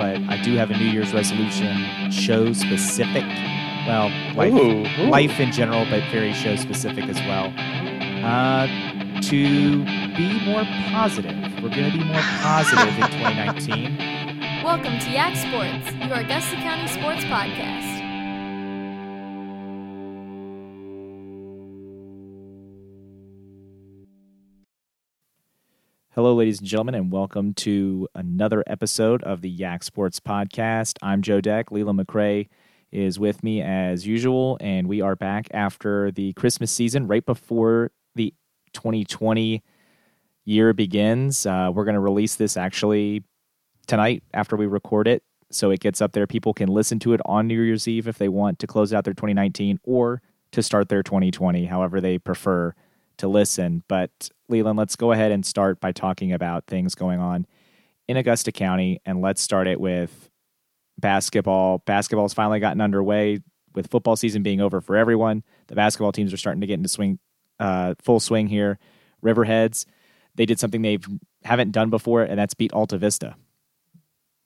but 0.00 0.16
I 0.30 0.40
do 0.42 0.56
have 0.56 0.70
a 0.70 0.78
New 0.78 0.86
Year's 0.86 1.12
resolution 1.12 2.10
show 2.10 2.54
specific. 2.54 3.22
Well, 3.86 4.08
life, 4.34 4.54
Ooh, 4.54 4.86
ooh. 5.02 5.10
life 5.10 5.38
in 5.38 5.52
general, 5.52 5.84
but 5.90 6.02
very 6.10 6.32
show 6.32 6.56
specific 6.56 7.04
as 7.04 7.18
well. 7.28 7.52
Uh, 8.24 8.66
to 9.20 9.84
be 10.16 10.40
more 10.46 10.64
positive. 10.90 11.36
We're 11.62 11.68
going 11.68 11.92
to 11.92 11.98
be 11.98 12.04
more 12.04 12.22
positive 12.40 12.88
in 12.96 13.10
2019. 13.12 14.64
Welcome 14.64 14.98
to 15.00 15.10
Yak 15.10 15.36
Sports, 15.36 15.94
your 16.08 16.20
Augusta 16.20 16.56
County 16.56 16.88
sports 16.88 17.24
podcast. 17.24 17.99
Hello, 26.14 26.34
ladies 26.34 26.58
and 26.58 26.66
gentlemen, 26.66 26.96
and 26.96 27.12
welcome 27.12 27.54
to 27.54 28.08
another 28.16 28.64
episode 28.66 29.22
of 29.22 29.42
the 29.42 29.48
Yak 29.48 29.84
Sports 29.84 30.18
Podcast. 30.18 30.98
I'm 31.00 31.22
Joe 31.22 31.40
Deck. 31.40 31.70
Leland 31.70 32.00
McRae 32.00 32.48
is 32.90 33.20
with 33.20 33.44
me 33.44 33.62
as 33.62 34.08
usual, 34.08 34.58
and 34.60 34.88
we 34.88 35.00
are 35.00 35.14
back 35.14 35.46
after 35.52 36.10
the 36.10 36.32
Christmas 36.32 36.72
season, 36.72 37.06
right 37.06 37.24
before 37.24 37.92
the 38.16 38.34
2020 38.72 39.62
year 40.46 40.72
begins. 40.72 41.46
Uh, 41.46 41.70
we're 41.72 41.84
going 41.84 41.94
to 41.94 42.00
release 42.00 42.34
this 42.34 42.56
actually 42.56 43.22
tonight 43.86 44.24
after 44.34 44.56
we 44.56 44.66
record 44.66 45.06
it, 45.06 45.22
so 45.52 45.70
it 45.70 45.78
gets 45.78 46.00
up 46.00 46.10
there. 46.10 46.26
People 46.26 46.52
can 46.52 46.68
listen 46.68 46.98
to 46.98 47.12
it 47.12 47.20
on 47.24 47.46
New 47.46 47.62
Year's 47.62 47.86
Eve 47.86 48.08
if 48.08 48.18
they 48.18 48.28
want 48.28 48.58
to 48.58 48.66
close 48.66 48.92
out 48.92 49.04
their 49.04 49.14
2019 49.14 49.78
or 49.84 50.22
to 50.50 50.60
start 50.60 50.88
their 50.88 51.04
2020, 51.04 51.66
however 51.66 52.00
they 52.00 52.18
prefer 52.18 52.74
to 53.20 53.28
listen. 53.28 53.82
But 53.88 54.10
Leland, 54.48 54.78
let's 54.78 54.96
go 54.96 55.12
ahead 55.12 55.32
and 55.32 55.44
start 55.44 55.80
by 55.80 55.92
talking 55.92 56.32
about 56.32 56.66
things 56.66 56.94
going 56.94 57.20
on 57.20 57.46
in 58.08 58.16
Augusta 58.16 58.52
County. 58.52 59.00
And 59.06 59.20
let's 59.20 59.40
start 59.40 59.66
it 59.66 59.80
with 59.80 60.28
basketball. 60.98 61.78
Basketball's 61.78 62.34
finally 62.34 62.60
gotten 62.60 62.80
underway 62.80 63.40
with 63.74 63.90
football 63.90 64.16
season 64.16 64.42
being 64.42 64.60
over 64.60 64.80
for 64.80 64.96
everyone. 64.96 65.44
The 65.68 65.76
basketball 65.76 66.12
teams 66.12 66.32
are 66.32 66.36
starting 66.36 66.60
to 66.60 66.66
get 66.66 66.74
into 66.74 66.88
swing, 66.88 67.18
uh, 67.58 67.94
full 68.02 68.20
swing 68.20 68.48
here. 68.48 68.78
Riverheads, 69.24 69.86
they 70.34 70.46
did 70.46 70.58
something 70.58 70.82
they 70.82 70.98
haven't 71.44 71.72
done 71.72 71.90
before, 71.90 72.22
and 72.22 72.38
that's 72.38 72.54
beat 72.54 72.72
Altavista. 72.72 73.34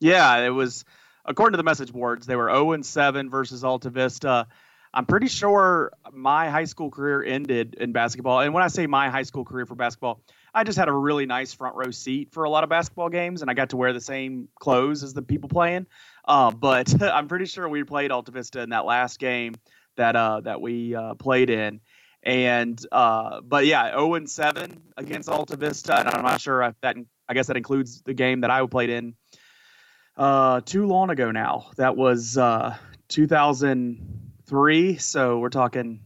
Yeah, 0.01 0.37
it 0.39 0.51
was 0.51 0.85
according 1.25 1.53
to 1.55 1.57
the 1.57 1.63
message 1.63 1.93
boards, 1.93 2.27
they 2.27 2.37
were 2.37 2.49
0 2.49 2.73
and 2.73 2.85
7 2.85 3.31
versus 3.31 3.63
Altavista. 3.63 4.47
I'm 4.95 5.07
pretty 5.07 5.27
sure 5.27 5.93
my 6.13 6.49
high 6.49 6.67
school 6.67 6.89
career 6.89 7.23
ended 7.23 7.75
in 7.75 7.91
basketball. 7.91 8.41
And 8.41 8.55
when 8.55 8.63
I 8.63 8.69
say 8.69 8.87
my 8.87 9.11
high 9.11 9.25
school 9.25 9.45
career 9.45 9.67
for 9.67 9.75
basketball, 9.75 10.21
I 10.55 10.63
just 10.63 10.79
had 10.79 10.89
a 10.89 10.93
really 10.93 11.27
nice 11.27 11.53
front 11.53 11.75
row 11.75 11.91
seat 11.91 12.31
for 12.31 12.45
a 12.45 12.51
lot 12.51 12.63
of 12.63 12.71
basketball 12.71 13.09
games, 13.09 13.43
and 13.43 13.51
I 13.51 13.55
got 13.55 13.71
to 13.71 13.77
wear 13.77 13.93
the 13.93 14.01
same 14.01 14.49
clothes 14.61 15.03
as 15.03 15.13
the 15.13 15.23
people 15.23 15.49
playing. 15.49 15.87
Uh, 16.25 16.53
but 16.53 17.03
I'm 17.03 17.27
pretty 17.27 17.47
sure 17.47 17.69
we 17.69 17.83
played 17.83 18.13
Altavista 18.13 18.63
in 18.63 18.71
that 18.71 18.85
last 18.85 19.19
game 19.19 19.57
that 19.97 20.15
uh, 20.15 20.41
that 20.43 20.61
we 20.61 20.95
uh, 20.95 21.15
played 21.15 21.51
in. 21.51 21.81
And 22.23 22.81
uh, 22.93 23.41
but 23.41 23.67
yeah, 23.67 23.91
0 23.91 24.15
and 24.15 24.31
7 24.31 24.81
against 24.97 25.29
Altavista, 25.29 25.99
and 25.99 26.09
I'm 26.09 26.23
not 26.23 26.41
sure 26.41 26.63
if 26.63 26.75
that 26.83 26.97
I 27.29 27.35
guess 27.35 27.49
that 27.49 27.57
includes 27.57 28.01
the 28.03 28.15
game 28.15 28.43
that 28.43 28.51
I 28.51 28.65
played 28.67 28.91
in 28.91 29.15
uh, 30.17 30.61
too 30.61 30.87
long 30.87 31.11
ago 31.11 31.33
now. 31.33 31.71
That 31.77 31.97
was 31.97 32.39
uh, 32.39 32.77
2000 33.09 34.24
three. 34.47 34.97
So 34.97 35.39
we're 35.39 35.49
talking 35.49 36.01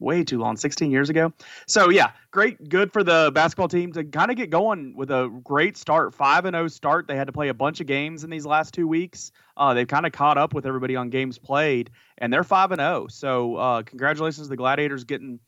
way 0.00 0.24
too 0.24 0.38
long, 0.38 0.56
16 0.56 0.90
years 0.90 1.08
ago. 1.08 1.32
So 1.66 1.88
yeah, 1.90 2.10
great, 2.30 2.68
good 2.68 2.92
for 2.92 3.02
the 3.02 3.30
basketball 3.34 3.68
team 3.68 3.92
to 3.92 4.04
kind 4.04 4.30
of 4.30 4.36
get 4.36 4.50
going 4.50 4.94
with 4.96 5.10
a 5.10 5.30
great 5.42 5.76
start, 5.76 6.14
five 6.14 6.44
and 6.44 6.54
zero 6.54 6.68
start. 6.68 7.06
They 7.06 7.16
had 7.16 7.26
to 7.26 7.32
play 7.32 7.48
a 7.48 7.54
bunch 7.54 7.80
of 7.80 7.86
games 7.86 8.24
in 8.24 8.30
these 8.30 8.46
last 8.46 8.74
two 8.74 8.86
weeks. 8.86 9.32
Uh, 9.56 9.74
they've 9.74 9.88
kind 9.88 10.06
of 10.06 10.12
caught 10.12 10.38
up 10.38 10.54
with 10.54 10.66
everybody 10.66 10.96
on 10.96 11.10
games 11.10 11.38
played, 11.38 11.90
and 12.18 12.32
they're 12.32 12.44
five 12.44 12.72
and 12.72 12.80
zero. 12.80 13.06
So 13.08 13.56
uh, 13.56 13.82
congratulations 13.82 14.46
to 14.46 14.50
the 14.50 14.56
Gladiators 14.56 15.04
getting. 15.04 15.40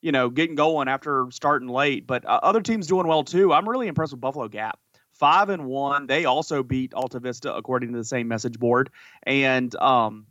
You 0.00 0.12
know, 0.12 0.30
getting 0.30 0.54
going 0.54 0.86
after 0.86 1.26
starting 1.32 1.66
late, 1.66 2.06
but 2.06 2.24
uh, 2.24 2.38
other 2.44 2.60
teams 2.60 2.86
doing 2.86 3.08
well 3.08 3.24
too. 3.24 3.52
I'm 3.52 3.68
really 3.68 3.88
impressed 3.88 4.12
with 4.12 4.20
Buffalo 4.20 4.46
Gap 4.46 4.78
five 5.18 5.48
and 5.48 5.66
one. 5.66 6.06
They 6.06 6.24
also 6.24 6.62
beat 6.62 6.92
Altavista 6.92 7.58
according 7.58 7.90
to 7.90 7.98
the 7.98 8.04
same 8.04 8.28
message 8.28 8.60
board. 8.60 8.90
And 9.24 9.74
um, 9.76 10.26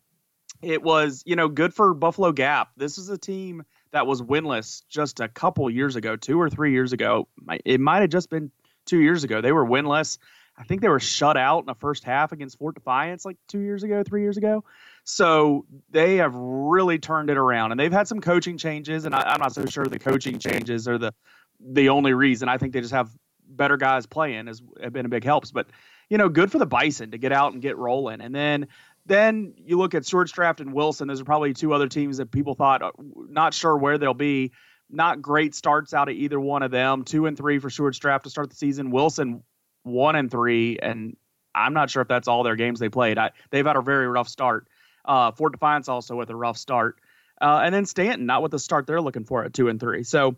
it 0.62 0.82
was 0.82 1.24
you 1.26 1.36
know 1.36 1.48
good 1.48 1.74
for 1.74 1.94
Buffalo 1.94 2.32
Gap. 2.32 2.70
This 2.78 2.98
is 2.98 3.10
a 3.10 3.18
team 3.18 3.64
that 3.92 4.08
was 4.08 4.22
winless 4.22 4.84
just 4.90 5.20
a 5.20 5.28
couple 5.28 5.70
years 5.70 5.96
ago, 5.96 6.16
two 6.16 6.40
or 6.40 6.50
three 6.50 6.72
years 6.72 6.94
ago. 6.94 7.28
It 7.66 7.80
might 7.80 8.02
have 8.02 8.10
just 8.10 8.30
been 8.30 8.52
two 8.86 9.00
years 9.00 9.24
ago. 9.24 9.42
They 9.42 9.52
were 9.52 9.66
winless. 9.66 10.18
I 10.58 10.64
think 10.64 10.82
they 10.82 10.90
were 10.90 11.00
shut 11.00 11.38
out 11.38 11.60
in 11.60 11.66
the 11.68 11.76
first 11.76 12.04
half 12.04 12.32
against 12.32 12.58
Fort 12.58 12.74
Defiance 12.74 13.26
like 13.26 13.38
two 13.48 13.60
years 13.60 13.84
ago, 13.84 14.04
three 14.04 14.22
years 14.22 14.38
ago. 14.38 14.64
So 15.04 15.66
they 15.92 16.18
have 16.18 16.34
really 16.34 16.98
turned 16.98 17.30
it 17.30 17.38
around, 17.38 17.72
and 17.72 17.80
they've 17.80 17.92
had 17.92 18.08
some 18.08 18.22
coaching 18.22 18.58
changes. 18.58 19.06
And 19.06 19.14
I, 19.14 19.34
am 19.34 19.40
not 19.40 19.54
so 19.54 19.66
sure 19.66 19.86
the 19.86 20.00
coaching 20.00 20.40
changes 20.40 20.88
are 20.88 20.98
the 20.98 21.14
the 21.60 21.90
only 21.90 22.14
reason. 22.14 22.50
I 22.50 22.58
think 22.58 22.74
they 22.74 22.82
just 22.82 22.94
have 22.94 23.10
better 23.48 23.78
guys 23.78 24.06
playing 24.06 24.48
has 24.48 24.62
have 24.82 24.94
been 24.94 25.06
a 25.06 25.10
big 25.10 25.24
helps. 25.24 25.52
But 25.52 25.68
you 26.10 26.18
know, 26.18 26.30
good 26.30 26.52
for 26.52 26.58
the 26.58 26.66
Bison 26.66 27.12
to 27.12 27.18
get 27.18 27.32
out 27.32 27.54
and 27.54 27.62
get 27.62 27.78
rolling. 27.78 28.22
And 28.22 28.34
then 28.34 28.68
then 29.08 29.54
you 29.66 29.78
look 29.78 29.96
at 29.96 30.06
Stuarts 30.06 30.32
Draft 30.32 30.60
and 30.60 30.74
Wilson. 30.74 31.08
Those 31.08 31.22
are 31.22 31.26
probably 31.26 31.54
two 31.54 31.74
other 31.74 31.88
teams 31.88 32.18
that 32.18 32.32
people 32.32 32.56
thought 32.56 32.82
uh, 32.82 32.92
not 33.00 33.54
sure 33.54 33.78
where 33.78 33.98
they'll 33.98 34.14
be. 34.14 34.52
Not 34.90 35.22
great 35.22 35.56
starts 35.56 35.94
out 35.94 36.10
of 36.10 36.16
either 36.16 36.40
one 36.40 36.64
of 36.64 36.72
them. 36.72 37.04
Two 37.04 37.26
and 37.26 37.38
three 37.38 37.60
for 37.60 37.70
Stuarts 37.70 38.00
Draft 38.00 38.26
to 38.26 38.30
start 38.30 38.50
the 38.50 38.56
season. 38.56 38.92
Wilson 38.92 39.44
one 39.84 40.16
and 40.16 40.30
three, 40.30 40.78
and 40.82 41.16
I'm 41.56 41.74
not 41.74 41.90
sure 41.90 42.02
if 42.02 42.08
that's 42.08 42.28
all 42.28 42.44
their 42.44 42.56
games 42.56 42.80
they 42.80 42.90
played. 42.90 43.18
I, 43.18 43.32
they've 43.50 43.66
had 43.66 43.76
a 43.76 43.82
very 43.82 44.08
rough 44.08 44.28
start. 44.28 44.68
Uh, 45.04 45.32
Fort 45.32 45.54
Defiance 45.54 45.88
also 45.88 46.16
with 46.16 46.30
a 46.30 46.36
rough 46.36 46.58
start, 46.58 47.00
uh, 47.42 47.62
and 47.64 47.74
then 47.74 47.86
Staunton 47.86 48.26
not 48.26 48.42
with 48.42 48.52
the 48.52 48.60
start 48.60 48.88
they're 48.88 49.02
looking 49.02 49.24
for 49.24 49.44
at 49.46 49.54
two 49.54 49.70
and 49.70 49.80
three. 49.80 50.04
So 50.04 50.36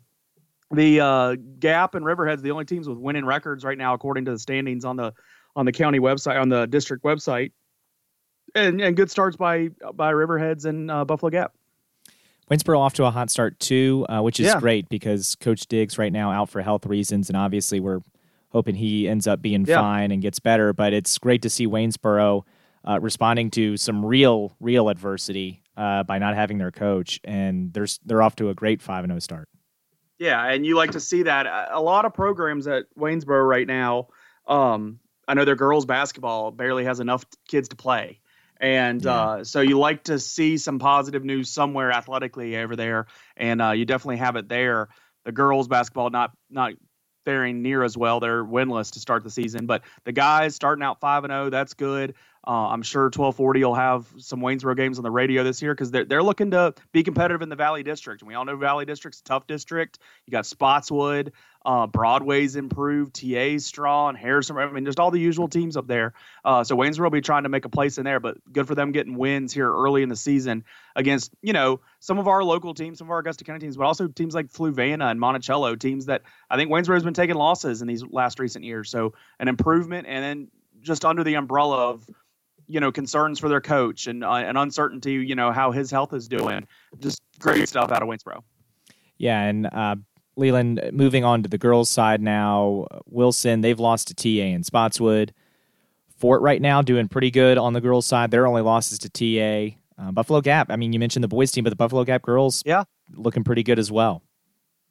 the 0.71 0.99
uh, 0.99 1.35
Gap 1.59 1.95
and 1.95 2.05
Riverheads 2.05 2.41
the 2.41 2.51
only 2.51 2.65
teams 2.65 2.87
with 2.87 2.99
winning 2.99 3.25
records 3.25 3.63
right 3.63 3.77
now, 3.77 3.95
according 3.95 4.25
to 4.25 4.31
the 4.31 4.39
standings 4.39 4.85
on 4.85 4.95
the 4.95 5.13
on 5.55 5.65
the 5.65 5.71
county 5.71 5.99
website 5.99 6.39
on 6.39 6.49
the 6.49 6.67
district 6.67 7.03
website, 7.03 7.51
and 8.55 8.81
and 8.81 8.95
good 8.95 9.09
starts 9.11 9.35
by 9.37 9.69
by 9.93 10.11
Riverheads 10.13 10.65
and 10.65 10.89
uh, 10.91 11.05
Buffalo 11.05 11.29
Gap. 11.29 11.53
Waynesboro 12.49 12.79
off 12.79 12.93
to 12.95 13.05
a 13.05 13.11
hot 13.11 13.29
start 13.29 13.59
too, 13.59 14.05
uh, 14.09 14.21
which 14.21 14.39
is 14.39 14.47
Yeah. 14.47 14.59
great 14.59 14.89
because 14.89 15.35
Coach 15.35 15.67
Diggs 15.67 15.97
right 15.99 16.11
now 16.11 16.31
out 16.31 16.49
for 16.49 16.61
health 16.61 16.85
reasons, 16.85 17.29
and 17.29 17.37
obviously 17.37 17.79
we're 17.79 17.99
hoping 18.49 18.73
he 18.75 19.07
ends 19.07 19.27
up 19.27 19.39
being 19.41 19.65
Yeah. 19.67 19.75
fine 19.75 20.11
and 20.11 20.21
gets 20.21 20.39
better. 20.39 20.73
But 20.73 20.91
it's 20.93 21.17
great 21.19 21.43
to 21.43 21.49
see 21.49 21.67
Waynesboro 21.67 22.43
uh, 22.87 22.99
responding 23.01 23.51
to 23.51 23.77
some 23.77 24.03
real, 24.03 24.55
real 24.59 24.89
adversity 24.89 25.61
uh, 25.77 26.01
by 26.03 26.17
not 26.17 26.33
having 26.33 26.57
their 26.57 26.71
coach, 26.71 27.19
and 27.23 27.71
they're 27.73 27.85
they're 28.05 28.21
off 28.23 28.35
to 28.37 28.49
a 28.49 28.53
great 28.55 28.81
five 28.81 29.03
and 29.03 29.11
zero 29.11 29.19
start. 29.19 29.49
Yeah, 30.17 30.43
and 30.47 30.65
you 30.65 30.75
like 30.75 30.91
to 30.91 30.99
see 30.99 31.23
that. 31.23 31.45
A 31.45 31.77
a 31.77 31.81
lot 31.81 32.05
of 32.05 32.13
programs 32.15 32.67
at 32.67 32.85
Waynesboro 32.97 33.47
right 33.47 33.67
now. 33.67 34.07
Um, 34.47 34.99
I 35.27 35.35
know 35.35 35.45
their 35.45 35.55
girls 35.55 35.85
basketball 35.85 36.49
barely 36.51 36.83
has 36.85 36.99
enough 36.99 37.23
kids 37.47 37.69
to 37.69 37.75
play, 37.75 38.19
and 38.59 39.03
Yeah. 39.03 39.11
uh, 39.11 39.43
so 39.43 39.61
you 39.61 39.79
like 39.79 40.03
to 40.05 40.19
see 40.19 40.57
some 40.57 40.79
positive 40.79 41.23
news 41.23 41.49
somewhere 41.49 41.91
athletically 41.91 42.57
over 42.57 42.75
there, 42.75 43.07
and 43.37 43.61
uh, 43.61 43.71
you 43.71 43.85
definitely 43.85 44.17
have 44.17 44.35
it 44.35 44.49
there. 44.49 44.89
The 45.25 45.31
girls 45.31 45.67
basketball 45.67 46.09
not 46.09 46.31
not 46.49 46.73
faring 47.25 47.61
near 47.61 47.83
as 47.83 47.97
well. 47.97 48.19
They're 48.19 48.43
winless 48.43 48.93
to 48.93 48.99
start 48.99 49.23
the 49.23 49.29
season, 49.29 49.65
but 49.65 49.83
the 50.05 50.11
guys 50.11 50.55
starting 50.55 50.83
out 50.83 50.99
five 50.99 51.23
and 51.25 51.31
zero, 51.31 51.49
that's 51.49 51.73
good. 51.73 52.15
Uh, 52.47 52.69
I'm 52.69 52.81
sure 52.81 53.03
1240 53.03 53.63
will 53.65 53.75
have 53.75 54.07
some 54.17 54.39
Waynesboro 54.39 54.75
games 54.75 54.97
on 54.97 55.03
the 55.03 55.11
radio 55.11 55.43
this 55.43 55.61
year 55.61 55.73
because 55.73 55.91
they're 55.91 56.05
they're 56.05 56.23
looking 56.23 56.51
to 56.51 56.73
be 56.93 57.03
competitive 57.03 57.41
in 57.41 57.49
the 57.49 57.55
Valley 57.57 57.83
District, 57.83 58.21
and 58.21 58.27
we 58.27 58.33
all 58.33 58.45
know 58.45 58.55
Valley 58.55 58.85
District's 58.85 59.19
a 59.19 59.23
tough 59.23 59.45
district. 59.45 59.99
You 60.25 60.31
got 60.31 60.45
Spotswood, 60.45 61.33
uh, 61.65 61.87
Broadway's 61.87 62.55
improved, 62.55 63.13
TA's 63.13 63.65
strong, 63.65 64.15
Harrison. 64.15 64.57
I 64.57 64.71
mean, 64.71 64.85
just 64.85 64.99
all 64.99 65.11
the 65.11 65.19
usual 65.19 65.47
teams 65.47 65.75
up 65.75 65.87
there. 65.87 66.13
Uh, 66.45 66.63
so 66.63 66.75
Waynesboro 66.75 67.03
will 67.03 67.09
be 67.09 67.21
trying 67.21 67.43
to 67.43 67.49
make 67.49 67.65
a 67.65 67.69
place 67.69 67.97
in 67.97 68.05
there, 68.05 68.19
but 68.19 68.37
good 68.51 68.65
for 68.65 68.75
them 68.75 68.91
getting 68.91 69.17
wins 69.17 69.53
here 69.53 69.69
early 69.69 70.01
in 70.01 70.09
the 70.09 70.15
season 70.15 70.63
against 70.95 71.31
you 71.41 71.53
know 71.53 71.81
some 71.99 72.17
of 72.17 72.27
our 72.27 72.43
local 72.43 72.73
teams, 72.73 72.99
some 72.99 73.07
of 73.07 73.11
our 73.11 73.19
Augusta 73.19 73.43
County 73.43 73.59
teams, 73.59 73.75
but 73.75 73.83
also 73.83 74.07
teams 74.07 74.33
like 74.33 74.47
Fluvanna 74.47 75.11
and 75.11 75.19
Monticello, 75.19 75.75
teams 75.75 76.05
that 76.05 76.21
I 76.49 76.55
think 76.55 76.71
Waynesboro's 76.71 77.03
been 77.03 77.13
taking 77.13 77.35
losses 77.35 77.81
in 77.81 77.87
these 77.87 78.05
last 78.05 78.39
recent 78.39 78.63
years. 78.63 78.89
So 78.89 79.13
an 79.39 79.47
improvement, 79.47 80.07
and 80.07 80.23
then 80.23 80.47
just 80.81 81.03
under 81.03 81.25
the 81.25 81.35
umbrella 81.35 81.89
of 81.89 82.09
you 82.67 82.79
know 82.79 82.91
concerns 82.91 83.37
for 83.37 83.49
their 83.49 83.61
coach 83.61 84.07
and 84.07 84.23
uh, 84.23 84.31
and 84.31 84.57
uncertainty, 84.57 85.13
you 85.13 85.35
know 85.35 85.51
how 85.51 85.71
his 85.71 85.91
health 85.91 86.13
is 86.13 86.29
doing. 86.29 86.67
Just 86.99 87.21
great 87.37 87.67
stuff 87.67 87.91
out 87.91 88.01
of 88.01 88.07
Waynesboro. 88.07 88.43
Yeah, 89.17 89.41
and 89.41 89.67
uh, 89.67 89.95
Leland, 90.39 90.81
moving 90.91 91.23
on 91.23 91.43
to 91.43 91.49
the 91.49 91.57
girls' 91.57 91.89
side 91.89 92.21
now, 92.21 92.87
Wilson, 93.05 93.61
they've 93.61 93.79
lost 93.79 94.07
to 94.07 94.15
TA 94.15 94.53
and 94.53 94.65
Spotswood. 94.65 95.33
Fort 96.17 96.41
right 96.41 96.61
now 96.61 96.81
doing 96.81 97.07
pretty 97.07 97.31
good 97.31 97.57
on 97.57 97.73
the 97.73 97.81
girls' 97.81 98.05
side. 98.05 98.31
Their 98.31 98.45
only 98.47 98.61
losses 98.61 98.99
to 98.99 99.09
TA. 99.09 99.75
Uh, 99.97 100.11
Buffalo 100.11 100.41
Gap, 100.41 100.69
I 100.69 100.75
mean, 100.75 100.91
you 100.93 100.99
mentioned 100.99 101.23
the 101.23 101.27
boys' 101.29 101.51
team, 101.51 101.63
but 101.63 101.69
the 101.69 101.75
Buffalo 101.75 102.03
Gap 102.03 102.21
girls, 102.23 102.63
Yeah. 102.65 102.83
looking 103.15 103.43
pretty 103.43 103.63
good 103.63 103.79
as 103.79 103.91
well. 103.91 104.23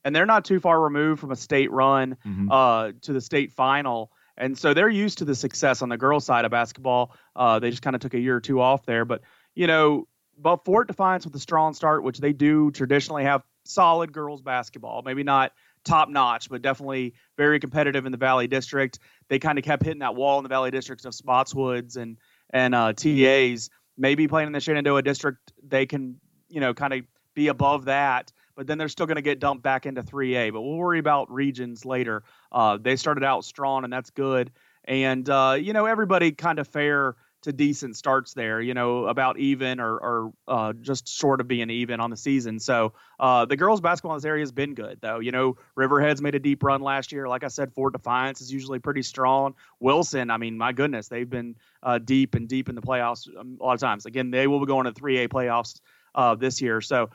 and 0.05 0.15
they're 0.15 0.25
not 0.27 0.45
too 0.45 0.61
far 0.61 0.81
removed 0.81 1.21
from 1.21 1.33
a 1.33 1.37
state 1.37 1.71
run 1.73 2.17
Mhm. 2.25 2.49
uh, 2.50 2.93
to 3.03 3.12
the 3.12 3.21
state 3.21 3.53
final. 3.53 4.11
and 4.41 4.56
so 4.56 4.73
they're 4.73 4.89
used 4.89 5.19
to 5.19 5.25
the 5.25 5.35
success 5.35 5.83
on 5.83 5.89
the 5.89 5.99
girls' 5.99 6.25
side 6.25 6.45
of 6.45 6.50
basketball. 6.53 7.12
Uh, 7.35 7.59
they 7.59 7.71
just 7.71 7.83
kind 7.83 7.97
of 7.97 8.00
took 8.00 8.15
a 8.15 8.21
year 8.21 8.37
or 8.37 8.41
two 8.41 8.61
off 8.61 8.87
there, 8.87 9.05
but 9.05 9.21
you 9.56 9.67
know, 9.67 10.06
but 10.38 10.64
Fort 10.64 10.87
Defiance 10.88 11.25
with 11.25 11.35
a 11.35 11.40
strong 11.40 11.75
start, 11.75 12.02
which 12.02 12.19
they 12.19 12.32
do 12.32 12.70
traditionally 12.70 13.25
have 13.25 13.43
solid 13.64 14.12
girls 14.12 14.40
basketball, 14.40 15.02
maybe 15.02 15.23
not 15.23 15.52
top 15.85 16.08
notch, 16.08 16.49
but 16.49 16.62
definitely 16.62 17.14
very 17.37 17.61
competitive 17.61 18.06
in 18.06 18.12
the 18.12 18.19
Valley 18.19 18.46
District. 18.46 18.99
They 19.29 19.38
kind 19.38 19.58
of 19.58 19.64
kept 19.64 19.85
hitting 19.85 20.00
that 20.00 20.14
wall 20.14 20.38
in 20.38 20.43
the 20.43 20.49
Valley 20.49 20.70
Districts 20.70 21.05
of 21.05 21.12
Spotswoods 21.12 21.96
and 21.96 22.17
and 22.50 22.75
uh, 22.75 22.93
TAs. 22.93 23.70
Maybe 23.96 24.29
playing 24.29 24.46
in 24.46 24.52
the 24.52 24.61
Shenandoah 24.61 25.02
District, 25.02 25.52
they 25.62 25.87
can 25.87 26.20
you 26.49 26.61
know 26.61 26.75
kind 26.75 26.93
of 26.93 27.05
be 27.35 27.49
above 27.49 27.87
that 27.87 28.32
but 28.58 28.67
then 28.67 28.76
they're 28.76 28.88
still 28.88 29.06
going 29.06 29.14
to 29.14 29.23
get 29.23 29.38
dumped 29.38 29.62
back 29.62 29.87
into 29.87 30.02
3A. 30.02 30.52
But 30.52 30.62
we'll 30.62 30.75
worry 30.75 30.99
about 30.99 31.31
regions 31.31 31.85
later. 31.85 32.25
Uh, 32.50 32.76
they 32.76 32.96
started 32.96 33.23
out 33.23 33.44
strong, 33.44 33.85
and 33.85 33.93
that's 33.93 34.11
good. 34.11 34.50
And 34.85 35.31
uh, 35.31 35.56
you 35.61 35.73
know, 35.73 35.87
everybody 35.87 36.32
kind 36.32 36.58
of 36.58 36.67
fair 36.67 37.14
to 37.43 37.52
decent 37.52 37.96
starts 37.96 38.35
there. 38.35 38.61
You 38.61 38.75
know, 38.75 39.06
about 39.06 39.38
even 39.38 39.81
or, 39.81 39.96
or 39.96 40.32
uh, 40.46 40.73
just 40.73 41.08
short 41.08 41.40
of 41.40 41.49
being 41.49 41.70
even 41.70 42.00
on 42.00 42.11
the 42.11 42.17
season. 42.17 42.58
So 42.58 42.93
uh, 43.19 43.44
the 43.44 43.56
girls' 43.56 43.81
basketball 43.81 44.12
in 44.12 44.19
this 44.19 44.25
area 44.25 44.43
has 44.43 44.52
been 44.52 44.75
good, 44.75 44.99
though. 45.00 45.19
You 45.20 45.32
know, 45.32 45.56
Riverhead's 45.75 46.20
made 46.20 46.35
a 46.35 46.38
deep 46.38 46.62
run 46.62 46.81
last 46.81 47.12
year. 47.12 47.29
Like 47.29 47.44
I 47.44 47.49
said, 47.49 47.73
Fort 47.73 47.93
Defiance 47.93 48.40
is 48.40 48.52
usually 48.52 48.79
pretty 48.79 49.02
strong. 49.02 49.55
Wilson, 49.81 50.31
I 50.31 50.37
mean, 50.37 50.58
my 50.58 50.73
goodness, 50.73 51.08
they've 51.08 51.29
been 51.29 51.56
uh, 51.82 51.99
deep 51.99 52.35
and 52.35 52.49
deep 52.49 52.69
in 52.69 52.75
the 52.75 52.82
playoffs 52.82 53.29
um, 53.38 53.58
a 53.61 53.64
lot 53.64 53.75
of 53.75 53.81
times. 53.81 54.06
Again, 54.06 54.31
they 54.31 54.46
will 54.46 54.61
be 54.61 54.67
going 54.67 54.85
to 54.85 54.93
3A 54.93 55.29
playoffs 55.29 55.81
uh, 56.14 56.35
this 56.35 56.61
year. 56.61 56.81
So 56.81 57.11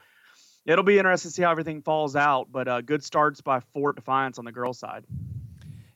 it'll 0.66 0.84
be 0.84 0.98
interesting 0.98 1.30
to 1.30 1.36
see 1.36 1.44
how 1.44 1.52
everything 1.52 1.82
falls 1.82 2.16
out. 2.16 2.48
But 2.52 2.68
uh, 2.68 2.82
good 2.82 3.04
starts 3.04 3.42
by 3.42 3.60
Fort 3.74 3.96
Defiance 3.96 4.40
on 4.40 4.46
the 4.46 4.52
girls' 4.52 4.80
side. 4.80 5.04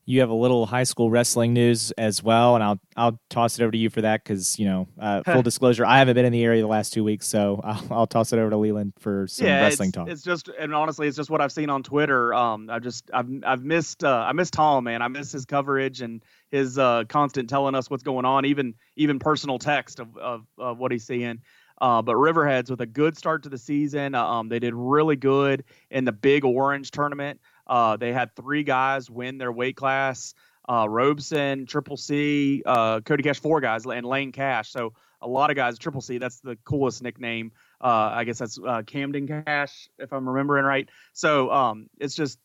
You 0.09 0.21
have 0.21 0.29
a 0.29 0.33
little 0.33 0.65
high 0.65 0.85
school 0.85 1.11
wrestling 1.11 1.53
news 1.53 1.91
as 1.91 2.23
well, 2.23 2.55
and 2.55 2.63
I'll 2.63 2.79
I'll 2.95 3.19
toss 3.29 3.59
it 3.59 3.63
over 3.63 3.71
to 3.71 3.77
you 3.77 3.89
for 3.89 4.01
that 4.01 4.23
because 4.23 4.57
you 4.57 4.65
know 4.65 4.87
uh, 4.97 5.21
full 5.31 5.41
disclosure, 5.41 5.85
I 5.85 5.99
haven't 5.99 6.15
been 6.15 6.23
in 6.23 6.31
the 6.31 6.45
area 6.45 6.61
the 6.61 6.67
last 6.67 6.93
two 6.93 7.03
weeks, 7.03 7.27
so 7.27 7.59
I'll, 7.61 7.87
I'll 7.91 8.07
toss 8.07 8.31
it 8.31 8.39
over 8.39 8.49
to 8.49 8.57
Leland 8.57 8.93
for 8.99 9.27
some 9.27 9.47
yeah, 9.47 9.63
wrestling 9.63 9.89
it's, 9.89 9.95
talk. 9.95 10.07
It's 10.07 10.21
just 10.23 10.47
and 10.47 10.73
honestly, 10.73 11.09
it's 11.09 11.17
just 11.17 11.29
what 11.29 11.41
I've 11.41 11.51
seen 11.51 11.69
on 11.69 11.83
Twitter. 11.83 12.33
Um, 12.33 12.69
I 12.69 12.79
just 12.79 13.11
I've 13.13 13.27
I've 13.45 13.65
missed 13.65 14.05
uh, 14.05 14.25
I 14.27 14.31
missed 14.31 14.53
Tom, 14.53 14.85
man. 14.85 15.01
I 15.01 15.09
miss 15.09 15.31
his 15.33 15.45
coverage 15.45 16.01
and 16.01 16.23
his 16.51 16.79
uh, 16.79 17.03
constant 17.09 17.49
telling 17.49 17.75
us 17.75 17.89
what's 17.89 18.03
going 18.03 18.23
on, 18.23 18.45
even 18.45 18.75
even 18.95 19.19
personal 19.19 19.59
text 19.59 19.99
of 19.99 20.17
of, 20.17 20.45
of 20.57 20.77
what 20.77 20.93
he's 20.93 21.05
seeing. 21.05 21.41
Uh, 21.79 22.01
but 22.01 22.15
Riverheads 22.15 22.69
with 22.69 22.81
a 22.81 22.85
good 22.85 23.17
start 23.17 23.43
to 23.43 23.49
the 23.49 23.57
season. 23.57 24.15
Uh, 24.15 24.25
um, 24.25 24.49
they 24.49 24.59
did 24.59 24.73
really 24.73 25.15
good 25.15 25.63
in 25.91 26.05
the 26.05 26.11
Big 26.11 26.43
Orange 26.43 26.91
tournament. 26.91 27.39
Uh, 27.67 27.97
they 27.97 28.13
had 28.13 28.35
three 28.35 28.63
guys 28.63 29.09
win 29.09 29.37
their 29.37 29.51
weight 29.51 29.75
class. 29.75 30.33
Uh, 30.69 30.85
Robeson, 30.89 31.65
Triple 31.65 31.95
C, 31.95 32.61
uh, 32.65 32.99
Cody 33.01 33.23
Cash, 33.23 33.39
four 33.39 33.61
guys, 33.61 33.85
and 33.85 34.05
Lane 34.05 34.33
Cash. 34.33 34.69
So 34.69 34.93
a 35.21 35.27
lot 35.27 35.49
of 35.49 35.55
guys. 35.55 35.77
Triple 35.79 36.01
C, 36.01 36.17
that's 36.17 36.41
the 36.41 36.57
coolest 36.65 37.01
nickname. 37.01 37.53
Uh, 37.79 38.11
I 38.13 38.23
guess 38.25 38.39
that's 38.39 38.59
Camden 38.85 39.27
Cash, 39.27 39.89
if 39.97 40.11
I'm 40.11 40.27
remembering 40.27 40.65
right. 40.65 40.89
So 41.13 41.49
um, 41.51 41.89
it's 41.99 42.15
just 42.15 42.37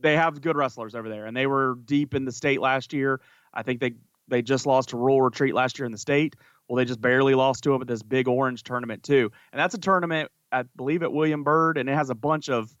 they 0.00 0.16
have 0.16 0.40
good 0.40 0.56
wrestlers 0.56 0.94
over 0.94 1.08
there, 1.08 1.26
and 1.26 1.36
they 1.36 1.46
were 1.46 1.76
deep 1.84 2.14
in 2.14 2.24
the 2.24 2.32
state 2.32 2.60
last 2.60 2.92
year. 2.92 3.20
I 3.52 3.62
think 3.62 3.80
they 3.80 3.92
they 4.28 4.42
just 4.42 4.66
lost 4.66 4.90
to 4.90 4.96
Rural 4.96 5.22
Retreat 5.22 5.54
last 5.54 5.78
year 5.78 5.86
in 5.86 5.92
the 5.92 5.98
state. 5.98 6.34
Well, 6.68 6.76
they 6.76 6.84
just 6.84 7.00
barely 7.00 7.34
lost 7.34 7.62
to 7.64 7.70
them 7.70 7.82
at 7.82 7.88
this 7.88 8.02
Big 8.02 8.26
Orange 8.26 8.62
tournament 8.62 9.02
too, 9.02 9.30
and 9.52 9.60
that's 9.60 9.74
a 9.74 9.78
tournament 9.78 10.30
I 10.52 10.62
believe 10.62 11.02
at 11.02 11.12
William 11.12 11.44
Byrd, 11.44 11.78
and 11.78 11.88
it 11.88 11.94
has 11.94 12.10
a 12.10 12.14
bunch 12.14 12.48
of 12.48 12.74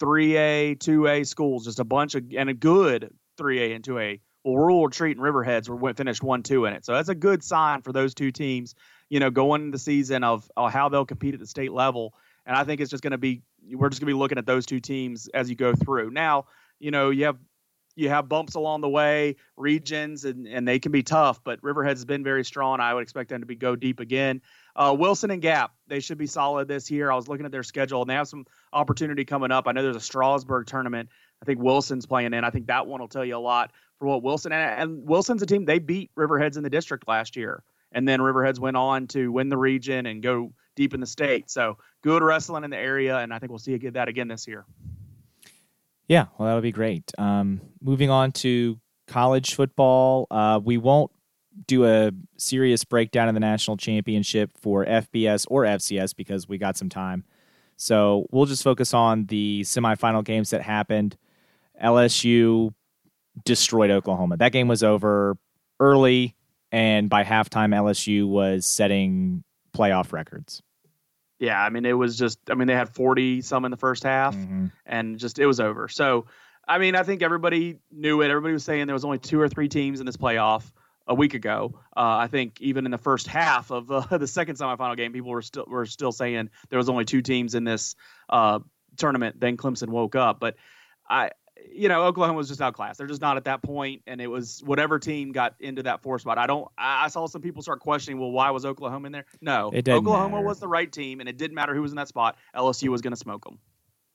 3A, 0.00 0.78
2A 0.78 1.26
schools, 1.26 1.64
just 1.64 1.80
a 1.80 1.84
bunch 1.84 2.14
of 2.14 2.24
and 2.36 2.50
a 2.50 2.54
good 2.54 3.12
3A 3.38 3.74
and 3.74 3.84
2A. 3.84 4.20
Well, 4.44 4.56
Rural 4.56 4.86
Retreat 4.86 5.16
and 5.16 5.26
Riverheads 5.26 5.68
were 5.68 5.94
finished 5.94 6.22
one 6.22 6.42
two 6.42 6.66
in 6.66 6.72
it, 6.72 6.84
so 6.84 6.94
that's 6.94 7.08
a 7.08 7.14
good 7.14 7.42
sign 7.42 7.82
for 7.82 7.92
those 7.92 8.14
two 8.14 8.30
teams. 8.30 8.74
You 9.08 9.20
know, 9.20 9.30
going 9.30 9.62
into 9.62 9.72
the 9.76 9.78
season 9.78 10.24
of, 10.24 10.50
of 10.56 10.72
how 10.72 10.88
they'll 10.88 11.06
compete 11.06 11.34
at 11.34 11.40
the 11.40 11.46
state 11.46 11.72
level, 11.72 12.14
and 12.44 12.56
I 12.56 12.64
think 12.64 12.80
it's 12.80 12.90
just 12.90 13.02
going 13.02 13.12
to 13.12 13.18
be 13.18 13.42
we're 13.72 13.88
just 13.88 14.00
going 14.00 14.08
to 14.08 14.14
be 14.14 14.18
looking 14.18 14.38
at 14.38 14.46
those 14.46 14.66
two 14.66 14.80
teams 14.80 15.28
as 15.28 15.50
you 15.50 15.56
go 15.56 15.74
through. 15.74 16.10
Now, 16.10 16.46
you 16.78 16.90
know, 16.90 17.10
you 17.10 17.24
have 17.24 17.38
you 17.96 18.10
have 18.10 18.28
bumps 18.28 18.54
along 18.54 18.82
the 18.82 18.88
way, 18.88 19.36
regions, 19.56 20.24
and, 20.24 20.46
and 20.46 20.68
they 20.68 20.78
can 20.78 20.92
be 20.92 21.02
tough. 21.02 21.42
But 21.42 21.60
Riverheads 21.62 21.96
has 21.96 22.04
been 22.04 22.22
very 22.22 22.44
strong. 22.44 22.78
I 22.78 22.94
would 22.94 23.02
expect 23.02 23.30
them 23.30 23.40
to 23.40 23.46
be 23.46 23.56
go 23.56 23.74
deep 23.74 24.00
again. 24.00 24.42
Uh, 24.76 24.94
Wilson 24.96 25.30
and 25.30 25.40
Gap, 25.40 25.72
they 25.88 26.00
should 26.00 26.18
be 26.18 26.26
solid 26.26 26.68
this 26.68 26.90
year. 26.90 27.10
I 27.10 27.16
was 27.16 27.28
looking 27.28 27.46
at 27.46 27.52
their 27.52 27.62
schedule, 27.62 28.02
and 28.02 28.10
they 28.10 28.14
have 28.14 28.28
some 28.28 28.46
opportunity 28.74 29.24
coming 29.24 29.50
up. 29.50 29.66
I 29.66 29.72
know 29.72 29.82
there's 29.82 29.96
a 29.96 30.00
Strasburg 30.00 30.66
tournament. 30.66 31.08
I 31.40 31.46
think 31.46 31.60
Wilson's 31.60 32.04
playing 32.04 32.34
in. 32.34 32.44
I 32.44 32.50
think 32.50 32.66
that 32.66 32.86
one 32.86 33.00
will 33.00 33.08
tell 33.08 33.24
you 33.24 33.36
a 33.36 33.38
lot 33.38 33.72
for 33.98 34.06
what 34.06 34.22
Wilson 34.22 34.52
and, 34.52 34.80
and 34.80 35.08
Wilson's 35.08 35.40
a 35.42 35.46
team. 35.46 35.64
They 35.64 35.78
beat 35.78 36.10
Riverheads 36.14 36.58
in 36.58 36.62
the 36.62 36.70
district 36.70 37.08
last 37.08 37.36
year, 37.36 37.62
and 37.92 38.06
then 38.06 38.20
Riverheads 38.20 38.58
went 38.58 38.76
on 38.76 39.06
to 39.08 39.32
win 39.32 39.48
the 39.48 39.56
region 39.56 40.04
and 40.04 40.22
go 40.22 40.52
deep 40.74 40.92
in 40.92 41.00
the 41.00 41.06
state. 41.06 41.50
So 41.50 41.78
good 42.02 42.22
wrestling 42.22 42.64
in 42.64 42.70
the 42.70 42.76
area, 42.76 43.16
and 43.18 43.32
I 43.32 43.38
think 43.38 43.50
we'll 43.50 43.58
see 43.58 43.76
that 43.78 44.08
again 44.08 44.28
this 44.28 44.46
year. 44.46 44.66
Yeah, 46.06 46.26
well, 46.36 46.48
that 46.48 46.54
would 46.54 46.62
be 46.62 46.72
great. 46.72 47.10
Um, 47.16 47.60
moving 47.80 48.10
on 48.10 48.32
to 48.32 48.78
college 49.08 49.54
football, 49.54 50.26
uh, 50.30 50.60
we 50.62 50.76
won't 50.76 51.10
do 51.66 51.86
a 51.86 52.10
serious 52.36 52.84
breakdown 52.84 53.28
of 53.28 53.34
the 53.34 53.40
national 53.40 53.76
championship 53.76 54.50
for 54.58 54.84
FBS 54.84 55.46
or 55.48 55.64
FCS 55.64 56.14
because 56.14 56.48
we 56.48 56.58
got 56.58 56.76
some 56.76 56.88
time. 56.88 57.24
So 57.76 58.26
we'll 58.30 58.46
just 58.46 58.62
focus 58.62 58.94
on 58.94 59.26
the 59.26 59.62
semifinal 59.62 60.24
games 60.24 60.50
that 60.50 60.62
happened. 60.62 61.16
LSU 61.82 62.72
destroyed 63.44 63.90
Oklahoma. 63.90 64.38
That 64.38 64.52
game 64.52 64.68
was 64.68 64.82
over 64.82 65.36
early, 65.78 66.34
and 66.72 67.10
by 67.10 67.22
halftime, 67.24 67.74
LSU 67.74 68.26
was 68.26 68.66
setting 68.66 69.44
playoff 69.76 70.12
records. 70.12 70.62
Yeah, 71.38 71.60
I 71.60 71.68
mean 71.68 71.84
it 71.84 71.92
was 71.92 72.16
just 72.16 72.38
I 72.50 72.54
mean 72.54 72.66
they 72.66 72.74
had 72.74 72.88
40 72.88 73.42
some 73.42 73.66
in 73.66 73.70
the 73.70 73.76
first 73.76 74.04
half 74.04 74.34
mm-hmm. 74.34 74.68
and 74.86 75.18
just 75.18 75.38
it 75.38 75.46
was 75.46 75.60
over. 75.60 75.86
So, 75.88 76.26
I 76.66 76.78
mean, 76.78 76.96
I 76.96 77.02
think 77.02 77.22
everybody 77.22 77.78
knew 77.92 78.22
it. 78.22 78.30
Everybody 78.30 78.54
was 78.54 78.64
saying 78.64 78.86
there 78.86 78.94
was 78.94 79.04
only 79.04 79.18
two 79.18 79.38
or 79.38 79.48
three 79.48 79.68
teams 79.68 80.00
in 80.00 80.06
this 80.06 80.16
playoff 80.16 80.72
a 81.06 81.14
week 81.14 81.34
ago. 81.34 81.78
Uh, 81.96 82.18
I 82.18 82.26
think 82.28 82.60
even 82.60 82.84
in 82.84 82.90
the 82.90 82.98
first 82.98 83.26
half 83.26 83.70
of 83.70 83.90
uh, 83.90 84.00
the 84.18 84.26
second 84.26 84.56
semifinal 84.56 84.96
game, 84.96 85.12
people 85.12 85.30
were 85.30 85.42
still 85.42 85.64
were 85.68 85.86
still 85.86 86.12
saying 86.12 86.50
there 86.68 86.78
was 86.78 86.88
only 86.88 87.04
two 87.04 87.22
teams 87.22 87.54
in 87.54 87.64
this 87.64 87.94
uh, 88.28 88.60
tournament. 88.96 89.40
Then 89.40 89.56
Clemson 89.56 89.88
woke 89.88 90.14
up, 90.14 90.40
but 90.40 90.56
I 91.08 91.30
you 91.72 91.88
know, 91.88 92.04
Oklahoma 92.04 92.36
was 92.36 92.48
just 92.48 92.60
outclassed. 92.60 92.98
They're 92.98 93.06
just 93.06 93.20
not 93.20 93.36
at 93.36 93.44
that 93.44 93.62
point, 93.62 94.02
and 94.06 94.20
it 94.20 94.26
was 94.26 94.62
whatever 94.64 94.98
team 94.98 95.32
got 95.32 95.54
into 95.58 95.82
that 95.84 96.02
four 96.02 96.18
spot. 96.18 96.38
I 96.38 96.46
don't. 96.46 96.68
I 96.76 97.08
saw 97.08 97.26
some 97.26 97.42
people 97.42 97.62
start 97.62 97.80
questioning, 97.80 98.20
well, 98.20 98.30
why 98.30 98.50
was 98.50 98.64
Oklahoma 98.64 99.06
in 99.06 99.12
there? 99.12 99.24
No, 99.40 99.70
Oklahoma 99.74 100.36
matter. 100.36 100.46
was 100.46 100.60
the 100.60 100.68
right 100.68 100.90
team, 100.90 101.20
and 101.20 101.28
it 101.28 101.36
didn't 101.36 101.54
matter 101.54 101.74
who 101.74 101.82
was 101.82 101.92
in 101.92 101.96
that 101.96 102.08
spot. 102.08 102.36
LSU 102.54 102.88
was 102.88 103.00
going 103.00 103.12
to 103.12 103.18
smoke 103.18 103.44
them. 103.44 103.58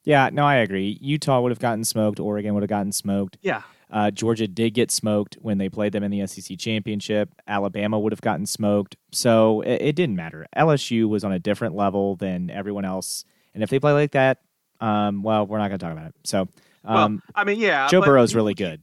Yeah, 0.03 0.29
no, 0.31 0.45
I 0.45 0.55
agree. 0.55 0.97
Utah 0.99 1.41
would 1.41 1.51
have 1.51 1.59
gotten 1.59 1.83
smoked. 1.83 2.19
Oregon 2.19 2.53
would 2.55 2.63
have 2.63 2.69
gotten 2.69 2.91
smoked. 2.91 3.37
Yeah. 3.41 3.61
Uh, 3.91 4.09
Georgia 4.09 4.47
did 4.47 4.73
get 4.73 4.89
smoked 4.89 5.37
when 5.41 5.57
they 5.57 5.67
played 5.67 5.91
them 5.91 6.03
in 6.03 6.11
the 6.11 6.25
SEC 6.25 6.57
championship. 6.57 7.29
Alabama 7.45 7.99
would 7.99 8.13
have 8.13 8.21
gotten 8.21 8.45
smoked. 8.45 8.95
So 9.11 9.61
it, 9.61 9.81
it 9.81 9.95
didn't 9.95 10.15
matter. 10.15 10.47
LSU 10.55 11.09
was 11.09 11.23
on 11.23 11.33
a 11.33 11.39
different 11.39 11.75
level 11.75 12.15
than 12.15 12.49
everyone 12.49 12.85
else, 12.85 13.25
and 13.53 13.63
if 13.63 13.69
they 13.69 13.79
play 13.79 13.91
like 13.91 14.11
that, 14.11 14.39
um, 14.79 15.23
well, 15.23 15.45
we're 15.45 15.57
not 15.57 15.67
going 15.67 15.79
to 15.79 15.85
talk 15.85 15.91
about 15.91 16.07
it. 16.07 16.15
So 16.23 16.47
um, 16.83 16.95
well, 16.95 17.33
I 17.35 17.43
mean, 17.43 17.59
yeah, 17.59 17.87
Joe 17.87 18.01
Burrow's 18.01 18.33
really 18.33 18.53
good. 18.53 18.81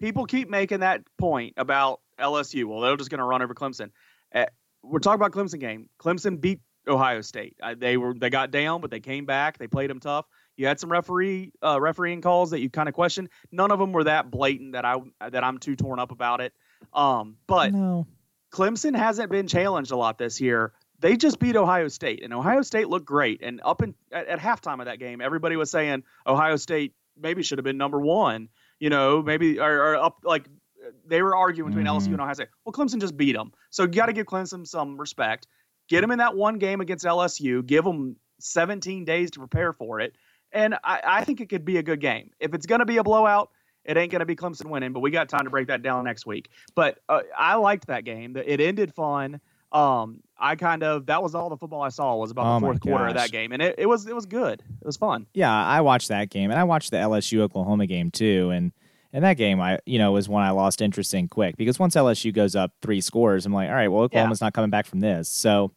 People 0.00 0.26
keep 0.26 0.48
making 0.48 0.80
that 0.80 1.02
point 1.18 1.54
about 1.56 2.00
LSU. 2.18 2.64
Well, 2.64 2.80
they're 2.80 2.96
just 2.96 3.10
going 3.10 3.18
to 3.18 3.24
run 3.24 3.42
over 3.42 3.54
Clemson. 3.54 3.90
Uh, 4.34 4.46
we're 4.82 4.98
talking 4.98 5.20
about 5.20 5.32
Clemson 5.32 5.60
game. 5.60 5.88
Clemson 5.98 6.40
beat 6.40 6.60
Ohio 6.86 7.20
State. 7.20 7.56
Uh, 7.62 7.74
they 7.76 7.96
were 7.96 8.14
they 8.14 8.30
got 8.30 8.50
down, 8.50 8.80
but 8.80 8.90
they 8.90 9.00
came 9.00 9.26
back. 9.26 9.58
They 9.58 9.66
played 9.66 9.90
them 9.90 10.00
tough. 10.00 10.26
You 10.56 10.66
had 10.66 10.78
some 10.78 10.92
referee 10.92 11.52
uh, 11.62 11.80
refereeing 11.80 12.20
calls 12.20 12.50
that 12.50 12.60
you 12.60 12.70
kind 12.70 12.88
of 12.88 12.94
questioned. 12.94 13.28
None 13.50 13.70
of 13.70 13.78
them 13.78 13.92
were 13.92 14.04
that 14.04 14.30
blatant 14.30 14.72
that 14.72 14.84
I 14.84 14.96
that 15.20 15.42
I'm 15.42 15.58
too 15.58 15.76
torn 15.76 15.98
up 15.98 16.12
about 16.12 16.40
it. 16.40 16.52
Um, 16.92 17.36
but 17.46 17.72
no. 17.72 18.06
Clemson 18.52 18.96
hasn't 18.96 19.30
been 19.30 19.46
challenged 19.48 19.92
a 19.92 19.96
lot 19.96 20.18
this 20.18 20.40
year. 20.40 20.72
They 21.00 21.16
just 21.16 21.40
beat 21.40 21.56
Ohio 21.56 21.88
State, 21.88 22.22
and 22.22 22.32
Ohio 22.32 22.62
State 22.62 22.88
looked 22.88 23.06
great. 23.06 23.40
And 23.42 23.60
up 23.64 23.82
in 23.82 23.94
at, 24.12 24.28
at 24.28 24.38
halftime 24.38 24.78
of 24.78 24.86
that 24.86 24.98
game, 24.98 25.20
everybody 25.20 25.56
was 25.56 25.70
saying 25.70 26.04
Ohio 26.26 26.56
State 26.56 26.94
maybe 27.20 27.42
should 27.42 27.58
have 27.58 27.64
been 27.64 27.78
number 27.78 28.00
one. 28.00 28.48
You 28.78 28.90
know, 28.90 29.22
maybe 29.22 29.58
or, 29.58 29.72
or 29.72 29.96
up 29.96 30.18
like 30.22 30.46
they 31.06 31.22
were 31.22 31.34
arguing 31.34 31.70
between 31.70 31.86
mm-hmm. 31.86 32.04
LSU 32.04 32.12
and 32.12 32.20
Ohio 32.20 32.34
State. 32.34 32.48
Well, 32.64 32.72
Clemson 32.72 33.00
just 33.00 33.16
beat 33.16 33.32
them, 33.34 33.52
so 33.70 33.84
you 33.84 33.88
got 33.88 34.06
to 34.06 34.12
give 34.12 34.26
Clemson 34.26 34.66
some 34.66 34.98
respect. 34.98 35.46
Get 35.88 36.02
them 36.02 36.10
in 36.10 36.18
that 36.18 36.36
one 36.36 36.58
game 36.58 36.80
against 36.80 37.04
LSU. 37.04 37.64
Give 37.66 37.84
them 37.84 38.16
17 38.40 39.04
days 39.04 39.30
to 39.32 39.38
prepare 39.40 39.72
for 39.72 40.00
it, 40.00 40.14
and 40.52 40.74
I, 40.84 41.00
I 41.04 41.24
think 41.24 41.40
it 41.40 41.48
could 41.48 41.64
be 41.64 41.78
a 41.78 41.82
good 41.82 42.00
game. 42.00 42.30
If 42.40 42.54
it's 42.54 42.66
going 42.66 42.80
to 42.80 42.86
be 42.86 42.98
a 42.98 43.02
blowout, 43.02 43.50
it 43.84 43.96
ain't 43.96 44.12
going 44.12 44.20
to 44.20 44.26
be 44.26 44.36
Clemson 44.36 44.66
winning. 44.66 44.92
But 44.92 45.00
we 45.00 45.10
got 45.10 45.28
time 45.28 45.44
to 45.44 45.50
break 45.50 45.68
that 45.68 45.82
down 45.82 46.04
next 46.04 46.26
week. 46.26 46.50
But 46.74 46.98
uh, 47.08 47.22
I 47.36 47.54
liked 47.56 47.86
that 47.88 48.04
game. 48.04 48.36
It 48.36 48.60
ended 48.60 48.94
fun. 48.94 49.40
Um, 49.72 50.20
I 50.38 50.56
kind 50.56 50.82
of 50.82 51.06
that 51.06 51.22
was 51.22 51.34
all 51.34 51.48
the 51.48 51.56
football 51.56 51.80
I 51.82 51.88
saw 51.88 52.14
was 52.16 52.30
about 52.30 52.46
oh 52.46 52.60
the 52.60 52.66
fourth 52.66 52.80
quarter 52.80 53.06
of 53.06 53.14
that 53.14 53.32
game, 53.32 53.52
and 53.52 53.62
it, 53.62 53.76
it 53.78 53.86
was 53.86 54.06
it 54.06 54.14
was 54.14 54.26
good. 54.26 54.60
It 54.60 54.86
was 54.86 54.98
fun. 54.98 55.26
Yeah, 55.32 55.50
I 55.50 55.80
watched 55.80 56.08
that 56.08 56.28
game, 56.28 56.50
and 56.50 56.60
I 56.60 56.64
watched 56.64 56.90
the 56.90 56.98
LSU 56.98 57.40
Oklahoma 57.40 57.86
game 57.86 58.10
too, 58.10 58.50
and 58.50 58.72
And 59.14 59.24
that 59.24 59.34
game, 59.38 59.60
I 59.60 59.78
you 59.86 59.98
know, 59.98 60.12
was 60.12 60.28
one 60.28 60.42
I 60.42 60.50
lost 60.50 60.80
interest 60.82 61.14
in 61.14 61.28
quick 61.28 61.56
because 61.56 61.78
once 61.78 61.94
LSU 61.94 62.34
goes 62.34 62.54
up 62.56 62.72
three 62.82 63.00
scores, 63.00 63.46
I'm 63.46 63.52
like, 63.52 63.68
all 63.68 63.74
right, 63.74 63.88
well, 63.88 64.02
Oklahoma's 64.02 64.40
not 64.40 64.52
coming 64.52 64.70
back 64.70 64.86
from 64.86 65.00
this. 65.00 65.28
So, 65.28 65.72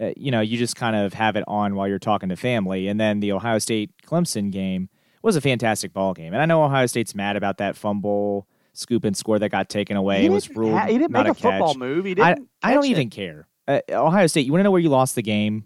uh, 0.00 0.10
you 0.16 0.30
know, 0.30 0.40
you 0.40 0.58
just 0.58 0.76
kind 0.76 0.94
of 0.96 1.12
have 1.14 1.36
it 1.36 1.44
on 1.48 1.74
while 1.74 1.88
you're 1.88 1.98
talking 1.98 2.28
to 2.28 2.36
family. 2.36 2.88
And 2.88 3.00
then 3.00 3.20
the 3.20 3.32
Ohio 3.32 3.58
State 3.58 3.90
Clemson 4.06 4.50
game 4.50 4.88
was 5.22 5.36
a 5.36 5.40
fantastic 5.40 5.92
ball 5.92 6.12
game. 6.14 6.32
And 6.32 6.42
I 6.42 6.46
know 6.46 6.62
Ohio 6.64 6.86
State's 6.86 7.14
mad 7.14 7.36
about 7.36 7.58
that 7.58 7.76
fumble 7.76 8.46
scoop 8.74 9.04
and 9.04 9.16
score 9.16 9.38
that 9.38 9.48
got 9.48 9.68
taken 9.68 9.96
away. 9.96 10.20
he 10.20 10.26
It 10.26 10.30
was 10.32 10.50
ruled 10.50 10.74
ha- 10.78 10.86
he 10.86 10.98
didn't 10.98 11.12
make 11.12 11.26
a, 11.26 11.30
a 11.30 11.34
catch. 11.34 11.42
football 11.42 11.74
move. 11.74 12.04
He 12.04 12.12
I, 12.20 12.34
didn't. 12.34 12.48
I 12.62 12.74
don't 12.74 12.84
it. 12.84 12.90
even 12.90 13.08
care. 13.10 13.48
Uh, 13.66 13.80
Ohio 13.90 14.26
State, 14.26 14.44
you 14.46 14.52
want 14.52 14.60
to 14.60 14.64
know 14.64 14.70
where 14.70 14.80
you 14.82 14.90
lost 14.90 15.14
the 15.14 15.22
game? 15.22 15.64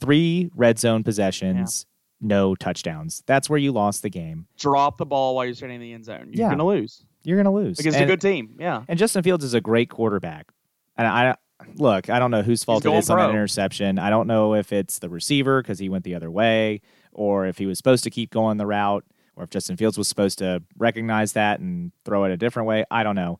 Three 0.00 0.50
red 0.54 0.78
zone 0.78 1.04
possessions, 1.04 1.86
no 2.20 2.54
touchdowns. 2.54 3.22
That's 3.26 3.48
where 3.50 3.58
you 3.58 3.72
lost 3.72 4.02
the 4.02 4.10
game. 4.10 4.46
drop 4.58 4.96
the 4.98 5.06
ball 5.06 5.36
while 5.36 5.44
you're 5.44 5.54
standing 5.54 5.76
in 5.76 5.80
the 5.82 5.92
end 5.92 6.04
zone. 6.04 6.30
You're 6.32 6.46
Yeah. 6.46 6.50
gonna 6.50 6.66
lose 6.66 7.04
You're 7.24 7.36
going 7.36 7.44
to 7.44 7.50
lose. 7.52 7.78
against 7.78 7.98
and, 7.98 8.08
a 8.10 8.12
good 8.12 8.20
team. 8.20 8.56
Yeah. 8.58 8.82
and 8.88 8.98
Justin 8.98 9.22
Fields 9.22 9.44
is 9.44 9.54
a 9.54 9.60
great 9.60 9.90
quarterback. 9.90 10.50
And 10.96 11.06
I 11.06 11.36
look, 11.76 12.10
I 12.10 12.18
don't 12.18 12.30
know 12.30 12.42
whose 12.42 12.64
fault 12.64 12.84
it 12.84 12.92
is 12.92 13.04
is 13.04 13.10
on 13.10 13.18
that 13.18 13.30
interception. 13.30 13.98
I 13.98 14.10
don't 14.10 14.26
know 14.26 14.54
if 14.54 14.72
it's 14.72 14.98
the 14.98 15.08
receiver 15.08 15.62
because 15.62 15.78
he 15.78 15.88
went 15.88 16.04
the 16.04 16.14
other 16.14 16.30
way, 16.30 16.80
or 17.12 17.46
if 17.46 17.58
he 17.58 17.66
was 17.66 17.78
supposed 17.78 18.04
to 18.04 18.10
keep 18.10 18.30
going 18.30 18.58
the 18.58 18.66
route, 18.66 19.04
or 19.36 19.44
if 19.44 19.50
Justin 19.50 19.76
Fields 19.76 19.98
was 19.98 20.08
supposed 20.08 20.38
to 20.38 20.62
recognize 20.76 21.32
that 21.32 21.60
and 21.60 21.92
throw 22.04 22.24
it 22.24 22.32
a 22.32 22.36
different 22.36 22.68
way. 22.68 22.84
I 22.90 23.02
don't 23.02 23.16
know. 23.16 23.38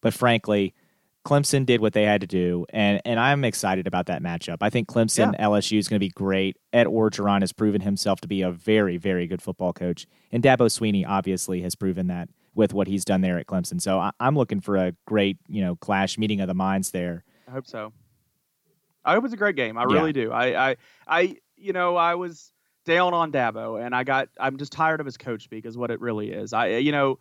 But 0.00 0.14
frankly, 0.14 0.74
Clemson 1.24 1.66
did 1.66 1.80
what 1.80 1.92
they 1.92 2.04
had 2.04 2.22
to 2.22 2.26
do, 2.26 2.64
and 2.70 3.00
and 3.04 3.20
I'm 3.20 3.44
excited 3.44 3.86
about 3.86 4.06
that 4.06 4.22
matchup. 4.22 4.58
I 4.62 4.70
think 4.70 4.88
Clemson 4.88 5.38
LSU 5.38 5.78
is 5.78 5.86
going 5.86 5.98
to 5.98 6.04
be 6.04 6.08
great. 6.08 6.56
Ed 6.72 6.86
Orgeron 6.86 7.42
has 7.42 7.52
proven 7.52 7.82
himself 7.82 8.20
to 8.22 8.28
be 8.28 8.40
a 8.40 8.50
very 8.50 8.96
very 8.96 9.26
good 9.26 9.42
football 9.42 9.74
coach, 9.74 10.06
and 10.32 10.42
Dabo 10.42 10.66
Swinney 10.66 11.04
obviously 11.06 11.60
has 11.60 11.74
proven 11.74 12.06
that 12.06 12.30
with 12.54 12.72
what 12.72 12.88
he's 12.88 13.04
done 13.04 13.20
there 13.20 13.38
at 13.38 13.46
Clemson. 13.46 13.80
So 13.80 13.98
I, 13.98 14.12
I'm 14.18 14.34
looking 14.34 14.60
for 14.60 14.76
a 14.76 14.94
great 15.06 15.36
you 15.46 15.62
know 15.62 15.76
clash 15.76 16.16
meeting 16.16 16.40
of 16.40 16.48
the 16.48 16.54
minds 16.54 16.90
there. 16.90 17.24
I 17.50 17.52
hope 17.52 17.66
so. 17.66 17.92
I 19.04 19.14
hope 19.14 19.24
it's 19.24 19.34
a 19.34 19.38
great 19.38 19.56
game. 19.56 19.76
I 19.76 19.82
Yeah. 19.82 19.88
really 19.88 20.12
do. 20.12 20.30
I, 20.30 20.70
I, 20.70 20.76
I, 21.06 21.36
you 21.56 21.72
know, 21.72 21.96
I 21.96 22.14
was 22.14 22.52
down 22.84 23.12
on 23.12 23.32
Dabo, 23.32 23.84
and 23.84 23.94
I 23.94 24.04
got. 24.04 24.28
I'm 24.38 24.56
just 24.56 24.72
tired 24.72 25.00
of 25.00 25.06
his 25.06 25.16
coach 25.16 25.42
speak, 25.44 25.66
is 25.66 25.76
what 25.76 25.90
it 25.90 26.00
really 26.00 26.30
is. 26.30 26.52
I, 26.52 26.76
you 26.76 26.92
know, 26.92 27.18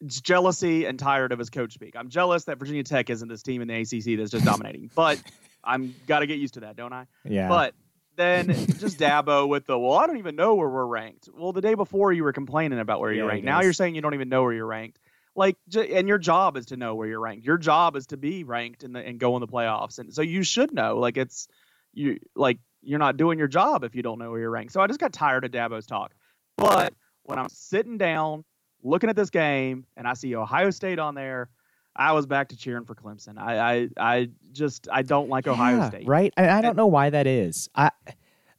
it's 0.00 0.20
jealousy 0.20 0.84
and 0.86 0.98
tired 0.98 1.32
of 1.32 1.38
his 1.38 1.50
coach 1.50 1.74
speak. 1.74 1.96
I'm 1.96 2.08
jealous 2.08 2.44
that 2.44 2.58
Virginia 2.58 2.84
Tech 2.84 3.10
isn't 3.10 3.28
this 3.28 3.42
team 3.42 3.62
in 3.62 3.68
the 3.68 3.74
ACC 3.74 4.16
that's 4.18 4.30
just 4.30 4.44
dominating, 4.44 4.90
but 4.94 5.18
I'm 5.64 5.94
got 6.06 6.20
to 6.20 6.26
get 6.26 6.38
used 6.38 6.54
to 6.54 6.60
that, 6.60 6.76
don't 6.76 6.92
I? 6.92 7.06
Yeah, 7.24 7.48
But 7.48 7.74
then 8.16 8.48
just 8.78 8.98
Dabo 8.98 9.48
with 9.48 9.66
the 9.66 9.78
well, 9.78 9.98
I 9.98 10.06
don't 10.06 10.18
even 10.18 10.36
know 10.36 10.54
where 10.54 10.68
we're 10.68 10.86
ranked. 10.86 11.28
Well, 11.34 11.52
the 11.52 11.60
day 11.60 11.74
before 11.74 12.12
you 12.12 12.22
were 12.22 12.32
complaining 12.32 12.78
about 12.78 13.00
where 13.00 13.12
you're 13.12 13.26
ranked. 13.26 13.44
Now 13.44 13.60
you're 13.62 13.72
saying 13.72 13.94
you 13.96 14.02
don't 14.02 14.14
even 14.14 14.28
know 14.28 14.42
where 14.42 14.52
you're 14.52 14.66
ranked. 14.66 15.00
Like, 15.36 15.56
and 15.76 16.06
your 16.06 16.18
job 16.18 16.56
is 16.56 16.66
to 16.66 16.76
know 16.76 16.94
where 16.94 17.08
you're 17.08 17.20
ranked. 17.20 17.44
Your 17.44 17.58
job 17.58 17.96
is 17.96 18.06
to 18.08 18.16
be 18.16 18.44
ranked 18.44 18.84
and 18.84 18.96
and 18.96 19.18
go 19.18 19.36
in 19.36 19.40
the 19.40 19.48
playoffs. 19.48 19.98
And 19.98 20.12
so 20.14 20.22
you 20.22 20.42
should 20.42 20.72
know. 20.72 20.98
Like 20.98 21.16
it's 21.16 21.48
you 21.92 22.18
like 22.36 22.58
you're 22.82 22.98
not 22.98 23.16
doing 23.16 23.38
your 23.38 23.48
job 23.48 23.82
if 23.84 23.94
you 23.94 24.02
don't 24.02 24.18
know 24.18 24.30
where 24.30 24.40
you're 24.40 24.50
ranked. 24.50 24.72
So 24.72 24.80
I 24.80 24.86
just 24.86 25.00
got 25.00 25.12
tired 25.12 25.44
of 25.44 25.50
Dabo's 25.50 25.86
talk. 25.86 26.12
But 26.56 26.94
when 27.24 27.38
I'm 27.38 27.48
sitting 27.48 27.98
down 27.98 28.44
looking 28.84 29.08
at 29.10 29.16
this 29.16 29.30
game 29.30 29.86
and 29.96 30.06
I 30.06 30.12
see 30.14 30.36
Ohio 30.36 30.70
State 30.70 30.98
on 30.98 31.14
there. 31.14 31.48
I 31.96 32.10
was 32.12 32.26
back 32.26 32.48
to 32.48 32.56
cheering 32.56 32.84
for 32.84 32.94
Clemson. 32.96 33.38
I, 33.38 33.58
I, 33.76 33.88
I 33.98 34.28
just 34.52 34.88
I 34.92 35.02
don't 35.02 35.28
like 35.28 35.46
Ohio 35.46 35.76
Yeah, 35.76 35.88
State. 35.88 36.06
right? 36.08 36.34
And 36.36 36.50
I 36.50 36.60
don't 36.60 36.76
know 36.76 36.88
why 36.88 37.08
that 37.10 37.26
is. 37.28 37.70
I 37.74 37.90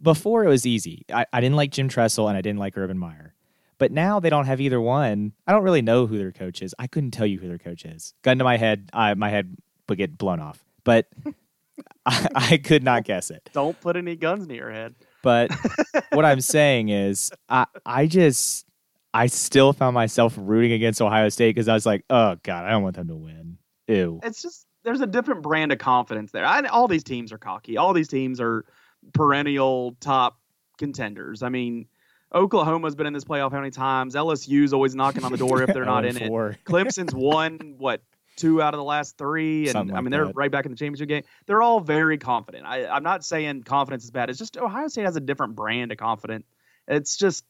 before 0.02 0.46
it 0.46 0.48
was 0.48 0.66
easy. 0.66 1.06
I, 1.14 1.26
I 1.34 1.42
didn't 1.42 1.58
like 1.58 1.72
Jim 1.72 1.90
Tressel 1.90 2.28
and 2.30 2.38
I 2.38 2.42
didn't 2.42 2.60
like 2.60 2.78
Urban 2.78 2.98
Meyer. 2.98 3.35
But 3.78 3.92
now 3.92 4.20
they 4.20 4.30
don't 4.30 4.46
have 4.46 4.62
either 4.62 4.80
one. 4.80 5.34
I 5.46 5.52
don't 5.52 5.64
really 5.64 5.82
know 5.82 6.08
who 6.08 6.18
their 6.18 6.32
coach 6.32 6.62
is. 6.62 6.74
I 6.80 6.88
couldn't 6.88 7.12
tell 7.12 7.26
you 7.26 7.40
who 7.40 7.48
their 7.48 7.58
coach 7.58 7.86
is. 7.86 8.14
Gun 8.22 8.38
to 8.38 8.44
my 8.44 8.58
head, 8.58 8.90
I, 8.94 9.14
my 9.16 9.30
head 9.30 9.56
would 9.90 9.98
get 9.98 10.18
blown 10.18 10.40
off. 10.40 10.64
But 10.84 11.08
I, 12.06 12.28
I 12.36 12.58
could 12.58 12.84
not 12.84 13.04
guess 13.04 13.32
it. 13.32 13.50
Don't 13.54 13.80
put 13.82 13.98
any 13.98 14.16
guns 14.16 14.48
near 14.48 14.58
your 14.58 14.72
head. 14.72 14.96
But 15.24 15.52
what 16.14 16.24
I'm 16.24 16.42
saying 16.42 16.90
is, 16.90 17.32
I, 17.50 17.66
I 17.86 18.08
just, 18.08 18.66
I 19.14 19.28
still 19.28 19.74
found 19.74 19.94
myself 19.94 20.36
rooting 20.38 20.72
against 20.72 21.02
Ohio 21.02 21.30
State 21.30 21.56
because 21.56 21.68
I 21.68 21.74
was 21.74 21.86
like, 21.86 22.06
oh 22.10 22.38
God, 22.44 22.66
I 22.66 22.70
don't 22.70 22.84
want 22.84 22.96
them 22.96 23.08
to 23.10 23.16
win. 23.16 23.58
Ew. 23.88 24.20
it's 24.24 24.42
just 24.42 24.66
there's 24.84 25.02
a 25.02 25.08
different 25.08 25.42
brand 25.42 25.72
of 25.72 25.80
confidence 25.80 26.32
there. 26.32 26.46
I, 26.46 26.62
all 26.68 26.88
these 26.88 27.04
teams 27.04 27.32
are 27.32 27.38
cocky. 27.38 27.78
All 27.78 27.94
these 27.94 28.08
teams 28.08 28.40
are 28.40 28.66
perennial 29.14 29.96
top 30.00 30.40
contenders. 30.78 31.44
I 31.44 31.50
mean, 31.50 31.88
Oklahoma's 32.36 32.96
been 32.96 33.08
in 33.08 33.14
this 33.14 33.24
playoff 33.24 33.52
how 33.52 33.60
many 33.60 33.72
times? 33.72 34.14
LSU's 34.14 34.74
always 34.74 34.94
knocking 34.94 35.24
on 35.24 35.32
the 35.32 35.38
door 35.38 35.64
if 35.64 35.74
they're 35.74 35.86
not 35.96 36.06
in 36.06 36.18
it. 36.18 36.28
Four. 36.28 36.58
Clemson's 36.66 37.16
won 37.16 37.76
what 37.78 38.02
two 38.36 38.62
out 38.62 38.74
of 38.74 38.78
the 38.78 38.84
last 38.84 39.18
three, 39.18 39.64
and 39.64 39.72
Something 39.72 39.94
I 39.96 40.00
like 40.00 40.04
mean 40.04 40.12
they're 40.12 40.26
that. 40.26 40.36
right 40.36 40.52
back 40.52 40.66
in 40.66 40.72
the 40.72 40.78
championship 40.78 41.08
game. 41.08 41.24
They're 41.46 41.62
all 41.62 41.80
very 41.80 42.18
confident. 42.18 42.66
I, 42.66 42.86
I'm 42.86 43.04
not 43.04 43.24
saying 43.24 43.64
confidence 43.64 44.04
is 44.04 44.12
bad. 44.12 44.30
It's 44.30 44.38
just 44.38 44.58
Ohio 44.58 44.90
State 44.90 45.06
has 45.06 45.16
a 45.16 45.22
different 45.22 45.56
brand 45.56 45.94
of 45.94 45.98
confident. 45.98 46.46
It's 46.88 47.16
just 47.16 47.46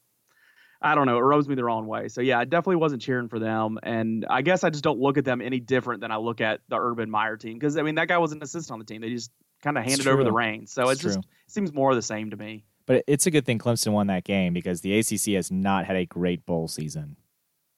I 0.82 0.94
don't 0.94 1.08
know. 1.08 1.18
It 1.18 1.22
rubs 1.22 1.50
me 1.50 1.56
the 1.56 1.64
wrong 1.64 1.88
way. 1.88 2.10
So 2.10 2.22
yeah, 2.22 2.38
I 2.38 2.46
definitely 2.46 2.76
wasn't 2.76 3.02
cheering 3.02 3.28
for 3.28 3.40
them, 3.40 3.80
and 3.82 4.26
I 4.30 4.44
guess 4.44 4.64
I 4.64 4.70
just 4.70 4.84
don't 4.84 5.00
look 5.00 5.18
at 5.18 5.26
them 5.26 5.42
any 5.42 5.60
different 5.60 6.02
than 6.02 6.12
I 6.12 6.18
look 6.18 6.42
at 6.42 6.62
the 6.70 6.78
Urban 6.78 7.10
Meyer 7.10 7.38
team 7.38 7.54
because 7.56 7.78
I 7.78 7.82
mean 7.82 7.96
that 7.96 8.08
guy 8.08 8.20
was 8.20 8.34
an 8.34 8.44
assistant 8.44 8.74
on 8.74 8.80
the 8.80 8.86
team. 8.86 9.02
They 9.02 9.10
just 9.10 9.32
kind 9.64 9.80
of 9.80 9.84
handed 9.84 10.06
over 10.08 10.24
the 10.24 10.32
reins. 10.32 10.72
So 10.72 10.90
it 10.90 11.00
just 11.00 11.20
seems 11.48 11.74
more 11.74 11.90
of 11.90 11.96
the 11.96 12.04
same 12.04 12.30
to 12.30 12.38
me. 12.38 12.66
But 12.88 13.04
it's 13.08 13.26
a 13.26 13.32
good 13.32 13.46
thing 13.46 13.58
Clemson 13.60 13.94
won 13.94 14.08
that 14.08 14.24
game 14.24 14.54
because 14.54 14.82
the 14.82 14.98
ACC 15.00 15.34
has 15.36 15.52
not 15.52 15.86
had 15.86 15.96
a 15.96 16.06
great 16.06 16.46
bowl 16.46 16.68
season. 16.68 17.16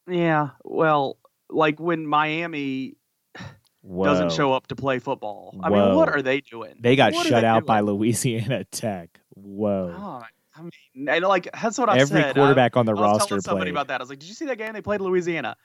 Yeah. 0.10 0.50
Well, 0.64 1.18
like 1.50 1.80
when 1.80 2.06
Miami 2.06 2.96
Whoa. 3.82 4.06
doesn't 4.06 4.34
show 4.34 4.52
up 4.54 4.68
to 4.68 4.76
play 4.76 5.00
football. 5.00 5.58
I 5.64 5.70
Whoa. 5.70 5.88
mean, 5.88 5.96
what 5.96 6.10
are 6.10 6.22
they 6.22 6.42
doing? 6.42 6.76
They 6.82 6.96
got 6.98 7.14
What 7.14 7.26
shut 7.28 7.42
they 7.42 7.48
out 7.48 7.60
doing? 7.60 7.66
by 7.68 7.80
Louisiana 7.82 8.64
Tech. 8.72 9.20
Whoa. 9.36 9.96
Oh, 9.98 10.24
I 10.56 10.62
mean, 10.62 11.08
and 11.10 11.24
like 11.24 11.48
that's 11.54 11.78
what 11.78 11.88
I 11.90 12.00
Every 12.00 12.22
said. 12.22 12.36
quarterback 12.36 12.76
on 12.76 12.86
the 12.86 12.94
I, 12.94 12.98
I 12.98 13.00
was 13.00 13.12
roster 13.12 13.28
telling 13.30 13.42
somebody 13.42 13.66
played. 13.72 13.76
about 13.76 13.88
that. 13.90 14.02
I 14.02 14.04
was 14.04 14.10
like, 14.10 14.20
"Did 14.20 14.28
you 14.28 14.34
see 14.36 14.46
that 14.48 14.58
game 14.58 14.74
they 14.74 14.82
played 14.82 15.00
Louisiana? 15.02 15.56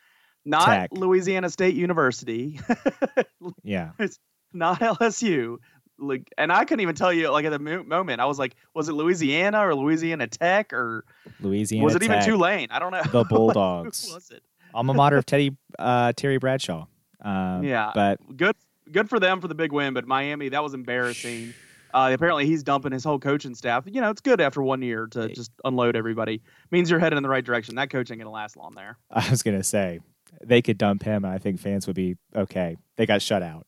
Not 0.44 0.66
Tech. 0.66 0.90
Louisiana 0.92 1.48
State 1.50 1.74
University, 1.74 2.60
Yeah. 3.62 3.92
it's 3.98 4.18
not 4.52 4.80
LSU." 4.80 5.56
Like, 5.98 6.32
and 6.36 6.52
I 6.52 6.64
couldn't 6.64 6.80
even 6.80 6.94
tell 6.94 7.12
you. 7.12 7.30
Like 7.30 7.44
at 7.44 7.50
the 7.50 7.58
mo- 7.58 7.84
moment, 7.84 8.20
I 8.20 8.24
was 8.26 8.38
like, 8.38 8.56
"Was 8.74 8.88
it 8.88 8.92
Louisiana 8.92 9.60
or 9.66 9.74
Louisiana 9.74 10.26
Tech 10.26 10.72
or 10.72 11.04
Louisiana 11.40 11.84
was 11.84 11.94
it 11.94 12.02
even 12.02 12.18
Tech, 12.18 12.26
Tulane?" 12.26 12.68
I 12.70 12.78
don't 12.78 12.92
know. 12.92 13.02
The 13.02 13.24
Bulldogs. 13.28 14.06
who 14.08 14.14
was 14.14 14.30
it? 14.30 14.42
alma 14.74 14.94
mater 14.94 15.18
of 15.18 15.26
Teddy 15.26 15.56
uh, 15.78 16.12
Terry 16.16 16.38
Bradshaw. 16.38 16.86
Um, 17.20 17.62
Yeah. 17.62 17.92
But 17.94 18.18
Good, 18.36 18.56
good 18.90 19.08
for 19.08 19.20
them 19.20 19.40
for 19.40 19.48
the 19.48 19.54
big 19.54 19.70
win, 19.72 19.94
but 19.94 20.06
Miami 20.06 20.48
that 20.50 20.62
was 20.62 20.74
embarrassing. 20.74 21.54
Uh, 21.94 22.10
apparently, 22.14 22.46
he's 22.46 22.62
dumping 22.62 22.90
his 22.90 23.04
whole 23.04 23.18
coaching 23.18 23.54
staff. 23.54 23.84
You 23.86 24.00
know, 24.00 24.08
it's 24.08 24.22
good 24.22 24.40
after 24.40 24.62
one 24.62 24.80
year 24.80 25.08
to 25.08 25.28
just 25.28 25.50
unload 25.62 25.94
everybody. 25.94 26.40
Means 26.70 26.88
you're 26.90 26.98
headed 26.98 27.18
in 27.18 27.22
the 27.22 27.28
right 27.28 27.44
direction. 27.44 27.74
That 27.74 27.90
coach 27.90 28.10
ain't 28.10 28.18
gonna 28.18 28.30
last 28.30 28.56
long 28.56 28.74
there. 28.74 28.96
I 29.10 29.28
was 29.28 29.42
going 29.42 29.58
to 29.58 29.62
say 29.62 30.00
they 30.42 30.62
could 30.62 30.78
dump 30.78 31.02
him, 31.02 31.22
and 31.22 31.34
I 31.34 31.36
think 31.36 31.60
fans 31.60 31.86
would 31.86 31.94
be 31.94 32.16
okay. 32.34 32.78
They 32.96 33.04
got 33.04 33.20
shut 33.20 33.42
out. 33.42 33.66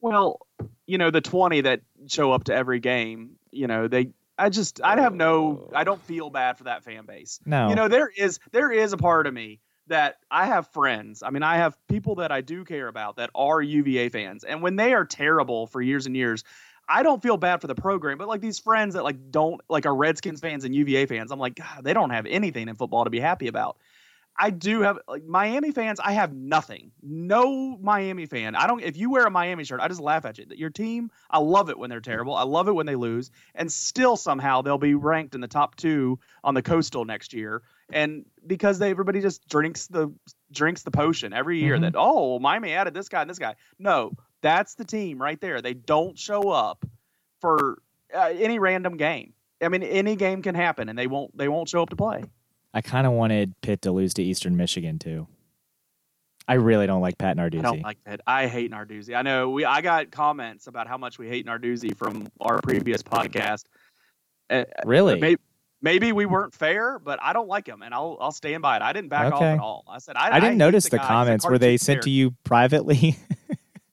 Well, 0.00 0.40
you 0.86 0.98
know, 0.98 1.10
the 1.10 1.20
20 1.20 1.62
that 1.62 1.80
show 2.06 2.32
up 2.32 2.44
to 2.44 2.54
every 2.54 2.80
game, 2.80 3.36
you 3.50 3.66
know, 3.66 3.88
they 3.88 4.10
I 4.38 4.50
just 4.50 4.80
I 4.82 5.00
have 5.00 5.14
no 5.14 5.70
I 5.74 5.84
don't 5.84 6.00
oh. 6.02 6.06
feel 6.06 6.30
bad 6.30 6.58
for 6.58 6.64
that 6.64 6.84
fan 6.84 7.06
base. 7.06 7.40
No. 7.46 7.68
You 7.68 7.74
know, 7.74 7.88
there 7.88 8.10
is 8.14 8.38
there 8.52 8.70
is 8.70 8.92
a 8.92 8.96
part 8.96 9.26
of 9.26 9.34
me 9.34 9.60
that 9.88 10.16
I 10.30 10.46
have 10.46 10.68
friends. 10.68 11.22
I 11.22 11.30
mean, 11.30 11.42
I 11.42 11.56
have 11.58 11.76
people 11.88 12.16
that 12.16 12.32
I 12.32 12.40
do 12.40 12.64
care 12.64 12.88
about 12.88 13.16
that 13.16 13.30
are 13.34 13.62
UVA 13.62 14.08
fans. 14.08 14.44
And 14.44 14.62
when 14.62 14.76
they 14.76 14.94
are 14.94 15.04
terrible 15.04 15.66
for 15.66 15.80
years 15.80 16.06
and 16.06 16.16
years, 16.16 16.44
I 16.88 17.02
don't 17.02 17.22
feel 17.22 17.36
bad 17.36 17.60
for 17.60 17.66
the 17.66 17.74
program, 17.74 18.18
but 18.18 18.28
like 18.28 18.40
these 18.40 18.58
friends 18.58 18.94
that 18.94 19.04
like 19.04 19.30
don't 19.30 19.60
like 19.68 19.86
are 19.86 19.94
Redskins 19.94 20.40
fans 20.40 20.64
and 20.64 20.74
UVA 20.74 21.06
fans, 21.06 21.30
I'm 21.30 21.38
like, 21.38 21.56
God, 21.56 21.82
they 21.82 21.92
don't 21.92 22.10
have 22.10 22.26
anything 22.26 22.68
in 22.68 22.74
football 22.76 23.04
to 23.04 23.10
be 23.10 23.20
happy 23.20 23.48
about. 23.48 23.78
I 24.38 24.50
do 24.50 24.82
have 24.82 24.98
like 25.08 25.24
Miami 25.24 25.70
fans. 25.70 25.98
I 25.98 26.12
have 26.12 26.34
nothing. 26.34 26.92
No 27.02 27.76
Miami 27.78 28.26
fan. 28.26 28.54
I 28.54 28.66
don't. 28.66 28.82
If 28.82 28.96
you 28.96 29.10
wear 29.10 29.24
a 29.26 29.30
Miami 29.30 29.64
shirt, 29.64 29.80
I 29.80 29.88
just 29.88 30.00
laugh 30.00 30.24
at 30.24 30.38
you. 30.38 30.46
Your 30.50 30.70
team. 30.70 31.10
I 31.30 31.38
love 31.38 31.70
it 31.70 31.78
when 31.78 31.88
they're 31.90 32.00
terrible. 32.00 32.34
I 32.34 32.42
love 32.42 32.68
it 32.68 32.72
when 32.72 32.86
they 32.86 32.96
lose, 32.96 33.30
and 33.54 33.70
still 33.72 34.16
somehow 34.16 34.62
they'll 34.62 34.78
be 34.78 34.94
ranked 34.94 35.34
in 35.34 35.40
the 35.40 35.48
top 35.48 35.76
two 35.76 36.18
on 36.44 36.54
the 36.54 36.62
Coastal 36.62 37.04
next 37.04 37.32
year. 37.32 37.62
And 37.92 38.26
because 38.46 38.78
they 38.78 38.90
everybody 38.90 39.20
just 39.20 39.48
drinks 39.48 39.86
the 39.86 40.12
drinks 40.52 40.82
the 40.82 40.90
potion 40.90 41.32
every 41.32 41.60
year 41.60 41.76
Mhm. 41.78 41.82
that 41.82 41.94
oh 41.96 42.38
Miami 42.38 42.72
added 42.72 42.94
this 42.94 43.08
guy 43.08 43.20
and 43.22 43.30
this 43.30 43.38
guy. 43.38 43.54
No, 43.78 44.12
that's 44.42 44.74
the 44.74 44.84
team 44.84 45.20
right 45.22 45.40
there. 45.40 45.62
They 45.62 45.74
don't 45.74 46.18
show 46.18 46.50
up 46.50 46.84
for 47.40 47.78
uh, 48.14 48.32
any 48.36 48.58
random 48.58 48.96
game. 48.96 49.32
I 49.62 49.68
mean, 49.68 49.82
any 49.82 50.16
game 50.16 50.42
can 50.42 50.54
happen, 50.54 50.88
and 50.88 50.98
they 50.98 51.06
won't 51.06 51.36
they 51.36 51.48
won't 51.48 51.68
show 51.68 51.82
up 51.82 51.90
to 51.90 51.96
play. 51.96 52.24
I 52.76 52.82
kind 52.82 53.06
of 53.06 53.14
wanted 53.14 53.54
Pitt 53.62 53.80
to 53.82 53.90
lose 53.90 54.12
to 54.14 54.22
Eastern 54.22 54.54
Michigan 54.54 54.98
too. 54.98 55.26
I 56.46 56.54
really 56.54 56.86
don't 56.86 57.00
like 57.00 57.16
Pat 57.16 57.38
Narduzzi. 57.38 57.60
I 57.60 57.62
don't 57.62 57.80
like 57.80 57.96
that. 58.04 58.20
I 58.26 58.48
hate 58.48 58.70
Narduzzi. 58.70 59.16
I 59.16 59.22
know 59.22 59.48
we. 59.48 59.64
I 59.64 59.80
got 59.80 60.10
comments 60.10 60.66
about 60.66 60.86
how 60.86 60.98
much 60.98 61.18
we 61.18 61.26
hate 61.26 61.46
Narduzzi 61.46 61.96
from 61.96 62.28
our 62.38 62.60
previous 62.60 63.02
podcast. 63.02 63.64
Uh, 64.50 64.64
really? 64.84 65.18
Maybe, 65.18 65.40
maybe 65.80 66.12
we 66.12 66.26
weren't 66.26 66.52
fair, 66.52 66.98
but 66.98 67.18
I 67.22 67.32
don't 67.32 67.48
like 67.48 67.66
him, 67.66 67.80
and 67.80 67.94
I'll 67.94 68.18
I'll 68.20 68.30
stand 68.30 68.60
by 68.60 68.76
it. 68.76 68.82
I 68.82 68.92
didn't 68.92 69.08
back 69.08 69.32
off 69.32 69.40
at 69.40 69.58
all. 69.58 69.86
I 69.88 69.96
said 69.96 70.18
I, 70.18 70.28
I 70.28 70.34
didn't 70.34 70.50
hate 70.50 70.58
notice 70.58 70.84
the 70.84 70.90
the 70.90 70.96
guy. 70.98 71.02
He's 71.02 71.06
a 71.06 71.08
comments. 71.08 71.48
Were 71.48 71.58
they 71.58 71.78
sent 71.78 72.02
to 72.02 72.10
you 72.10 72.34
privately? 72.44 73.16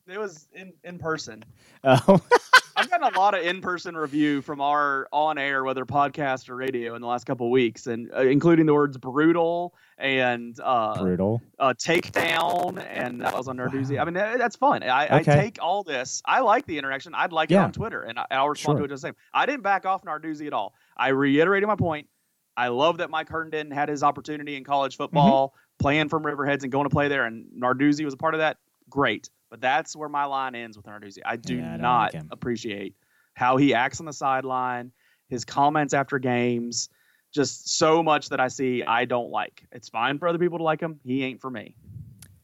It 0.06 0.18
was 0.18 0.46
in 0.52 0.74
in 0.84 0.98
person. 0.98 1.42
oh, 1.82 2.20
gotten 3.04 3.16
a 3.16 3.20
lot 3.20 3.34
of 3.34 3.42
in-person 3.44 3.96
review 3.96 4.40
from 4.42 4.60
our 4.60 5.06
on-air, 5.12 5.64
whether 5.64 5.84
podcast 5.84 6.48
or 6.48 6.56
radio, 6.56 6.94
in 6.94 7.00
the 7.02 7.06
last 7.06 7.24
couple 7.24 7.46
of 7.46 7.50
weeks, 7.50 7.86
and 7.86 8.10
uh, 8.14 8.20
including 8.22 8.66
the 8.66 8.74
words 8.74 8.96
"brutal" 8.96 9.74
and 9.98 10.58
uh, 10.62 11.00
brutal. 11.02 11.42
uh, 11.58 11.74
"takedown," 11.76 12.84
and 12.88 13.20
that 13.20 13.36
was 13.36 13.48
on 13.48 13.56
Narduzzi. 13.56 13.96
Wow. 13.96 14.02
I 14.02 14.04
mean, 14.06 14.14
that- 14.14 14.38
that's 14.38 14.56
fun. 14.56 14.82
I, 14.82 15.16
I 15.18 15.22
take 15.22 15.58
all 15.62 15.82
this. 15.82 16.22
I 16.26 16.40
like 16.40 16.66
the 16.66 16.78
interaction. 16.78 17.14
I'd 17.14 17.32
like 17.32 17.50
it 17.50 17.56
on 17.56 17.72
Twitter, 17.72 18.02
and 18.02 18.18
I, 18.18 18.26
I'll 18.30 18.48
respond 18.48 18.78
Sure. 18.78 18.80
to 18.80 18.84
it 18.84 18.88
just 18.94 19.02
the 19.02 19.08
same. 19.08 19.16
I 19.32 19.46
didn't 19.46 19.62
back 19.62 19.86
off 19.86 20.04
Narduzzi 20.04 20.46
at 20.46 20.52
all. 20.52 20.74
I 20.96 21.08
reiterated 21.08 21.66
my 21.68 21.76
point. 21.76 22.08
I 22.56 22.68
love 22.68 22.98
that 22.98 23.10
Mike 23.10 23.28
Herndon 23.28 23.70
had 23.70 23.88
his 23.88 24.02
opportunity 24.02 24.56
in 24.56 24.64
college 24.64 24.96
football, 24.96 25.48
Mm-hmm. 25.48 25.82
playing 25.82 26.08
from 26.08 26.22
Riverheads 26.22 26.62
and 26.62 26.70
going 26.70 26.84
to 26.84 26.90
play 26.90 27.08
there, 27.08 27.24
and 27.26 27.46
Narduzzi 27.58 28.04
was 28.04 28.14
a 28.14 28.16
part 28.16 28.34
of 28.34 28.38
that. 28.40 28.58
Great, 28.88 29.28
but 29.54 29.60
that's 29.60 29.94
where 29.94 30.08
my 30.08 30.24
line 30.24 30.56
ends 30.56 30.76
with 30.76 30.84
Narduzzi. 30.84 31.18
I 31.24 31.36
do 31.36 31.58
Yeah, 31.58 31.74
I 31.74 31.76
don't 31.76 32.24
like 32.24 32.32
appreciate 32.32 32.96
how 33.34 33.56
he 33.56 33.72
acts 33.72 34.00
on 34.00 34.06
the 34.06 34.12
sideline, 34.12 34.90
his 35.28 35.44
comments 35.44 35.94
after 35.94 36.18
games, 36.18 36.88
just 37.32 37.78
so 37.78 38.02
much 38.02 38.30
that 38.30 38.40
I 38.40 38.48
see 38.48 38.82
I 38.82 39.04
don't 39.04 39.30
like. 39.30 39.64
It's 39.70 39.88
fine 39.88 40.18
for 40.18 40.26
other 40.26 40.40
people 40.40 40.58
to 40.58 40.64
like 40.64 40.80
him. 40.80 40.98
He 41.04 41.22
ain't 41.22 41.40
for 41.40 41.50
me. 41.50 41.76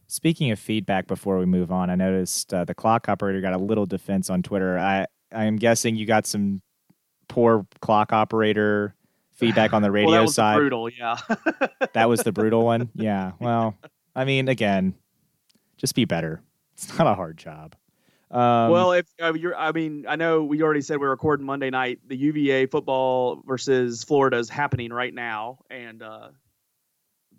Speaking 0.07 0.51
of 0.51 0.59
feedback, 0.59 1.07
before 1.07 1.37
we 1.37 1.45
move 1.45 1.69
on, 1.69 1.89
I 1.89 1.95
noticed 1.95 2.53
uh, 2.53 2.63
the 2.63 2.73
clock 2.73 3.09
operator 3.09 3.41
got 3.41 3.51
a 3.51 3.57
little 3.57 3.85
defense 3.85 4.29
on 4.29 4.41
Twitter. 4.41 4.79
I 4.79 5.05
I 5.33 5.43
am 5.43 5.57
guessing 5.57 5.97
you 5.97 6.05
got 6.05 6.25
some 6.25 6.61
poor 7.27 7.67
clock 7.81 8.13
operator 8.13 8.95
feedback 9.33 9.73
on 9.73 9.81
the 9.81 9.91
radio 9.91 10.11
well, 10.11 10.19
that 10.21 10.25
was 10.27 10.35
side. 10.35 10.55
brutal. 10.55 10.87
Yeah. 10.89 11.17
That 11.91 12.07
was 12.07 12.21
the 12.23 12.31
brutal 12.31 12.63
one. 12.63 12.89
Yeah. 12.95 13.33
Well, 13.37 13.75
I 14.15 14.23
mean, 14.23 14.47
again, 14.47 14.95
just 15.75 15.93
be 15.93 16.05
better. 16.05 16.41
It's 16.81 16.97
not 16.97 17.07
a 17.07 17.15
hard 17.15 17.37
job. 17.37 17.75
Um, 18.31 18.71
well, 18.71 18.93
if 18.93 19.05
uh, 19.21 19.33
you're, 19.33 19.55
I 19.55 19.71
mean, 19.71 20.05
I 20.07 20.15
know 20.15 20.43
we 20.43 20.61
already 20.61 20.81
said 20.81 20.99
we're 20.99 21.09
recording 21.09 21.45
Monday 21.45 21.69
night. 21.69 21.99
The 22.07 22.15
UVA 22.15 22.65
football 22.67 23.43
versus 23.45 24.03
Florida 24.03 24.37
is 24.37 24.49
happening 24.49 24.91
right 24.91 25.13
now, 25.13 25.59
and 25.69 26.01
uh, 26.01 26.29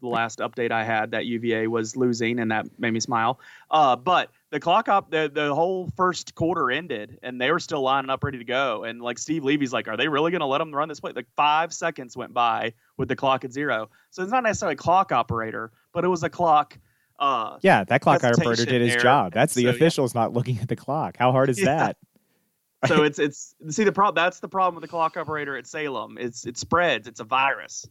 the 0.02 0.08
last 0.08 0.40
update 0.40 0.70
I 0.70 0.84
had 0.84 1.12
that 1.12 1.24
UVA 1.24 1.66
was 1.68 1.96
losing, 1.96 2.40
and 2.40 2.50
that 2.50 2.66
made 2.78 2.92
me 2.92 3.00
smile. 3.00 3.40
Uh, 3.70 3.96
but 3.96 4.30
the 4.50 4.60
clock 4.60 4.88
up, 4.88 5.10
the 5.10 5.30
the 5.32 5.54
whole 5.54 5.88
first 5.96 6.34
quarter 6.34 6.70
ended, 6.70 7.18
and 7.22 7.40
they 7.40 7.50
were 7.50 7.60
still 7.60 7.80
lining 7.80 8.10
up 8.10 8.22
ready 8.22 8.38
to 8.38 8.44
go. 8.44 8.84
And 8.84 9.00
like 9.00 9.18
Steve 9.18 9.44
Levy's 9.44 9.72
like, 9.72 9.88
are 9.88 9.96
they 9.96 10.08
really 10.08 10.30
going 10.30 10.40
to 10.40 10.46
let 10.46 10.58
them 10.58 10.74
run 10.74 10.88
this 10.90 11.00
play? 11.00 11.12
Like 11.16 11.28
five 11.36 11.72
seconds 11.72 12.16
went 12.16 12.34
by 12.34 12.74
with 12.98 13.08
the 13.08 13.16
clock 13.16 13.44
at 13.44 13.52
zero, 13.52 13.88
so 14.10 14.22
it's 14.22 14.32
not 14.32 14.42
necessarily 14.42 14.74
a 14.74 14.76
clock 14.76 15.10
operator, 15.10 15.72
but 15.94 16.04
it 16.04 16.08
was 16.08 16.22
a 16.22 16.30
clock. 16.30 16.78
Uh, 17.22 17.56
yeah, 17.62 17.84
that 17.84 18.00
clock 18.00 18.24
operator 18.24 18.64
did 18.64 18.82
his 18.82 19.00
job. 19.00 19.32
That's 19.32 19.54
the 19.54 19.62
So, 19.62 19.68
yeah. 19.68 19.74
officials 19.76 20.12
not 20.12 20.32
looking 20.32 20.58
at 20.58 20.66
the 20.68 20.74
clock. 20.74 21.16
How 21.16 21.30
hard 21.30 21.48
is 21.50 21.58
Yeah. 21.62 21.66
that? 21.66 21.96
so 22.88 23.04
it's 23.04 23.20
it's 23.20 23.54
see 23.70 23.84
the 23.84 23.92
problem 23.92 24.20
that's 24.20 24.40
the 24.40 24.48
problem 24.48 24.74
with 24.74 24.82
the 24.82 24.88
clock 24.88 25.16
operator 25.16 25.56
at 25.56 25.68
Salem. 25.68 26.18
It's 26.18 26.44
it 26.46 26.58
spreads. 26.58 27.06
It's 27.06 27.20
a 27.20 27.24
virus. 27.24 27.86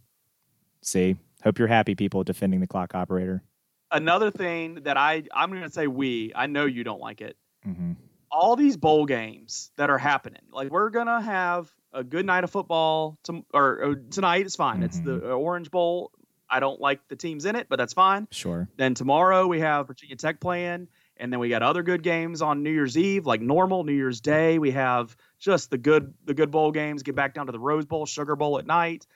See, 0.81 1.15
hope 1.43 1.59
you're 1.59 1.69
happy, 1.69 1.95
people 1.95 2.25
defending 2.25 2.59
the 2.59 2.67
clock 2.67 2.93
operator. 2.93 3.41
Another 3.89 4.31
thing 4.31 4.75
that 4.83 4.97
I 4.97 5.23
I'm 5.33 5.49
going 5.49 5.61
to 5.63 5.71
say 5.71 5.87
we 5.87 6.33
I 6.35 6.47
know 6.47 6.65
you 6.65 6.83
don't 6.83 6.99
like 6.99 7.21
it. 7.21 7.37
hmm 7.63 7.93
All 8.29 8.57
these 8.57 8.75
bowl 8.75 9.05
games 9.05 9.71
that 9.77 9.89
are 9.89 9.97
happening, 9.97 10.41
like 10.51 10.71
we're 10.71 10.89
gonna 10.89 11.21
have 11.21 11.71
a 11.93 12.03
good 12.03 12.25
night 12.25 12.43
of 12.43 12.51
football 12.51 13.17
to, 13.23 13.45
or, 13.53 13.83
or 13.83 13.95
tonight. 13.95 14.45
It's 14.45 14.55
fine. 14.57 14.83
It's 14.83 14.99
the 14.99 15.15
uh, 15.31 15.35
Orange 15.35 15.71
Bowl. 15.71 16.11
I 16.51 16.59
don't 16.59 16.79
like 16.81 17.07
the 17.07 17.15
teams 17.15 17.45
in 17.45 17.55
it, 17.55 17.67
but 17.69 17.77
that's 17.77 17.93
fine. 17.93 18.27
Sure. 18.29 18.67
Then 18.77 18.93
tomorrow 18.93 19.47
we 19.47 19.61
have 19.61 19.87
Virginia 19.87 20.17
Tech 20.17 20.39
playing, 20.41 20.87
and 21.17 21.31
then 21.31 21.39
we 21.39 21.49
got 21.49 21.63
other 21.63 21.81
good 21.81 22.03
games 22.03 22.41
on 22.41 22.61
New 22.61 22.71
Year's 22.71 22.97
Eve, 22.97 23.25
like 23.25 23.41
normal 23.41 23.83
New 23.83 23.93
Year's 23.93 24.19
Day. 24.21 24.59
We 24.59 24.71
have 24.71 25.15
just 25.39 25.69
the 25.71 25.77
good 25.77 26.13
the 26.25 26.33
good 26.33 26.51
bowl 26.51 26.71
games. 26.71 27.03
Get 27.03 27.15
back 27.15 27.33
down 27.33 27.45
to 27.45 27.51
the 27.51 27.59
Rose 27.59 27.85
Bowl, 27.85 28.05
Sugar 28.05 28.35
Bowl 28.35 28.59
at 28.59 28.67
night. 28.67 29.07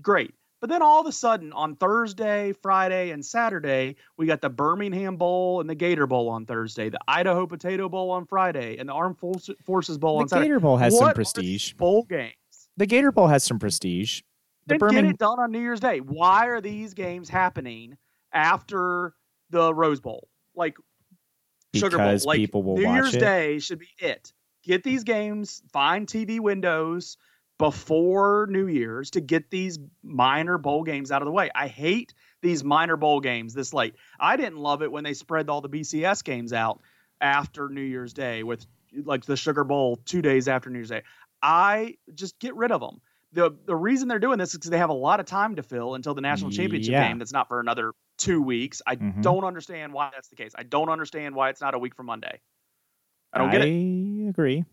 Great. 0.00 0.34
But 0.60 0.70
then 0.70 0.80
all 0.80 1.00
of 1.00 1.08
a 1.08 1.12
sudden 1.12 1.52
on 1.52 1.74
Thursday, 1.74 2.52
Friday, 2.62 3.10
and 3.10 3.26
Saturday, 3.26 3.96
we 4.16 4.26
got 4.26 4.40
the 4.40 4.48
Birmingham 4.48 5.16
Bowl 5.16 5.60
and 5.60 5.68
the 5.68 5.74
Gator 5.74 6.06
Bowl 6.06 6.28
on 6.28 6.46
Thursday, 6.46 6.88
the 6.88 7.00
Idaho 7.08 7.48
Potato 7.48 7.88
Bowl 7.88 8.12
on 8.12 8.26
Friday, 8.26 8.76
and 8.78 8.88
the 8.88 8.92
Armed 8.92 9.18
Forces 9.18 9.98
Bowl 9.98 10.18
The 10.18 10.22
on 10.22 10.28
Saturday. 10.28 10.44
The 10.44 10.48
Gator 10.50 10.60
Bowl 10.60 10.76
has 10.76 10.92
What 10.92 11.00
some 11.00 11.14
prestige. 11.14 11.72
bowl 11.74 12.04
games. 12.04 12.34
The 12.76 12.86
Gator 12.86 13.10
Bowl 13.10 13.26
has 13.26 13.42
some 13.42 13.58
prestige. 13.58 14.22
The 14.66 14.78
Birmingham, 14.78 15.04
get 15.04 15.10
it 15.14 15.18
done 15.18 15.40
on 15.40 15.50
New 15.50 15.60
Year's 15.60 15.80
Day. 15.80 15.98
Why 15.98 16.46
are 16.46 16.60
these 16.60 16.94
games 16.94 17.28
happening 17.28 17.96
after 18.32 19.14
the 19.50 19.74
Rose 19.74 20.00
Bowl? 20.00 20.28
Like 20.54 20.76
Sugar 21.74 21.98
Bowl. 21.98 22.06
Because 22.06 22.24
Like 22.24 22.36
people 22.36 22.62
will 22.62 22.76
New 22.76 22.84
watch 22.84 22.94
Year's 22.94 23.14
it. 23.14 23.20
Day 23.20 23.58
should 23.58 23.78
be 23.78 23.88
it. 23.98 24.32
Get 24.62 24.84
these 24.84 25.02
games, 25.04 25.62
find 25.72 26.06
TV 26.06 26.38
windows 26.38 27.16
before 27.58 28.46
New 28.50 28.66
Year's 28.66 29.10
to 29.10 29.20
get 29.20 29.50
these 29.50 29.78
minor 30.02 30.58
bowl 30.58 30.84
games 30.84 31.10
out 31.10 31.22
of 31.22 31.26
the 31.26 31.32
way. 31.32 31.50
I 31.54 31.66
hate 31.68 32.14
these 32.42 32.62
minor 32.64 32.96
bowl 32.96 33.20
games 33.20 33.54
this 33.54 33.72
late. 33.72 33.94
I 34.18 34.36
didn't 34.36 34.58
love 34.58 34.82
it 34.82 34.90
when 34.90 35.04
they 35.04 35.14
spread 35.14 35.48
all 35.48 35.60
the 35.60 35.68
BCS 35.68 36.24
games 36.24 36.52
out 36.52 36.80
after 37.20 37.68
New 37.68 37.82
Year's 37.82 38.12
Day 38.12 38.42
with 38.42 38.66
like 39.04 39.24
the 39.24 39.36
Sugar 39.36 39.64
Bowl 39.64 39.96
two 40.04 40.22
days 40.22 40.48
after 40.48 40.70
New 40.70 40.78
Year's 40.78 40.90
Day. 40.90 41.02
I 41.42 41.96
just 42.14 42.38
get 42.38 42.54
rid 42.54 42.72
of 42.72 42.80
them. 42.80 43.00
The 43.34 43.56
the 43.66 43.74
reason 43.76 44.08
they're 44.08 44.18
doing 44.18 44.38
this 44.38 44.50
is 44.50 44.56
because 44.58 44.70
they 44.70 44.78
have 44.78 44.90
a 44.90 44.94
lot 44.94 45.18
of 45.20 45.26
time 45.26 45.56
to 45.56 45.62
fill 45.62 45.94
until 45.94 46.14
the 46.14 46.20
national 46.20 46.50
championship 46.50 46.92
Yeah. 46.92 47.08
game 47.08 47.18
that's 47.18 47.32
not 47.32 47.48
for 47.48 47.60
another 47.60 47.92
two 48.18 48.42
weeks. 48.42 48.82
I 48.86 48.96
Mhm. 48.96 49.22
don't 49.22 49.44
understand 49.44 49.92
why 49.92 50.10
that's 50.12 50.28
the 50.28 50.36
case. 50.36 50.52
I 50.56 50.62
don't 50.64 50.88
understand 50.90 51.34
why 51.34 51.48
it's 51.48 51.60
not 51.60 51.74
a 51.74 51.78
week 51.78 51.94
from 51.94 52.06
Monday. 52.06 52.40
I 53.32 53.38
don't 53.38 53.50
get 53.50 53.62
it. 53.62 53.68
I 53.68 54.28
agree. 54.28 54.64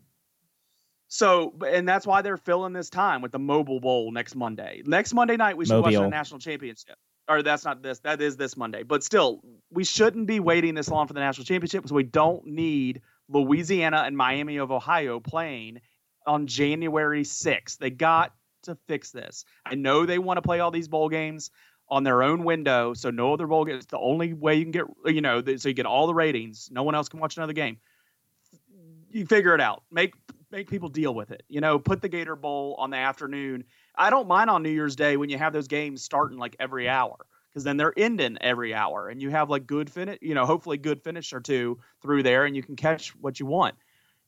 So, 1.08 1.54
and 1.66 1.88
that's 1.88 2.06
why 2.06 2.22
they're 2.22 2.36
filling 2.36 2.72
this 2.72 2.88
time 2.88 3.20
with 3.20 3.32
the 3.32 3.38
Mobile 3.38 3.80
Bowl 3.80 4.12
next 4.12 4.36
Monday. 4.36 4.82
Next 4.86 5.12
Monday 5.12 5.36
night, 5.36 5.56
we 5.56 5.64
should 5.66 5.80
watch 5.82 5.92
Mobile. 5.94 6.04
the 6.04 6.10
national 6.10 6.38
championship. 6.38 6.96
Or 7.28 7.42
that's 7.42 7.64
not 7.64 7.82
this. 7.82 7.98
That 8.00 8.20
is 8.20 8.36
this 8.36 8.56
Monday. 8.56 8.82
But 8.82 9.02
still, 9.02 9.40
we 9.70 9.84
shouldn't 9.84 10.26
be 10.26 10.38
waiting 10.40 10.74
this 10.74 10.88
long 10.88 11.06
for 11.06 11.12
the 11.14 11.20
national 11.20 11.44
championship 11.46 11.82
because 11.82 11.92
we 11.92 12.02
don't 12.02 12.44
need 12.46 13.02
Louisiana 13.28 14.02
and 14.06 14.16
Miami 14.16 14.56
of 14.58 14.70
Ohio 14.70 15.18
playing 15.20 15.80
on 16.26 16.46
January 16.46 17.22
6th. 17.24 17.78
They 17.78 17.90
got 17.90 18.32
to 18.62 18.76
fix 18.86 19.10
this. 19.10 19.44
I 19.64 19.74
know 19.74 20.06
they 20.06 20.18
want 20.18 20.38
to 20.38 20.42
play 20.42 20.60
all 20.60 20.70
these 20.70 20.88
bowl 20.88 21.08
games 21.08 21.50
on 21.88 22.04
their 22.04 22.22
own 22.22 22.44
window, 22.44 22.94
so 22.94 23.10
no 23.10 23.34
other 23.34 23.46
bowl 23.46 23.64
game. 23.64 23.76
It's 23.76 23.86
the 23.86 23.98
only 23.98 24.32
way 24.32 24.56
you 24.56 24.64
can 24.64 24.70
get, 24.70 24.84
you 25.06 25.20
know, 25.20 25.42
so 25.56 25.68
you 25.68 25.74
get 25.74 25.86
all 25.86 26.06
the 26.06 26.14
ratings. 26.14 26.68
No 26.70 26.82
one 26.82 26.94
else 26.94 27.08
can 27.08 27.20
watch 27.20 27.36
another 27.36 27.52
game. 27.52 27.78
You 29.10 29.26
figure 29.26 29.54
it 29.54 29.60
out. 29.60 29.82
Make 29.90 30.14
make 30.52 30.68
people 30.68 30.88
deal 30.88 31.14
with 31.14 31.30
it. 31.30 31.42
You 31.48 31.60
know, 31.60 31.78
put 31.78 32.00
the 32.00 32.08
Gator 32.08 32.36
Bowl 32.36 32.76
on 32.78 32.90
the 32.90 32.96
afternoon. 32.96 33.64
I 33.96 34.10
don't 34.10 34.28
mind 34.28 34.50
on 34.50 34.62
New 34.62 34.70
Year's 34.70 34.96
Day 34.96 35.16
when 35.16 35.30
you 35.30 35.38
have 35.38 35.52
those 35.52 35.68
games 35.68 36.02
starting 36.02 36.38
like 36.38 36.56
every 36.60 36.88
hour 36.88 37.16
because 37.50 37.64
then 37.64 37.76
they're 37.76 37.94
ending 37.96 38.38
every 38.40 38.72
hour 38.74 39.08
and 39.08 39.20
you 39.20 39.30
have 39.30 39.50
like 39.50 39.66
good 39.66 39.90
finish, 39.90 40.18
you 40.22 40.34
know, 40.34 40.46
hopefully 40.46 40.76
good 40.76 41.02
finish 41.02 41.32
or 41.32 41.40
two 41.40 41.78
through 42.00 42.22
there 42.22 42.44
and 42.44 42.54
you 42.54 42.62
can 42.62 42.76
catch 42.76 43.10
what 43.16 43.40
you 43.40 43.46
want. 43.46 43.74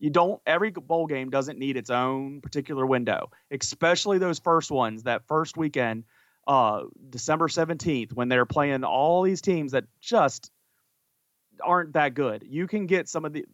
You 0.02 0.10
don't 0.10 0.42
every 0.44 0.72
bowl 0.72 1.06
game 1.06 1.30
doesn't 1.30 1.60
need 1.60 1.76
its 1.76 1.88
own 1.88 2.40
particular 2.40 2.84
window, 2.84 3.30
especially 3.52 4.18
those 4.18 4.40
first 4.40 4.72
ones 4.72 5.04
that 5.04 5.28
first 5.28 5.56
weekend 5.56 6.04
uh 6.48 6.82
December 7.08 7.46
17th 7.46 8.12
when 8.12 8.28
they're 8.28 8.44
playing 8.44 8.82
all 8.82 9.22
these 9.22 9.40
teams 9.40 9.70
that 9.72 9.84
just 10.00 10.50
aren't 11.64 11.92
that 11.92 12.14
good. 12.14 12.44
You 12.44 12.66
can 12.66 12.86
get 12.86 13.08
some 13.08 13.24
of 13.24 13.32
the 13.32 13.44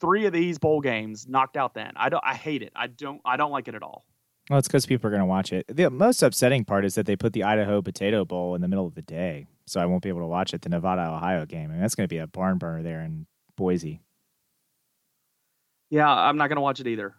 three 0.00 0.26
of 0.26 0.32
these 0.32 0.58
bowl 0.58 0.80
games 0.80 1.28
knocked 1.28 1.56
out 1.56 1.74
then. 1.74 1.92
I 1.94 2.08
don't 2.08 2.24
I 2.26 2.34
hate 2.34 2.64
it. 2.64 2.72
I 2.74 2.88
don't 2.88 3.20
I 3.24 3.36
don't 3.36 3.52
like 3.52 3.68
it 3.68 3.76
at 3.76 3.84
all. 3.84 4.04
Well, 4.50 4.58
it's 4.58 4.66
because 4.66 4.84
people 4.84 5.06
are 5.06 5.10
going 5.10 5.20
to 5.20 5.26
watch 5.26 5.52
it. 5.52 5.64
The 5.68 5.90
most 5.90 6.24
upsetting 6.24 6.64
part 6.64 6.84
is 6.84 6.96
that 6.96 7.06
they 7.06 7.14
put 7.14 7.34
the 7.34 7.44
Idaho 7.44 7.82
Potato 7.82 8.24
Bowl 8.24 8.56
in 8.56 8.62
the 8.62 8.68
middle 8.68 8.86
of 8.86 8.96
the 8.96 9.02
day, 9.02 9.46
so 9.66 9.78
I 9.78 9.86
won't 9.86 10.02
be 10.02 10.08
able 10.08 10.22
to 10.22 10.26
watch 10.26 10.54
it. 10.54 10.62
The 10.62 10.70
Nevada 10.70 11.02
Ohio 11.02 11.44
game, 11.46 11.70
and 11.70 11.80
that's 11.80 11.94
going 11.94 12.08
to 12.08 12.12
be 12.12 12.18
a 12.18 12.26
barn 12.26 12.58
burner 12.58 12.82
there 12.82 13.02
in 13.02 13.26
Boise. 13.56 14.00
Yeah, 15.90 16.08
I'm 16.08 16.36
not 16.36 16.48
going 16.48 16.56
to 16.56 16.62
watch 16.62 16.80
it 16.80 16.86
either. 16.86 17.14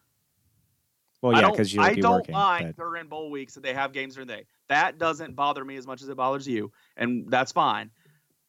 Well, 1.22 1.34
yeah, 1.34 1.50
because 1.52 1.74
you'll 1.74 1.84
I 1.84 1.96
be 1.96 2.02
don't 2.02 2.14
working. 2.20 2.34
mind 2.34 2.76
but- 2.78 2.84
during 2.84 3.08
bowl 3.08 3.30
weeks 3.30 3.56
that 3.56 3.64
they 3.64 3.74
have 3.74 3.92
games 3.92 4.16
during 4.16 4.28
the 4.28 4.36
day. 4.38 4.46
That 4.70 4.98
doesn't 4.98 5.36
bother 5.36 5.66
me 5.66 5.76
as 5.76 5.86
much 5.86 6.02
as 6.02 6.08
it 6.10 6.16
bothers 6.16 6.48
you, 6.48 6.72
and 6.96 7.30
that's 7.30 7.52
fine. 7.52 7.92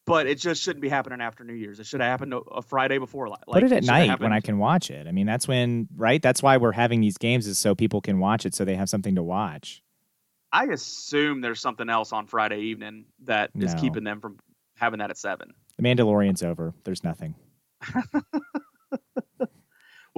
But 0.06 0.26
it 0.26 0.38
just 0.38 0.62
shouldn't 0.62 0.80
be 0.82 0.88
happening 0.88 1.20
after 1.20 1.44
New 1.44 1.52
Year's. 1.54 1.78
It 1.80 1.86
should 1.86 2.00
have 2.00 2.10
happened 2.10 2.34
a- 2.34 2.62
Friday 2.62 2.98
before. 2.98 3.28
Like, 3.28 3.40
Put 3.46 3.62
it 3.64 3.72
at 3.72 3.84
have 3.84 3.84
night 3.84 4.20
when 4.20 4.32
I 4.32 4.40
can 4.40 4.58
watch 4.58 4.90
it. 4.90 5.06
I 5.06 5.12
mean, 5.12 5.26
that's 5.26 5.46
when, 5.48 5.88
right? 5.96 6.20
That's 6.22 6.42
why 6.42 6.56
we're 6.56 6.72
having 6.72 7.00
these 7.00 7.16
games 7.18 7.46
is 7.46 7.58
so 7.58 7.74
people 7.74 8.00
can 8.00 8.18
watch 8.18 8.44
it, 8.46 8.54
so 8.54 8.64
they 8.64 8.74
have 8.76 8.88
something 8.88 9.14
to 9.16 9.22
watch. 9.22 9.82
I 10.52 10.64
assume 10.66 11.40
there's 11.42 11.60
something 11.60 11.88
else 11.88 12.12
on 12.12 12.26
Friday 12.26 12.60
evening 12.60 13.04
that 13.24 13.50
is 13.58 13.74
No. 13.74 13.80
keeping 13.80 14.02
them 14.04 14.20
from 14.20 14.38
having 14.76 14.98
that 14.98 15.10
at 15.10 15.18
seven. 15.18 15.52
The 15.76 15.82
Mandalorian's 15.84 16.42
over. 16.42 16.74
There's 16.84 17.04
nothing. 17.04 17.34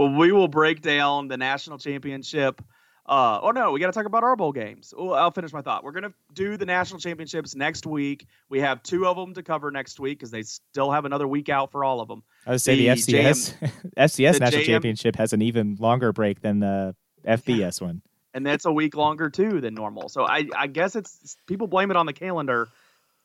Well, 0.03 0.19
we 0.19 0.33
will 0.33 0.49
break 0.49 0.81
down 0.83 1.29
the 1.29 1.37
national 1.37 1.79
championship 1.79 2.61
Uh, 3.05 3.41
oh 3.43 3.51
no, 3.51 3.73
we 3.73 3.81
got 3.81 3.87
to 3.87 3.93
talk 3.93 4.07
about 4.07 4.23
our 4.23 4.37
bowl 4.37 4.53
games. 4.53 4.95
Oh, 4.97 5.11
I'll 5.11 5.33
finish 5.33 5.53
my 5.53 5.61
thought. 5.61 5.83
We're 5.83 5.91
gonna 5.93 6.13
do 6.35 6.57
the 6.57 6.65
national 6.67 7.01
championships 7.01 7.57
next 7.57 7.85
week. 7.85 8.27
We 8.49 8.61
have 8.61 8.81
two 8.83 9.07
of 9.07 9.17
them 9.17 9.35
to 9.35 9.43
cover 9.43 9.71
next 9.73 9.99
week 9.99 10.19
because 10.19 10.31
they 10.31 10.43
still 10.45 10.91
have 10.93 11.05
another 11.05 11.27
week 11.27 11.49
out 11.49 11.73
for 11.73 11.85
all 11.85 12.01
of 12.01 12.07
them. 12.09 12.23
I 12.47 12.51
would 12.53 12.61
say 12.61 12.77
the, 12.77 12.89
The 12.89 12.95
FCS 12.95 13.55
FCS 13.97 14.33
the 14.35 14.39
national 14.39 14.63
JM 14.63 14.67
championship 14.67 15.17
has 15.17 15.33
an 15.33 15.43
even 15.43 15.77
longer 15.81 16.13
break 16.13 16.43
than 16.43 16.61
the 16.61 16.95
FBS 17.27 17.81
one. 17.83 18.03
and 18.35 18.47
that's 18.47 18.65
a 18.67 18.73
week 18.73 18.97
longer 18.97 19.29
too 19.31 19.61
than 19.61 19.75
normal. 19.75 20.09
So 20.09 20.25
I, 20.25 20.49
I 20.57 20.69
guess 20.69 20.95
it's 20.95 21.37
people 21.47 21.67
blame 21.67 21.91
it 21.91 21.97
on 21.97 22.07
the 22.07 22.13
calendar. 22.13 22.69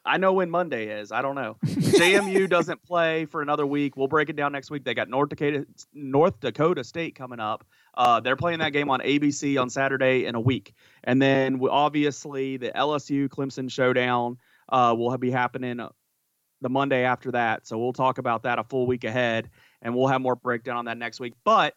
I 0.07 0.17
know 0.17 0.33
when 0.33 0.49
Monday 0.49 0.87
is. 0.87 1.11
I 1.11 1.21
don't 1.21 1.35
know. 1.35 1.57
JMU 1.65 2.49
doesn't 2.49 2.81
play 2.83 3.25
for 3.25 3.41
another 3.41 3.65
week. 3.65 3.97
We'll 3.97 4.07
break 4.07 4.29
it 4.29 4.35
down 4.35 4.53
next 4.53 4.71
week. 4.71 4.83
They 4.83 4.93
got 4.93 5.09
North 5.09 5.29
Dakota 5.29 5.67
North 5.93 6.39
Dakota 6.39 6.83
State 6.83 7.15
coming 7.15 7.39
up. 7.39 7.65
Uh, 7.95 8.19
they're 8.19 8.35
playing 8.35 8.59
that 8.59 8.73
game 8.73 8.89
on 8.89 9.01
ABC 9.01 9.61
on 9.61 9.69
Saturday 9.69 10.25
in 10.25 10.35
a 10.35 10.39
week, 10.39 10.73
and 11.03 11.21
then 11.21 11.59
we, 11.59 11.69
obviously 11.69 12.57
the 12.57 12.71
LSU 12.71 13.27
Clemson 13.27 13.69
showdown 13.69 14.37
uh, 14.69 14.95
will 14.97 15.17
be 15.17 15.31
happening 15.31 15.79
the 16.61 16.69
Monday 16.69 17.03
after 17.03 17.31
that. 17.31 17.67
So 17.67 17.77
we'll 17.77 17.93
talk 17.93 18.17
about 18.17 18.43
that 18.43 18.59
a 18.59 18.63
full 18.63 18.87
week 18.87 19.03
ahead, 19.03 19.49
and 19.81 19.95
we'll 19.95 20.07
have 20.07 20.21
more 20.21 20.35
breakdown 20.35 20.77
on 20.77 20.85
that 20.85 20.97
next 20.97 21.19
week. 21.19 21.33
But 21.43 21.75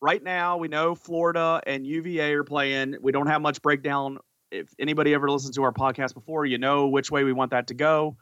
right 0.00 0.22
now 0.22 0.56
we 0.56 0.68
know 0.68 0.94
Florida 0.94 1.60
and 1.66 1.86
UVA 1.86 2.34
are 2.34 2.44
playing. 2.44 2.96
We 3.00 3.12
don't 3.12 3.26
have 3.26 3.42
much 3.42 3.62
breakdown. 3.62 4.18
If 4.50 4.74
anybody 4.78 5.14
ever 5.14 5.30
listened 5.30 5.54
to 5.54 5.62
our 5.62 5.72
podcast 5.72 6.14
before, 6.14 6.44
you 6.44 6.58
know 6.58 6.88
which 6.88 7.10
way 7.10 7.24
we 7.24 7.32
want 7.32 7.52
that 7.52 7.68
to 7.68 7.74
go. 7.74 8.16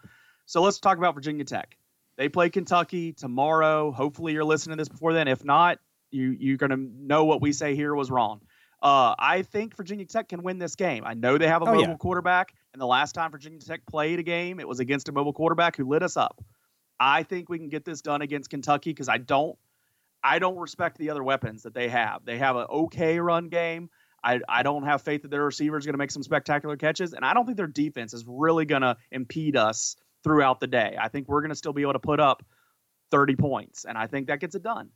So 0.47 0.63
let's 0.63 0.79
talk 0.79 0.99
about 0.99 1.15
Virginia 1.15 1.45
Tech. 1.45 1.77
They 2.17 2.29
play 2.29 2.51
Kentucky 2.51 3.13
tomorrow. 3.13 3.93
Hopefully 3.93 4.33
you're 4.33 4.45
listening 4.45 4.77
to 4.77 4.81
this 4.81 4.89
before 4.89 5.13
then. 5.13 5.29
If 5.29 5.45
not, 5.45 5.79
you 6.11 6.37
you're 6.39 6.57
gonna 6.57 6.77
know 6.77 7.25
what 7.25 7.41
we 7.41 7.53
say 7.53 7.75
here 7.75 7.95
was 7.95 8.11
wrong. 8.11 8.41
Uh, 8.83 9.15
I 9.19 9.43
think 9.43 9.77
Virginia 9.77 10.05
Tech 10.07 10.29
can 10.29 10.43
win 10.43 10.59
this 10.59 10.77
game. 10.77 11.03
I 11.05 11.15
know 11.15 11.37
they 11.39 11.49
have 11.49 11.63
a 11.63 11.65
Oh, 11.67 11.73
mobile 11.75 11.89
yeah. 11.89 11.97
quarterback, 11.97 12.55
and 12.73 12.81
the 12.81 12.87
last 12.87 13.13
time 13.15 13.31
Virginia 13.31 13.59
Tech 13.59 13.85
played 13.87 14.19
a 14.19 14.23
game, 14.23 14.61
it 14.61 14.69
was 14.69 14.81
against 14.81 15.09
a 15.09 15.13
mobile 15.13 15.33
quarterback 15.33 15.77
who 15.77 15.85
lit 15.89 16.03
us 16.03 16.17
up. 16.17 16.43
I 17.01 17.23
think 17.25 17.49
we 17.49 17.59
can 17.59 17.69
get 17.69 17.85
this 17.85 18.03
done 18.03 18.23
against 18.23 18.51
Kentucky 18.51 18.91
because 18.91 19.09
I 19.09 19.19
don't 19.19 19.57
I 20.23 20.39
don't 20.41 20.57
respect 20.59 20.99
the 20.99 21.11
other 21.11 21.23
weapons 21.23 21.63
that 21.63 21.75
they 21.75 21.89
have. 21.89 22.25
They 22.25 22.39
have 22.39 22.57
an 22.57 22.67
okay 22.69 23.19
run 23.21 23.49
game. 23.49 23.91
I, 24.23 24.41
I 24.49 24.63
don't 24.63 24.83
have 24.85 25.03
faith 25.03 25.23
that 25.23 25.31
their 25.31 25.45
receiver 25.45 25.77
is 25.77 25.85
going 25.85 25.95
to 25.95 25.99
make 25.99 26.11
some 26.11 26.23
spectacular 26.23 26.77
catches, 26.77 27.13
and 27.13 27.25
I 27.25 27.35
don't 27.35 27.45
think 27.45 27.57
their 27.57 27.67
defense 27.67 28.15
is 28.15 28.25
really 28.27 28.65
going 28.65 28.83
to 28.83 28.97
impede 29.11 29.57
us 29.57 29.97
throughout 30.25 30.61
the 30.61 30.67
day. 30.67 30.97
I 31.01 31.09
think 31.09 31.29
we're 31.29 31.41
going 31.41 31.51
to 31.51 31.57
still 31.57 31.73
be 31.73 31.83
able 31.83 31.93
to 31.95 31.99
put 31.99 32.21
up 32.21 32.45
30 33.11 33.37
points, 33.37 33.85
and 33.85 33.97
I 33.97 34.07
think 34.07 34.27
that 34.27 34.41
gets 34.41 34.55
it 34.55 34.63
done. 34.63 34.91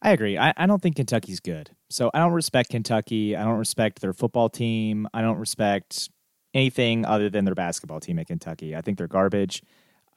I 0.00 0.12
agree. 0.12 0.38
I, 0.38 0.52
I 0.56 0.66
don't 0.66 0.80
think 0.80 0.96
Kentucky's 0.96 1.40
good. 1.40 1.70
So 1.90 2.10
I 2.14 2.20
don't 2.20 2.32
respect 2.32 2.70
Kentucky. 2.70 3.34
I 3.34 3.44
don't 3.44 3.58
respect 3.58 4.00
their 4.00 4.12
football 4.12 4.48
team. 4.48 5.08
I 5.12 5.22
don't 5.22 5.38
respect 5.38 6.08
anything 6.54 7.04
other 7.04 7.28
than 7.28 7.44
their 7.44 7.54
basketball 7.54 8.00
team 8.00 8.18
at 8.18 8.28
Kentucky. 8.28 8.76
I 8.76 8.80
think 8.80 8.98
they're 8.98 9.08
garbage. 9.08 9.62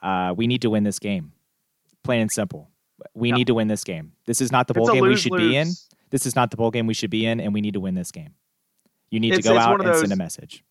Uh, 0.02 0.34
we 0.36 0.48
need 0.48 0.62
to 0.62 0.70
win 0.70 0.84
this 0.84 1.00
game. 1.00 1.34
Plain 2.04 2.22
and 2.22 2.32
simple. 2.32 2.70
We 3.16 3.32
need 3.32 3.48
to 3.48 3.56
win 3.56 3.68
this 3.68 3.84
game. 3.84 4.14
This 4.26 4.42
is 4.42 4.52
not 4.52 4.68
the 4.68 4.76
bowl 4.76 4.88
game 4.88 5.02
we 5.02 5.16
should 5.16 5.36
be 5.36 5.56
in. 5.56 5.70
This 6.12 6.26
is 6.26 6.36
not 6.36 6.52
the 6.52 6.58
bowl 6.58 6.72
game 6.72 6.86
we 6.86 6.94
should 6.94 7.10
be 7.10 7.26
in, 7.26 7.40
and 7.40 7.54
we 7.54 7.62
need 7.62 7.74
to 7.74 7.80
win 7.80 7.96
this 7.96 8.12
game. 8.12 8.36
You 9.12 9.20
need 9.20 9.36
to 9.36 9.42
go 9.42 9.58
out 9.58 9.86
and 9.86 9.96
send 9.98 10.12
a 10.12 10.16
message. 10.16 10.64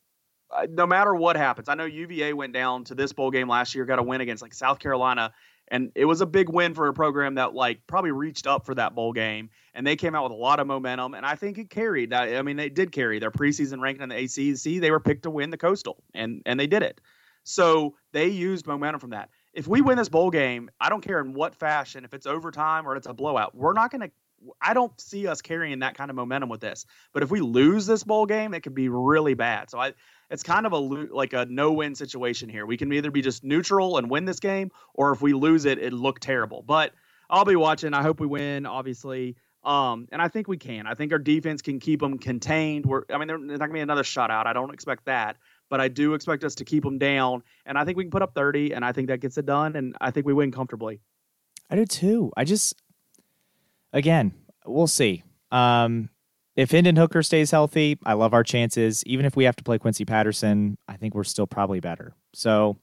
uh, 0.51 0.67
no 0.69 0.87
matter 0.87 1.15
what 1.15 1.37
happens, 1.37 1.69
I 1.69 1.75
know 1.75 1.85
UVA 1.85 2.33
went 2.33 2.53
down 2.53 2.85
to 2.85 2.95
this 2.95 3.13
bowl 3.13 3.31
game 3.31 3.49
last 3.49 3.75
year, 3.75 3.85
got 3.85 3.99
a 3.99 4.03
win 4.03 4.21
against 4.21 4.43
like 4.43 4.55
South 4.55 4.79
Carolina, 4.79 5.33
and 5.69 5.93
it 5.95 6.07
was 6.07 6.21
a 6.21 6.27
big 6.27 6.49
win 6.49 6.75
for 6.75 6.89
a 6.89 6.95
program 6.95 7.37
that 7.37 7.55
like 7.55 7.87
probably 7.87 8.11
reached 8.11 8.47
up 8.47 8.67
for 8.67 8.75
that 8.75 8.95
bowl 8.95 9.13
game, 9.13 9.51
and 9.75 9.87
they 9.87 9.95
came 9.95 10.15
out 10.15 10.25
with 10.25 10.33
a 10.33 10.37
lot 10.43 10.59
of 10.59 10.67
momentum, 10.67 11.15
and 11.15 11.25
I 11.25 11.37
think 11.37 11.59
it 11.59 11.71
carried. 11.71 12.11
That 12.11 12.35
I 12.35 12.43
mean, 12.43 12.57
they 12.57 12.69
did 12.71 12.91
carry 12.93 13.19
their 13.19 13.31
preseason 13.31 13.81
ranking 13.81 14.03
in 14.03 14.09
the 14.09 14.17
ACC. 14.17 14.81
They 14.81 14.91
were 14.91 15.01
picked 15.01 15.23
to 15.25 15.31
win 15.31 15.51
the 15.51 15.59
Coastal, 15.59 16.03
and 16.15 16.43
and 16.47 16.59
they 16.59 16.67
did 16.67 16.83
it. 16.83 17.01
So 17.45 17.95
they 18.13 18.29
used 18.29 18.67
momentum 18.67 19.01
from 19.01 19.11
that. 19.11 19.31
If 19.53 19.67
we 19.67 19.81
win 19.81 19.97
this 19.99 20.09
bowl 20.09 20.31
game, 20.31 20.71
I 20.81 20.89
don't 20.89 21.01
care 21.01 21.21
in 21.21 21.35
what 21.35 21.55
fashion, 21.55 22.05
if 22.05 22.15
it's 22.15 22.27
overtime 22.27 22.87
or 22.87 22.97
it's 22.97 23.07
a 23.07 23.15
blowout, 23.15 23.55
we're 23.55 23.73
not 23.73 23.91
going 23.91 24.03
to. 24.03 24.11
I 24.61 24.75
don't 24.75 24.99
see 25.01 25.27
us 25.27 25.43
carrying 25.43 25.81
that 25.81 25.97
kind 25.97 26.11
of 26.11 26.17
momentum 26.17 26.49
with 26.49 26.61
this. 26.61 26.87
But 27.13 27.23
if 27.23 27.31
we 27.31 27.41
lose 27.41 27.87
this 27.87 28.05
bowl 28.05 28.27
game, 28.27 28.55
it 28.55 28.63
could 28.63 28.75
be 28.75 28.89
really 28.89 29.35
bad. 29.35 29.71
So 29.71 29.79
I, 29.79 29.93
it's 30.31 30.43
kind 30.43 30.67
of 30.67 30.73
a 30.73 30.79
like 30.79 31.33
a 31.33 31.47
no-win 31.47 31.95
situation 31.95 32.49
here. 32.49 32.67
We 32.67 32.77
can 32.77 32.93
either 32.93 33.11
be 33.11 33.23
just 33.23 33.45
neutral 33.45 33.99
and 33.99 34.11
win 34.11 34.25
this 34.25 34.41
game, 34.41 34.71
or 34.95 35.13
if 35.13 35.21
we 35.21 35.33
lose 35.33 35.65
it, 35.65 35.79
it 35.79 35.93
look 35.93 36.21
terrible. 36.21 36.63
But 36.63 36.93
I'll 37.29 37.45
be 37.45 37.57
watching. 37.57 37.95
I 37.95 38.03
hope 38.03 38.21
we 38.21 38.27
win, 38.27 38.67
obviously. 38.67 39.37
Um, 39.63 40.09
and 40.11 40.23
I 40.23 40.29
think 40.29 40.49
we 40.49 40.57
can. 40.57 40.87
I 40.87 40.95
think 40.95 41.13
our 41.13 41.19
defense 41.19 41.61
can 41.61 41.81
keep 41.81 42.01
them 42.01 42.19
contained. 42.19 42.87
We're, 42.87 43.03
I 43.13 43.19
mean, 43.19 43.29
they're 43.29 43.39
not 43.39 43.59
gonna 43.59 43.75
be 43.75 43.81
another 43.81 44.03
shutout. 44.03 44.47
I 44.47 44.55
don't 44.55 44.73
expect 44.73 45.05
that, 45.05 45.37
but 45.69 45.81
I 45.81 45.89
do 45.89 46.15
expect 46.15 46.45
us 46.45 46.55
to 46.57 46.65
keep 46.65 46.83
them 46.83 46.99
down. 46.99 47.43
And 47.67 47.77
I 47.77 47.85
think 47.85 47.99
we 47.99 48.05
can 48.05 48.11
put 48.11 48.23
up 48.23 48.35
30, 48.35 48.73
and 48.73 48.85
I 48.85 48.93
think 48.93 49.09
that 49.09 49.21
gets 49.21 49.37
it 49.37 49.45
done. 49.45 49.77
And 49.77 49.97
I 50.01 50.13
think 50.13 50.27
we 50.27 50.33
win 50.33 50.51
comfortably. 50.51 51.01
I 51.69 51.77
do 51.77 51.85
too. 51.85 52.33
I 52.37 52.45
just, 52.45 52.75
again, 53.93 54.33
we'll 54.65 54.87
see. 54.87 55.23
Um, 55.51 56.11
if 56.57 56.71
Hendon 56.71 56.97
Hooker 56.97 57.23
stays 57.23 57.51
healthy, 57.51 57.99
I 58.05 58.15
love 58.15 58.35
our 58.35 58.45
chances. 58.45 59.05
Even 59.07 59.25
if 59.27 59.37
we 59.37 59.45
have 59.45 59.57
to 59.57 59.65
play 59.65 59.79
Quincy 59.79 60.05
Patterson, 60.05 60.77
I 60.89 60.97
think 60.97 61.15
we're 61.15 61.25
still 61.25 61.47
probably 61.47 61.81
better. 61.81 62.15
So 62.35 62.79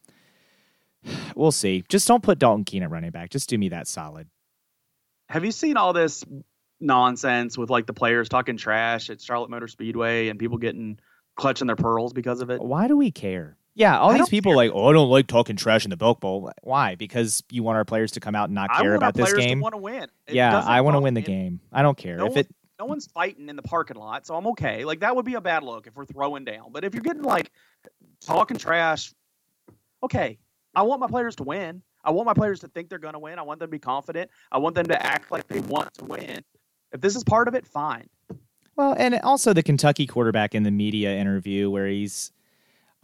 we'll 1.35 1.51
see. 1.51 1.83
Just 1.89 2.07
don't 2.07 2.23
put 2.23 2.39
Dalton 2.39 2.63
Keene 2.63 2.83
at 2.83 2.89
running 2.89 3.11
back. 3.11 3.29
Just 3.29 3.49
do 3.49 3.57
me 3.57 3.69
that 3.69 3.87
solid. 3.87 4.27
Have 5.29 5.43
you 5.43 5.51
seen 5.51 5.77
all 5.77 5.93
this 5.93 6.23
nonsense 6.79 7.57
with 7.57 7.69
like 7.69 7.85
the 7.85 7.93
players 7.93 8.29
talking 8.29 8.57
trash 8.57 9.09
at 9.09 9.21
Charlotte 9.21 9.49
Motor 9.49 9.67
Speedway 9.67 10.29
and 10.29 10.39
people 10.39 10.57
getting 10.57 10.99
clutching 11.35 11.67
their 11.67 11.75
pearls 11.75 12.13
because 12.13 12.41
of 12.41 12.49
it? 12.49 12.61
Why 12.61 12.87
do 12.87 12.95
we 12.95 13.11
care? 13.11 13.57
Yeah, 13.77 13.99
all 13.99 14.09
I 14.09 14.17
these 14.17 14.27
people 14.29 14.51
care. 14.53 14.57
like, 14.57 14.71
oh, 14.73 14.87
I 14.87 14.93
don't 14.93 15.09
like 15.09 15.27
talking 15.27 15.55
trash 15.55 15.85
in 15.85 15.91
the 15.91 15.97
Belk 15.97 16.19
Bowl. 16.19 16.51
Why? 16.63 16.95
Because 16.95 17.43
you 17.51 17.61
want 17.61 17.77
our 17.77 17.85
players 17.85 18.11
to 18.13 18.19
come 18.19 18.33
out 18.33 18.45
and 18.45 18.55
not 18.55 18.71
care 18.75 18.95
about 18.95 19.13
this 19.13 19.31
game. 19.33 19.59
to 19.59 19.61
want 19.63 19.73
to 19.73 19.77
win. 19.77 20.03
It 20.25 20.33
yeah, 20.33 20.59
I 20.65 20.81
want 20.81 20.95
to 20.95 21.01
win 21.01 21.13
the 21.13 21.21
me. 21.21 21.27
game. 21.27 21.59
I 21.71 21.83
don't 21.83 21.97
care 21.97 22.17
No 22.17 22.25
if 22.25 22.31
one- 22.31 22.39
it. 22.39 22.47
no 22.79 22.85
one's 22.85 23.05
fighting 23.07 23.49
in 23.49 23.55
the 23.55 23.61
parking 23.61 23.97
lot, 23.97 24.25
so 24.25 24.33
I'm 24.35 24.47
okay. 24.47 24.83
Like 24.83 25.01
that 25.01 25.15
would 25.15 25.25
be 25.25 25.35
a 25.35 25.41
bad 25.41 25.61
look 25.63 25.85
if 25.85 25.95
we're 25.95 26.05
throwing 26.05 26.43
down. 26.43 26.71
But 26.71 26.85
if 26.85 26.95
you're 26.95 27.03
getting 27.03 27.21
like 27.21 27.51
talking 28.19 28.57
trash, 28.57 29.13
okay. 30.03 30.37
I 30.75 30.81
want 30.83 30.99
my 31.01 31.07
players 31.07 31.35
to 31.37 31.43
win. 31.43 31.81
I 32.03 32.11
want 32.11 32.25
my 32.25 32.33
players 32.33 32.59
to 32.61 32.67
think 32.67 32.89
they're 32.89 32.99
going 32.99 33.13
to 33.13 33.19
win. 33.19 33.37
I 33.39 33.41
want 33.41 33.59
them 33.59 33.67
to 33.67 33.71
be 33.71 33.79
confident. 33.79 34.29
I 34.51 34.57
want 34.59 34.75
them 34.75 34.85
to 34.87 35.05
act 35.05 35.31
like 35.31 35.47
they 35.47 35.59
want 35.61 35.93
to 35.95 36.05
win. 36.05 36.43
If 36.93 37.01
this 37.01 37.15
is 37.15 37.23
part 37.23 37.47
of 37.47 37.53
it, 37.55 37.65
fine. 37.67 38.07
Well, 38.75 38.95
and 38.97 39.19
also 39.23 39.53
the 39.53 39.63
Kentucky 39.63 40.05
quarterback 40.07 40.53
in 40.55 40.63
the 40.63 40.71
media 40.71 41.15
interview 41.17 41.69
where 41.69 41.87
he's, 41.87 42.31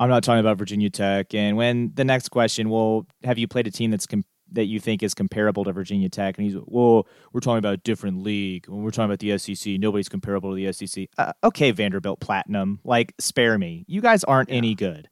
I'm 0.04 0.10
not 0.10 0.22
talking 0.22 0.42
about 0.42 0.58
Virginia 0.58 0.90
Tech. 0.90 1.34
And 1.34 1.56
when 1.56 1.94
the 1.96 2.04
next 2.04 2.28
question, 2.28 2.70
well, 2.70 3.08
have 3.24 3.38
you 3.38 3.48
played 3.48 3.68
a 3.68 3.72
team 3.72 3.90
that's 3.90 4.06
com- 4.06 4.26
that 4.52 4.66
you 4.66 4.78
think 4.78 5.02
is 5.02 5.14
comparable 5.14 5.64
to 5.64 5.72
Virginia 5.72 6.10
Tech? 6.10 6.38
And 6.38 6.46
he's, 6.46 6.58
well, 6.66 7.08
we're 7.32 7.40
talking 7.40 7.60
about 7.60 7.76
a 7.76 7.78
different 7.78 8.22
league. 8.22 8.68
When 8.68 8.84
we're 8.84 8.92
talking 8.92 9.06
about 9.06 9.20
the 9.20 9.38
SEC, 9.38 9.80
nobody's 9.80 10.10
comparable 10.10 10.50
to 10.50 10.56
the 10.58 10.74
SEC. 10.74 11.08
Uh, 11.18 11.32
okay, 11.46 11.72
Vanderbilt 11.72 12.20
Platinum, 12.20 12.82
like 12.84 13.14
spare 13.18 13.58
me. 13.58 13.86
You 13.88 14.02
guys 14.02 14.26
aren't 14.26 14.52
any 14.52 14.76
good. 14.76 15.08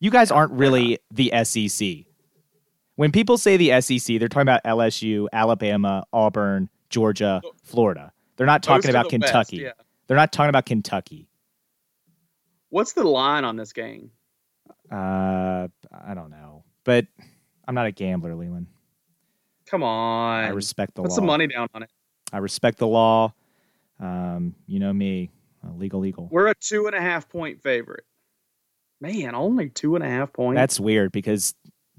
You 0.00 0.10
guys 0.10 0.30
aren't 0.30 0.52
really 0.52 0.98
the 1.10 1.30
SEC. 1.44 2.06
When 2.96 3.12
people 3.12 3.36
say 3.36 3.58
the 3.58 3.82
SEC, 3.82 4.18
they're 4.18 4.28
talking 4.28 4.48
about 4.48 4.64
LSU, 4.64 5.26
Alabama, 5.34 6.04
Auburn, 6.10 6.70
Georgia, 6.88 7.42
Florida. 7.64 8.14
They're 8.38 8.46
not 8.46 8.62
talking 8.62 8.88
about 8.88 9.10
Kentucky. 9.10 9.68
They're 10.06 10.16
not 10.16 10.32
talking 10.32 10.48
about 10.48 10.64
Kentucky. 10.64 11.28
What's 12.70 12.94
the 12.94 13.04
line 13.04 13.44
on 13.44 13.56
this 13.56 13.74
game? 13.74 14.10
Uh, 14.92 15.68
I 15.90 16.14
don't 16.14 16.30
know, 16.30 16.64
but 16.84 17.06
I'm 17.66 17.74
not 17.74 17.86
a 17.86 17.92
gambler, 17.92 18.34
Leland. 18.34 18.66
Come 19.66 19.82
on. 19.82 20.44
I 20.44 20.48
respect 20.48 20.94
the 20.94 21.02
Put 21.02 21.08
law. 21.08 21.14
Put 21.14 21.16
some 21.16 21.26
money 21.26 21.46
down 21.46 21.68
on 21.74 21.82
it. 21.82 21.90
I 22.32 22.38
respect 22.38 22.78
the 22.78 22.86
law. 22.86 23.32
Um, 23.98 24.54
you 24.66 24.80
know 24.80 24.92
me, 24.92 25.30
uh, 25.64 25.72
legal, 25.72 26.00
legal. 26.00 26.28
We're 26.30 26.48
a 26.48 26.54
two 26.54 26.86
and 26.86 26.94
a 26.94 27.00
half 27.00 27.28
point 27.28 27.62
favorite. 27.62 28.04
Man, 29.00 29.34
only 29.34 29.70
two 29.70 29.96
and 29.96 30.04
a 30.04 30.08
half 30.08 30.32
points. 30.32 30.58
That's 30.58 30.78
weird 30.78 31.10
because 31.10 31.54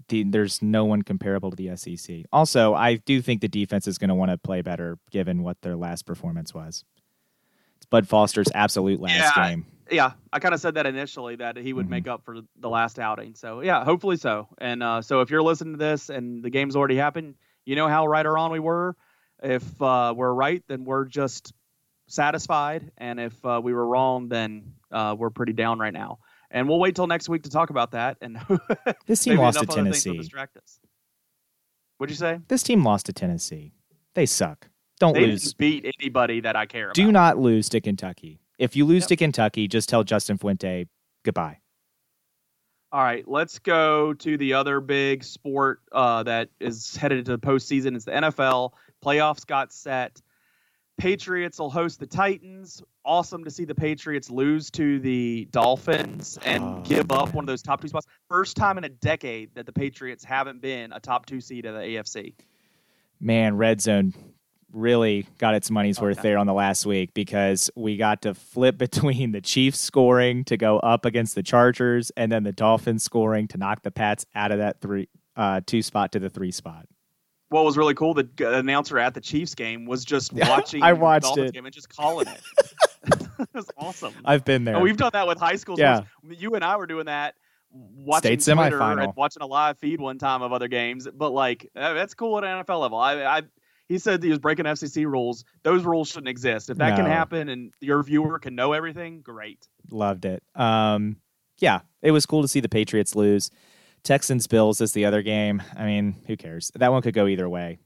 the, 0.10 0.24
there's 0.24 0.62
no 0.62 0.86
one 0.86 1.02
comparable 1.02 1.52
to 1.52 1.56
the 1.56 1.76
SEC. 1.76 2.26
Also, 2.32 2.74
I 2.74 2.96
do 2.96 3.22
think 3.22 3.42
the 3.42 3.48
defense 3.48 3.88
is 3.88 3.98
going 3.98 4.10
to 4.10 4.16
want 4.16 4.32
to 4.32 4.38
play 4.38 4.62
better 4.62 4.98
given 5.12 5.44
what 5.44 5.62
their 5.62 5.76
last 5.76 6.06
performance 6.06 6.54
was. 6.54 6.86
It's 7.84 7.90
Bud 7.90 8.08
Foster's 8.08 8.48
absolute 8.56 9.02
last 9.02 9.36
Yeah, 9.36 9.50
game. 9.50 9.66
yeah, 9.92 10.12
I 10.32 10.40
kind 10.40 10.54
of 10.54 10.62
said 10.62 10.76
that 10.76 10.86
initially 10.86 11.36
that 11.36 11.58
he 11.58 11.74
would 11.74 11.88
Mhm. 11.88 11.90
make 11.90 12.08
up 12.08 12.24
for 12.24 12.38
the 12.58 12.70
last 12.70 12.98
outing. 12.98 13.36
So 13.36 13.60
yeah, 13.60 13.84
hopefully 13.84 14.16
so. 14.16 14.48
And 14.58 14.82
uh, 14.82 15.02
so 15.02 15.20
if 15.20 15.30
you're 15.30 15.44
listening 15.44 15.74
to 15.74 15.78
this 15.78 16.10
and 16.10 16.42
the 16.42 16.50
game's 16.50 16.78
already 16.78 16.96
happened, 16.96 17.36
you 17.66 17.76
know 17.76 17.90
how 17.90 18.08
right 18.08 18.26
or 18.26 18.32
wrong 18.36 18.52
we 18.54 18.60
were. 18.60 18.96
If 19.42 19.82
uh, 19.82 20.14
we're 20.16 20.32
right, 20.34 20.64
then 20.70 20.86
we're 20.86 21.04
just 21.04 21.52
satisfied, 22.08 22.90
and 22.98 23.20
if 23.20 23.46
uh, 23.46 23.60
we 23.62 23.74
were 23.74 23.86
wrong, 23.86 24.30
then 24.30 24.76
uh, 24.90 25.18
we're 25.20 25.30
pretty 25.30 25.52
down 25.52 25.78
right 25.78 25.92
now. 25.94 26.20
And 26.52 26.70
we'll 26.70 26.80
wait 26.80 26.96
till 26.96 27.08
next 27.08 27.28
week 27.28 27.44
to 27.44 27.50
talk 27.50 27.70
about 27.70 27.92
that. 27.92 28.16
And 28.22 28.38
This 29.08 29.22
team 29.26 29.38
lost 29.40 29.60
to 29.60 29.66
Tennessee. 29.66 30.16
distract 30.18 30.56
us. 30.56 30.80
What'd 31.98 32.12
you 32.12 32.18
say? 32.18 32.40
This 32.48 32.64
team 32.64 32.82
lost 32.86 33.08
to 33.08 33.14
Tennessee. 33.14 33.74
They 34.14 34.26
suck. 34.26 34.70
Don't 35.00 35.14
They 35.14 35.28
lose. 35.28 35.54
beat 35.54 35.86
anybody 36.00 36.40
that 36.42 36.56
I 36.56 36.66
care 36.66 36.86
about. 36.86 36.96
Do 36.96 37.12
not 37.12 37.38
lose 37.38 37.70
to 37.70 37.82
Kentucky. 37.82 38.40
If 38.60 38.76
you 38.76 38.86
lose 38.86 39.04
Yep. 39.04 39.08
to 39.10 39.16
Kentucky, 39.18 39.68
just 39.68 39.90
tell 39.90 40.04
Justin 40.04 40.38
Fuente 40.38 40.86
goodbye. 41.24 41.60
All 42.92 43.02
right, 43.04 43.28
let's 43.28 43.58
go 43.58 44.14
to 44.14 44.38
the 44.38 44.54
other 44.54 44.80
big 44.80 45.24
sport 45.24 45.82
uh, 45.92 46.22
that 46.24 46.50
is 46.60 46.96
headed 46.96 47.18
into 47.18 47.32
the 47.32 47.40
postseason. 47.40 47.96
It's 47.96 48.06
the 48.06 48.12
NFL. 48.12 48.74
Playoffs 49.04 49.46
got 49.48 49.74
set. 49.74 50.22
Patriots 51.00 51.58
will 51.58 51.72
host 51.72 52.00
the 52.00 52.06
Titans. 52.06 52.84
Awesome 53.04 53.44
to 53.46 53.50
see 53.50 53.66
the 53.66 53.74
Patriots 53.74 54.30
lose 54.30 54.70
to 54.72 55.00
the 55.00 55.48
Dolphins 55.52 56.38
and 56.46 56.64
Oh, 56.64 56.82
give 56.86 57.12
up 57.12 57.30
man. 57.30 57.36
one 57.36 57.44
of 57.44 57.48
those 57.48 57.64
top 57.64 57.82
two 57.82 57.88
spots. 57.88 58.06
First 58.30 58.56
time 58.56 58.78
in 58.78 58.84
a 58.84 58.90
decade 58.90 59.56
that 59.56 59.66
the 59.66 59.74
Patriots 59.74 60.24
haven't 60.24 60.62
been 60.62 60.94
a 60.94 61.00
top 61.00 61.26
two 61.26 61.42
seed 61.42 61.66
of 61.66 61.74
the 61.74 61.82
AFC. 61.82 62.36
Man, 63.20 63.58
Red 63.58 63.82
Zone 63.82 64.14
really 64.74 65.26
got 65.38 65.54
its 65.56 65.70
money's 65.72 66.02
worth 66.02 66.20
Okay. 66.20 66.30
there 66.30 66.38
on 66.38 66.48
the 66.48 66.54
last 66.54 66.86
week 66.86 67.14
because 67.14 67.70
we 67.76 67.96
got 67.96 68.22
to 68.24 68.34
flip 68.34 68.78
between 68.80 69.32
the 69.32 69.40
Chiefs 69.42 69.80
scoring 69.80 70.44
to 70.46 70.58
go 70.58 70.80
up 70.80 71.06
against 71.06 71.36
the 71.36 71.44
Chargers 71.44 72.12
and 72.18 72.32
then 72.32 72.44
the 72.44 72.52
Dolphins 72.52 73.04
scoring 73.04 73.48
to 73.50 73.58
knock 73.58 73.84
the 73.84 73.92
Pats 73.92 74.26
out 74.36 74.52
of 74.52 74.58
that 74.58 74.82
three 74.82 75.08
uh, 75.36 75.62
two 75.66 75.82
spot 75.82 76.12
to 76.14 76.20
the 76.20 76.30
three 76.30 76.52
spot. 76.52 76.86
What 77.50 77.66
was 77.66 77.78
really 77.78 77.94
cool, 77.94 78.16
the 78.16 78.28
announcer 78.58 78.98
at 78.98 79.14
the 79.14 79.22
Chiefs 79.22 79.54
game 79.54 79.86
was 79.86 80.04
just 80.04 80.34
watching 80.34 80.82
I 80.84 80.94
the 80.94 81.00
watched 81.00 81.24
Dolphins 81.26 81.50
it. 81.50 81.54
game 81.54 81.66
and 81.66 81.74
just 81.74 81.88
calling 81.96 82.28
it. 82.28 82.42
it 83.40 83.48
was 83.54 83.70
awesome. 83.78 84.14
I've 84.26 84.44
been 84.44 84.64
there. 84.64 84.74
And 84.76 84.84
we've 84.84 84.98
done 84.98 85.12
that 85.14 85.28
with 85.28 85.38
high 85.40 85.56
school. 85.56 85.78
Yeah. 85.80 85.98
sports. 85.98 86.42
You 86.42 86.56
and 86.56 86.64
I 86.64 86.78
were 86.78 86.88
doing 86.88 87.06
that, 87.06 87.36
watching 87.72 88.40
State 88.40 88.54
Twitter 88.56 88.80
semifinal. 88.80 89.04
and 89.04 89.14
watching 89.16 89.44
a 89.44 89.46
live 89.46 89.78
feed 89.78 90.02
one 90.02 90.18
time 90.18 90.42
of 90.42 90.52
other 90.52 90.68
games. 90.68 91.08
But 91.14 91.32
like, 91.32 91.70
uh, 91.76 91.94
that's 91.94 92.16
cool 92.16 92.38
at 92.40 92.44
an 92.44 92.64
NFL 92.66 92.82
level. 92.82 92.98
I, 92.98 93.24
I, 93.24 93.42
he 93.90 93.98
said 93.98 94.24
he 94.24 94.30
was 94.30 94.40
breaking 94.40 94.66
FCC 94.66 95.06
rules. 95.06 95.44
Those 95.64 95.84
rules 95.84 96.10
shouldn't 96.10 96.30
exist. 96.30 96.70
If 96.70 96.78
that 96.78 96.96
can 96.96 97.06
happen 97.06 97.50
and 97.50 97.74
your 97.82 98.02
viewer 98.04 98.40
can 98.40 98.56
know 98.56 98.74
everything, 98.74 99.22
great. 99.22 99.68
Loved 99.92 100.26
it. 100.26 100.42
Um, 100.56 101.18
yeah, 101.60 101.82
it 102.02 102.12
was 102.12 102.26
cool 102.26 102.42
to 102.42 102.48
see 102.48 102.60
the 102.60 102.70
Patriots 102.70 103.16
lose. 103.16 103.52
Texans 104.04 104.48
Bills 104.48 104.82
is 104.82 104.94
the 104.94 105.06
other 105.06 105.22
game. 105.22 105.62
I 105.78 105.86
mean, 105.86 106.16
who 106.28 106.36
cares? 106.36 106.72
That 106.76 106.92
one 106.92 107.02
could 107.02 107.14
go 107.14 107.28
either 107.28 107.48
way. 107.48 107.80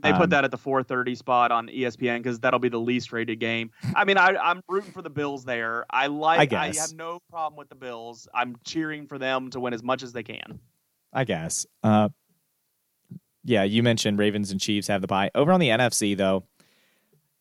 They 0.00 0.10
Um, 0.12 0.18
put 0.18 0.30
that 0.30 0.44
at 0.44 0.50
the 0.50 0.58
4:30 0.58 1.16
spot 1.16 1.50
on 1.50 1.68
ESPN 1.68 2.18
because 2.18 2.38
that'll 2.40 2.60
be 2.60 2.68
the 2.68 2.80
least 2.80 3.12
rated 3.12 3.40
game. 3.40 3.70
I 3.96 4.04
mean, 4.04 4.16
I, 4.16 4.36
I'm 4.36 4.62
rooting 4.68 4.92
for 4.92 5.02
the 5.02 5.10
Bills 5.10 5.44
there. 5.44 5.84
I 5.90 6.06
like. 6.06 6.52
I 6.52 6.66
I, 6.68 6.72
have 6.74 6.92
no 6.94 7.20
problem 7.30 7.58
with 7.58 7.68
the 7.68 7.74
Bills. 7.74 8.28
I'm 8.32 8.56
cheering 8.64 9.06
for 9.06 9.18
them 9.18 9.50
to 9.50 9.60
win 9.60 9.74
as 9.74 9.82
much 9.82 10.02
as 10.02 10.12
they 10.12 10.22
can. 10.22 10.60
I 11.12 11.24
guess. 11.24 11.66
Uh, 11.82 12.10
yeah, 13.48 13.62
you 13.64 13.82
mentioned 13.82 14.18
Ravens 14.18 14.50
and 14.50 14.60
Chiefs 14.60 14.88
have 14.88 15.00
the 15.00 15.06
bye. 15.06 15.30
Over 15.34 15.52
on 15.52 15.60
the 15.60 15.68
NFC, 15.70 16.16
though, 16.16 16.44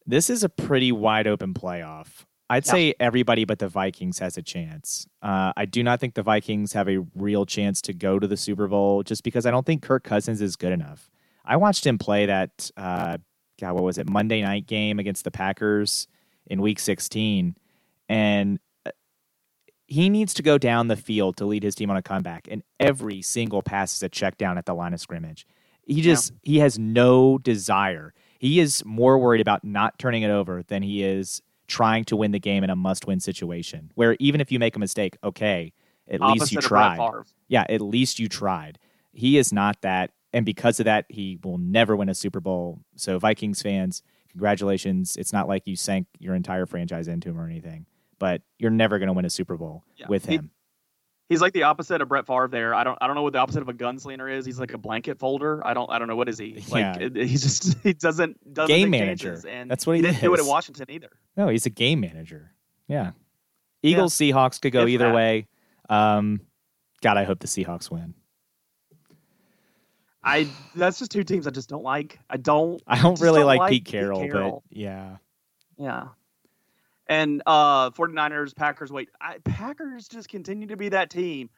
this 0.06 0.30
is 0.30 0.43
a 0.43 0.50
pretty 0.50 0.91
wide 0.91 1.28
open 1.28 1.54
playoff. 1.54 2.26
I'd 2.50 2.65
Yeah. 2.65 2.72
say 2.72 2.93
everybody 3.00 3.43
but 3.43 3.60
the 3.60 3.67
Vikings 3.67 4.20
has 4.20 4.38
a 4.38 4.41
chance. 4.41 5.06
Uh, 5.22 5.52
I 5.58 5.65
do 5.65 5.84
not 5.84 6.00
think 6.00 6.13
the 6.13 6.24
Vikings 6.24 6.72
have 6.74 6.88
a 6.88 7.00
real 7.13 7.46
chance 7.46 7.82
to 7.82 7.93
go 7.93 8.20
to 8.20 8.26
the 8.28 8.38
Super 8.38 8.67
Bowl 8.67 9.04
just 9.04 9.22
because 9.24 9.46
I 9.46 9.52
don't 9.52 9.65
think 9.65 9.82
Kirk 9.82 10.04
Cousins 10.06 10.41
is 10.41 10.56
good 10.56 10.72
enough. 10.72 11.10
I 11.43 11.58
watched 11.58 11.86
him 11.86 11.98
play 11.98 12.26
that, 12.26 12.72
uh, 12.78 13.17
God, 13.60 13.74
what 13.74 13.84
was 13.84 13.98
it, 13.98 14.08
Monday 14.10 14.41
night 14.41 14.65
game 14.65 15.00
against 15.00 15.26
the 15.26 15.32
Packers 15.32 16.08
in 16.46 16.62
week 16.62 16.80
16. 16.80 17.56
And 18.08 18.60
uh, 18.86 18.91
he 19.88 20.08
needs 20.08 20.34
to 20.36 20.41
go 20.43 20.58
down 20.58 20.88
the 20.88 20.96
field 20.96 21.36
to 21.38 21.46
lead 21.46 21.63
his 21.63 21.76
team 21.76 21.89
on 21.91 21.98
a 21.98 22.02
comeback. 22.02 22.48
And 22.50 22.63
every 22.80 23.22
single 23.22 23.62
pass 23.62 23.93
is 23.93 24.04
a 24.04 24.10
check 24.10 24.38
down 24.38 24.58
at 24.58 24.65
the 24.65 24.74
line 24.74 24.93
of 24.93 25.02
scrimmage. 25.02 25.46
He 25.88 26.02
just, 26.02 26.34
he 26.43 26.60
has 26.60 26.78
no 26.78 27.38
desire. 27.38 28.13
He 28.39 28.60
is 28.60 28.84
more 28.86 29.17
worried 29.17 29.41
about 29.41 29.63
not 29.63 29.97
turning 29.97 30.21
it 30.23 30.30
over 30.30 30.62
than 30.63 30.84
he 30.84 31.04
is 31.04 31.41
trying 31.67 32.04
to 32.06 32.15
win 32.15 32.32
the 32.32 32.39
game 32.39 32.63
in 32.63 32.69
a 32.69 32.76
must 32.76 33.08
win 33.08 33.19
situation 33.19 33.91
where 33.95 34.15
even 34.19 34.39
if 34.41 34.52
you 34.52 34.60
make 34.60 34.76
a 34.76 34.80
mistake, 34.80 35.17
okay, 35.23 35.73
at 36.10 36.21
least 36.21 36.52
you 36.52 36.60
tried. 36.62 37.00
Yeah, 37.47 37.65
at 37.67 37.82
least 37.82 38.19
you 38.19 38.30
tried. 38.30 38.80
He 39.13 39.38
is 39.38 39.52
not 39.52 39.82
that. 39.82 40.12
And 40.34 40.45
because 40.45 40.80
of 40.80 40.86
that, 40.86 41.06
he 41.10 41.39
will 41.43 41.58
never 41.58 41.95
win 41.95 42.10
a 42.10 42.15
Super 42.15 42.39
Bowl. 42.39 42.80
So, 42.95 43.17
Vikings 43.17 43.62
fans, 43.62 44.04
congratulations. 44.30 45.15
It's 45.17 45.34
not 45.34 45.47
like 45.47 45.63
you 45.65 45.76
sank 45.76 46.08
your 46.19 46.36
entire 46.36 46.65
franchise 46.65 47.08
into 47.08 47.30
him 47.30 47.39
or 47.39 47.45
anything, 47.45 47.86
but 48.19 48.41
you're 48.60 48.71
never 48.71 49.00
going 49.00 49.08
to 49.08 49.13
win 49.13 49.26
a 49.26 49.30
Super 49.30 49.58
Bowl 49.58 49.84
Yeah. 49.95 50.08
with 50.08 50.26
him. 50.26 50.52
He's 51.30 51.42
like 51.42 51.52
the 51.52 51.63
opposite 51.63 52.02
of 52.02 52.08
Brett 52.08 52.26
Favre. 52.26 52.48
There, 52.50 52.74
I 52.74 52.84
don't, 52.86 52.98
I 53.02 53.08
don't 53.08 53.16
know 53.18 53.22
what 53.22 53.34
the 53.34 53.40
opposite 53.40 53.62
of 53.62 53.68
a 53.68 53.74
gunslinger 53.74 54.32
is. 54.34 54.46
He's 54.46 54.60
like 54.60 54.74
a 54.74 54.78
blanket 54.78 55.20
folder. 55.20 55.66
I 55.68 55.74
don't, 55.74 55.90
I 55.92 56.00
don't 56.00 56.08
know 56.08 56.16
what 56.16 56.30
is 56.30 56.38
he. 56.38 56.63
Like 56.70 57.00
Yeah. 57.02 57.10
he's 57.26 57.42
just, 57.44 57.78
he 57.84 57.94
doesn't, 57.94 58.54
doesn't 58.54 58.74
Game 58.74 58.90
manager. 58.92 59.38
and 59.48 59.70
That's 59.70 59.86
what 59.86 59.98
he 59.98 60.02
didn't 60.02 60.22
do 60.22 60.34
it 60.34 60.40
is. 60.40 60.46
in 60.46 60.50
Washington 60.50 60.86
either. 60.90 61.10
No, 61.36 61.50
he's 61.50 61.66
a 61.66 61.70
game 61.70 62.00
manager. 62.00 62.54
Yeah. 62.88 63.12
Eagles, 63.84 64.13
Seahawks 64.16 64.62
could 64.62 64.72
go 64.72 64.84
If 64.84 64.90
either 64.90 65.08
that. 65.10 65.16
way. 65.16 65.48
Um, 65.90 66.40
God, 67.02 67.18
I 67.18 67.26
hope 67.26 67.40
the 67.40 67.48
Seahawks 67.48 67.92
win. 67.92 68.13
I, 70.24 70.48
that's 70.76 71.00
just 71.00 71.12
two 71.12 71.24
teams 71.24 71.48
I 71.48 71.52
just 71.52 71.70
don't 71.70 71.84
like. 71.84 72.20
I 72.30 72.38
don't, 72.38 72.82
I 72.88 73.02
don't 73.02 73.20
really 73.22 73.40
don't 73.40 73.48
like, 73.48 73.60
like 73.60 73.70
Pete 73.72 73.86
Pete 73.86 73.92
Carroll, 73.92 74.22
Carroll. 74.22 74.63
but 74.70 74.78
yeah. 74.78 75.18
yeah. 75.78 76.08
And 77.10 77.41
uh 77.46 77.91
49ers, 77.91 78.56
Packers, 78.56 78.91
wait, 78.91 79.10
I, 79.22 79.38
Packers 79.43 80.08
just 80.08 80.30
continue 80.30 80.67
to 80.67 80.78
be 80.78 80.89
that 80.89 81.10
team. 81.10 81.50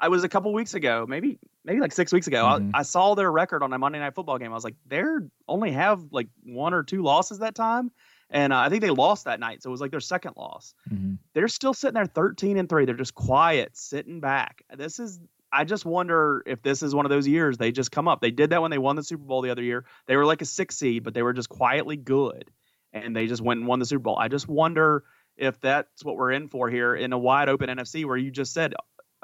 I 0.00 0.08
was 0.08 0.22
a 0.22 0.28
couple 0.28 0.52
weeks 0.52 0.74
ago, 0.74 1.06
maybe 1.08 1.38
maybe 1.64 1.80
like 1.80 1.92
six 1.92 2.12
weeks 2.12 2.26
ago. 2.28 2.44
Mhm. 2.44 2.70
I, 2.74 2.80
I 2.80 2.82
saw 2.82 3.14
their 3.14 3.32
record 3.32 3.62
on 3.62 3.72
a 3.72 3.78
Monday 3.78 3.98
Night 3.98 4.14
Football 4.14 4.38
game. 4.38 4.52
I 4.52 4.54
was 4.54 4.64
like, 4.64 4.76
they're 4.86 5.26
only 5.48 5.72
have 5.72 6.04
like 6.12 6.28
one 6.44 6.72
or 6.74 6.82
two 6.84 7.02
losses 7.02 7.38
that 7.40 7.54
time, 7.56 7.90
and 8.30 8.52
uh, 8.52 8.58
I 8.58 8.68
think 8.68 8.82
they 8.82 8.90
lost 8.90 9.24
that 9.24 9.40
night, 9.40 9.62
so 9.62 9.70
it 9.70 9.72
was 9.72 9.80
like 9.80 9.90
their 9.90 9.98
second 10.00 10.34
loss. 10.36 10.74
Mhm. 10.92 11.18
They're 11.34 11.48
still 11.48 11.74
sitting 11.74 11.94
there, 11.94 12.06
thirteen 12.06 12.58
and 12.58 12.68
three. 12.68 12.84
They're 12.84 12.94
just 12.94 13.14
quiet, 13.14 13.76
sitting 13.76 14.20
back. 14.20 14.62
This 14.76 14.98
is. 15.00 15.18
I 15.50 15.64
just 15.64 15.86
wonder 15.86 16.42
if 16.44 16.60
this 16.60 16.82
is 16.82 16.94
one 16.94 17.06
of 17.06 17.10
those 17.10 17.26
years 17.26 17.56
they 17.56 17.72
just 17.72 17.90
come 17.90 18.06
up. 18.06 18.20
They 18.20 18.30
did 18.30 18.50
that 18.50 18.60
when 18.60 18.70
they 18.70 18.76
won 18.76 18.96
the 18.96 19.02
Super 19.02 19.24
Bowl 19.24 19.40
the 19.40 19.48
other 19.48 19.62
year. 19.62 19.86
They 20.06 20.14
were 20.16 20.26
like 20.26 20.42
a 20.42 20.44
six 20.44 20.76
seed, 20.76 21.02
but 21.04 21.14
they 21.14 21.22
were 21.22 21.32
just 21.32 21.48
quietly 21.48 21.96
good, 21.96 22.50
and 22.92 23.14
they 23.14 23.26
just 23.26 23.42
went 23.42 23.60
and 23.60 23.66
won 23.66 23.78
the 23.78 23.86
Super 23.86 24.02
Bowl. 24.02 24.18
I 24.18 24.28
just 24.28 24.48
wonder 24.48 25.04
if 25.36 25.60
that's 25.60 26.04
what 26.04 26.16
we're 26.16 26.32
in 26.32 26.48
for 26.48 26.68
here 26.68 26.94
in 26.94 27.12
a 27.12 27.18
wide 27.18 27.48
open 27.48 27.68
NFC 27.68 28.04
where 28.04 28.16
you 28.16 28.30
just 28.30 28.52
said 28.52 28.74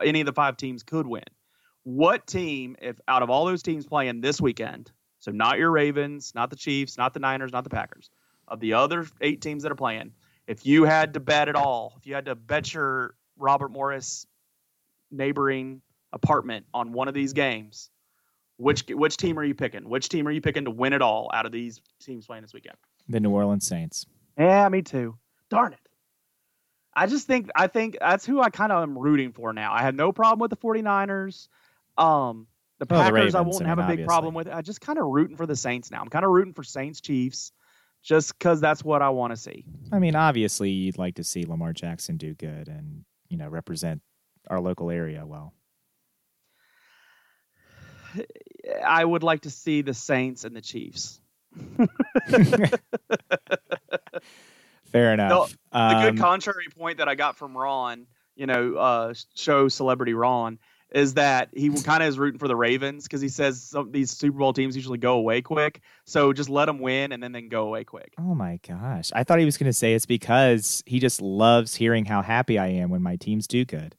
any 0.03 0.21
of 0.21 0.27
the 0.27 0.33
five 0.33 0.57
teams 0.57 0.83
could 0.83 1.07
win. 1.07 1.25
What 1.83 2.27
team, 2.27 2.77
if 2.81 2.99
out 3.07 3.23
of 3.23 3.31
all 3.31 3.45
those 3.45 3.63
teams 3.63 3.87
playing 3.87 4.21
this 4.21 4.41
weekend, 4.41 4.91
so 5.19 5.31
not 5.31 5.59
your 5.59 5.71
Ravens, 5.71 6.33
not 6.35 6.51
the 6.51 6.57
Chiefs, 6.57 6.97
not 6.97 7.15
the 7.15 7.21
Niners, 7.21 7.53
not 7.53 7.65
the 7.65 7.71
Packers, 7.71 8.11
of 8.49 8.61
the 8.61 8.75
other 8.75 9.07
eight 9.21 9.41
teams 9.41 9.63
that 9.63 9.73
are 9.73 9.77
playing, 9.77 10.13
if 10.47 10.67
you 10.67 10.85
had 10.85 11.15
to 11.15 11.21
bet 11.21 11.49
at 11.49 11.57
all, 11.57 11.95
if 11.99 12.07
you 12.07 12.15
had 12.15 12.27
to 12.27 12.35
bet 12.35 12.73
your 12.73 13.15
Robert 13.37 13.71
Morris 13.71 14.27
neighboring 15.11 15.81
apartment 16.13 16.67
on 16.73 16.93
one 16.93 17.09
of 17.09 17.15
these 17.15 17.33
games, 17.33 17.91
which 18.57 18.85
which 18.89 19.17
team 19.17 19.39
are 19.39 19.45
you 19.45 19.55
picking? 19.55 19.89
Which 19.89 20.09
team 20.09 20.29
are 20.29 20.31
you 20.31 20.41
picking 20.41 20.67
to 20.67 20.71
win 20.71 20.93
it 20.93 21.03
all 21.03 21.31
out 21.35 21.47
of 21.47 21.53
these 21.53 21.81
teams 22.01 22.27
playing 22.27 22.43
this 22.43 22.55
weekend? 22.55 22.77
The 23.09 23.21
New 23.21 23.31
Orleans 23.31 23.67
Saints. 23.67 24.07
Yeah, 24.39 24.69
me 24.69 24.83
too. 24.83 25.17
Darn 25.51 25.73
it. 25.73 25.79
I 26.97 27.07
just 27.07 27.27
think 27.27 27.51
I 27.55 27.67
think 27.67 27.97
that's 28.01 28.25
who 28.25 28.41
I 28.41 28.51
kind 28.51 28.73
of 28.73 28.83
am 28.83 28.97
rooting 28.97 29.33
for 29.33 29.53
now. 29.53 29.73
I 29.73 29.83
have 29.83 29.95
no 29.95 30.13
problem 30.13 30.39
with 30.41 30.51
the 30.51 30.57
49ers. 30.57 31.49
Um 31.99 32.47
the 32.79 32.87
Well, 32.89 33.05
the 33.05 33.13
Packers 33.13 33.35
I 33.35 33.41
won't 33.43 33.65
I 33.65 33.69
have 33.69 33.79
a 33.79 33.83
big 33.83 33.91
obviously. 33.91 34.07
problem 34.07 34.35
with. 34.35 34.49
I 34.49 34.63
just 34.63 34.81
kind 34.81 34.99
of 34.99 35.07
rooting 35.07 35.37
for 35.37 35.47
the 35.47 35.57
Saints 35.57 35.91
now. 35.91 36.01
I'm 36.01 36.09
kind 36.09 36.25
of 36.25 36.31
rooting 36.31 36.55
for 36.55 36.63
Saints 36.65 37.01
Chiefs 37.01 37.53
just 38.03 38.39
cuz 38.39 38.61
that's 38.61 38.85
what 38.85 39.03
I 39.03 39.11
want 39.11 39.33
to 39.33 39.37
see. 39.37 39.65
I 39.93 39.99
mean, 39.99 40.15
obviously, 40.17 40.71
you'd 40.71 40.99
like 40.99 41.17
to 41.17 41.25
see 41.25 41.45
Lamar 41.45 41.73
Jackson 41.73 42.17
do 42.17 42.35
good 42.35 42.69
and 42.69 43.05
you 43.29 43.37
know 43.37 43.49
represent 43.49 44.01
our 44.49 44.61
local 44.61 44.91
area 44.91 45.25
well. 45.27 45.53
I 48.85 49.05
would 49.05 49.23
like 49.23 49.43
to 49.43 49.51
see 49.51 49.83
the 49.83 49.95
Saints 49.95 50.45
and 50.45 50.55
the 50.55 50.61
Chiefs. 50.61 51.21
Fair 54.93 55.13
enough. 55.13 55.55
The 55.73 55.79
Um, 55.79 56.03
good 56.03 56.19
contrary 56.19 56.67
point 56.77 56.99
that 56.99 57.09
I 57.09 57.15
got 57.15 57.37
from 57.37 57.57
Ron, 57.57 58.07
you 58.37 58.47
know, 58.47 58.75
uh, 58.75 59.15
show 59.35 59.69
celebrity 59.69 60.15
Ron, 60.15 60.59
is 60.93 61.15
that 61.15 61.49
he 61.53 61.71
kind 61.83 62.03
of 62.03 62.09
is 62.09 62.19
rooting 62.19 62.39
for 62.39 62.47
the 62.47 62.55
Ravens 62.55 63.03
because 63.03 63.21
he 63.21 63.29
says 63.29 63.61
some 63.61 63.91
these 63.91 64.13
Super 64.13 64.39
Bowl 64.39 64.53
teams 64.53 64.77
usually 64.77 64.99
go 64.99 65.15
away 65.15 65.43
quick. 65.43 65.81
So 66.05 66.33
just 66.33 66.49
let 66.49 66.67
them 66.67 66.79
win 66.79 67.11
and 67.11 67.21
then 67.21 67.33
they 67.33 67.41
can 67.41 67.49
go 67.49 67.67
away 67.67 67.83
quick. 67.83 68.15
oh 68.19 68.35
my 68.35 68.61
gosh, 68.67 69.11
I 69.13 69.25
thought 69.25 69.41
he 69.41 69.45
was 69.45 69.59
going 69.59 69.69
to 69.69 69.73
say 69.73 69.95
it's 69.95 70.07
because 70.07 70.85
he 70.87 71.01
just 71.01 71.21
loves 71.21 71.75
hearing 71.75 72.05
how 72.05 72.23
happy 72.23 72.59
I 72.59 72.69
am 72.69 72.91
when 72.91 73.03
my 73.03 73.17
teams 73.17 73.49
do 73.49 73.65
good, 73.65 73.97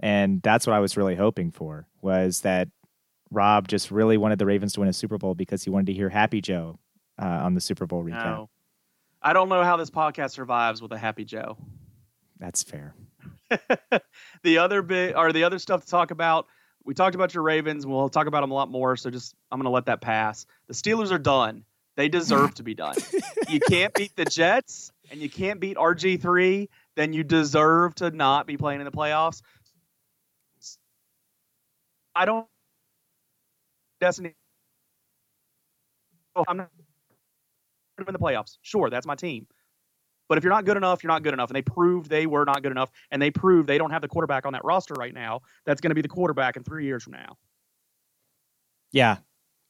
and 0.00 0.42
that's 0.42 0.66
what 0.66 0.74
I 0.74 0.80
was 0.80 0.96
really 0.96 1.14
hoping 1.14 1.52
for 1.52 1.86
was 2.02 2.40
that 2.40 2.68
Rob 3.30 3.68
just 3.68 3.90
really 3.90 4.16
wanted 4.16 4.38
the 4.38 4.46
Ravens 4.46 4.72
to 4.74 4.80
win 4.80 4.88
a 4.88 4.92
Super 4.92 5.18
Bowl 5.18 5.34
because 5.34 5.62
he 5.62 5.70
wanted 5.70 5.86
to 5.86 5.92
hear 5.92 6.08
Happy 6.08 6.40
Joe 6.40 6.78
uh, 7.20 7.26
on 7.26 7.54
the 7.54 7.60
Super 7.60 7.86
Bowl 7.86 8.02
recap. 8.02 8.24
No. 8.24 8.50
I 9.20 9.32
don't 9.32 9.48
know 9.48 9.64
how 9.64 9.76
this 9.76 9.90
podcast 9.90 10.30
survives 10.30 10.80
with 10.80 10.92
a 10.92 10.98
happy 10.98 11.24
Joe. 11.24 11.56
That's 12.38 12.62
fair. 12.62 12.94
the 14.42 14.58
other 14.58 14.82
bit 14.82 15.16
or 15.16 15.32
the 15.32 15.44
other 15.44 15.58
stuff 15.58 15.84
to 15.84 15.90
talk 15.90 16.10
about. 16.10 16.46
We 16.84 16.94
talked 16.94 17.14
about 17.16 17.34
your 17.34 17.42
Ravens. 17.42 17.84
We'll 17.84 18.08
talk 18.08 18.28
about 18.28 18.42
them 18.42 18.52
a 18.52 18.54
lot 18.54 18.70
more. 18.70 18.96
So 18.96 19.10
just 19.10 19.34
I'm 19.50 19.58
going 19.58 19.64
to 19.64 19.70
let 19.70 19.86
that 19.86 20.00
pass. 20.00 20.46
The 20.68 20.74
Steelers 20.74 21.10
are 21.10 21.18
done. 21.18 21.64
They 21.96 22.08
deserve 22.08 22.54
to 22.54 22.62
be 22.62 22.74
done. 22.74 22.94
You 23.48 23.60
can't 23.60 23.94
beat 23.94 24.14
the 24.14 24.26
Jets. 24.26 24.92
and 25.10 25.20
you 25.20 25.30
can't 25.30 25.58
beat 25.58 25.78
RG3, 25.78 26.68
then 26.96 27.14
you 27.14 27.24
deserve 27.24 27.94
to 27.94 28.10
not 28.10 28.46
be 28.46 28.58
playing 28.58 28.80
in 28.80 28.84
the 28.84 28.90
playoffs. 28.90 29.40
I 32.14 32.26
don't. 32.26 32.46
Destiny. 34.00 34.34
Oh, 36.36 36.44
I'm 36.46 36.56
not 36.56 36.70
in 38.06 38.12
the 38.12 38.18
playoffs. 38.18 38.58
Sure, 38.62 38.90
that's 38.90 39.06
my 39.06 39.14
team. 39.14 39.46
But 40.28 40.38
if 40.38 40.44
you're 40.44 40.52
not 40.52 40.64
good 40.64 40.76
enough, 40.76 41.02
you're 41.02 41.08
not 41.08 41.22
good 41.22 41.32
enough. 41.32 41.48
And 41.50 41.56
they 41.56 41.62
proved 41.62 42.10
they 42.10 42.26
were 42.26 42.44
not 42.44 42.62
good 42.62 42.70
enough. 42.70 42.90
And 43.10 43.20
they 43.20 43.30
proved 43.30 43.66
they 43.66 43.78
don't 43.78 43.90
have 43.90 44.02
the 44.02 44.08
quarterback 44.08 44.44
on 44.44 44.52
that 44.52 44.64
roster 44.64 44.94
right 44.94 45.14
now 45.14 45.40
that's 45.64 45.80
going 45.80 45.90
to 45.90 45.94
be 45.94 46.02
the 46.02 46.08
quarterback 46.08 46.56
in 46.56 46.62
three 46.62 46.84
years 46.84 47.02
from 47.02 47.14
now. 47.14 47.38
Yeah. 48.92 49.16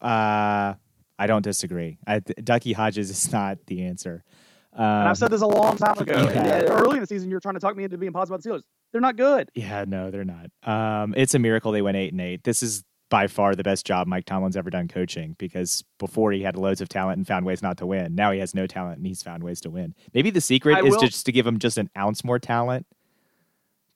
Uh, 0.01 0.75
I 1.19 1.27
don't 1.27 1.43
disagree. 1.43 1.99
I, 2.07 2.19
Ducky 2.19 2.73
Hodges 2.73 3.11
is 3.11 3.33
not 3.33 3.59
the 3.67 3.85
answer. 3.85 4.25
Um, 4.73 4.85
and 4.85 5.09
I've 5.09 5.19
said 5.19 5.31
this 5.31 5.43
a 5.43 5.47
long 5.47 5.77
time 5.77 5.99
ago. 5.99 6.29
Yeah. 6.35 6.63
Early 6.63 6.97
in 6.97 7.01
the 7.01 7.07
season, 7.07 7.31
you're 7.31 7.41
trying 7.41 7.55
to 7.55 7.61
talk 7.61 7.77
me 7.77 7.85
into 7.85 7.99
being 7.99 8.13
positive 8.13 8.35
about 8.35 8.43
the 8.43 8.51
Steelers. 8.51 8.63
They're 8.93 9.01
not 9.01 9.17
good. 9.17 9.51
Yeah, 9.55 9.85
no, 9.87 10.11
they're 10.11 10.25
not. 10.25 10.51
Um, 10.63 11.15
it's 11.17 11.35
a 11.35 11.39
miracle 11.39 11.73
they 11.73 11.83
went 11.83 11.97
eight 11.97 12.13
and 12.13 12.21
eight. 12.21 12.43
This 12.45 12.63
is 12.63 12.85
by 13.11 13.27
far 13.27 13.55
the 13.55 13.63
best 13.63 13.87
job 13.87 14.07
Mike 14.07 14.27
Tomlin's 14.27 14.57
ever 14.57 14.71
done 14.71 14.89
coaching 14.89 15.35
because 15.39 15.83
before 15.99 16.33
he 16.33 16.43
had 16.43 16.57
loads 16.57 16.81
of 16.81 16.89
talent 16.89 17.17
and 17.17 17.27
found 17.27 17.47
ways 17.47 17.63
not 17.63 17.79
to 17.79 17.87
win. 17.87 18.15
Now 18.15 18.33
he 18.33 18.39
has 18.41 18.55
no 18.55 18.67
talent 18.67 18.99
and 18.99 19.07
he's 19.07 19.23
found 19.23 19.43
ways 19.43 19.61
to 19.63 19.71
win. 19.71 19.95
Maybe 20.13 20.31
the 20.31 20.41
secret 20.41 20.77
I 20.77 20.81
is 20.83 20.95
will, 20.95 21.01
just 21.01 21.25
to 21.27 21.33
give 21.33 21.47
him 21.47 21.59
just 21.59 21.79
an 21.79 21.89
ounce 21.97 22.23
more 22.23 22.39
talent. 22.39 22.87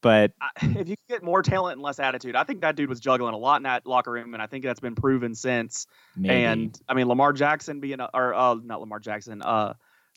But 0.01 0.33
if 0.63 0.89
you 0.89 0.97
get 1.09 1.23
more 1.23 1.43
talent 1.43 1.75
and 1.75 1.83
less 1.83 1.99
attitude, 1.99 2.37
I 2.37 2.45
think 2.45 2.63
that 2.63 2.75
dude 2.75 2.89
was 2.89 3.01
juggling 3.01 3.35
a 3.35 3.39
lot 3.39 3.57
in 3.57 3.63
that 3.65 3.87
locker 3.87 4.11
room, 4.11 4.35
and 4.35 4.43
I 4.43 4.47
think 4.47 4.65
that's 4.65 4.81
been 4.81 4.95
proven 4.95 5.35
since. 5.35 5.87
Maybe. 6.17 6.35
And 6.35 6.81
I 6.89 6.95
mean, 6.95 7.07
Lamar 7.07 7.33
Jackson 7.33 7.81
being 7.81 8.01
a, 8.01 8.09
or 8.13 8.35
uh, 8.35 8.55
not 8.55 8.81
Lamar 8.81 8.99
Jackson, 8.99 9.43
uh, 9.43 9.75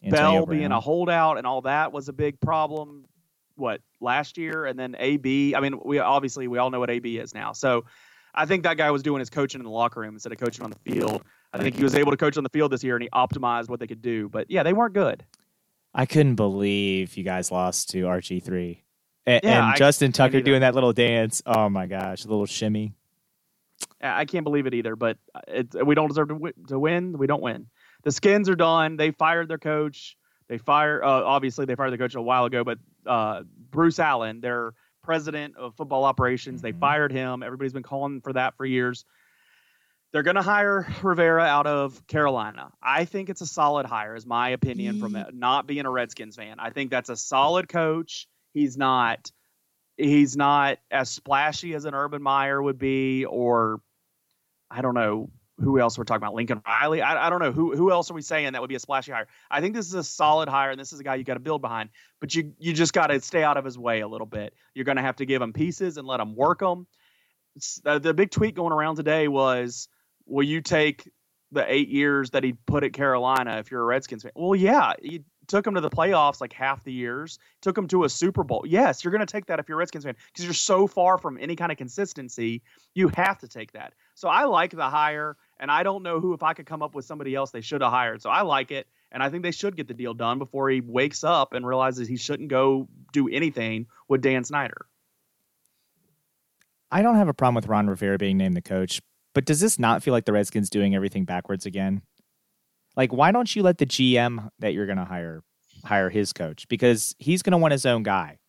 Bell 0.10 0.46
being 0.46 0.72
a 0.72 0.80
holdout 0.80 1.38
and 1.38 1.48
all 1.48 1.62
that 1.62 1.92
was 1.92 2.10
a 2.10 2.14
big 2.14 2.40
problem. 2.40 3.06
What 3.58 3.82
last 4.02 4.38
year, 4.38 4.66
and 4.66 4.78
then 4.78 4.96
AB. 5.00 5.56
I 5.56 5.60
mean, 5.62 5.80
we 5.84 6.00
obviously 6.00 6.48
we 6.48 6.58
all 6.58 6.72
know 6.72 6.80
what 6.80 6.90
AB 6.90 7.18
is 7.18 7.34
now. 7.34 7.54
So 7.54 7.86
I 8.36 8.46
think 8.46 8.64
that 8.64 8.78
guy 8.78 8.92
was 8.92 9.02
doing 9.02 9.20
his 9.20 9.30
coaching 9.30 9.62
in 9.62 9.66
the 9.66 9.72
locker 9.72 10.02
room 10.02 10.14
instead 10.14 10.32
of 10.32 10.38
coaching 10.38 10.64
on 10.64 10.72
the 10.72 10.92
field. 10.92 11.24
I 11.54 11.58
think 11.58 11.76
he 11.78 11.84
was 11.84 11.96
able 11.96 12.12
to 12.12 12.18
coach 12.18 12.38
on 12.38 12.44
the 12.44 12.50
field 12.50 12.72
this 12.72 12.84
year 12.84 12.96
and 12.96 13.04
he 13.04 13.10
optimized 13.10 13.70
what 13.70 13.80
they 13.80 13.88
could 13.88 14.02
do. 14.02 14.28
But 14.28 14.52
yeah, 14.52 14.64
they 14.64 14.74
weren't 14.74 14.94
good. 14.94 15.24
I 15.94 16.06
couldn't 16.06 16.36
believe 16.36 17.16
you 17.16 17.24
guys 17.24 17.52
lost 17.52 17.92
to 17.92 18.04
RG3. 18.04 18.80
And, 19.28 19.42
yeah, 19.44 19.70
and 19.70 19.78
Justin 19.78 20.12
Tucker 20.12 20.42
doing 20.42 20.62
that 20.62 20.76
little 20.76 20.94
dance. 20.94 21.42
Oh 21.46 21.70
my 21.70 21.88
gosh, 21.88 22.26
a 22.26 22.28
little 22.28 22.46
shimmy. 22.46 22.94
I 24.02 24.26
can't 24.26 24.44
believe 24.44 24.68
it 24.68 24.74
either, 24.74 24.96
but 24.96 25.18
we 25.84 25.96
don't 25.96 26.10
deserve 26.10 26.28
to, 26.30 26.54
to 26.68 26.78
win. 26.78 27.18
We 27.18 27.28
don't 27.28 27.42
win. 27.42 27.68
The 28.04 28.12
skins 28.12 28.50
are 28.50 28.56
done. 28.56 28.98
They 28.98 29.12
fired 29.12 29.48
their 29.48 29.58
coach. 29.58 30.18
They 30.48 30.58
fire. 30.58 31.04
Uh, 31.04 31.24
obviously, 31.24 31.66
they 31.66 31.76
fired 31.76 31.92
the 31.92 31.98
coach 31.98 32.14
a 32.14 32.22
while 32.22 32.46
ago, 32.46 32.64
but 32.64 32.78
uh, 33.06 33.44
Bruce 33.72 33.98
Allen, 33.98 34.42
their 34.42 34.74
president 35.06 35.56
of 35.56 35.76
football 35.76 36.04
operations. 36.04 36.62
They 36.62 36.72
mm-hmm. 36.72 36.80
fired 36.80 37.12
him. 37.12 37.44
Everybody's 37.44 37.74
been 37.74 37.84
calling 37.84 38.22
for 38.22 38.34
that 38.34 38.58
for 38.58 38.66
years. 38.66 39.06
They're 40.12 40.24
going 40.24 40.36
to 40.36 40.42
hire 40.42 40.88
Rivera 41.04 41.44
out 41.44 41.68
of 41.68 42.06
Carolina. 42.08 42.72
I 42.82 43.06
think 43.06 43.30
it's 43.30 43.42
a 43.42 43.46
solid 43.46 43.86
hire, 43.86 44.16
is 44.16 44.26
my 44.26 44.50
opinion 44.50 45.00
from 45.00 45.18
not 45.34 45.68
being 45.68 45.86
a 45.86 45.90
Redskins 45.90 46.38
fan. 46.38 46.56
I 46.60 46.70
think 46.70 46.90
that's 46.90 47.10
a 47.10 47.18
solid 47.18 47.68
coach. 47.68 48.28
He's 48.54 48.78
not 48.78 49.30
he's 49.98 50.38
not 50.38 50.78
as 50.92 51.10
splashy 51.10 51.74
as 51.74 51.86
an 51.86 51.94
Urban 51.94 52.22
Meyer 52.22 52.62
would 52.62 52.78
be, 52.78 53.26
or 53.26 53.82
I 54.72 54.82
don't 54.82 54.94
know 54.94 55.30
who 55.60 55.80
else 55.80 55.98
we're 55.98 56.04
talking 56.04 56.24
about? 56.24 56.34
Lincoln 56.34 56.62
Riley. 56.66 57.02
I, 57.02 57.28
I 57.28 57.30
don't 57.30 57.40
know 57.40 57.52
who 57.52 57.76
who 57.76 57.92
else 57.92 58.12
are 58.12 58.14
we 58.14 58.22
saying 58.22 58.52
that 58.54 58.62
would 58.62 58.70
be 58.70 58.76
a 58.76 58.80
splashy 58.80 59.12
hire. 59.12 59.28
I 59.50 59.62
think 59.62 59.74
this 59.74 59.88
is 59.88 59.94
a 59.94 60.04
solid 60.04 60.50
hire, 60.50 60.72
and 60.72 60.80
this 60.80 60.92
is 60.92 61.00
a 61.00 61.04
guy 61.04 61.16
you 61.16 61.24
got 61.24 61.36
to 61.36 61.40
build 61.40 61.62
behind. 61.62 61.90
But 62.20 62.36
you 62.36 62.54
you 62.60 62.74
just 62.74 62.94
got 62.94 63.08
to 63.08 63.20
stay 63.22 63.44
out 63.44 63.58
of 63.58 63.64
his 63.64 63.78
way 63.78 64.02
a 64.02 64.08
little 64.08 64.28
bit. 64.28 64.54
You're 64.74 64.86
going 64.86 64.98
to 64.98 65.02
have 65.02 65.16
to 65.18 65.26
give 65.26 65.42
him 65.42 65.54
pieces 65.54 65.98
and 65.98 66.08
let 66.08 66.20
him 66.20 66.36
work 66.36 66.60
them. 66.60 66.88
Uh, 67.86 68.00
the 68.00 68.14
big 68.14 68.32
tweet 68.32 68.56
going 68.56 68.74
around 68.74 68.98
today 68.98 69.28
was, 69.28 69.88
"Will 70.26 70.44
you 70.44 70.62
take 70.62 71.10
the 71.52 71.72
eight 71.72 71.88
years 71.88 72.32
that 72.32 72.44
he 72.44 72.54
put 72.54 72.84
at 72.84 72.92
Carolina 72.92 73.58
if 73.58 73.72
you're 73.72 73.82
a 73.82 73.86
Redskins 73.86 74.24
fan?" 74.24 74.34
Well, 74.36 74.56
yeah, 74.56 74.94
you 75.02 75.24
took 75.48 75.66
him 75.66 75.76
to 75.76 75.82
the 75.82 75.90
playoffs 75.90 76.42
like 76.42 76.54
half 76.54 76.84
the 76.84 76.92
years. 76.92 77.40
Took 77.62 77.78
him 77.78 77.88
to 77.90 78.04
a 78.04 78.10
Super 78.10 78.44
Bowl. 78.44 78.64
Yes, 78.68 79.04
you're 79.04 79.12
going 79.12 79.26
to 79.26 79.32
take 79.32 79.46
that 79.46 79.60
if 79.60 79.70
you're 79.70 79.78
a 79.78 79.80
Redskins 79.80 80.04
fan 80.04 80.16
because 80.34 80.44
you're 80.44 80.54
so 80.54 80.88
far 80.88 81.18
from 81.18 81.38
any 81.40 81.56
kind 81.56 81.72
of 81.72 81.78
consistency. 81.78 82.62
You 82.94 83.10
have 83.10 83.40
to 83.40 83.48
take 83.48 83.72
that. 83.74 83.94
So 84.16 84.28
I 84.28 84.46
like 84.46 84.72
the 84.72 84.90
hire. 84.90 85.38
And 85.60 85.72
I 85.72 85.84
don't 85.84 86.04
know 86.04 86.20
who, 86.20 86.34
if 86.34 86.44
I 86.44 86.54
could 86.54 86.66
come 86.66 86.82
up 86.82 86.96
with 86.96 87.06
somebody 87.06 87.36
else 87.36 87.52
they 87.52 87.62
should 87.62 87.82
have 87.82 87.92
hired. 87.92 88.22
So 88.22 88.30
I 88.30 88.42
like 88.42 88.72
it. 88.72 88.88
And 89.12 89.24
I 89.24 89.30
think 89.30 89.44
they 89.44 89.52
should 89.52 89.78
get 89.78 89.88
the 89.88 89.94
deal 89.94 90.14
done 90.14 90.40
before 90.40 90.70
he 90.70 90.82
wakes 90.82 91.24
up 91.24 91.54
and 91.54 91.66
realizes 91.66 92.08
he 92.08 92.18
shouldn't 92.18 92.50
go 92.50 92.88
do 93.14 93.30
anything 93.30 93.88
with 94.10 94.22
Dan 94.22 94.44
Snyder. 94.44 94.88
I 96.92 97.02
don't 97.02 97.16
have 97.16 97.30
a 97.30 97.34
problem 97.34 97.56
with 97.56 97.68
Ron 97.68 97.88
Rivera 97.88 98.18
being 98.18 98.38
named 98.38 98.56
the 98.56 98.62
coach, 98.62 99.02
but 99.34 99.46
does 99.46 99.60
this 99.60 99.80
not 99.80 100.04
feel 100.04 100.14
like 100.14 100.26
the 100.26 100.34
Redskins 100.34 100.70
doing 100.70 100.96
everything 100.96 101.26
backwards 101.26 101.66
again? 101.66 102.02
Like, 102.96 103.12
why 103.12 103.32
don't 103.32 103.54
you 103.54 103.64
let 103.64 103.78
the 103.78 103.86
GM 103.86 104.50
that 104.60 104.74
you're 104.74 104.86
going 104.86 104.98
to 104.98 105.06
hire 105.06 105.44
hire 105.84 106.10
his 106.10 106.34
coach? 106.34 106.68
Because 106.68 107.16
he's 107.20 107.42
going 107.42 107.52
to 107.52 107.58
want 107.58 107.72
his 107.74 107.86
own 107.86 108.04
guy. 108.04 108.40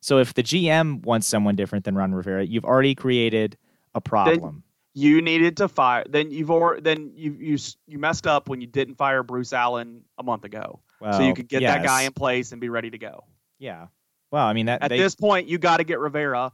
So 0.00 0.18
if 0.18 0.34
the 0.34 0.42
GM 0.42 1.04
wants 1.04 1.26
someone 1.26 1.54
different 1.54 1.84
than 1.84 1.94
Ron 1.94 2.12
Rivera, 2.12 2.44
you've 2.44 2.64
already 2.64 2.94
created 2.94 3.56
a 3.94 4.00
problem. 4.00 4.64
You 4.94 5.22
needed 5.22 5.56
to 5.58 5.68
fire. 5.68 6.04
Then 6.08 6.30
you've 6.30 6.50
or 6.50 6.80
then 6.80 7.12
you 7.14 7.36
you 7.38 7.58
you 7.86 7.98
messed 7.98 8.26
up 8.26 8.48
when 8.48 8.60
you 8.60 8.66
didn't 8.66 8.96
fire 8.96 9.22
Bruce 9.22 9.52
Allen 9.52 10.02
a 10.18 10.22
month 10.22 10.44
ago, 10.44 10.80
well, 11.00 11.14
so 11.14 11.22
you 11.22 11.34
could 11.34 11.48
get 11.48 11.62
yes. 11.62 11.74
that 11.74 11.84
guy 11.84 12.02
in 12.02 12.12
place 12.12 12.52
and 12.52 12.60
be 12.60 12.68
ready 12.68 12.90
to 12.90 12.98
go. 12.98 13.24
Yeah. 13.58 13.86
Well, 14.30 14.46
I 14.46 14.52
mean 14.52 14.66
that 14.66 14.82
at 14.82 14.88
they, 14.88 14.98
this 14.98 15.14
point 15.14 15.48
you 15.48 15.58
got 15.58 15.78
to 15.78 15.84
get 15.84 15.98
Rivera 15.98 16.52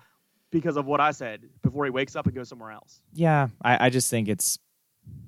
because 0.51 0.77
of 0.77 0.87
what 0.87 1.01
I 1.01 1.11
said 1.11 1.43
before 1.63 1.85
he 1.85 1.91
wakes 1.91 2.17
up 2.17 2.27
and 2.27 2.35
goes 2.35 2.49
somewhere 2.49 2.71
else. 2.71 3.01
Yeah, 3.13 3.49
I, 3.63 3.87
I 3.87 3.91
just 3.91 4.11
think 4.11 4.29
it's 4.29 4.59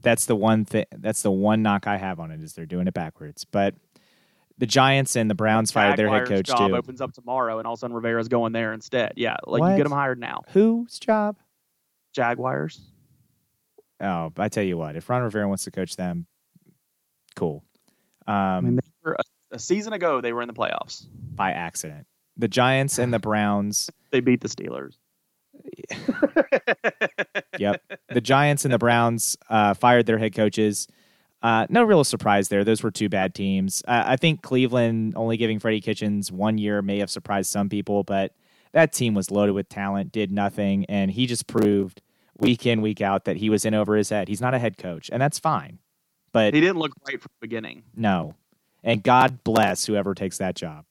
that's 0.03 0.27
the 0.27 0.37
one 0.37 0.65
thing 0.65 0.87
that's 0.93 1.23
the 1.23 1.31
one 1.31 1.63
knock 1.63 1.87
I 1.87 1.97
have 1.97 2.21
on 2.21 2.31
it 2.31 2.41
is 2.43 2.55
they're 2.55 2.67
doing 2.67 2.87
it 2.87 2.95
backwards. 2.95 3.45
But 3.45 3.75
the 4.59 4.67
Giants 4.67 5.17
and 5.17 5.31
the 5.31 5.35
Browns 5.35 5.71
fired 5.71 5.97
their 5.97 6.09
head 6.09 6.29
coach 6.29 6.47
job 6.47 6.71
too. 6.71 6.77
Opens 6.77 7.01
up 7.01 7.13
tomorrow, 7.13 7.59
and 7.59 7.67
all 7.67 7.75
of 7.75 7.79
a 7.79 7.81
sudden 7.81 7.95
Rivera's 7.97 8.29
going 8.29 8.53
there 8.53 8.73
instead. 8.73 9.15
Yeah, 9.17 9.37
like 9.47 9.61
what? 9.61 9.71
you 9.71 9.77
get 9.77 9.87
him 9.87 9.93
hired 9.93 10.21
now. 10.21 10.43
Whose 10.53 10.99
job? 10.99 11.37
Jaguars. 12.13 12.81
Oh, 14.01 14.33
I 14.37 14.49
tell 14.49 14.65
you 14.65 14.79
what, 14.79 14.97
if 14.97 15.09
Ron 15.09 15.23
Rivera 15.23 15.49
wants 15.49 15.65
to 15.65 15.71
coach 15.71 15.97
them, 15.97 16.27
cool. 17.37 17.65
Um, 18.27 18.35
I 18.35 18.61
mean, 18.61 18.81
were, 19.05 19.17
a, 19.19 19.57
a 19.57 19.59
season 19.59 19.93
ago, 19.93 20.21
they 20.21 20.33
were 20.33 20.43
in 20.43 20.49
the 20.49 20.55
playoffs 20.55 21.07
by 21.35 21.53
accident. 21.53 22.07
The 22.37 22.49
Giants 22.49 22.99
and 22.99 23.13
the 23.13 23.19
Browns. 23.29 23.91
they 24.11 24.21
beat 24.21 24.41
the 24.41 24.49
Steelers. 24.49 24.95
yep. 27.59 27.83
The 28.09 28.21
Giants 28.21 28.65
and 28.65 28.73
the 28.73 28.79
Browns 28.79 29.37
uh, 29.49 29.75
fired 29.75 30.07
their 30.07 30.19
head 30.19 30.35
coaches. 30.35 30.87
Uh, 31.43 31.67
no 31.71 31.83
real 31.83 32.05
surprise 32.05 32.49
there. 32.49 32.65
Those 32.65 32.83
were 32.83 32.91
two 32.91 33.09
bad 33.09 33.35
teams. 33.35 33.83
Uh, 33.89 34.05
I 34.07 34.17
think 34.17 34.43
Cleveland 34.43 35.15
only 35.17 35.37
giving 35.37 35.59
Freddie 35.59 35.81
Kitchens 35.81 36.31
one 36.31 36.59
year 36.59 36.83
may 36.83 36.99
have 36.99 37.11
surprised 37.11 37.51
some 37.51 37.69
people, 37.69 38.05
but 38.05 38.35
that 38.73 38.93
team 38.93 39.15
was 39.15 39.31
loaded 39.31 39.53
with 39.53 39.69
talent, 39.69 40.13
did 40.13 40.31
nothing, 40.31 40.85
and 40.87 41.11
he 41.11 41.27
just 41.27 41.47
proved 41.47 42.03
week 42.41 42.67
in 42.67 42.83
week 42.83 43.01
out 43.01 43.25
that 43.25 43.37
he 43.37 43.51
was 43.51 43.65
in 43.65 43.75
over 43.75 43.97
his 43.97 44.09
head. 44.09 44.29
He's 44.29 44.41
not 44.41 44.55
a 44.55 44.59
head 44.59 44.79
coach, 44.79 45.11
and 45.13 45.21
that's 45.21 45.39
fine. 45.39 45.79
But 46.33 46.55
he 46.55 46.61
didn't 46.61 46.79
look 46.79 46.93
right 47.07 47.21
from 47.21 47.31
the 47.41 47.47
beginning. 47.47 47.83
No, 47.95 48.35
and 48.83 49.03
God 49.03 49.43
bless 49.45 49.87
whoever 49.87 50.15
takes 50.15 50.39
that 50.39 50.55
job. 50.55 50.85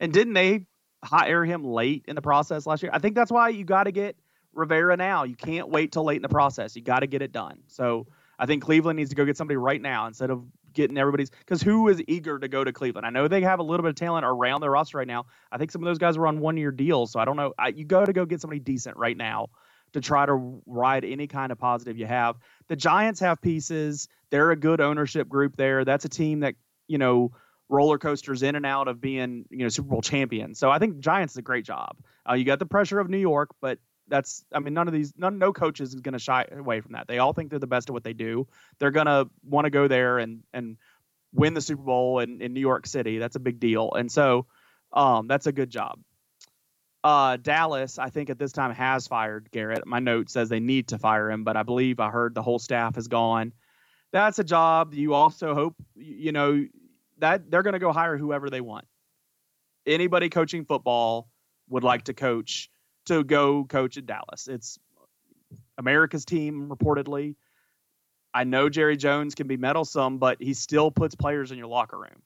And 0.00 0.12
didn't 0.12 0.34
they 0.34 0.66
hire 1.04 1.44
him 1.44 1.64
late 1.64 2.04
in 2.08 2.14
the 2.14 2.22
process 2.22 2.66
last 2.66 2.82
year? 2.82 2.90
I 2.92 2.98
think 2.98 3.14
that's 3.14 3.30
why 3.30 3.48
you 3.50 3.64
got 3.64 3.84
to 3.84 3.92
get 3.92 4.16
Rivera 4.52 4.96
now. 4.96 5.24
You 5.24 5.36
can't 5.36 5.68
wait 5.68 5.92
till 5.92 6.04
late 6.04 6.16
in 6.16 6.22
the 6.22 6.28
process. 6.28 6.76
You 6.76 6.82
got 6.82 7.00
to 7.00 7.06
get 7.06 7.22
it 7.22 7.32
done. 7.32 7.60
So 7.66 8.06
I 8.38 8.46
think 8.46 8.62
Cleveland 8.62 8.96
needs 8.96 9.10
to 9.10 9.16
go 9.16 9.24
get 9.24 9.36
somebody 9.36 9.56
right 9.56 9.80
now 9.80 10.06
instead 10.06 10.30
of 10.30 10.44
getting 10.72 10.98
everybody's 10.98 11.30
because 11.30 11.62
who 11.62 11.88
is 11.88 12.02
eager 12.08 12.38
to 12.38 12.48
go 12.48 12.64
to 12.64 12.72
Cleveland? 12.72 13.06
I 13.06 13.10
know 13.10 13.28
they 13.28 13.42
have 13.42 13.60
a 13.60 13.62
little 13.62 13.82
bit 13.82 13.90
of 13.90 13.94
talent 13.94 14.26
around 14.26 14.60
their 14.60 14.70
roster 14.70 14.98
right 14.98 15.06
now. 15.06 15.26
I 15.52 15.58
think 15.58 15.70
some 15.70 15.82
of 15.82 15.86
those 15.86 15.98
guys 15.98 16.16
are 16.16 16.26
on 16.26 16.40
one 16.40 16.56
year 16.56 16.70
deals, 16.70 17.12
so 17.12 17.20
I 17.20 17.24
don't 17.24 17.36
know. 17.36 17.54
I, 17.58 17.68
you 17.68 17.84
go 17.84 18.04
to 18.04 18.12
go 18.12 18.26
get 18.26 18.40
somebody 18.40 18.60
decent 18.60 18.96
right 18.96 19.16
now 19.16 19.50
to 19.94 20.00
try 20.00 20.26
to 20.26 20.60
ride 20.66 21.04
any 21.04 21.26
kind 21.26 21.50
of 21.50 21.58
positive 21.58 21.96
you 21.96 22.06
have. 22.06 22.36
The 22.68 22.76
Giants 22.76 23.20
have 23.20 23.40
pieces. 23.40 24.08
They're 24.30 24.50
a 24.50 24.56
good 24.56 24.80
ownership 24.80 25.28
group 25.28 25.56
there. 25.56 25.84
That's 25.84 26.04
a 26.04 26.08
team 26.08 26.40
that, 26.40 26.56
you 26.88 26.98
know, 26.98 27.32
roller 27.68 27.96
coasters 27.96 28.42
in 28.42 28.56
and 28.56 28.66
out 28.66 28.88
of 28.88 29.00
being, 29.00 29.46
you 29.50 29.58
know, 29.58 29.68
Super 29.68 29.88
Bowl 29.88 30.02
champion. 30.02 30.54
So 30.54 30.70
I 30.70 30.78
think 30.78 30.98
Giants 30.98 31.34
is 31.34 31.38
a 31.38 31.42
great 31.42 31.64
job. 31.64 31.96
Uh, 32.28 32.34
you 32.34 32.44
got 32.44 32.58
the 32.58 32.66
pressure 32.66 32.98
of 32.98 33.08
New 33.08 33.18
York, 33.18 33.50
but 33.60 33.78
that's 34.08 34.44
I 34.52 34.58
mean 34.58 34.74
none 34.74 34.86
of 34.86 34.92
these 34.92 35.14
none 35.16 35.38
no 35.38 35.52
coaches 35.52 35.94
is 35.94 36.00
going 36.00 36.12
to 36.12 36.18
shy 36.18 36.46
away 36.50 36.80
from 36.80 36.92
that. 36.92 37.06
They 37.06 37.18
all 37.18 37.32
think 37.32 37.48
they're 37.50 37.58
the 37.58 37.66
best 37.66 37.88
at 37.88 37.94
what 37.94 38.04
they 38.04 38.12
do. 38.12 38.46
They're 38.78 38.90
going 38.90 39.06
to 39.06 39.30
want 39.42 39.64
to 39.64 39.70
go 39.70 39.88
there 39.88 40.18
and 40.18 40.42
and 40.52 40.76
win 41.32 41.54
the 41.54 41.60
Super 41.60 41.82
Bowl 41.82 42.18
in, 42.18 42.42
in 42.42 42.52
New 42.52 42.60
York 42.60 42.86
City. 42.86 43.18
That's 43.18 43.36
a 43.36 43.40
big 43.40 43.60
deal. 43.60 43.92
And 43.92 44.10
so 44.10 44.46
um, 44.92 45.26
that's 45.26 45.46
a 45.46 45.52
good 45.52 45.70
job. 45.70 45.98
Uh, 47.04 47.36
Dallas, 47.36 47.98
I 47.98 48.08
think 48.08 48.30
at 48.30 48.38
this 48.38 48.52
time 48.52 48.72
has 48.74 49.06
fired 49.06 49.50
Garrett. 49.52 49.86
My 49.86 49.98
note 49.98 50.30
says 50.30 50.48
they 50.48 50.58
need 50.58 50.88
to 50.88 50.98
fire 50.98 51.30
him, 51.30 51.44
but 51.44 51.54
I 51.54 51.62
believe 51.62 52.00
I 52.00 52.08
heard 52.08 52.34
the 52.34 52.40
whole 52.40 52.58
staff 52.58 52.96
is 52.96 53.08
gone. 53.08 53.52
That's 54.10 54.38
a 54.38 54.44
job 54.44 54.94
you 54.94 55.12
also 55.12 55.54
hope, 55.54 55.74
you 55.94 56.32
know, 56.32 56.64
that 57.18 57.50
they're 57.50 57.62
going 57.62 57.74
to 57.74 57.78
go 57.78 57.92
hire 57.92 58.16
whoever 58.16 58.48
they 58.48 58.62
want. 58.62 58.86
Anybody 59.86 60.30
coaching 60.30 60.64
football 60.64 61.28
would 61.68 61.84
like 61.84 62.04
to 62.04 62.14
coach 62.14 62.70
to 63.04 63.22
go 63.22 63.64
coach 63.64 63.98
at 63.98 64.06
Dallas. 64.06 64.48
It's 64.48 64.78
America's 65.76 66.24
team 66.24 66.70
reportedly. 66.70 67.36
I 68.32 68.44
know 68.44 68.70
Jerry 68.70 68.96
Jones 68.96 69.34
can 69.34 69.46
be 69.46 69.58
meddlesome, 69.58 70.16
but 70.16 70.40
he 70.40 70.54
still 70.54 70.90
puts 70.90 71.14
players 71.14 71.52
in 71.52 71.58
your 71.58 71.66
locker 71.66 71.98
room. 71.98 72.22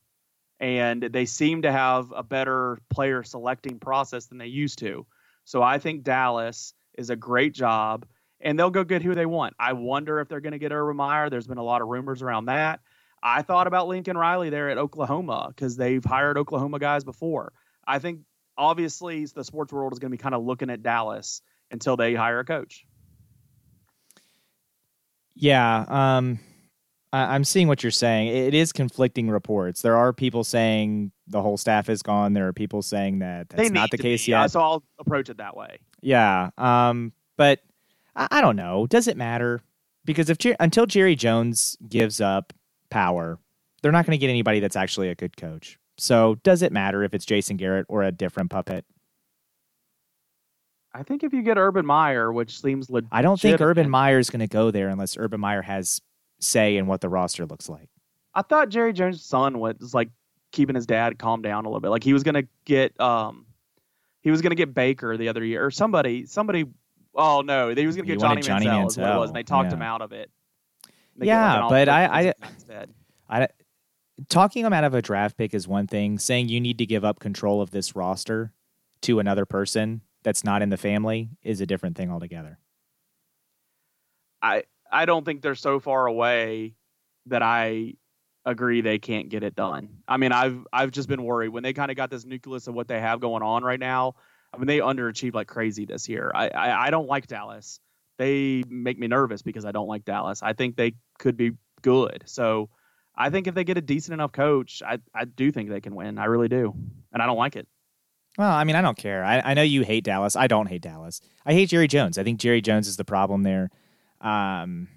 And 0.61 1.03
they 1.03 1.25
seem 1.25 1.63
to 1.63 1.73
have 1.73 2.13
a 2.15 2.23
better 2.23 2.79
player 2.91 3.23
selecting 3.23 3.79
process 3.79 4.27
than 4.27 4.39
they 4.39 4.47
used 4.47 4.81
to. 4.81 5.07
So 5.45 5.63
I 5.63 5.79
think 5.79 6.03
Dallas 6.03 6.75
is 6.97 7.11
a 7.11 7.17
great 7.17 7.55
job 7.55 8.07
and 8.41 8.59
they'll 8.59 8.71
go 8.71 8.85
get 8.85 9.03
who 9.03 9.15
they 9.15 9.27
want. 9.27 9.55
I 9.59 9.73
wonder 9.73 10.21
if 10.21 10.29
they're 10.29 10.41
going 10.41 10.53
to 10.53 10.59
get 10.59 10.73
Urban 10.73 10.97
Meyer. 10.97 11.31
There's 11.31 11.47
been 11.47 11.59
a 11.59 11.65
lot 11.65 11.83
of 11.83 11.89
rumors 11.89 12.23
around 12.23 12.47
that. 12.47 12.81
I 13.23 13.43
thought 13.43 13.67
about 13.67 13.89
Lincoln 13.89 14.17
Riley 14.17 14.51
there 14.51 14.71
at 14.71 14.79
Oklahoma 14.79 15.47
because 15.49 15.77
they've 15.77 16.05
hired 16.05 16.39
Oklahoma 16.39 16.79
guys 16.79 17.05
before. 17.05 17.53
I 17.87 17.99
think 17.99 18.21
obviously 18.57 19.25
the 19.27 19.45
sports 19.45 19.73
world 19.73 19.93
is 19.93 19.99
going 19.99 20.11
to 20.11 20.17
be 20.17 20.23
kind 20.23 20.35
of 20.35 20.45
looking 20.45 20.71
at 20.71 20.83
Dallas 20.83 21.43
until 21.71 21.97
they 21.97 22.15
hire 22.15 22.41
a 22.41 22.45
coach. 22.45 22.85
Yeah, 25.35 25.85
um, 25.89 26.41
I, 27.13 27.35
am 27.35 27.45
seeing 27.45 27.69
what 27.69 27.83
you're 27.83 27.91
saying. 27.91 28.29
It 28.29 28.55
is 28.55 28.73
conflicting 28.73 29.31
reports. 29.31 29.83
There 29.83 29.97
are 29.97 30.13
people 30.13 30.45
saying 30.45 31.13
the 31.27 31.41
whole 31.41 31.57
staff 31.57 31.89
is 31.89 32.03
gone. 32.03 32.35
There 32.35 32.47
are 32.49 32.53
people 32.53 32.83
saying 32.83 33.21
that 33.21 33.49
that's 33.49 33.71
not 33.71 33.91
the 33.91 33.99
case 33.99 34.27
be. 34.27 34.33
yet. 34.33 34.51
So 34.51 34.61
I'll 34.61 34.85
approach 34.99 35.29
it 35.29 35.39
that 35.39 35.57
way. 35.57 35.79
Yeah, 36.01 36.51
um, 36.59 37.13
but 37.37 37.61
I, 38.15 38.29
I 38.31 38.41
don't 38.41 38.57
know. 38.57 38.87
Does 38.87 39.09
it 39.09 39.17
matter? 39.17 39.61
Because 40.05 40.31
if 40.31 40.39
until 40.61 40.87
Jerry 40.87 41.17
Jones 41.17 41.77
gives 41.89 42.21
up 42.21 42.53
power, 42.91 43.39
they're 43.83 43.93
not 43.93 44.07
going 44.07 44.19
to 44.19 44.21
get 44.21 44.31
anybody 44.31 44.61
that's 44.61 44.77
actually 44.77 45.09
a 45.09 45.15
good 45.15 45.37
coach. 45.37 45.79
So 45.99 46.37
does 46.45 46.63
it 46.63 46.73
matter 46.73 47.03
if 47.03 47.15
it's 47.15 47.25
Jason 47.25 47.57
Garrett 47.57 47.87
or 47.89 48.03
a 48.03 48.13
different 48.13 48.51
puppet? 48.51 48.85
I 50.95 51.03
think 51.03 51.23
if 51.23 51.33
you 51.33 51.43
get 51.43 51.59
Urban 51.59 51.85
Meyer, 51.85 52.33
which 52.33 52.61
seems 52.61 52.89
legit, 52.89 53.09
I 53.13 53.23
don't 53.23 53.39
think 53.39 53.61
Urban 53.61 53.91
Meyer 53.91 54.19
is 54.19 54.31
going 54.31 54.41
to 54.41 54.47
go 54.47 54.71
there 54.71 54.89
unless 54.89 55.17
Urban 55.17 55.41
Meyer 55.41 55.63
has 55.63 56.01
say 56.41 56.77
in 56.77 56.87
what 56.87 57.01
the 57.01 57.09
roster 57.09 57.47
looks 57.47 57.69
like. 57.69 57.89
I 58.35 58.43
thought 58.43 58.69
Jerry 58.69 58.93
Jones' 58.93 59.25
son 59.25 59.59
was 59.59 59.95
like 59.95 60.11
keeping 60.53 60.75
his 60.75 60.87
dad 60.87 61.19
calm 61.19 61.43
down 61.43 61.65
a 61.65 61.69
little 61.69 61.81
bit. 61.81 61.89
Like 61.89 62.05
he 62.05 62.13
was 62.13 62.23
going 62.23 62.35
to 62.35 62.47
get 62.65 62.99
um 63.01 63.47
he 64.21 64.31
was 64.31 64.43
going 64.43 64.51
to 64.51 64.57
get 64.57 64.75
Baker 64.75 65.17
the 65.17 65.29
other 65.29 65.45
year 65.45 65.65
or 65.65 65.71
somebody 65.71 66.27
somebody 66.27 66.67
oh 67.15 67.43
no, 67.43 67.75
he 67.75 67.87
was 67.87 67.97
going 67.97 68.07
to 68.07 68.13
get 68.13 68.21
Johnny, 68.21 68.43
Johnny 68.43 68.67
Manziel, 68.67 68.85
Manziel. 68.85 68.89
Is 68.89 68.99
what 68.99 69.13
it 69.13 69.19
was, 69.19 69.31
and 69.31 69.37
they 69.37 69.43
talked 69.43 69.71
yeah. 69.71 69.77
him 69.77 69.83
out 69.83 70.03
of 70.03 70.13
it. 70.13 70.31
Yeah, 71.21 71.67
but 71.69 71.89
I 71.89 72.29
I, 72.29 72.35
I 73.29 73.49
talking 74.29 74.65
him 74.65 74.73
out 74.73 74.85
of 74.85 74.95
a 74.95 75.03
draft 75.03 75.37
pick 75.37 75.53
is 75.53 75.67
one 75.67 75.87
thing. 75.87 76.19
Saying 76.19 76.49
you 76.49 76.61
need 76.61 76.79
to 76.79 76.87
give 76.87 77.05
up 77.05 77.19
control 77.19 77.61
of 77.61 77.71
this 77.71 77.97
roster 77.97 78.53
to 79.03 79.19
another 79.19 79.45
person 79.45 80.03
that's 80.23 80.45
not 80.45 80.63
in 80.63 80.69
the 80.69 80.77
family 80.77 81.31
is 81.43 81.61
a 81.61 81.67
different 81.67 81.97
thing 81.97 82.11
altogether. 82.11 82.59
I 84.41 84.65
I 84.91 85.05
don't 85.05 85.25
think 85.25 85.43
they're 85.43 85.55
so 85.55 85.81
far 85.81 86.07
away 86.07 86.75
that 87.27 87.43
I 87.43 87.95
agree 88.45 88.81
they 88.81 88.99
can't 88.99 89.29
get 89.29 89.43
it 89.43 89.55
done. 89.55 89.89
I 90.07 90.17
mean, 90.17 90.33
I've 90.33 90.67
I've 90.73 90.91
just 90.91 91.09
been 91.09 91.23
worried 91.23 91.51
when 91.51 91.63
they 91.63 91.73
kind 91.73 91.91
of 91.91 91.97
got 91.97 92.11
this 92.11 92.25
nucleus 92.25 92.67
of 92.67 92.75
what 92.75 92.89
they 92.89 93.01
have 93.01 93.21
going 93.21 93.43
on 93.43 93.63
right 93.63 93.81
now. 93.81 94.15
I 94.53 94.57
mean, 94.57 94.67
they 94.67 94.79
underachieved 94.79 95.35
like 95.35 95.47
crazy 95.47 95.85
this 95.85 96.09
year. 96.09 96.33
I, 96.35 96.49
I, 96.49 96.87
I 96.87 96.91
don't 96.91 97.07
like 97.07 97.27
Dallas. 97.27 97.81
They 98.17 98.65
make 98.69 98.99
me 98.99 99.07
nervous 99.07 99.43
because 99.43 99.65
I 99.65 99.73
don't 99.73 99.87
like 99.87 100.05
Dallas. 100.05 100.43
I 100.43 100.55
think 100.55 100.77
they 100.77 100.95
could 101.19 101.37
be 101.37 101.53
good. 101.83 102.25
So 102.27 102.71
I 103.15 103.31
think 103.31 103.47
if 103.47 103.55
they 103.55 103.65
get 103.65 103.77
a 103.77 103.83
decent 103.83 104.15
enough 104.15 104.33
coach, 104.33 104.83
I 104.85 104.99
I 105.15 105.27
do 105.27 105.53
think 105.53 105.69
they 105.69 105.81
can 105.81 105.95
win. 105.95 106.19
I 106.19 106.25
really 106.25 106.49
do, 106.49 106.75
and 107.13 107.23
I 107.23 107.27
don't 107.27 107.37
like 107.37 107.57
it. 107.57 107.69
Well, 108.39 108.51
I 108.51 108.63
mean, 108.63 108.77
I 108.77 108.83
don't 108.83 108.97
care. 108.97 109.25
I, 109.25 109.41
I 109.45 109.55
know 109.55 109.63
you 109.63 109.83
hate 109.83 110.05
Dallas. 110.05 110.37
I 110.37 110.47
don't 110.47 110.69
hate 110.69 110.83
Dallas. 110.83 111.21
I 111.45 111.53
hate 111.55 111.71
Jerry 111.71 111.89
Jones. 111.89 112.19
I 112.19 112.23
think 112.23 112.39
Jerry 112.39 112.61
Jones 112.61 112.87
is 112.87 112.97
the 112.97 113.05
problem 113.05 113.43
there. 113.43 113.69
Um, 114.21 114.89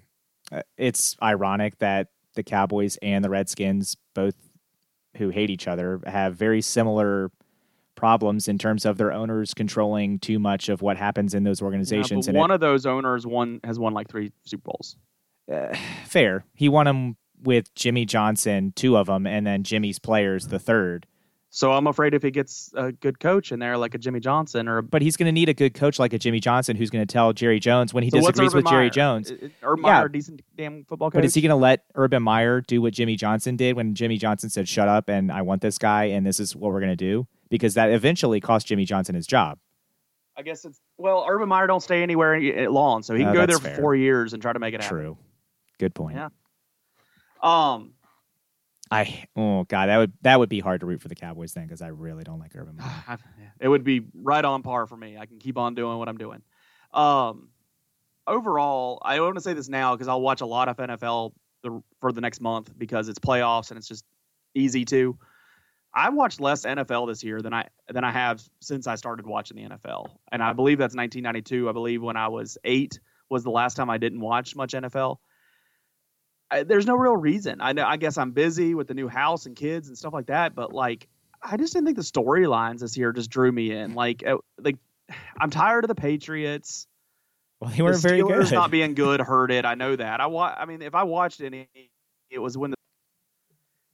uh, 0.50 0.62
it's 0.76 1.16
ironic 1.22 1.78
that 1.78 2.08
the 2.34 2.42
Cowboys 2.42 2.98
and 3.02 3.24
the 3.24 3.30
Redskins, 3.30 3.96
both 4.14 4.34
who 5.16 5.28
hate 5.30 5.50
each 5.50 5.68
other, 5.68 6.00
have 6.06 6.36
very 6.36 6.62
similar 6.62 7.30
problems 7.94 8.48
in 8.48 8.58
terms 8.58 8.84
of 8.84 8.96
their 8.96 9.12
owners 9.12 9.54
controlling 9.54 10.18
too 10.18 10.38
much 10.38 10.68
of 10.68 10.82
what 10.82 10.96
happens 10.96 11.34
in 11.34 11.44
those 11.44 11.62
organizations. 11.62 12.26
Yeah, 12.26 12.30
and 12.30 12.38
one 12.38 12.50
it, 12.50 12.54
of 12.54 12.60
those 12.60 12.86
owners 12.86 13.26
won 13.26 13.60
has 13.64 13.78
won 13.78 13.92
like 13.92 14.08
three 14.08 14.32
Super 14.44 14.62
Bowls. 14.64 14.96
Uh, 15.50 15.76
fair. 16.06 16.44
He 16.54 16.68
won 16.68 16.86
them 16.86 17.16
with 17.42 17.74
Jimmy 17.74 18.04
Johnson, 18.04 18.72
two 18.74 18.96
of 18.96 19.06
them, 19.06 19.26
and 19.26 19.46
then 19.46 19.62
Jimmy's 19.62 19.98
players, 19.98 20.48
the 20.48 20.58
third. 20.58 21.06
So 21.54 21.70
I'm 21.70 21.86
afraid 21.86 22.14
if 22.14 22.22
he 22.22 22.30
gets 22.30 22.72
a 22.74 22.92
good 22.92 23.20
coach 23.20 23.52
in 23.52 23.58
there, 23.58 23.76
like 23.76 23.94
a 23.94 23.98
Jimmy 23.98 24.20
Johnson, 24.20 24.68
or 24.68 24.78
a, 24.78 24.82
but 24.82 25.02
he's 25.02 25.18
going 25.18 25.26
to 25.26 25.32
need 25.32 25.50
a 25.50 25.54
good 25.54 25.74
coach 25.74 25.98
like 25.98 26.14
a 26.14 26.18
Jimmy 26.18 26.40
Johnson, 26.40 26.76
who's 26.76 26.88
going 26.88 27.06
to 27.06 27.12
tell 27.12 27.34
Jerry 27.34 27.60
Jones 27.60 27.92
when 27.92 28.02
he 28.02 28.08
so 28.08 28.20
disagrees 28.20 28.54
with 28.54 28.64
Meyer? 28.64 28.72
Jerry 28.72 28.90
Jones. 28.90 29.30
Urban 29.62 29.84
yeah. 29.84 29.92
Meyer, 29.92 30.08
decent 30.08 30.40
damn 30.56 30.86
football 30.86 31.10
coach. 31.10 31.18
But 31.18 31.26
is 31.26 31.34
he 31.34 31.42
going 31.42 31.50
to 31.50 31.56
let 31.56 31.84
Urban 31.94 32.22
Meyer 32.22 32.62
do 32.62 32.80
what 32.80 32.94
Jimmy 32.94 33.16
Johnson 33.16 33.56
did 33.56 33.76
when 33.76 33.94
Jimmy 33.94 34.16
Johnson 34.16 34.48
said, 34.48 34.66
"Shut 34.66 34.88
up," 34.88 35.10
and 35.10 35.30
I 35.30 35.42
want 35.42 35.60
this 35.60 35.76
guy, 35.76 36.04
and 36.04 36.24
this 36.24 36.40
is 36.40 36.56
what 36.56 36.72
we're 36.72 36.80
going 36.80 36.88
to 36.92 36.96
do? 36.96 37.26
Because 37.50 37.74
that 37.74 37.90
eventually 37.90 38.40
cost 38.40 38.66
Jimmy 38.66 38.86
Johnson 38.86 39.14
his 39.14 39.26
job. 39.26 39.58
I 40.34 40.40
guess 40.40 40.64
it's 40.64 40.80
well, 40.96 41.26
Urban 41.28 41.50
Meyer 41.50 41.66
don't 41.66 41.82
stay 41.82 42.02
anywhere 42.02 42.70
long, 42.70 43.02
so 43.02 43.14
he 43.14 43.24
can 43.24 43.28
uh, 43.28 43.34
go 43.34 43.44
there 43.44 43.58
for 43.58 43.64
fair. 43.64 43.76
four 43.76 43.94
years 43.94 44.32
and 44.32 44.40
try 44.40 44.54
to 44.54 44.58
make 44.58 44.72
it 44.72 44.80
happen. 44.80 44.96
True. 44.96 45.18
Good 45.78 45.94
point. 45.94 46.16
Yeah. 46.16 46.30
Um, 47.42 47.92
I 48.92 49.24
oh 49.36 49.64
god, 49.64 49.86
that 49.86 49.96
would 49.96 50.12
that 50.20 50.38
would 50.38 50.50
be 50.50 50.60
hard 50.60 50.80
to 50.80 50.86
root 50.86 51.00
for 51.00 51.08
the 51.08 51.14
Cowboys 51.14 51.54
then 51.54 51.64
because 51.64 51.80
I 51.80 51.88
really 51.88 52.24
don't 52.24 52.38
like 52.38 52.52
Urban 52.54 52.76
Meyer. 52.76 53.18
it 53.60 53.68
would 53.68 53.84
be 53.84 54.02
right 54.14 54.44
on 54.44 54.62
par 54.62 54.86
for 54.86 54.96
me. 54.96 55.16
I 55.16 55.24
can 55.24 55.38
keep 55.38 55.56
on 55.56 55.74
doing 55.74 55.96
what 55.98 56.08
I'm 56.08 56.18
doing. 56.18 56.42
Um, 56.92 57.48
overall, 58.26 59.00
I 59.02 59.18
want 59.20 59.36
to 59.36 59.40
say 59.40 59.54
this 59.54 59.68
now 59.68 59.94
because 59.94 60.08
I'll 60.08 60.20
watch 60.20 60.42
a 60.42 60.46
lot 60.46 60.68
of 60.68 60.76
NFL 60.76 61.32
the, 61.62 61.82
for 62.00 62.12
the 62.12 62.20
next 62.20 62.42
month 62.42 62.70
because 62.76 63.08
it's 63.08 63.18
playoffs 63.18 63.70
and 63.70 63.78
it's 63.78 63.88
just 63.88 64.04
easy 64.54 64.84
to. 64.86 65.18
I 65.94 66.10
watched 66.10 66.40
less 66.40 66.66
NFL 66.66 67.08
this 67.08 67.24
year 67.24 67.40
than 67.40 67.54
I 67.54 67.68
than 67.88 68.04
I 68.04 68.10
have 68.12 68.42
since 68.60 68.86
I 68.86 68.96
started 68.96 69.26
watching 69.26 69.56
the 69.56 69.74
NFL, 69.74 70.10
and 70.30 70.42
I 70.42 70.52
believe 70.52 70.76
that's 70.76 70.94
1992. 70.94 71.68
I 71.68 71.72
believe 71.72 72.02
when 72.02 72.16
I 72.16 72.28
was 72.28 72.58
eight 72.64 73.00
was 73.30 73.42
the 73.42 73.50
last 73.50 73.74
time 73.74 73.88
I 73.88 73.96
didn't 73.96 74.20
watch 74.20 74.54
much 74.54 74.72
NFL. 74.72 75.16
I, 76.52 76.62
there's 76.64 76.86
no 76.86 76.94
real 76.94 77.16
reason. 77.16 77.60
I 77.60 77.72
know. 77.72 77.84
I 77.84 77.96
guess 77.96 78.18
I'm 78.18 78.32
busy 78.32 78.74
with 78.74 78.86
the 78.86 78.94
new 78.94 79.08
house 79.08 79.46
and 79.46 79.56
kids 79.56 79.88
and 79.88 79.96
stuff 79.96 80.12
like 80.12 80.26
that. 80.26 80.54
But 80.54 80.72
like, 80.72 81.08
I 81.42 81.56
just 81.56 81.72
didn't 81.72 81.86
think 81.86 81.96
the 81.96 82.02
storylines 82.02 82.80
this 82.80 82.96
year 82.96 83.12
just 83.12 83.30
drew 83.30 83.50
me 83.50 83.72
in. 83.72 83.94
Like, 83.94 84.22
uh, 84.26 84.36
like 84.58 84.76
I'm 85.40 85.50
tired 85.50 85.84
of 85.84 85.88
the 85.88 85.94
Patriots. 85.94 86.86
Well, 87.58 87.70
they 87.70 87.82
weren't 87.82 88.02
the 88.02 88.08
very 88.08 88.22
good. 88.22 88.52
Not 88.52 88.70
being 88.72 88.94
good 88.94 89.20
hurt 89.20 89.50
it. 89.50 89.64
I 89.64 89.74
know 89.74 89.96
that. 89.96 90.20
I 90.20 90.26
wa- 90.26 90.54
I 90.56 90.66
mean, 90.66 90.82
if 90.82 90.94
I 90.94 91.04
watched 91.04 91.40
any, 91.40 91.68
it 92.30 92.38
was 92.38 92.58
when 92.58 92.72
the 92.72 92.76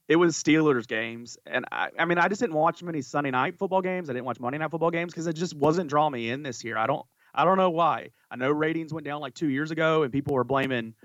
it 0.09 0.15
was 0.15 0.35
Steelers 0.35 0.87
games, 0.87 1.37
and 1.45 1.65
I, 1.71 1.89
I 1.97 2.05
mean, 2.05 2.17
I 2.17 2.27
just 2.29 2.41
didn't 2.41 2.55
watch 2.55 2.81
many 2.81 3.03
Sunday 3.03 3.29
night 3.29 3.59
football 3.59 3.83
games. 3.83 4.09
I 4.09 4.13
didn't 4.13 4.25
watch 4.25 4.39
Monday 4.39 4.57
night 4.57 4.71
football 4.71 4.89
games 4.89 5.13
because 5.13 5.27
it 5.27 5.33
just 5.33 5.53
wasn't 5.53 5.87
drawing 5.87 6.13
me 6.13 6.31
in 6.31 6.41
this 6.41 6.63
year. 6.63 6.77
I 6.77 6.87
don't, 6.87 7.05
I 7.33 7.45
don't 7.45 7.57
know 7.57 7.69
why. 7.69 8.09
I 8.31 8.35
know 8.35 8.49
ratings 8.49 8.91
went 8.91 9.05
down 9.05 9.21
like 9.21 9.35
two 9.35 9.49
years 9.49 9.69
ago, 9.69 10.01
and 10.01 10.11
people 10.11 10.33
were 10.33 10.43
blaming 10.43 10.95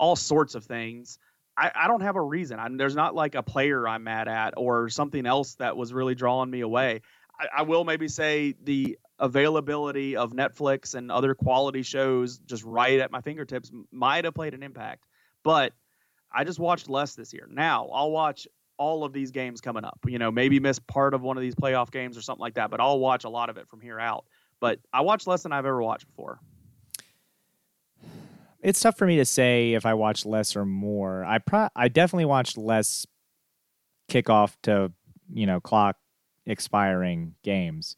all 0.00 0.16
sorts 0.16 0.54
of 0.54 0.64
things. 0.64 1.18
I, 1.56 1.70
I 1.74 1.86
don't 1.86 2.00
have 2.00 2.16
a 2.16 2.22
reason. 2.22 2.58
I, 2.58 2.68
there's 2.72 2.96
not 2.96 3.14
like 3.14 3.34
a 3.34 3.42
player 3.42 3.86
I'm 3.86 4.02
mad 4.02 4.26
at 4.28 4.54
or 4.56 4.88
something 4.88 5.26
else 5.26 5.56
that 5.56 5.76
was 5.76 5.92
really 5.92 6.14
drawing 6.14 6.50
me 6.50 6.62
away. 6.62 7.02
I, 7.38 7.58
I 7.58 7.62
will 7.62 7.84
maybe 7.84 8.08
say 8.08 8.54
the 8.64 8.98
availability 9.18 10.16
of 10.16 10.32
Netflix 10.32 10.94
and 10.94 11.12
other 11.12 11.34
quality 11.34 11.82
shows 11.82 12.38
just 12.38 12.64
right 12.64 12.98
at 12.98 13.12
my 13.12 13.20
fingertips 13.20 13.70
might 13.92 14.24
have 14.24 14.34
played 14.34 14.54
an 14.54 14.62
impact. 14.62 15.04
But 15.44 15.74
I 16.32 16.44
just 16.44 16.58
watched 16.58 16.88
less 16.88 17.14
this 17.14 17.34
year. 17.34 17.46
Now 17.50 17.88
I'll 17.92 18.10
watch 18.10 18.48
all 18.78 19.04
of 19.04 19.12
these 19.12 19.30
games 19.30 19.60
coming 19.60 19.84
up. 19.84 19.98
You 20.06 20.18
know, 20.18 20.30
maybe 20.30 20.60
miss 20.60 20.78
part 20.78 21.12
of 21.12 21.20
one 21.20 21.36
of 21.36 21.42
these 21.42 21.54
playoff 21.54 21.90
games 21.90 22.16
or 22.16 22.22
something 22.22 22.40
like 22.40 22.54
that, 22.54 22.70
but 22.70 22.80
I'll 22.80 22.98
watch 22.98 23.24
a 23.24 23.28
lot 23.28 23.50
of 23.50 23.58
it 23.58 23.68
from 23.68 23.82
here 23.82 24.00
out. 24.00 24.24
But 24.60 24.78
I 24.94 25.02
watch 25.02 25.26
less 25.26 25.42
than 25.42 25.52
I've 25.52 25.66
ever 25.66 25.82
watched 25.82 26.06
before 26.06 26.40
it's 28.62 28.80
tough 28.80 28.98
for 28.98 29.06
me 29.06 29.16
to 29.16 29.24
say 29.24 29.74
if 29.74 29.86
I 29.86 29.94
watched 29.94 30.26
less 30.26 30.56
or 30.56 30.64
more. 30.64 31.24
I 31.24 31.38
pro- 31.38 31.68
I 31.74 31.88
definitely 31.88 32.26
watched 32.26 32.58
less 32.58 33.06
kickoff 34.08 34.54
to 34.62 34.92
you 35.32 35.46
know 35.46 35.60
clock 35.60 35.96
expiring 36.46 37.34
games 37.42 37.96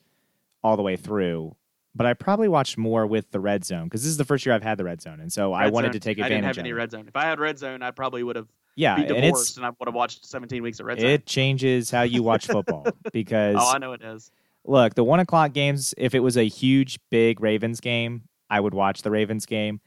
all 0.63 0.77
the 0.77 0.83
way 0.83 0.97
through. 0.97 1.57
But 1.95 2.07
I 2.07 2.15
probably 2.15 2.49
watched 2.49 2.79
more 2.79 3.07
with 3.07 3.31
the 3.33 3.41
red 3.41 3.67
zone 3.67 3.85
because 3.85 4.03
this 4.03 4.11
is 4.11 4.17
the 4.17 4.25
first 4.25 4.47
year 4.47 4.55
I've 4.55 4.63
had 4.63 4.79
the 4.79 4.85
red 4.85 5.03
zone, 5.03 5.21
and 5.21 5.31
so 5.31 5.55
red 5.55 5.67
I 5.67 5.71
wanted 5.71 5.89
zone. 5.89 5.93
to 5.93 6.01
take 6.01 6.19
advantage. 6.19 6.33
I 6.33 6.35
didn't 6.37 6.45
have 6.47 6.59
any 6.59 6.71
it. 6.71 6.75
red 6.75 6.91
zone. 6.91 7.05
If 7.07 7.17
I 7.17 7.25
had 7.25 7.39
red 7.39 7.59
zone, 7.59 7.83
I 7.83 7.91
probably 7.91 8.23
would 8.23 8.37
have 8.37 8.49
yeah, 8.77 8.97
be 8.97 9.05
divorced, 9.05 9.59
and, 9.59 9.67
and, 9.67 9.73
I 9.73 9.77
would 9.79 9.89
have 9.89 9.95
watched 9.95 10.25
17 10.25 10.63
weeks 10.63 10.81
of 10.81 10.87
red 10.87 11.01
zone. 11.01 11.11
It 11.11 11.27
changes 11.27 11.91
how 11.91 12.03
you 12.03 12.23
watch 12.23 12.47
football 12.47 12.87
because 13.13 13.57
oh, 13.59 13.73
I 13.75 13.79
know 13.79 13.93
it 13.93 14.01
does. 14.01 14.31
Look, 14.65 14.95
the 14.95 15.05
one 15.05 15.21
o'clock 15.21 15.53
games. 15.53 15.93
If 15.99 16.15
it 16.15 16.21
was 16.21 16.37
a 16.37 16.49
huge, 16.49 16.99
big 17.11 17.41
Ravens 17.41 17.81
game, 17.81 18.23
I 18.49 18.61
would 18.61 18.73
watch 18.73 19.03
the 19.03 19.11
Ravens 19.11 19.45
game. 19.45 19.81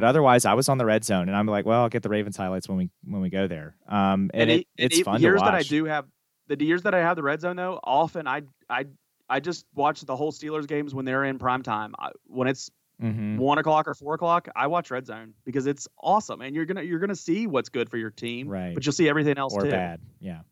But 0.00 0.04
otherwise, 0.04 0.44
I 0.44 0.54
was 0.54 0.68
on 0.68 0.78
the 0.78 0.84
red 0.86 1.04
zone, 1.04 1.28
and 1.28 1.36
I'm 1.36 1.46
like, 1.46 1.66
well, 1.66 1.82
I'll 1.82 1.88
get 1.88 2.04
the 2.04 2.08
Ravens 2.08 2.36
highlights 2.36 2.68
when 2.68 2.78
we 2.78 2.90
when 3.04 3.20
we 3.20 3.30
go 3.30 3.48
there. 3.48 3.74
Um, 3.88 4.30
and, 4.32 4.42
And, 4.42 4.50
it, 4.52 4.66
it's 4.76 4.98
it- 5.00 5.04
fun 5.04 5.20
years 5.20 5.40
to 5.40 5.44
that 5.46 5.54
I 5.54 5.62
do 5.62 5.86
have 5.86 6.06
the 6.46 6.64
years 6.64 6.82
that 6.84 6.94
I 6.94 6.98
have 7.00 7.16
the 7.16 7.22
red 7.24 7.40
zone 7.40 7.56
though, 7.56 7.80
often 7.82 8.28
I 8.28 8.42
I 8.70 8.86
I 9.28 9.40
just 9.40 9.66
watch 9.74 10.00
the 10.02 10.14
whole 10.14 10.30
Steelers 10.30 10.68
games 10.68 10.94
when 10.94 11.04
they're 11.04 11.24
in 11.24 11.38
prime 11.40 11.62
time. 11.62 11.94
I, 11.98 12.10
when 12.26 12.46
it's 12.46 12.70
Mhm. 13.02 13.38
one 13.38 13.58
o'clock 13.58 13.86
or 13.88 13.94
four 13.94 14.14
o'clock, 14.14 14.48
I 14.56 14.68
watch 14.68 14.90
red 14.92 15.04
zone 15.06 15.34
because 15.44 15.66
it's 15.66 15.88
awesome, 16.00 16.42
and 16.42 16.54
you're 16.54 16.64
gonna 16.64 16.82
you're 16.82 17.00
gonna 17.00 17.16
see 17.16 17.48
what's 17.48 17.68
good 17.68 17.90
for 17.90 17.96
your 17.96 18.10
team, 18.10 18.46
Right. 18.48 18.74
but 18.74 18.86
you'll 18.86 18.92
see 18.92 19.08
everything 19.08 19.36
else 19.36 19.52
or 19.52 19.62
too. 19.62 19.70
bad. 19.70 20.00
Yeah. 20.20 20.42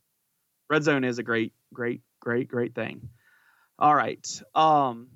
red 0.69 0.83
zone 0.83 1.05
is 1.05 1.19
a 1.21 1.23
great 1.23 1.53
great 1.73 2.03
great 2.21 2.49
great 2.49 2.75
thing 2.75 3.09
all 3.79 3.95
right 3.95 4.43
um 4.57 5.07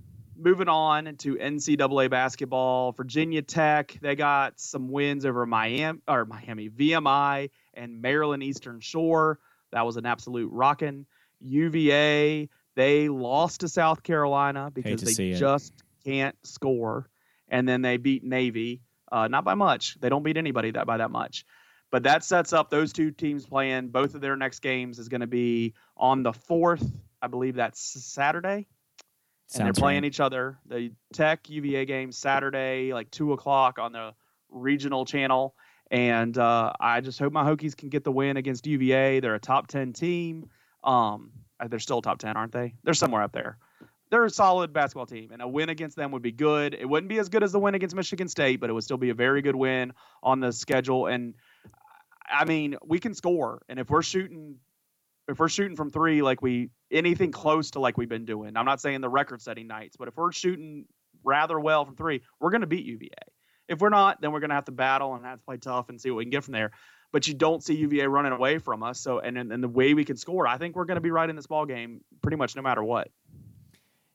moving 0.43 0.69
on 0.69 1.17
to 1.17 1.37
ncaa 1.37 2.11
basketball 2.11 2.93
virginia 2.93 3.43
tech 3.43 3.97
they 4.01 4.15
got 4.15 4.59
some 4.59 4.89
wins 4.89 5.25
over 5.25 5.47
miami 5.47 6.01
or 6.09 6.25
miami 6.25 6.69
vmi 6.69 7.51
and 7.75 8.01
maryland 8.01 8.43
eastern 8.43 8.81
shore 8.81 9.39
that 9.73 9.85
was 9.85 9.97
an 9.97 10.07
absolute 10.07 10.51
rockin' 10.53 11.07
uva 11.41 12.49
they 12.75 13.09
lost 13.09 13.61
to 13.61 13.69
south 13.69 14.03
carolina 14.03 14.71
because 14.73 15.03
they 15.03 15.13
see 15.13 15.31
it. 15.31 15.39
just 15.39 15.73
can't 16.05 16.37
score 16.43 17.09
and 17.49 17.69
then 17.69 17.83
they 17.83 17.97
beat 17.97 18.25
navy 18.25 18.83
uh, 19.13 19.29
not 19.29 19.45
by 19.45 19.55
much 19.55 19.99
they 20.01 20.09
don't 20.09 20.23
beat 20.23 20.37
anybody 20.37 20.71
that 20.71 20.87
by 20.87 20.97
that 20.97 21.11
much 21.11 21.45
but 21.91 22.05
that 22.05 22.25
sets 22.25 22.53
up 22.53 22.71
those 22.71 22.93
two 22.93 23.11
teams 23.11 23.47
playing. 23.47 23.89
Both 23.89 24.15
of 24.15 24.21
their 24.21 24.37
next 24.37 24.61
games 24.61 24.99
is 24.99 25.09
going 25.09 25.23
to 25.23 25.27
be 25.27 25.75
on 25.97 26.23
the 26.23 26.33
fourth. 26.33 26.85
I 27.21 27.27
believe 27.27 27.57
that's 27.57 27.81
Saturday, 27.81 28.67
and 29.55 29.67
they're 29.67 29.73
playing 29.73 30.03
right. 30.03 30.09
each 30.09 30.21
other. 30.21 30.59
The 30.67 30.93
Tech 31.13 31.49
UVA 31.49 31.85
game 31.85 32.13
Saturday, 32.13 32.93
like 32.93 33.11
two 33.11 33.33
o'clock 33.33 33.79
on 33.79 33.93
the 33.93 34.15
regional 34.49 35.05
channel. 35.05 35.55
And 35.91 36.39
uh, 36.39 36.73
I 36.79 37.01
just 37.01 37.19
hope 37.19 37.33
my 37.33 37.45
Hokies 37.45 37.77
can 37.77 37.89
get 37.89 38.05
the 38.05 38.13
win 38.13 38.37
against 38.37 38.67
UVA. 38.67 39.21
They're 39.21 39.35
a 39.35 39.41
top 39.41 39.67
ten 39.67 39.93
team. 39.93 40.49
Um, 40.85 41.33
uh, 41.59 41.69
they're 41.69 41.81
still 41.81 42.01
top 42.01 42.19
ten, 42.19 42.37
aren't 42.37 42.53
they? 42.53 42.75
They're 42.85 42.95
somewhere 42.95 43.23
up 43.23 43.33
there. 43.33 43.59
They're 44.11 44.25
a 44.25 44.31
solid 44.31 44.73
basketball 44.73 45.07
team, 45.07 45.31
and 45.33 45.41
a 45.43 45.49
win 45.49 45.69
against 45.69 45.97
them 45.97 46.11
would 46.13 46.23
be 46.23 46.33
good. 46.33 46.75
It 46.75 46.89
wouldn't 46.89 47.09
be 47.09 47.19
as 47.19 47.29
good 47.29 47.43
as 47.43 47.53
the 47.53 47.61
win 47.61 47.75
against 47.75 47.95
Michigan 47.95 48.29
State, 48.29 48.61
but 48.61 48.71
it 48.71 48.73
would 48.73 48.83
still 48.85 48.97
be 48.97 49.11
a 49.11 49.15
very 49.15 49.41
good 49.43 49.55
win 49.55 49.93
on 50.23 50.41
the 50.41 50.53
schedule. 50.53 51.07
And 51.07 51.35
I 52.29 52.45
mean, 52.45 52.77
we 52.85 52.99
can 52.99 53.15
score, 53.15 53.63
and 53.69 53.79
if 53.79 53.91
we're 53.91 54.03
shooting, 54.03 54.57
if 55.31 55.39
we're 55.39 55.49
shooting 55.49 55.77
from 55.77 55.91
three, 55.91 56.23
like 56.23 56.43
we 56.43 56.71
anything 56.91 57.31
close 57.31 57.71
to 57.73 57.81
like 57.81 57.97
we've 57.97 58.09
been 58.09 58.25
doing, 58.25 58.57
I'm 58.57 58.65
not 58.65 58.81
saying 58.81 59.01
the 59.01 59.09
record-setting 59.09 59.67
nights, 59.67 59.97
but 59.97 60.09
if 60.09 60.17
we're 60.17 60.33
shooting 60.33 60.87
rather 61.25 61.59
well 61.59 61.85
from 61.85 61.97
three, 61.97 62.23
we're 62.41 62.51
going 62.51 62.63
to 62.63 62.67
beat 62.67 62.85
UVA. 62.85 63.11
If 63.69 63.81
we're 63.81 63.91
not, 63.91 64.21
then 64.21 64.33
we're 64.33 64.41
going 64.41 64.51
to 64.51 64.57
have 64.57 64.65
to 64.65 64.73
battle 64.73 65.15
and 65.15 65.25
have 65.25 65.39
to 65.39 65.45
play 65.45 65.57
tough 65.57 65.89
and 65.89 66.01
see 66.01 66.11
what 66.11 66.19
we 66.19 66.25
can 66.25 66.31
get 66.31 66.45
from 66.45 66.53
there. 66.53 66.73
But 67.13 67.27
you 67.29 67.35
don't 67.35 67.63
see 67.63 67.75
UVA 67.75 68.07
running 68.07 68.33
away 68.33 68.59
from 68.59 68.83
us. 68.83 69.01
So, 69.01 69.21
and 69.21 69.37
and 69.37 69.63
the 69.63 69.69
way 69.69 69.95
we 69.95 70.05
can 70.05 70.17
score, 70.17 70.47
I 70.47 70.59
think 70.59 70.77
we're 70.77 70.85
going 70.85 70.97
to 70.97 71.01
be 71.01 71.11
right 71.11 71.29
in 71.29 71.37
this 71.37 71.47
ball 71.47 71.67
game, 71.67 72.03
pretty 72.23 72.37
much 72.37 72.57
no 72.57 72.63
matter 72.63 72.83
what. 72.83 73.09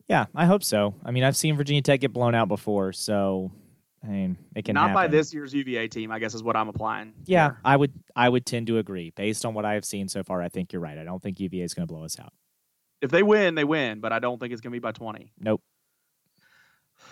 Yeah, 0.07 0.25
I 0.35 0.45
hope 0.45 0.63
so. 0.63 0.95
I 1.03 1.11
mean, 1.11 1.23
I've 1.23 1.35
seen 1.35 1.57
Virginia 1.57 1.81
Tech 1.81 1.99
get 1.99 2.13
blown 2.13 2.35
out 2.35 2.47
before, 2.47 2.93
so 2.93 3.51
I 4.05 4.11
mean, 4.11 4.37
it 4.55 4.65
can 4.65 4.75
Not 4.75 4.93
by 4.93 5.07
this 5.07 5.33
year's 5.33 5.53
UVA 5.53 5.87
team, 5.87 6.11
I 6.11 6.19
guess 6.19 6.33
is 6.33 6.43
what 6.43 6.55
I'm 6.55 6.69
applying. 6.69 7.13
Yeah, 7.25 7.47
here. 7.47 7.57
I 7.65 7.75
would 7.75 7.91
I 8.15 8.29
would 8.29 8.45
tend 8.45 8.67
to 8.67 8.77
agree. 8.77 9.11
Based 9.15 9.45
on 9.45 9.53
what 9.53 9.65
I 9.65 9.73
have 9.73 9.85
seen 9.85 10.07
so 10.07 10.23
far, 10.23 10.41
I 10.41 10.49
think 10.49 10.73
you're 10.73 10.81
right. 10.81 10.97
I 10.97 11.03
don't 11.03 11.21
think 11.21 11.39
UVA 11.39 11.63
is 11.63 11.73
going 11.73 11.87
to 11.87 11.93
blow 11.93 12.03
us 12.03 12.19
out. 12.19 12.33
If 13.01 13.11
they 13.11 13.23
win, 13.23 13.55
they 13.55 13.63
win, 13.63 13.99
but 13.99 14.13
I 14.13 14.19
don't 14.19 14.39
think 14.39 14.53
it's 14.53 14.61
going 14.61 14.71
to 14.71 14.75
be 14.75 14.79
by 14.79 14.91
20. 14.91 15.31
Nope. 15.39 15.61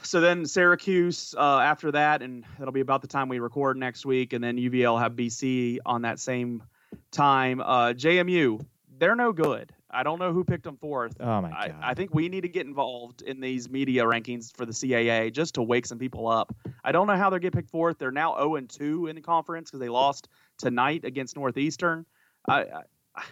So 0.03 0.21
then 0.21 0.45
Syracuse 0.45 1.35
uh, 1.37 1.59
after 1.59 1.91
that, 1.91 2.21
and 2.21 2.45
it'll 2.59 2.73
be 2.73 2.81
about 2.81 3.01
the 3.01 3.07
time 3.07 3.29
we 3.29 3.39
record 3.39 3.77
next 3.77 4.05
week, 4.05 4.33
and 4.33 4.43
then 4.43 4.57
UVA 4.57 4.87
will 4.87 4.97
have 4.97 5.13
BC 5.13 5.79
on 5.85 6.03
that 6.03 6.19
same 6.19 6.63
time. 7.11 7.61
Uh, 7.61 7.93
JMU, 7.93 8.65
they're 8.97 9.15
no 9.15 9.33
good. 9.33 9.71
I 9.93 10.03
don't 10.03 10.19
know 10.19 10.33
who 10.33 10.43
picked 10.43 10.63
them 10.63 10.77
fourth. 10.77 11.15
Oh 11.19 11.41
my 11.41 11.51
I, 11.51 11.67
god. 11.69 11.79
I 11.81 11.93
think 11.93 12.13
we 12.13 12.29
need 12.29 12.41
to 12.41 12.49
get 12.49 12.65
involved 12.65 13.21
in 13.21 13.39
these 13.39 13.69
media 13.69 14.03
rankings 14.03 14.55
for 14.55 14.65
the 14.65 14.71
CAA 14.71 15.31
just 15.31 15.55
to 15.55 15.61
wake 15.61 15.85
some 15.85 15.99
people 15.99 16.27
up. 16.27 16.55
I 16.83 16.91
don't 16.91 17.07
know 17.07 17.15
how 17.15 17.29
they 17.29 17.39
get 17.39 17.53
picked 17.53 17.69
fourth. 17.69 17.97
They're 17.99 18.11
now 18.11 18.35
0 18.35 18.55
and 18.55 18.69
2 18.69 19.07
in 19.07 19.15
the 19.15 19.21
conference 19.21 19.69
because 19.69 19.79
they 19.79 19.89
lost 19.89 20.27
tonight 20.57 21.05
against 21.05 21.35
Northeastern. 21.35 22.05
I, 22.47 22.63
I, 22.63 23.23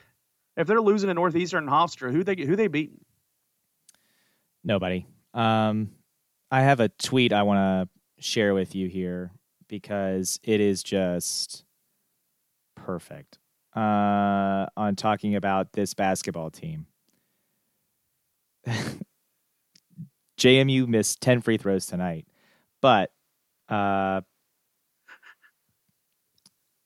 if 0.57 0.68
they're 0.68 0.82
losing 0.82 1.07
to 1.07 1.14
Northeastern 1.14 1.64
and 1.64 1.70
Hofstra, 1.70 2.12
who 2.12 2.24
they 2.24 2.36
who 2.36 2.55
they 2.55 2.68
beating? 2.68 3.03
Nobody. 4.64 5.07
Um, 5.34 5.91
I 6.51 6.62
have 6.62 6.80
a 6.80 6.89
tweet 6.89 7.34
I 7.34 7.43
want 7.43 7.89
to 8.20 8.24
share 8.24 8.53
with 8.53 8.76
you 8.76 8.88
here 8.88 9.32
because 9.68 10.39
it 10.43 10.59
is 10.59 10.84
just 10.84 11.64
perfect 12.76 13.39
uh, 13.76 14.65
on 14.76 14.95
talking 14.95 15.36
about 15.36 15.74
this 15.74 15.93
basketball 15.93 16.49
team. 16.49 16.88
JMU 20.38 20.88
missed 20.88 21.22
10 21.22 21.41
free 21.41 21.57
throws 21.57 21.86
tonight, 21.86 22.26
but 22.82 23.11
uh, 23.69 24.22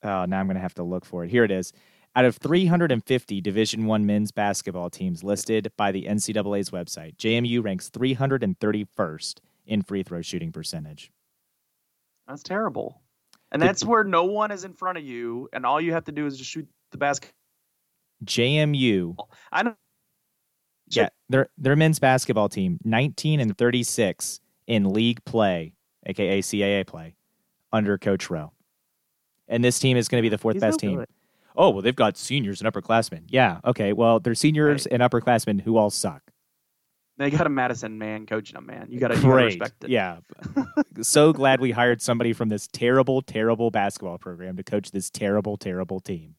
oh, 0.04 0.26
now 0.26 0.40
I'm 0.40 0.46
going 0.48 0.56
to 0.56 0.62
have 0.62 0.74
to 0.76 0.84
look 0.84 1.06
for 1.06 1.24
it. 1.24 1.30
Here 1.30 1.44
it 1.44 1.52
is. 1.52 1.72
Out 2.18 2.26
of 2.26 2.38
350 2.38 3.42
Division 3.42 3.86
One 3.86 4.06
men's 4.06 4.32
basketball 4.32 4.90
teams 4.90 5.24
listed 5.24 5.72
by 5.76 5.92
the 5.92 6.06
NCAA's 6.06 6.70
website, 6.70 7.18
JMU 7.18 7.64
ranks 7.64 7.90
331st 7.90 9.40
in 9.66 9.82
free 9.82 10.04
throw 10.04 10.22
shooting 10.22 10.52
percentage. 10.52 11.12
That's 12.28 12.44
terrible. 12.44 13.02
And 13.56 13.62
that's 13.62 13.86
where 13.86 14.04
no 14.04 14.26
one 14.26 14.52
is 14.52 14.66
in 14.66 14.74
front 14.74 14.98
of 14.98 15.06
you, 15.06 15.48
and 15.54 15.66
all 15.66 15.80
you 15.80 15.94
have 15.94 16.04
to 16.06 16.12
do 16.12 16.26
is 16.26 16.38
just 16.38 16.52
shoot 16.52 16.68
the 16.92 16.98
basket. 16.98 17.32
JMU, 18.26 19.16
I 19.50 19.64
know. 19.64 19.76
yeah, 20.90 21.08
their 21.30 21.48
their 21.58 21.78
men's 21.78 21.98
basketball 21.98 22.50
team, 22.50 22.80
19 22.84 23.40
and 23.40 23.58
36 23.58 24.42
in 24.68 24.92
league 24.92 25.24
play, 25.24 25.74
aka 26.06 26.42
CAA 26.42 26.86
play, 26.86 27.16
under 27.72 27.98
Coach 27.98 28.30
Rowe. 28.30 28.52
And 29.48 29.64
this 29.64 29.80
team 29.80 29.96
is 29.96 30.10
going 30.10 30.20
to 30.20 30.26
be 30.26 30.28
the 30.28 30.38
fourth 30.38 30.56
He's 30.56 30.62
best 30.62 30.80
team. 30.80 30.98
good. 30.98 31.08
Oh 31.56 31.70
well, 31.70 31.82
they've 31.82 31.96
got 31.96 32.18
seniors 32.18 32.62
and 32.62 32.70
upperclassmen. 32.70 33.22
Yeah, 33.30 33.60
okay. 33.64 33.94
Well, 33.94 34.20
they're 34.20 34.36
seniors 34.36 34.86
and 34.86 35.02
upperclassmen 35.02 35.62
who 35.62 35.78
all 35.78 35.90
suck. 35.90 36.25
They 37.18 37.30
got 37.30 37.48
a 37.48 37.50
Madison 37.50 37.98
man 37.98 38.26
coaching 38.26 38.56
them, 38.56 38.66
man. 38.66 38.88
You 38.90 39.00
got 39.00 39.08
to 39.10 39.28
respect 39.30 39.84
it. 39.86 39.90
Yeah. 39.90 40.18
so 41.02 41.32
glad 41.32 41.62
we 41.62 41.72
hired 41.72 42.02
somebody 42.02 42.34
from 42.34 42.50
this 42.50 42.68
terrible, 42.68 43.22
terrible 43.22 43.72
basketball 43.72 44.18
program 44.18 44.58
to 44.58 44.64
coach 44.64 44.92
this 44.92 45.10
terrible, 45.10 45.56
terrible 45.56 46.00
team. 46.02 46.36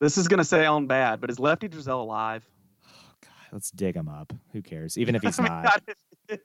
This 0.00 0.18
is 0.18 0.26
gonna 0.26 0.42
sound 0.42 0.88
bad, 0.88 1.20
but 1.20 1.30
is 1.30 1.38
Lefty 1.38 1.68
Driesell 1.68 2.00
alive? 2.00 2.44
Oh, 2.84 2.90
God, 3.22 3.30
let's 3.52 3.70
dig 3.70 3.94
him 3.94 4.08
up. 4.08 4.32
Who 4.52 4.60
cares? 4.60 4.98
Even 4.98 5.14
if 5.14 5.22
he's 5.22 5.38
I 5.38 5.42
mean, 5.48 5.62
not. 5.62 5.82
I- 6.30 6.38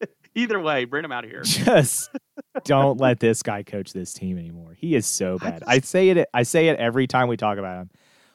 Either 0.34 0.58
way, 0.60 0.84
bring 0.86 1.04
him 1.04 1.12
out 1.12 1.24
of 1.24 1.30
here. 1.30 1.42
Just 1.44 2.10
don't 2.64 2.98
let 3.00 3.20
this 3.20 3.42
guy 3.42 3.62
coach 3.62 3.92
this 3.92 4.12
team 4.14 4.38
anymore. 4.38 4.74
He 4.78 4.94
is 4.94 5.06
so 5.06 5.36
I 5.42 5.50
bad. 5.50 5.58
just- 5.60 5.70
I 5.70 5.78
say 5.80 6.08
it 6.10 6.28
I 6.32 6.42
say 6.42 6.68
it 6.68 6.78
every 6.78 7.06
time 7.06 7.28
we 7.28 7.36
talk 7.36 7.58
about 7.58 7.82
him. 7.82 7.90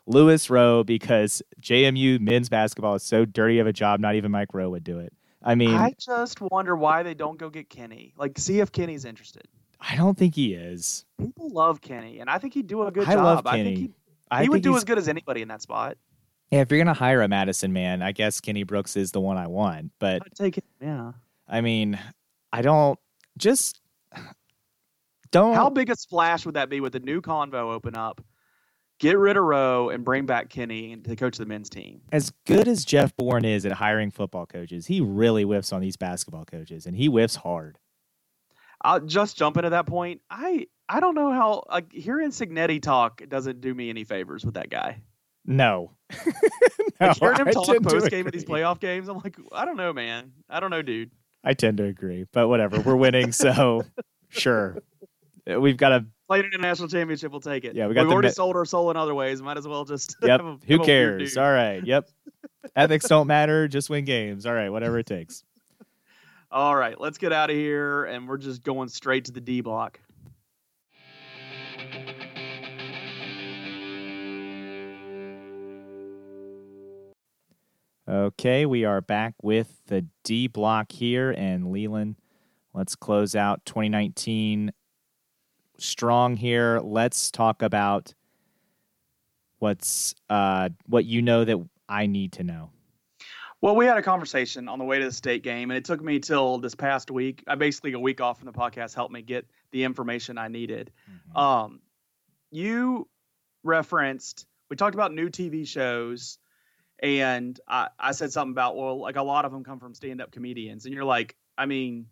Louis 0.07 0.49
Rowe 0.49 0.83
because 0.83 1.41
JMU 1.61 2.19
men's 2.19 2.49
basketball 2.49 2.95
is 2.95 3.03
so 3.03 3.25
dirty 3.25 3.59
of 3.59 3.67
a 3.67 3.73
job, 3.73 3.99
not 3.99 4.15
even 4.15 4.31
Mike 4.31 4.53
Rowe 4.53 4.69
would 4.69 4.83
do 4.83 4.99
it. 4.99 5.13
I 5.43 5.55
mean, 5.55 5.73
I 5.73 5.93
just 5.99 6.39
wonder 6.41 6.75
why 6.75 7.03
they 7.03 7.13
don't 7.13 7.37
go 7.37 7.49
get 7.49 7.69
Kenny. 7.69 8.13
Like, 8.17 8.37
see 8.37 8.59
if 8.59 8.71
Kenny's 8.71 9.05
interested. 9.05 9.47
I 9.79 9.95
don't 9.95 10.15
think 10.17 10.35
he 10.35 10.53
is. 10.53 11.05
People 11.19 11.49
love 11.49 11.81
Kenny, 11.81 12.19
and 12.19 12.29
I 12.29 12.37
think 12.37 12.53
he'd 12.53 12.67
do 12.67 12.83
a 12.83 12.91
good 12.91 13.07
I 13.07 13.13
job. 13.13 13.23
love 13.23 13.47
I 13.47 13.57
Kenny. 13.57 13.75
think 13.75 13.77
he, 13.77 13.93
I 14.29 14.43
he 14.43 14.49
would 14.49 14.57
think 14.57 14.63
do 14.63 14.77
as 14.77 14.83
good 14.83 14.99
as 14.99 15.07
anybody 15.07 15.41
in 15.41 15.47
that 15.47 15.61
spot. 15.63 15.97
Yeah, 16.51 16.61
if 16.61 16.69
you're 16.69 16.79
gonna 16.79 16.93
hire 16.93 17.21
a 17.21 17.27
Madison 17.27 17.73
man, 17.73 18.01
I 18.03 18.11
guess 18.11 18.39
Kenny 18.39 18.63
Brooks 18.63 18.95
is 18.95 19.11
the 19.11 19.21
one 19.21 19.37
I 19.37 19.47
want. 19.47 19.91
But 19.99 20.21
I'd 20.23 20.35
take 20.35 20.57
it. 20.57 20.65
Yeah. 20.79 21.13
I 21.47 21.61
mean, 21.61 21.97
I 22.53 22.61
don't 22.61 22.99
just 23.37 23.81
don't. 25.31 25.55
How 25.55 25.69
big 25.69 25.89
a 25.89 25.95
splash 25.95 26.45
would 26.45 26.55
that 26.55 26.69
be 26.69 26.81
with 26.81 26.93
the 26.93 26.99
new 26.99 27.21
convo 27.21 27.73
open 27.73 27.95
up? 27.95 28.21
Get 29.01 29.17
rid 29.17 29.35
of 29.35 29.43
Rowe 29.43 29.89
and 29.89 30.05
bring 30.05 30.27
back 30.27 30.49
Kenny 30.49 30.95
to 30.95 31.15
coach 31.15 31.39
the 31.39 31.45
men's 31.47 31.71
team. 31.71 32.01
as 32.11 32.31
good 32.45 32.67
as 32.67 32.85
Jeff 32.85 33.17
Bourne 33.17 33.45
is 33.45 33.65
at 33.65 33.71
hiring 33.71 34.11
football 34.11 34.45
coaches, 34.45 34.85
he 34.85 35.01
really 35.01 35.41
whiffs 35.41 35.73
on 35.73 35.81
these 35.81 35.97
basketball 35.97 36.45
coaches, 36.45 36.85
and 36.85 36.95
he 36.95 37.07
whiffs 37.07 37.35
hard. 37.35 37.79
I'll 38.83 38.99
just 38.99 39.37
jump 39.37 39.57
into 39.57 39.71
that 39.71 39.87
point. 39.87 40.21
I 40.29 40.67
I 40.87 40.99
don't 40.99 41.15
know 41.15 41.31
how 41.31 41.63
like 41.67 41.91
hearing 41.91 42.29
Cignetti 42.29 42.79
talk 42.79 43.23
doesn't 43.27 43.59
do 43.59 43.73
me 43.73 43.89
any 43.89 44.03
favors 44.03 44.45
with 44.45 44.53
that 44.53 44.69
guy. 44.69 45.01
No, 45.45 45.93
Like 46.11 46.25
No, 46.99 47.13
hearing 47.19 47.37
him 47.39 47.47
I 47.47 47.51
talk 47.53 47.81
post 47.81 48.11
game 48.11 48.27
of 48.27 48.33
these 48.33 48.45
playoff 48.45 48.79
games, 48.79 49.07
I'm 49.09 49.17
like, 49.17 49.35
I 49.51 49.65
don't 49.65 49.77
know, 49.77 49.93
man. 49.93 50.31
I 50.47 50.59
don't 50.59 50.69
know, 50.69 50.83
dude. 50.83 51.09
I 51.43 51.55
tend 51.55 51.77
to 51.77 51.85
agree, 51.85 52.25
but 52.31 52.49
whatever. 52.49 52.79
We're 52.79 52.95
winning, 52.95 53.31
so 53.31 53.83
sure. 54.29 54.77
We've 55.47 55.77
got 55.77 55.89
to 55.89 56.05
played 56.31 56.45
an 56.45 56.51
international 56.53 56.87
championship. 56.87 57.29
We'll 57.29 57.41
take 57.41 57.65
it. 57.65 57.75
Yeah, 57.75 57.87
we 57.87 57.93
got. 57.93 58.05
We've 58.05 58.13
already 58.13 58.29
sold 58.29 58.55
our 58.55 58.63
soul 58.63 58.89
in 58.89 58.95
other 58.95 59.13
ways. 59.13 59.41
Might 59.41 59.57
as 59.57 59.67
well 59.67 59.83
just. 59.83 60.15
Yep. 60.21 60.39
A, 60.39 60.57
Who 60.67 60.79
cares? 60.79 61.35
All 61.35 61.51
right. 61.51 61.85
Yep. 61.85 62.07
Ethics 62.75 63.07
don't 63.07 63.27
matter. 63.27 63.67
Just 63.67 63.89
win 63.89 64.05
games. 64.05 64.45
All 64.45 64.53
right. 64.53 64.69
Whatever 64.69 64.99
it 64.99 65.05
takes. 65.05 65.43
All 66.49 66.73
right. 66.73 66.99
Let's 66.99 67.17
get 67.17 67.33
out 67.33 67.49
of 67.49 67.55
here, 67.57 68.05
and 68.05 68.29
we're 68.29 68.37
just 68.37 68.63
going 68.63 68.87
straight 68.87 69.25
to 69.25 69.33
the 69.33 69.41
D 69.41 69.59
block. 69.59 69.99
Okay, 78.07 78.65
we 78.65 78.85
are 78.85 79.01
back 79.01 79.33
with 79.41 79.81
the 79.87 80.05
D 80.23 80.47
block 80.47 80.93
here, 80.93 81.31
and 81.31 81.71
Leland, 81.71 82.15
let's 82.73 82.95
close 82.95 83.35
out 83.35 83.65
2019 83.65 84.71
strong 85.81 86.35
here. 86.35 86.79
Let's 86.83 87.31
talk 87.31 87.61
about 87.61 88.13
what's 89.59 90.15
uh, 90.29 90.69
what 90.87 91.05
you 91.05 91.21
know 91.21 91.43
that 91.45 91.57
I 91.89 92.07
need 92.07 92.33
to 92.33 92.43
know. 92.43 92.71
Well, 93.61 93.75
we 93.75 93.85
had 93.85 93.97
a 93.97 94.01
conversation 94.01 94.67
on 94.67 94.79
the 94.79 94.85
way 94.85 94.97
to 94.97 95.05
the 95.05 95.11
state 95.11 95.43
game, 95.43 95.69
and 95.69 95.77
it 95.77 95.85
took 95.85 96.01
me 96.01 96.19
till 96.19 96.57
this 96.57 96.73
past 96.73 97.11
week. 97.11 97.43
I 97.47 97.55
basically 97.55 97.93
a 97.93 97.99
week 97.99 98.19
off 98.19 98.39
from 98.39 98.47
the 98.47 98.53
podcast 98.53 98.95
helped 98.95 99.13
me 99.13 99.21
get 99.21 99.45
the 99.71 99.83
information 99.83 100.39
I 100.39 100.47
needed. 100.47 100.91
Mm-hmm. 101.09 101.37
Um, 101.37 101.81
you 102.49 103.07
referenced 103.63 104.47
we 104.71 104.77
talked 104.77 104.95
about 104.95 105.13
new 105.13 105.29
TV 105.29 105.67
shows, 105.67 106.39
and 107.03 107.59
I, 107.67 107.89
I 107.99 108.13
said 108.13 108.31
something 108.31 108.53
about 108.53 108.77
well, 108.77 108.99
like 108.99 109.17
a 109.17 109.21
lot 109.21 109.45
of 109.45 109.51
them 109.51 109.63
come 109.63 109.79
from 109.79 109.93
stand-up 109.93 110.31
comedians, 110.31 110.85
and 110.85 110.93
you're 110.95 111.03
like, 111.03 111.35
I 111.57 111.65
mean, 111.65 112.07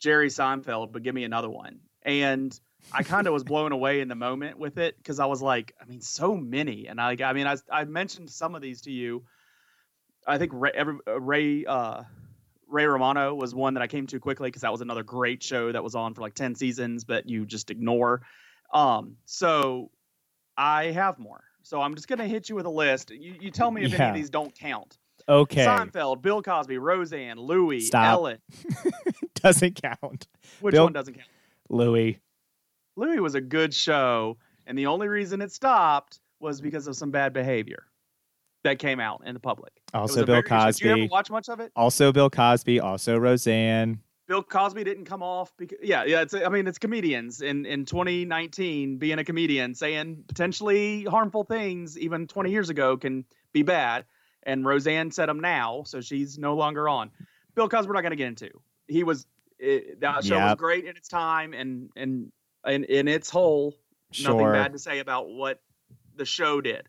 Jerry 0.00 0.28
Seinfeld, 0.28 0.90
but 0.90 1.02
give 1.02 1.14
me 1.14 1.24
another 1.24 1.50
one. 1.50 1.80
And 2.02 2.58
I 2.90 3.02
kind 3.02 3.26
of 3.26 3.32
was 3.32 3.44
blown 3.44 3.72
away 3.72 4.00
in 4.00 4.08
the 4.08 4.14
moment 4.14 4.58
with 4.58 4.78
it 4.78 4.96
because 4.96 5.20
I 5.20 5.26
was 5.26 5.40
like, 5.40 5.74
I 5.80 5.84
mean, 5.84 6.00
so 6.00 6.36
many, 6.36 6.88
and 6.88 7.00
I, 7.00 7.16
I 7.24 7.32
mean, 7.32 7.46
I, 7.46 7.56
I 7.70 7.84
mentioned 7.84 8.30
some 8.30 8.54
of 8.54 8.62
these 8.62 8.82
to 8.82 8.90
you. 8.90 9.24
I 10.26 10.38
think 10.38 10.52
Ray, 10.54 10.72
every, 10.74 10.98
uh, 11.06 11.20
Ray, 11.20 11.64
uh, 11.64 12.02
Ray 12.68 12.86
Romano 12.86 13.34
was 13.34 13.54
one 13.54 13.74
that 13.74 13.82
I 13.82 13.86
came 13.86 14.06
to 14.08 14.20
quickly 14.20 14.48
because 14.48 14.62
that 14.62 14.72
was 14.72 14.80
another 14.80 15.02
great 15.02 15.42
show 15.42 15.70
that 15.72 15.82
was 15.82 15.94
on 15.94 16.14
for 16.14 16.22
like 16.22 16.34
ten 16.34 16.54
seasons, 16.54 17.04
but 17.04 17.28
you 17.28 17.44
just 17.44 17.70
ignore. 17.70 18.22
Um, 18.72 19.16
so 19.24 19.90
I 20.56 20.86
have 20.86 21.18
more. 21.18 21.44
So 21.62 21.80
I'm 21.80 21.94
just 21.94 22.08
gonna 22.08 22.26
hit 22.26 22.48
you 22.48 22.56
with 22.56 22.66
a 22.66 22.70
list. 22.70 23.10
You, 23.10 23.34
you 23.40 23.50
tell 23.50 23.70
me 23.70 23.84
if 23.84 23.94
any 23.94 24.08
of 24.08 24.14
these 24.14 24.30
don't 24.30 24.54
count. 24.54 24.96
Okay, 25.28 25.64
Seinfeld, 25.64 26.22
Bill 26.22 26.42
Cosby, 26.42 26.78
Roseanne, 26.78 27.38
Louie, 27.38 27.80
Stop. 27.80 28.12
Ellen. 28.12 28.38
doesn't 29.34 29.80
count. 29.80 30.26
Which 30.60 30.72
Bill- 30.72 30.84
one 30.84 30.92
doesn't 30.92 31.14
count? 31.14 31.28
Louis. 31.68 32.18
Louie 32.96 33.20
was 33.20 33.34
a 33.34 33.40
good 33.40 33.72
show, 33.72 34.36
and 34.66 34.76
the 34.76 34.86
only 34.86 35.08
reason 35.08 35.40
it 35.40 35.52
stopped 35.52 36.20
was 36.40 36.58
mm-hmm. 36.58 36.66
because 36.66 36.86
of 36.86 36.96
some 36.96 37.10
bad 37.10 37.32
behavior 37.32 37.86
that 38.64 38.78
came 38.78 39.00
out 39.00 39.22
in 39.24 39.34
the 39.34 39.40
public. 39.40 39.72
Also 39.94 40.24
Bill 40.24 40.42
very- 40.42 40.42
Did 40.42 40.80
you 40.80 40.90
ever 40.90 40.98
Cosby. 41.00 41.08
watch 41.10 41.30
much 41.30 41.48
of 41.48 41.60
it? 41.60 41.72
Also 41.74 42.12
Bill 42.12 42.30
Cosby. 42.30 42.80
Also 42.80 43.18
Roseanne. 43.18 44.00
Bill 44.28 44.42
Cosby 44.42 44.84
didn't 44.84 45.04
come 45.04 45.22
off 45.22 45.52
because 45.58 45.78
yeah, 45.82 46.04
yeah. 46.04 46.22
It's 46.22 46.32
I 46.32 46.48
mean 46.48 46.66
it's 46.66 46.78
comedians 46.78 47.42
in 47.42 47.66
in 47.66 47.84
2019 47.84 48.98
being 48.98 49.18
a 49.18 49.24
comedian 49.24 49.74
saying 49.74 50.24
potentially 50.28 51.04
harmful 51.04 51.44
things 51.44 51.98
even 51.98 52.26
20 52.26 52.50
years 52.50 52.70
ago 52.70 52.96
can 52.96 53.24
be 53.52 53.62
bad, 53.62 54.04
and 54.44 54.64
Roseanne 54.64 55.10
said 55.10 55.28
them 55.28 55.40
now, 55.40 55.82
so 55.84 56.00
she's 56.00 56.38
no 56.38 56.54
longer 56.54 56.88
on. 56.88 57.10
Bill 57.54 57.68
Cosby 57.68 57.88
we're 57.88 57.94
not 57.94 58.02
going 58.02 58.10
to 58.12 58.16
get 58.16 58.28
into. 58.28 58.50
He 58.86 59.02
was 59.02 59.26
it, 59.58 60.00
that 60.00 60.24
show 60.24 60.38
was 60.38 60.54
great 60.56 60.84
in 60.84 60.96
its 60.96 61.08
time 61.08 61.52
and 61.52 61.90
and 61.96 62.32
and 62.64 62.84
in 62.84 63.08
its 63.08 63.30
whole 63.30 63.74
nothing 64.22 64.38
bad 64.52 64.72
to 64.72 64.78
say 64.78 64.98
about 64.98 65.28
what 65.30 65.60
the 66.16 66.24
show 66.24 66.60
did. 66.60 66.88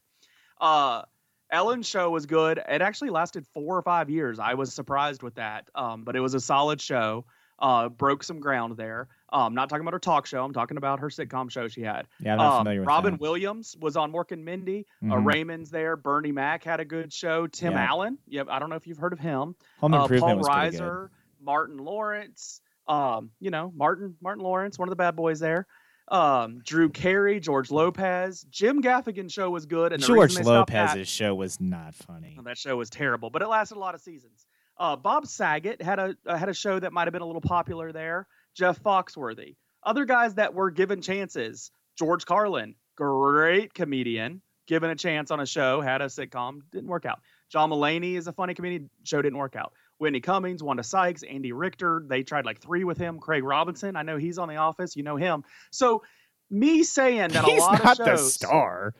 Uh, 0.59 1.03
Ellen's 1.51 1.87
show 1.87 2.09
was 2.09 2.25
good. 2.25 2.57
It 2.57 2.81
actually 2.81 3.11
lasted 3.11 3.45
four 3.53 3.77
or 3.77 3.81
five 3.81 4.09
years. 4.09 4.39
I 4.39 4.55
was 4.55 4.73
surprised 4.73 5.21
with 5.23 5.35
that, 5.35 5.69
um, 5.75 6.03
but 6.03 6.15
it 6.15 6.19
was 6.19 6.33
a 6.33 6.39
solid 6.39 6.81
show. 6.81 7.25
Uh, 7.59 7.87
broke 7.87 8.23
some 8.23 8.39
ground 8.39 8.75
there. 8.75 9.07
Um, 9.31 9.53
not 9.53 9.69
talking 9.69 9.83
about 9.83 9.93
her 9.93 9.99
talk 9.99 10.25
show. 10.25 10.43
I'm 10.43 10.51
talking 10.53 10.75
about 10.75 10.99
her 10.99 11.07
sitcom 11.09 11.49
show 11.49 11.67
she 11.67 11.81
had. 11.81 12.07
Yeah, 12.19 12.33
I'm 12.33 12.37
not 12.39 12.51
Um, 12.53 12.59
familiar 12.61 12.79
with 12.81 12.87
Robin 12.87 13.13
that. 13.13 13.21
Williams 13.21 13.77
was 13.79 13.95
on 13.95 14.11
Mork 14.11 14.31
and 14.31 14.43
Mindy. 14.43 14.85
Uh, 15.03 15.05
Mhm. 15.15 15.25
Raymond's 15.25 15.69
there. 15.69 15.95
Bernie 15.95 16.31
Mac 16.31 16.63
had 16.63 16.79
a 16.79 16.85
good 16.85 17.13
show. 17.13 17.47
Tim 17.47 17.73
Yeah. 17.73 17.85
Allen. 17.85 18.17
Yep. 18.27 18.47
I 18.49 18.59
don't 18.59 18.69
know 18.69 18.75
if 18.75 18.85
you've 18.87 18.97
heard 18.97 19.13
of 19.13 19.19
him 19.19 19.55
Home 19.79 19.93
uh, 19.93 20.01
Improvement 20.01 20.21
Paul 20.29 20.37
was 20.39 20.49
pretty 20.49 20.77
good. 20.77 20.81
Reiser, 20.81 21.09
Martin 21.39 21.77
Lawrence, 21.77 22.61
um, 22.87 23.31
you 23.39 23.51
know, 23.51 23.71
Martin 23.75 24.15
Martin 24.21 24.43
Lawrence, 24.43 24.77
one 24.77 24.87
of 24.87 24.91
the 24.91 24.95
bad 24.97 25.15
boys 25.15 25.39
there. 25.39 25.67
Um, 26.09 26.59
Drew 26.65 26.89
Carey, 26.89 27.39
George 27.39 27.71
Lopez, 27.71 28.45
Jim 28.49 28.81
Gaffigan's 28.81 29.31
show 29.31 29.49
was 29.49 29.65
good, 29.65 29.93
and 29.93 30.03
George 30.03 30.31
reason 30.31 30.43
they 30.43 30.45
stopped 30.45 30.73
Lopez's 30.73 30.95
that, 30.95 31.07
show 31.07 31.33
was 31.33 31.61
not 31.61 31.95
funny. 31.95 32.37
that 32.43 32.57
show 32.57 32.75
was 32.75 32.89
terrible, 32.89 33.29
but 33.29 33.41
it 33.41 33.47
lasted 33.47 33.77
a 33.77 33.79
lot 33.79 33.95
of 33.95 34.01
seasons. 34.01 34.45
Uh, 34.77 34.95
Bob 34.95 35.27
Saget 35.27 35.81
had 35.81 35.99
a 35.99 36.15
uh, 36.25 36.35
had 36.35 36.49
a 36.49 36.53
show 36.53 36.79
that 36.79 36.91
might 36.91 37.07
have 37.07 37.13
been 37.13 37.21
a 37.21 37.25
little 37.25 37.41
popular 37.41 37.91
there. 37.91 38.27
Jeff 38.55 38.81
Foxworthy, 38.83 39.55
other 39.83 40.05
guys 40.05 40.35
that 40.35 40.53
were 40.53 40.71
given 40.71 41.01
chances. 41.01 41.71
George 41.97 42.25
Carlin, 42.25 42.75
great 42.95 43.73
comedian, 43.73 44.41
given 44.67 44.89
a 44.89 44.95
chance 44.95 45.31
on 45.31 45.39
a 45.39 45.45
show, 45.45 45.79
had 45.79 46.01
a 46.01 46.05
sitcom, 46.05 46.61
didn't 46.71 46.89
work 46.89 47.05
out. 47.05 47.19
John 47.49 47.69
Mulaney 47.69 48.15
is 48.15 48.27
a 48.27 48.33
funny 48.33 48.55
comedian, 48.55 48.89
show 49.03 49.21
didn't 49.21 49.37
work 49.37 49.55
out. 49.55 49.73
Whitney 50.03 50.19
Cummings, 50.21 50.61
Wanda 50.61 50.83
Sykes, 50.83 51.23
Andy 51.23 51.51
Richter, 51.51 52.03
they 52.07 52.21
tried 52.23 52.45
like 52.45 52.59
three 52.61 52.83
with 52.83 52.97
him. 52.99 53.17
Craig 53.19 53.43
Robinson, 53.43 53.95
I 53.95 54.03
know 54.03 54.17
he's 54.17 54.37
on 54.37 54.47
The 54.49 54.57
Office, 54.57 54.95
you 54.95 55.01
know 55.03 55.15
him. 55.15 55.43
So 55.71 56.03
me 56.51 56.83
saying 56.83 57.29
that 57.31 57.45
He's 57.45 57.59
a 57.61 57.65
lot 57.65 57.83
not 57.83 57.99
of 57.99 58.05
the 58.05 58.17
star. 58.17 58.93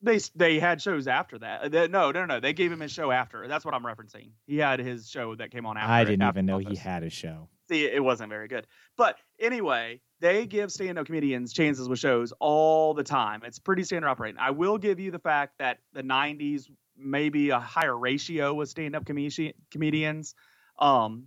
they 0.00 0.18
they 0.36 0.58
had 0.58 0.80
shows 0.80 1.06
after 1.08 1.38
that. 1.40 1.62
Uh, 1.62 1.68
they- 1.68 1.88
no, 1.88 2.10
no, 2.12 2.24
no, 2.24 2.40
they 2.40 2.52
gave 2.52 2.70
him 2.72 2.80
his 2.80 2.92
show 2.92 3.10
after. 3.10 3.46
That's 3.48 3.64
what 3.64 3.74
I'm 3.74 3.82
referencing. 3.84 4.30
He 4.46 4.56
had 4.58 4.78
his 4.80 5.08
show 5.10 5.34
that 5.34 5.50
came 5.50 5.66
on 5.66 5.76
after. 5.76 5.90
I 5.92 6.04
didn't 6.04 6.22
after 6.22 6.38
even 6.38 6.46
know 6.46 6.56
Office. 6.56 6.68
he 6.70 6.76
had 6.76 7.02
a 7.02 7.10
show. 7.10 7.48
See, 7.68 7.84
it 7.84 8.02
wasn't 8.02 8.30
very 8.30 8.48
good. 8.48 8.66
But 8.96 9.16
anyway, 9.38 10.00
they 10.20 10.46
give 10.46 10.72
stand-up 10.72 11.04
comedians 11.04 11.52
chances 11.52 11.86
with 11.86 11.98
shows 11.98 12.32
all 12.40 12.94
the 12.94 13.04
time. 13.04 13.42
It's 13.44 13.58
pretty 13.58 13.84
standard 13.84 14.08
operating. 14.08 14.38
I 14.40 14.52
will 14.52 14.78
give 14.78 14.98
you 14.98 15.10
the 15.10 15.18
fact 15.18 15.58
that 15.58 15.78
the 15.92 16.02
'90s 16.02 16.70
maybe 16.98 17.50
a 17.50 17.60
higher 17.60 17.96
ratio 17.96 18.52
with 18.54 18.68
stand-up 18.68 19.04
comedi- 19.04 19.54
comedians, 19.70 20.34
um, 20.78 21.24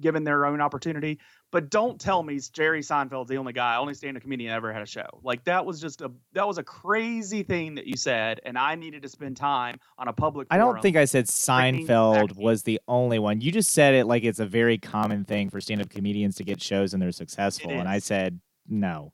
given 0.00 0.24
their 0.24 0.46
own 0.46 0.60
opportunity. 0.60 1.18
But 1.50 1.70
don't 1.70 2.00
tell 2.00 2.22
me 2.22 2.40
Jerry 2.52 2.80
Seinfeld's 2.80 3.28
the 3.28 3.36
only 3.36 3.52
guy, 3.52 3.76
only 3.76 3.94
stand-up 3.94 4.22
comedian 4.22 4.52
ever 4.52 4.72
had 4.72 4.82
a 4.82 4.86
show. 4.86 5.06
Like 5.22 5.44
that 5.44 5.64
was 5.64 5.80
just 5.80 6.00
a 6.00 6.10
that 6.32 6.48
was 6.48 6.58
a 6.58 6.64
crazy 6.64 7.44
thing 7.44 7.76
that 7.76 7.86
you 7.86 7.96
said, 7.96 8.40
and 8.44 8.58
I 8.58 8.74
needed 8.74 9.02
to 9.02 9.08
spend 9.08 9.36
time 9.36 9.78
on 9.96 10.08
a 10.08 10.12
public. 10.12 10.48
I 10.50 10.56
don't 10.56 10.82
think 10.82 10.96
I 10.96 11.04
said 11.04 11.26
Seinfeld 11.26 12.36
was 12.36 12.64
the 12.64 12.80
only 12.88 13.20
one. 13.20 13.40
You 13.40 13.52
just 13.52 13.70
said 13.70 13.94
it 13.94 14.06
like 14.06 14.24
it's 14.24 14.40
a 14.40 14.46
very 14.46 14.78
common 14.78 15.24
thing 15.24 15.48
for 15.48 15.60
stand-up 15.60 15.90
comedians 15.90 16.34
to 16.36 16.44
get 16.44 16.60
shows 16.60 16.92
and 16.92 17.00
they're 17.00 17.12
successful. 17.12 17.70
And 17.70 17.88
I 17.88 18.00
said 18.00 18.40
no. 18.68 19.12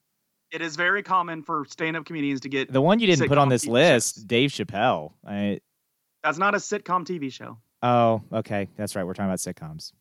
it 0.50 0.62
is 0.62 0.76
very 0.76 1.02
common 1.02 1.42
for 1.42 1.64
stand-up 1.68 2.04
comedians 2.04 2.40
to 2.40 2.48
get. 2.48 2.72
The 2.72 2.80
one 2.80 2.98
you 3.00 3.06
didn't 3.06 3.28
put 3.28 3.38
on 3.38 3.48
this 3.48 3.66
list, 3.66 4.16
shows. 4.16 4.24
Dave 4.24 4.50
Chappelle. 4.50 5.12
I, 5.26 5.60
That's 6.22 6.38
not 6.38 6.54
a 6.54 6.58
sitcom 6.58 7.04
TV 7.04 7.32
show. 7.32 7.58
oh, 7.82 8.22
okay, 8.32 8.68
that's 8.76 8.94
right. 8.96 9.04
We're 9.04 9.14
talking 9.14 9.30
about 9.30 9.38
sitcoms. 9.38 9.92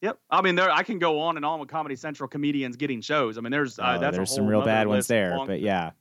Yep. 0.00 0.18
I 0.30 0.42
mean, 0.42 0.54
there 0.54 0.70
I 0.70 0.82
can 0.82 0.98
go 0.98 1.20
on 1.20 1.36
and 1.36 1.46
on 1.46 1.60
with 1.60 1.70
Comedy 1.70 1.96
Central 1.96 2.28
comedians 2.28 2.76
getting 2.76 3.00
shows. 3.00 3.38
I 3.38 3.40
mean, 3.40 3.52
there's 3.52 3.78
uh, 3.78 3.98
Oh, 4.00 4.10
there's 4.10 4.34
some 4.34 4.46
real 4.46 4.62
bad 4.62 4.86
ones 4.86 5.06
there, 5.06 5.38
but 5.46 5.60
yeah, 5.60 5.92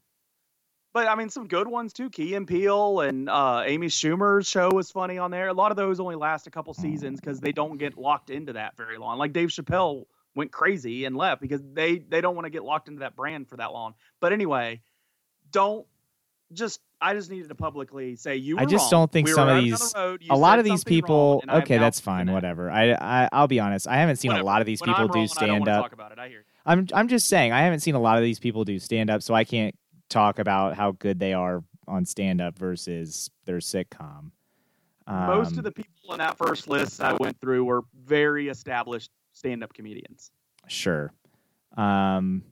But 0.94 1.08
I 1.08 1.16
mean, 1.16 1.30
some 1.30 1.48
good 1.48 1.68
ones 1.70 1.94
too. 1.94 2.10
Key 2.10 2.36
and 2.36 2.46
Peele 2.46 3.00
and 3.00 3.30
uh, 3.30 3.64
Amy 3.66 3.88
Schumer's 3.88 4.46
show 4.46 4.70
was 4.72 4.92
funny 4.92 5.18
on 5.20 5.32
there. 5.32 5.48
A 5.48 5.54
lot 5.54 5.72
of 5.72 5.78
those 5.78 6.02
only 6.02 6.16
last 6.16 6.48
a 6.48 6.52
couple 6.52 6.74
seasons 6.74 7.22
because 7.22 7.40
they 7.40 7.54
don't 7.54 7.78
get 7.78 7.98
locked 7.98 8.30
into 8.30 8.54
that 8.54 8.76
very 8.76 8.98
long. 8.98 9.18
Like 9.18 9.32
Dave 9.32 9.50
Chappelle 9.50 10.06
went 10.36 10.52
crazy 10.52 11.06
and 11.06 11.16
left 11.16 11.42
because 11.42 11.62
they 11.74 11.98
they 12.00 12.20
don't 12.20 12.36
want 12.36 12.46
to 12.46 12.50
get 12.52 12.64
locked 12.66 12.90
into 12.90 13.00
that 13.00 13.16
brand 13.16 13.48
for 13.48 13.56
that 13.58 13.72
long. 13.72 13.94
But 14.20 14.34
anyway, 14.34 14.82
don't 15.50 15.88
just. 16.52 16.82
I 17.04 17.14
just 17.14 17.30
needed 17.30 17.50
to 17.50 17.56
publicly 17.56 18.16
say 18.16 18.38
you. 18.38 18.56
Were 18.56 18.62
I 18.62 18.66
just 18.66 18.84
wrong. 18.92 19.02
don't 19.02 19.12
think 19.12 19.28
We 19.28 19.34
some 19.34 19.50
of 19.50 19.62
these- 19.64 19.92
the. 19.92 20.20
A 20.30 20.38
lot 20.38 20.58
of 20.60 20.66
these 20.66 20.72
wrong, 20.72 20.84
people. 20.86 21.44
have 21.50 21.64
Okay, 21.64 21.78
that's 21.78 22.00
fine. 22.00 22.32
Whatever. 22.32 22.72
I, 22.72 22.94
I 22.94 23.30
I'll 23.32 23.48
be 23.48 23.60
honest. 23.60 23.88
I 23.88 23.98
haven't 23.98 24.16
seen 24.18 24.30
Whatever. 24.30 24.44
a 24.44 24.46
lot 24.46 24.62
of 24.62 24.66
these 24.68 24.80
When 24.82 24.90
people 24.92 25.08
do 25.10 25.20
wrong, 25.20 25.24
I 25.24 25.26
don't 25.26 25.30
stand 25.30 25.68
up. 25.68 25.84
Talk 25.84 25.94
about 25.94 26.12
it. 26.14 26.20
I 26.20 26.30
hear. 26.30 26.46
I'm 26.66 26.88
I'm 26.94 27.08
just 27.10 27.28
saying 27.28 27.52
I 27.52 27.62
haven't 27.62 27.82
seen 27.82 27.96
a 27.96 28.00
lot 28.00 28.18
of 28.18 28.24
these 28.24 28.40
people 28.40 28.64
do 28.64 28.80
stand 28.80 29.10
up, 29.10 29.22
so 29.22 29.34
I 29.34 29.44
can't 29.44 29.76
talk 30.10 30.40
about 30.40 30.76
how 30.76 30.92
good 30.94 31.20
they 31.20 31.34
are 31.34 31.64
on 31.88 32.06
stand 32.06 32.40
up 32.40 32.58
versus 32.58 33.30
their 33.46 33.58
sitcom. 33.58 34.32
Most 35.06 35.52
Um, 35.52 35.58
of 35.58 35.64
the 35.66 35.72
people 35.74 36.14
in 36.14 36.20
that 36.20 36.38
first 36.38 36.70
list 36.70 37.02
I 37.02 37.14
went 37.20 37.38
through 37.42 37.66
were 37.66 37.82
very 38.06 38.48
established 38.48 39.12
stand-up 39.34 39.74
comedians. 39.74 40.32
sure. 40.68 41.12
Um, 41.76 42.44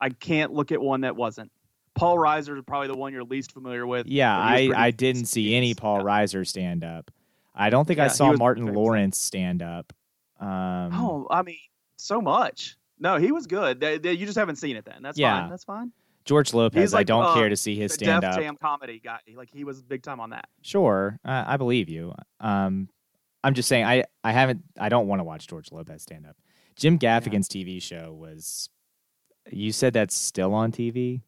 I 0.00 0.08
can't 0.10 0.52
look 0.52 0.72
at 0.72 0.80
one 0.80 1.02
that 1.02 1.14
wasn't. 1.14 1.52
Paul 1.98 2.16
Reiser 2.16 2.56
is 2.56 2.64
probably 2.66 2.88
the 2.88 2.96
one 2.96 3.12
you're 3.12 3.24
least 3.24 3.52
familiar 3.52 3.86
with. 3.86 4.06
yeah, 4.06 4.36
but 4.52 4.60
he 4.60 4.68
was 4.68 4.76
I 4.76 4.86
I 4.86 4.90
didn't 4.90 5.26
see 5.26 5.54
any. 5.54 5.74
Paul 5.74 5.98
Yeah. 5.98 6.04
Reiser 6.04 6.46
stand 6.46 6.84
up. 6.84 7.10
I 7.54 7.70
don't 7.70 7.86
think 7.86 7.98
I 7.98 8.04
Yeah, 8.04 8.08
he 8.10 8.14
saw 8.14 8.32
Martin. 8.34 8.72
Lawrence 8.72 9.18
stand 9.18 9.62
up. 9.62 9.92
Um, 10.40 10.90
Oh, 10.94 11.26
I 11.30 11.42
mean, 11.42 11.56
so 11.96 12.20
much. 12.20 12.76
No, 13.00 13.16
he 13.16 13.32
was 13.32 13.46
good. 13.46 13.80
They- 13.80 13.98
they- 13.98 14.12
you 14.12 14.26
just 14.26 14.38
haven't 14.38 14.56
seen 14.56 14.76
it 14.76 14.84
then. 14.84 15.02
That's 15.02 15.18
Yeah. 15.18 15.40
fine. 15.40 15.50
That's 15.50 15.64
fine. 15.64 15.92
George 16.24 16.52
Lopez. 16.54 16.80
He's 16.80 16.94
I 16.94 17.02
don't 17.04 17.24
uh, 17.24 17.34
care 17.34 17.48
to 17.48 17.56
see 17.56 17.74
his 17.74 17.94
stand 17.94 18.22
up. 18.24 18.38
Jam 18.38 18.56
comedy 18.56 19.00
guy. 19.00 19.18
Like 19.34 19.50
he 19.50 19.64
was 19.64 19.82
big 19.82 20.02
time 20.02 20.20
on 20.20 20.30
that. 20.30 20.48
Sure, 20.62 21.18
uh, 21.24 21.44
I 21.46 21.56
believe 21.56 21.88
you. 21.88 22.14
Um, 22.38 22.88
I'm 23.42 23.54
just 23.54 23.68
saying 23.68 23.84
I 23.86 24.04
I 24.22 24.32
haven't 24.32 24.62
I 24.78 24.88
don't 24.90 25.06
want 25.08 25.20
to 25.20 25.24
watch 25.24 25.46
George 25.46 25.72
Lopez 25.72 26.02
stand 26.02 26.26
up. 26.26 26.36
Jim 26.76 26.98
Gaffigan's 26.98 27.48
TV 27.48 27.80
show 27.82 28.12
was. 28.12 28.68
You 29.50 29.72
said 29.72 29.94
that's 29.94 30.14
still 30.14 30.52
on 30.52 30.70
TV. 30.72 31.22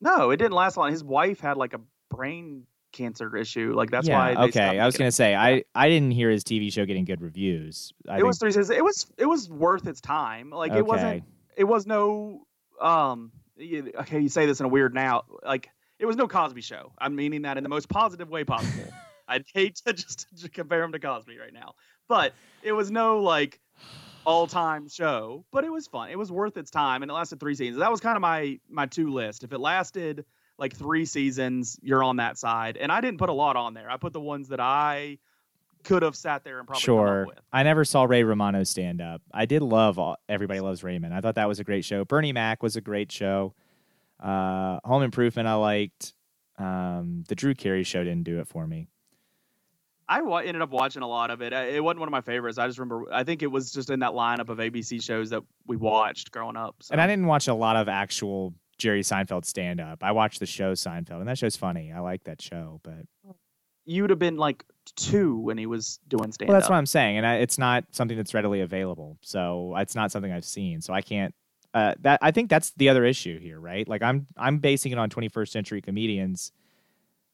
No, 0.00 0.30
it 0.30 0.38
didn't 0.38 0.52
last 0.52 0.76
long. 0.76 0.90
His 0.90 1.04
wife 1.04 1.40
had 1.40 1.56
like 1.56 1.74
a 1.74 1.80
brain 2.10 2.66
cancer 2.92 3.36
issue. 3.36 3.72
Like 3.74 3.90
that's 3.90 4.08
yeah, 4.08 4.18
why. 4.18 4.34
They 4.34 4.48
okay. 4.48 4.78
I 4.78 4.86
was 4.86 4.96
gonna 4.96 5.12
say 5.12 5.34
I 5.34 5.64
I 5.74 5.88
didn't 5.88 6.12
hear 6.12 6.30
his 6.30 6.44
TV 6.44 6.72
show 6.72 6.84
getting 6.86 7.04
good 7.04 7.20
reviews. 7.20 7.92
I 8.08 8.12
it 8.12 8.16
think, 8.16 8.26
was 8.26 8.38
three 8.38 8.50
seasons. 8.50 8.70
It 8.70 8.84
was 8.84 9.06
it 9.18 9.26
was 9.26 9.48
worth 9.48 9.86
its 9.86 10.00
time. 10.00 10.50
Like 10.50 10.72
okay. 10.72 10.78
it 10.78 10.86
wasn't. 10.86 11.24
It 11.56 11.64
was 11.64 11.86
no. 11.86 12.46
Um. 12.80 13.32
you- 13.56 13.92
Okay, 14.00 14.20
you 14.20 14.28
say 14.28 14.46
this 14.46 14.60
in 14.60 14.66
a 14.66 14.68
weird 14.68 14.94
now. 14.94 15.24
Like 15.44 15.68
it 15.98 16.06
was 16.06 16.16
no 16.16 16.26
Cosby 16.26 16.62
Show. 16.62 16.92
I'm 16.98 17.14
meaning 17.14 17.42
that 17.42 17.56
in 17.56 17.62
the 17.62 17.68
most 17.68 17.88
positive 17.88 18.30
way 18.30 18.44
possible. 18.44 18.90
I'd 19.28 19.44
hate 19.54 19.76
to 19.86 19.92
just 19.92 20.26
to 20.40 20.48
compare 20.48 20.82
him 20.82 20.92
to 20.92 20.98
Cosby 20.98 21.38
right 21.38 21.52
now, 21.52 21.74
but 22.08 22.32
it 22.62 22.72
was 22.72 22.90
no 22.90 23.20
like 23.20 23.60
all 24.24 24.46
time 24.46 24.88
show. 24.88 25.44
But 25.50 25.64
it 25.64 25.72
was 25.72 25.86
fun. 25.86 26.10
It 26.10 26.18
was 26.18 26.30
worth 26.30 26.56
its 26.56 26.70
time, 26.70 27.02
and 27.02 27.10
it 27.10 27.14
lasted 27.14 27.40
three 27.40 27.54
seasons. 27.54 27.78
That 27.80 27.90
was 27.90 28.00
kind 28.00 28.16
of 28.16 28.22
my 28.22 28.58
my 28.68 28.86
two 28.86 29.10
list. 29.10 29.44
If 29.44 29.52
it 29.52 29.58
lasted 29.58 30.24
like 30.58 30.74
three 30.76 31.04
seasons, 31.06 31.78
you're 31.82 32.02
on 32.04 32.16
that 32.16 32.36
side. 32.38 32.76
And 32.76 32.92
I 32.92 33.00
didn't 33.00 33.18
put 33.18 33.30
a 33.30 33.32
lot 33.34 33.56
on 33.56 33.72
there. 33.74 33.90
I 33.90 33.96
put 33.96 34.12
the 34.12 34.20
ones 34.20 34.48
that 34.48 34.60
I 34.60 35.18
could 35.84 36.02
have 36.02 36.14
sat 36.14 36.44
there 36.44 36.58
and 36.58 36.66
probably 36.68 36.80
come 36.80 36.84
Sure. 36.84 37.22
up 37.22 37.28
with. 37.28 37.38
I 37.50 37.62
never 37.62 37.86
saw 37.86 38.04
Ray 38.04 38.22
Romano 38.24 38.62
stand 38.64 39.00
up. 39.00 39.22
I 39.32 39.46
did 39.46 39.62
love 39.62 39.98
all, 39.98 40.16
Everybody 40.28 40.60
Loves 40.60 40.84
Raymond. 40.84 41.14
I 41.14 41.22
thought 41.22 41.36
that 41.36 41.48
was 41.48 41.58
a 41.60 41.64
great 41.64 41.86
show. 41.86 42.04
Bernie 42.04 42.32
Mac 42.34 42.62
was 42.62 42.76
a 42.76 42.82
great 42.82 43.10
show. 43.10 43.54
Uh, 44.22 44.78
Home 44.84 45.02
Improvement 45.02 45.48
I 45.48 45.54
liked. 45.54 46.12
Um, 46.58 47.24
the 47.28 47.34
Drew 47.34 47.54
Carey 47.54 47.82
show 47.82 48.04
didn't 48.04 48.24
do 48.24 48.38
it 48.40 48.46
for 48.46 48.66
me. 48.66 48.88
I 50.10 50.22
wa- 50.22 50.38
ended 50.38 50.60
up 50.60 50.70
watching 50.70 51.02
a 51.02 51.08
lot 51.08 51.30
of 51.30 51.40
it. 51.40 51.52
It 51.52 51.82
wasn't 51.82 52.00
one 52.00 52.08
of 52.08 52.12
my 52.12 52.20
favorites. 52.20 52.58
I 52.58 52.66
just 52.66 52.80
remember. 52.80 53.04
I 53.12 53.22
think 53.22 53.44
it 53.44 53.46
was 53.46 53.70
just 53.70 53.90
in 53.90 54.00
that 54.00 54.10
lineup 54.10 54.48
of 54.48 54.58
ABC 54.58 55.00
shows 55.00 55.30
that 55.30 55.44
we 55.68 55.76
watched 55.76 56.32
growing 56.32 56.56
up. 56.56 56.74
So. 56.80 56.92
And 56.92 57.00
I 57.00 57.06
didn't 57.06 57.26
watch 57.26 57.46
a 57.46 57.54
lot 57.54 57.76
of 57.76 57.88
actual 57.88 58.52
Jerry 58.76 59.02
Seinfeld 59.02 59.44
stand 59.44 59.80
up. 59.80 60.02
I 60.02 60.10
watched 60.10 60.40
the 60.40 60.46
show 60.46 60.72
Seinfeld, 60.72 61.20
and 61.20 61.28
that 61.28 61.38
show's 61.38 61.56
funny. 61.56 61.92
I 61.92 62.00
like 62.00 62.24
that 62.24 62.42
show, 62.42 62.80
but 62.82 63.06
You'd 63.86 64.10
have 64.10 64.18
been 64.18 64.36
like 64.36 64.64
two 64.96 65.38
when 65.38 65.56
he 65.58 65.66
was 65.66 66.00
doing 66.08 66.32
stand 66.32 66.48
well, 66.48 66.58
that's 66.58 66.68
what 66.68 66.76
I'm 66.76 66.86
saying, 66.86 67.16
and 67.16 67.26
I, 67.26 67.36
it's 67.36 67.56
not 67.56 67.84
something 67.92 68.16
that's 68.16 68.34
readily 68.34 68.60
available. 68.60 69.16
So 69.22 69.74
it's 69.76 69.94
not 69.94 70.10
something 70.10 70.32
I've 70.32 70.44
seen. 70.44 70.80
So 70.80 70.92
I 70.92 71.02
can't. 71.02 71.34
Uh, 71.72 71.94
that 72.00 72.18
I 72.20 72.32
think 72.32 72.50
that's 72.50 72.72
the 72.72 72.88
other 72.88 73.04
issue 73.04 73.38
here, 73.38 73.60
right? 73.60 73.86
Like 73.88 74.02
I'm 74.02 74.26
I'm 74.36 74.58
basing 74.58 74.90
it 74.90 74.98
on 74.98 75.08
21st 75.08 75.48
century 75.48 75.80
comedians 75.80 76.50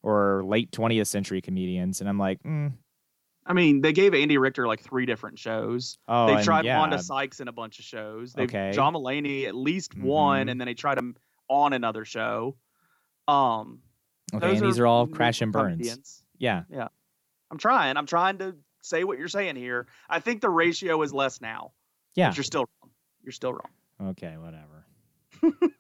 or 0.07 0.45
late 0.45 0.71
20th 0.71 1.09
century 1.09 1.41
comedians, 1.43 2.01
and 2.01 2.09
I'm 2.09 2.19
like, 2.19 2.41
mm, 2.45 2.73
I 3.45 3.53
mean, 3.53 3.81
they 3.81 3.93
gave 3.93 4.15
Andy 4.15 4.39
Richter 4.39 4.67
like 4.69 4.81
three 4.81 5.05
different 5.05 5.39
shows. 5.39 5.99
oh, 6.07 6.27
They've 6.29 6.45
tried 6.45 6.65
yeah, 6.65 6.79
Wanda 6.79 7.01
Sykes 7.03 7.41
in 7.41 7.49
a 7.49 7.53
bunch 7.53 7.79
of 7.81 7.85
shows. 7.85 8.33
They've 8.33 8.49
Okay. 8.49 8.71
John 8.73 8.95
Mulaney 8.95 9.47
at 9.47 9.55
least 9.57 9.97
one, 9.99 10.47
Mhm. 10.47 10.51
and 10.53 10.61
then 10.61 10.67
they 10.67 10.75
tried 10.75 10.99
him 10.99 11.17
on 11.49 11.73
another 11.73 12.05
show. 12.05 12.57
Um, 13.29 13.81
Okay, 14.35 14.47
those 14.49 14.61
and 14.61 14.71
these 14.71 14.79
are 14.79 14.87
all 14.87 15.07
crash 15.07 15.43
and 15.43 15.53
burns. 15.53 15.75
comedians. 15.77 16.23
Yeah, 16.39 16.63
I'm 17.51 17.59
trying. 17.59 17.97
I'm 17.97 18.07
trying 18.07 18.39
to 18.39 18.57
say 18.83 19.03
what 19.05 19.19
you're 19.19 19.29
saying 19.29 19.57
here. 19.57 19.87
I 20.09 20.21
think 20.21 20.41
the 20.41 20.51
ratio 20.51 21.03
is 21.03 21.13
less 21.13 21.41
now. 21.41 21.73
yeah. 22.15 22.29
But 22.29 22.37
you're 22.37 22.45
still 22.45 22.65
wrong. 22.83 22.91
You're 23.23 23.33
still 23.33 23.53
wrong. 23.53 24.11
Okay, 24.11 24.37
whatever. 24.37 24.87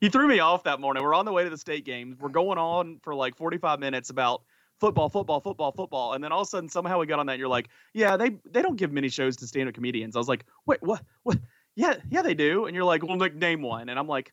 You 0.00 0.08
threw 0.08 0.26
me 0.26 0.38
off 0.38 0.64
that 0.64 0.80
morning. 0.80 1.02
We're 1.02 1.14
on 1.14 1.24
the 1.26 1.32
way 1.32 1.44
to 1.44 1.50
the 1.50 1.58
state 1.58 1.84
games. 1.84 2.16
We're 2.18 2.30
going 2.30 2.58
on 2.58 3.00
for 3.02 3.14
like 3.14 3.36
45 3.36 3.80
minutes 3.80 4.10
about 4.10 4.42
football, 4.80 5.10
football, 5.10 5.40
football, 5.40 5.72
football, 5.72 6.14
and 6.14 6.24
then 6.24 6.32
all 6.32 6.40
of 6.40 6.46
a 6.46 6.50
sudden 6.50 6.68
somehow 6.70 6.98
we 6.98 7.06
got 7.06 7.18
on 7.18 7.26
that. 7.26 7.34
and 7.34 7.40
You're 7.40 7.48
like, 7.48 7.68
yeah, 7.92 8.16
they 8.16 8.38
they 8.50 8.62
don't 8.62 8.76
give 8.76 8.92
many 8.92 9.10
shows 9.10 9.36
to 9.36 9.46
stand-up 9.46 9.74
comedians. 9.74 10.16
I 10.16 10.18
was 10.18 10.28
like, 10.28 10.46
wait, 10.66 10.82
what? 10.82 11.02
What? 11.22 11.38
Yeah, 11.76 11.94
yeah, 12.10 12.22
they 12.22 12.34
do. 12.34 12.66
And 12.66 12.74
you're 12.74 12.84
like, 12.84 13.02
well, 13.02 13.16
like, 13.16 13.34
name 13.34 13.62
one. 13.62 13.88
And 13.88 13.98
I'm 13.98 14.08
like, 14.08 14.32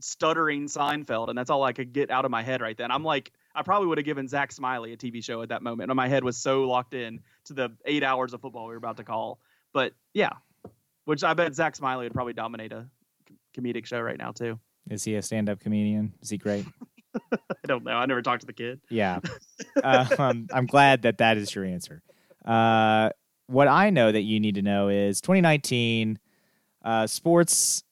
stuttering 0.00 0.66
Seinfeld, 0.66 1.28
and 1.28 1.36
that's 1.36 1.50
all 1.50 1.62
I 1.62 1.72
could 1.72 1.92
get 1.92 2.10
out 2.10 2.24
of 2.24 2.30
my 2.30 2.42
head 2.42 2.60
right 2.60 2.76
then. 2.76 2.90
I'm 2.90 3.04
like, 3.04 3.32
I 3.54 3.62
probably 3.62 3.88
would 3.88 3.98
have 3.98 4.04
given 4.04 4.28
Zach 4.28 4.52
Smiley 4.52 4.92
a 4.92 4.96
TV 4.96 5.22
show 5.22 5.42
at 5.42 5.50
that 5.50 5.62
moment, 5.62 5.90
and 5.90 5.96
my 5.96 6.08
head 6.08 6.24
was 6.24 6.36
so 6.36 6.62
locked 6.62 6.94
in 6.94 7.20
to 7.44 7.54
the 7.54 7.70
eight 7.84 8.02
hours 8.02 8.32
of 8.32 8.40
football 8.40 8.66
we 8.66 8.72
were 8.72 8.78
about 8.78 8.96
to 8.96 9.04
call. 9.04 9.40
But 9.72 9.92
yeah, 10.14 10.30
which 11.04 11.22
I 11.22 11.34
bet 11.34 11.54
Zach 11.54 11.76
Smiley 11.76 12.06
would 12.06 12.14
probably 12.14 12.32
dominate 12.32 12.72
a 12.72 12.88
comedic 13.56 13.86
show 13.86 14.00
right 14.00 14.18
now 14.18 14.32
too. 14.32 14.58
Is 14.88 15.04
he 15.04 15.14
a 15.16 15.22
stand-up 15.22 15.60
comedian? 15.60 16.14
Is 16.20 16.30
he 16.30 16.38
great? 16.38 16.66
I 17.32 17.66
don't 17.66 17.84
know. 17.84 17.92
I 17.92 18.06
never 18.06 18.22
talked 18.22 18.42
to 18.42 18.46
the 18.46 18.52
kid. 18.52 18.80
Yeah. 18.88 19.20
uh, 19.82 20.06
um, 20.18 20.46
I'm 20.52 20.66
glad 20.66 21.02
that 21.02 21.18
that 21.18 21.36
is 21.36 21.54
your 21.54 21.64
answer. 21.64 22.02
Uh, 22.44 23.10
what 23.46 23.68
I 23.68 23.90
know 23.90 24.10
that 24.10 24.22
you 24.22 24.40
need 24.40 24.54
to 24.54 24.62
know 24.62 24.88
is 24.88 25.20
2019 25.20 26.18
uh, 26.84 27.06
sports, 27.06 27.82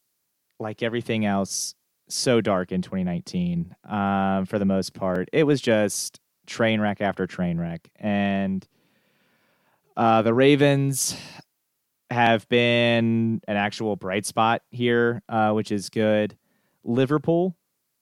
like 0.58 0.82
everything 0.82 1.24
else, 1.24 1.74
so 2.08 2.40
dark 2.40 2.72
in 2.72 2.82
2019 2.82 3.74
um, 3.84 4.46
for 4.46 4.58
the 4.58 4.64
most 4.64 4.94
part. 4.94 5.28
It 5.32 5.44
was 5.44 5.60
just 5.60 6.20
train 6.46 6.80
wreck 6.80 7.00
after 7.00 7.26
train 7.26 7.58
wreck. 7.58 7.90
And 7.96 8.66
uh, 9.96 10.22
the 10.22 10.32
Ravens 10.32 11.16
have 12.10 12.48
been 12.48 13.40
an 13.46 13.56
actual 13.56 13.96
bright 13.96 14.24
spot 14.24 14.62
here, 14.70 15.22
uh, 15.28 15.52
which 15.52 15.70
is 15.70 15.90
good. 15.90 16.36
Liverpool, 16.88 17.56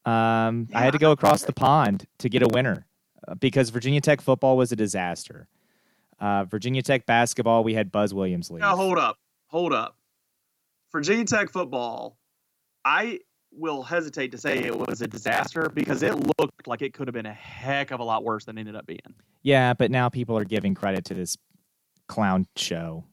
um, 0.05 0.68
I 0.72 0.82
had 0.82 0.93
to 0.93 0.99
go 0.99 1.11
across 1.11 1.43
the 1.43 1.53
pond 1.53 2.07
to 2.18 2.28
get 2.28 2.43
a 2.43 2.49
winner 2.49 2.87
uh, 3.26 3.34
because 3.34 3.70
Virginia 3.70 4.01
Tech 4.01 4.20
football 4.20 4.57
was 4.57 4.72
a 4.72 4.76
disaster. 4.76 5.49
Uh, 6.20 6.45
Virginia 6.45 6.82
Tech 6.82 7.05
basketball, 7.05 7.64
we 7.64 7.74
had 7.74 7.93
Buzz 7.93 8.14
Williams 8.14 8.51
leave. 8.51 8.61
Now 8.61 8.76
hold 8.76 8.99
up, 8.99 9.18
hold 9.49 9.72
up. 9.72 9.97
Virginia 10.93 11.24
Tech 11.24 11.51
football, 11.51 12.16
I 12.84 13.18
will 13.53 13.82
hesitate 13.82 14.30
to 14.32 14.39
say 14.39 14.59
it 14.59 14.76
was 14.76 15.03
a 15.03 15.07
disaster 15.07 15.70
because 15.74 16.03
it 16.03 16.14
looked 16.39 16.66
like 16.66 16.82
it 16.82 16.95
could 16.95 17.09
have 17.09 17.14
been 17.14 17.26
a 17.26 17.32
heck 17.34 17.91
of 17.91 18.01
a 18.01 18.05
lot 18.05 18.22
worse 18.22 18.45
than 18.45 18.57
it 18.57 18.61
ended 18.61 18.76
up 18.76 18.87
being. 18.87 19.01
Yeah, 19.43 19.74
but 19.74 19.91
now 19.91 20.09
people 20.09 20.37
are 20.39 20.45
giving 20.45 20.74
credit 20.74 21.05
to 21.07 21.14
this 21.14 21.37
clown 22.07 22.47
show 22.57 23.05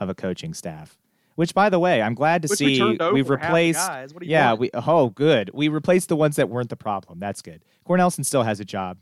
of 0.00 0.08
a 0.08 0.14
coaching 0.14 0.54
staff. 0.54 0.98
Which, 1.36 1.52
by 1.52 1.68
the 1.68 1.78
way, 1.80 2.00
I'm 2.00 2.14
glad 2.14 2.42
to 2.42 2.48
Which 2.48 2.58
see 2.58 2.78
turned 2.78 3.02
over 3.02 3.12
we've 3.12 3.26
half 3.26 3.40
the 3.40 3.46
replaced. 3.46 3.78
guys. 3.88 4.14
What 4.14 4.20
do 4.22 4.26
you 4.26 4.32
Yeah, 4.32 4.54
we 4.54 4.70
oh 4.72 5.08
good. 5.10 5.50
We 5.52 5.68
replaced 5.68 6.08
the 6.08 6.16
ones 6.16 6.36
that 6.36 6.48
weren't 6.48 6.70
the 6.70 6.76
problem. 6.76 7.18
That's 7.18 7.42
good. 7.42 7.64
Cornelsen 7.84 8.24
still 8.24 8.44
has 8.44 8.60
a 8.60 8.64
job. 8.64 8.98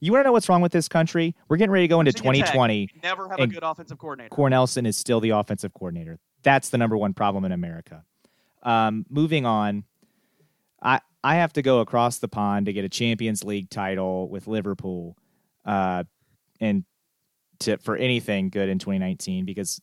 You 0.00 0.12
want 0.12 0.20
to 0.20 0.24
know 0.28 0.32
what's 0.32 0.50
wrong 0.50 0.60
with 0.60 0.72
this 0.72 0.86
country? 0.86 1.34
We're 1.48 1.56
getting 1.56 1.70
ready 1.70 1.84
to 1.84 1.88
go 1.88 2.00
into 2.00 2.12
Virginia 2.12 2.42
Tech. 2.42 2.52
2020. 2.52 2.88
never 3.02 3.28
have 3.30 3.40
a 3.40 3.46
good 3.46 3.62
offensive 3.62 3.96
coordinator. 3.96 4.34
Cornelsen 4.34 4.86
is 4.86 4.98
still 4.98 5.18
the 5.18 5.30
offensive 5.30 5.72
coordinator. 5.72 6.18
That's 6.42 6.68
the 6.68 6.76
number 6.76 6.98
one 6.98 7.14
problem 7.14 7.46
in 7.46 7.52
America. 7.52 8.04
Um, 8.62 9.06
moving 9.08 9.46
on, 9.46 9.84
I 10.82 11.00
I 11.22 11.36
have 11.36 11.54
to 11.54 11.62
go 11.62 11.80
across 11.80 12.18
the 12.18 12.28
pond 12.28 12.66
to 12.66 12.74
get 12.74 12.84
a 12.84 12.88
Champions 12.90 13.42
League 13.44 13.70
title 13.70 14.28
with 14.28 14.46
Liverpool, 14.46 15.16
uh, 15.64 16.04
and 16.60 16.84
to 17.60 17.78
for 17.78 17.96
anything 17.96 18.50
good 18.50 18.68
in 18.68 18.78
2019 18.78 19.46
because 19.46 19.80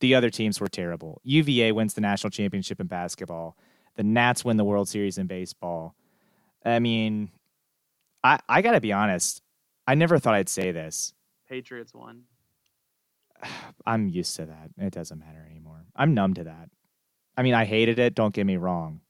the 0.00 0.14
other 0.14 0.30
teams 0.30 0.60
were 0.60 0.68
terrible. 0.68 1.20
UVA 1.24 1.72
wins 1.72 1.94
the 1.94 2.00
national 2.00 2.30
championship 2.30 2.80
in 2.80 2.86
basketball. 2.86 3.56
The 3.96 4.02
Nats 4.02 4.44
win 4.44 4.56
the 4.56 4.64
World 4.64 4.88
Series 4.88 5.18
in 5.18 5.26
baseball. 5.26 5.94
I 6.64 6.78
mean, 6.78 7.30
I 8.24 8.38
I 8.48 8.62
got 8.62 8.72
to 8.72 8.80
be 8.80 8.92
honest. 8.92 9.42
I 9.86 9.94
never 9.94 10.18
thought 10.18 10.34
I'd 10.34 10.48
say 10.48 10.72
this. 10.72 11.14
Patriots 11.48 11.92
won. 11.94 12.24
I'm 13.86 14.08
used 14.08 14.36
to 14.36 14.46
that. 14.46 14.70
It 14.78 14.92
doesn't 14.92 15.18
matter 15.18 15.46
anymore. 15.50 15.84
I'm 15.96 16.14
numb 16.14 16.34
to 16.34 16.44
that. 16.44 16.70
I 17.36 17.42
mean, 17.42 17.54
I 17.54 17.64
hated 17.64 17.98
it, 17.98 18.14
don't 18.14 18.34
get 18.34 18.46
me 18.46 18.56
wrong, 18.56 19.00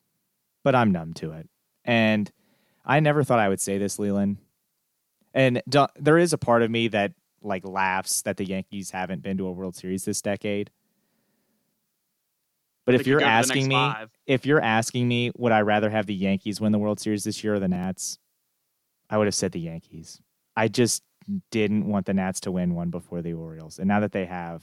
but 0.62 0.74
I'm 0.74 0.92
numb 0.92 1.14
to 1.14 1.32
it. 1.32 1.48
And 1.84 2.30
I 2.84 3.00
never 3.00 3.24
thought 3.24 3.38
I 3.38 3.48
would 3.48 3.60
say 3.60 3.78
this, 3.78 3.98
Leland. 3.98 4.38
And 5.34 5.62
there 5.98 6.18
is 6.18 6.32
a 6.32 6.38
part 6.38 6.62
of 6.62 6.70
me 6.70 6.88
that 6.88 7.12
like 7.42 7.66
laughs 7.66 8.22
that 8.22 8.36
the 8.36 8.44
Yankees 8.44 8.90
haven't 8.90 9.22
been 9.22 9.38
to 9.38 9.46
a 9.46 9.52
World 9.52 9.74
Series 9.74 10.04
this 10.04 10.20
decade. 10.20 10.70
But 12.92 13.00
if 13.00 13.06
you're 13.06 13.20
go 13.20 13.24
to 13.24 13.28
the 13.28 13.32
asking 13.32 13.68
me, 13.68 13.74
five. 13.74 14.10
if 14.26 14.46
you're 14.46 14.60
asking 14.60 15.08
me, 15.08 15.30
would 15.36 15.52
I 15.52 15.60
rather 15.60 15.90
have 15.90 16.06
the 16.06 16.14
Yankees 16.14 16.60
win 16.60 16.72
the 16.72 16.78
World 16.78 17.00
Series 17.00 17.24
this 17.24 17.42
year 17.44 17.54
or 17.54 17.58
the 17.60 17.68
Nats? 17.68 18.18
I 19.08 19.18
would 19.18 19.26
have 19.26 19.34
said 19.34 19.52
the 19.52 19.60
Yankees. 19.60 20.20
I 20.56 20.68
just 20.68 21.02
didn't 21.50 21.86
want 21.86 22.06
the 22.06 22.14
Nats 22.14 22.40
to 22.40 22.50
win 22.52 22.74
one 22.74 22.90
before 22.90 23.22
the 23.22 23.32
Orioles. 23.34 23.78
And 23.78 23.88
now 23.88 24.00
that 24.00 24.12
they 24.12 24.26
have 24.26 24.62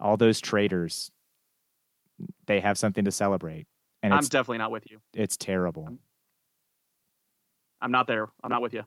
all 0.00 0.16
those 0.16 0.40
traders, 0.40 1.10
they 2.46 2.60
have 2.60 2.78
something 2.78 3.04
to 3.04 3.12
celebrate. 3.12 3.66
And 4.02 4.12
I'm 4.14 4.20
definitely 4.24 4.58
not 4.58 4.70
with 4.70 4.90
you. 4.90 5.00
it's 5.14 5.36
terrible. 5.36 5.88
I'm 7.80 7.90
not 7.90 8.06
there. 8.06 8.28
I'm 8.42 8.50
not 8.50 8.62
with 8.62 8.74
you. 8.74 8.84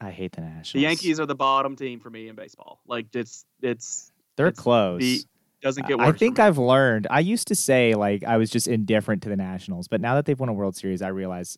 I 0.00 0.10
hate 0.10 0.32
the 0.32 0.40
Nationals. 0.40 0.72
The 0.72 0.80
Yankees 0.80 1.20
are 1.20 1.26
the 1.26 1.34
bottom 1.34 1.76
team 1.76 2.00
for 2.00 2.10
me 2.10 2.28
in 2.28 2.34
baseball. 2.34 2.80
Like 2.86 3.14
it's 3.14 3.44
it's 3.60 4.10
They're 4.36 4.48
it's 4.48 4.58
close. 4.58 5.00
the- 5.00 5.22
doesn't 5.62 5.86
get 5.86 5.98
worse. 5.98 6.08
I 6.08 6.12
think. 6.12 6.38
I've 6.38 6.58
learned. 6.58 7.06
I 7.10 7.20
used 7.20 7.48
to 7.48 7.54
say 7.54 7.94
like 7.94 8.24
I 8.24 8.36
was 8.36 8.50
just 8.50 8.68
indifferent 8.68 9.22
to 9.22 9.28
the 9.28 9.36
Nationals, 9.36 9.88
but 9.88 10.00
now 10.00 10.14
that 10.16 10.24
they've 10.26 10.38
won 10.38 10.48
a 10.48 10.52
World 10.52 10.76
Series, 10.76 11.02
I 11.02 11.08
realize 11.08 11.56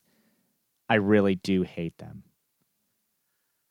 I 0.89 0.97
really 0.97 1.35
do 1.37 1.63
hate 1.63 1.97
them. 1.99 2.23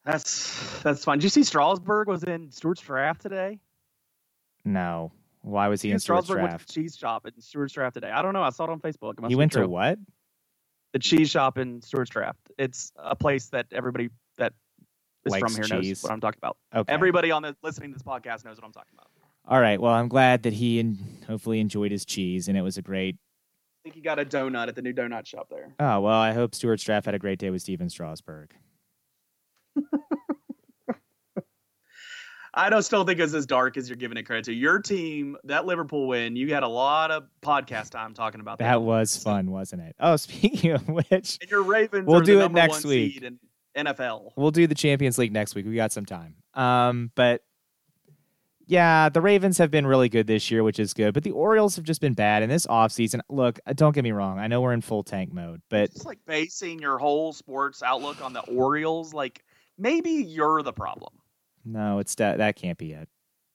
that's 0.06 0.82
that's 0.82 1.04
fine. 1.04 1.18
Did 1.20 1.24
you 1.26 1.30
see 1.30 1.44
Strasburg 1.44 2.08
was 2.08 2.24
in 2.24 2.52
Stuarts 2.52 2.82
Draft 2.82 3.22
today? 3.22 3.60
No. 4.66 5.12
Why 5.42 5.68
was 5.68 5.82
he 5.82 5.90
He 5.90 5.94
in 5.94 6.00
Stuarts 6.00 6.28
Strasburg 6.28 6.42
went 6.42 6.52
draft? 6.52 6.68
to 6.70 6.74
cheese 6.74 6.98
shop 6.98 7.26
at 7.26 7.42
Stuarts 7.42 7.74
Draft 7.74 7.94
today. 7.96 8.10
I 8.12 8.22
don't 8.22 8.34
know. 8.34 8.44
I 8.44 8.50
saw 8.50 8.64
it 8.66 8.70
on 8.70 8.80
Facebook. 8.80 9.24
It 9.24 9.30
He 9.30 9.36
went 9.36 9.52
true. 9.52 9.64
to 9.64 9.68
what? 9.68 10.00
the 10.94 11.00
cheese 11.00 11.30
shop 11.30 11.58
in 11.58 11.82
Stuarts 11.82 12.12
Draft. 12.12 12.38
It's 12.58 12.92
a 12.98 13.16
place 13.16 13.48
that 13.50 13.66
everybody 13.72 14.10
that 14.38 14.54
is 15.26 15.32
Likes 15.32 15.42
from 15.56 15.64
here 15.64 15.82
cheese. 15.82 15.90
knows 15.90 16.04
what 16.04 16.12
I'm 16.14 16.22
talking 16.22 16.38
about. 16.38 16.58
Okay. 16.76 16.94
Everybody 16.94 17.32
on 17.32 17.42
the 17.42 17.56
listening 17.64 17.90
to 17.92 17.96
this 17.96 18.04
podcast 18.04 18.46
knows 18.46 18.58
what 18.58 18.66
I'm 18.66 18.72
talking 18.74 18.94
about. 18.94 19.08
All 19.46 19.60
right. 19.60 19.80
Well, 19.80 19.91
I'm 19.94 20.08
glad 20.08 20.44
that 20.44 20.54
he 20.54 20.80
and 20.80 21.24
hopefully 21.28 21.60
enjoyed 21.60 21.91
his 21.91 22.06
cheese, 22.06 22.48
and 22.48 22.58
it 22.58 22.62
was 22.62 22.78
a 22.78 22.82
great. 22.82 23.16
I 23.16 23.84
think 23.84 23.96
he 23.96 24.02
got 24.02 24.18
a 24.20 24.26
donut 24.26 24.70
at 24.70 24.76
the 24.76 24.82
new 24.82 24.94
donut 24.94 25.26
shop 25.26 25.48
there. 25.50 25.74
Oh 25.80 26.00
well, 26.00 26.20
I 26.20 26.32
hope 26.32 26.56
Stuarts 26.56 26.84
Draft 26.84 27.06
had 27.06 27.16
a 27.16 27.20
great 27.20 27.39
day 27.39 27.50
with 27.50 27.62
Stephen 27.62 27.89
Strasburg. 27.89 28.52
I 32.56 32.70
don't 32.70 32.84
still 32.84 33.04
think 33.04 33.20
it's 33.20 33.34
as 33.34 33.48
dark 33.48 33.78
as 33.78 33.89
you're 33.89 33.96
giving 33.96 34.16
it 34.16 34.24
credit 34.24 34.46
to. 34.46 34.54
Your 34.54 34.78
team, 34.80 35.38
that 35.46 35.66
Liverpool 35.66 36.08
win, 36.08 36.36
you 36.36 36.54
had 36.54 36.62
a 36.62 36.68
lot 36.68 37.10
of 37.10 37.24
podcast 37.41 37.89
time 37.89 38.14
talking 38.14 38.41
about 38.41 38.60
that. 38.60 38.66
That 38.66 38.82
was 38.84 39.18
fun, 39.18 39.50
wasn't 39.50 39.82
it? 39.82 39.96
Oh, 40.00 40.16
speaking 40.18 40.72
of 40.72 40.88
which, 40.88 41.39
And 41.41 41.50
your 41.50 41.64
Ravens 41.64 42.06
We'll 42.06 42.22
do 42.22 42.41
it 42.41 42.52
next 42.52 42.86
week. 42.86 43.24
in 43.24 43.39
NFL. 43.76 44.34
we'll 44.36 44.52
do 44.52 44.68
the 44.68 44.76
Champions 44.76 45.18
League 45.18 45.32
next 45.34 45.56
week. 45.56 45.66
We 45.66 45.74
got 45.74 45.91
some 45.91 46.06
time. 46.06 46.36
Um, 46.54 47.12
but 47.16 47.41
yeah, 48.66 49.09
the 49.09 49.22
Ravens 49.22 49.57
have 49.57 49.72
been 49.72 49.86
really 49.86 50.09
good 50.09 50.28
this 50.28 50.49
year, 50.49 50.64
which 50.64 50.80
is 50.80 50.93
good. 50.93 51.14
But 51.14 51.24
the 51.24 51.32
Orioles 51.32 51.76
have 51.76 51.86
just 51.86 52.01
been 52.01 52.14
bad. 52.14 52.43
in 52.43 52.49
this 52.49 52.66
offseason, 52.68 53.22
look, 53.30 53.59
uh, 53.66 53.74
don't 53.74 53.93
get 53.93 54.03
me 54.03 54.11
wrong. 54.11 54.39
I 54.39 54.47
know 54.47 54.61
we're 54.61 54.74
in 54.74 54.82
full 54.82 55.03
tank 55.03 55.34
mode, 55.34 55.61
but 55.70 55.84
It's 55.84 56.05
like 56.05 56.20
basing 56.26 56.80
your 56.80 56.97
whole 56.97 57.34
sports 57.34 57.84
outlook 57.84 58.22
on 58.24 58.34
the 58.34 58.41
Orioles. 58.41 59.14
Like 59.14 59.43
maybe 59.78 60.11
you're 60.11 60.64
the 60.64 60.74
problem. 60.74 61.14
no, 61.66 61.99
it's 61.99 62.16
that 62.16 62.38
that 62.38 62.55
can't 62.55 62.78
be 62.78 62.93
it. 62.93 63.09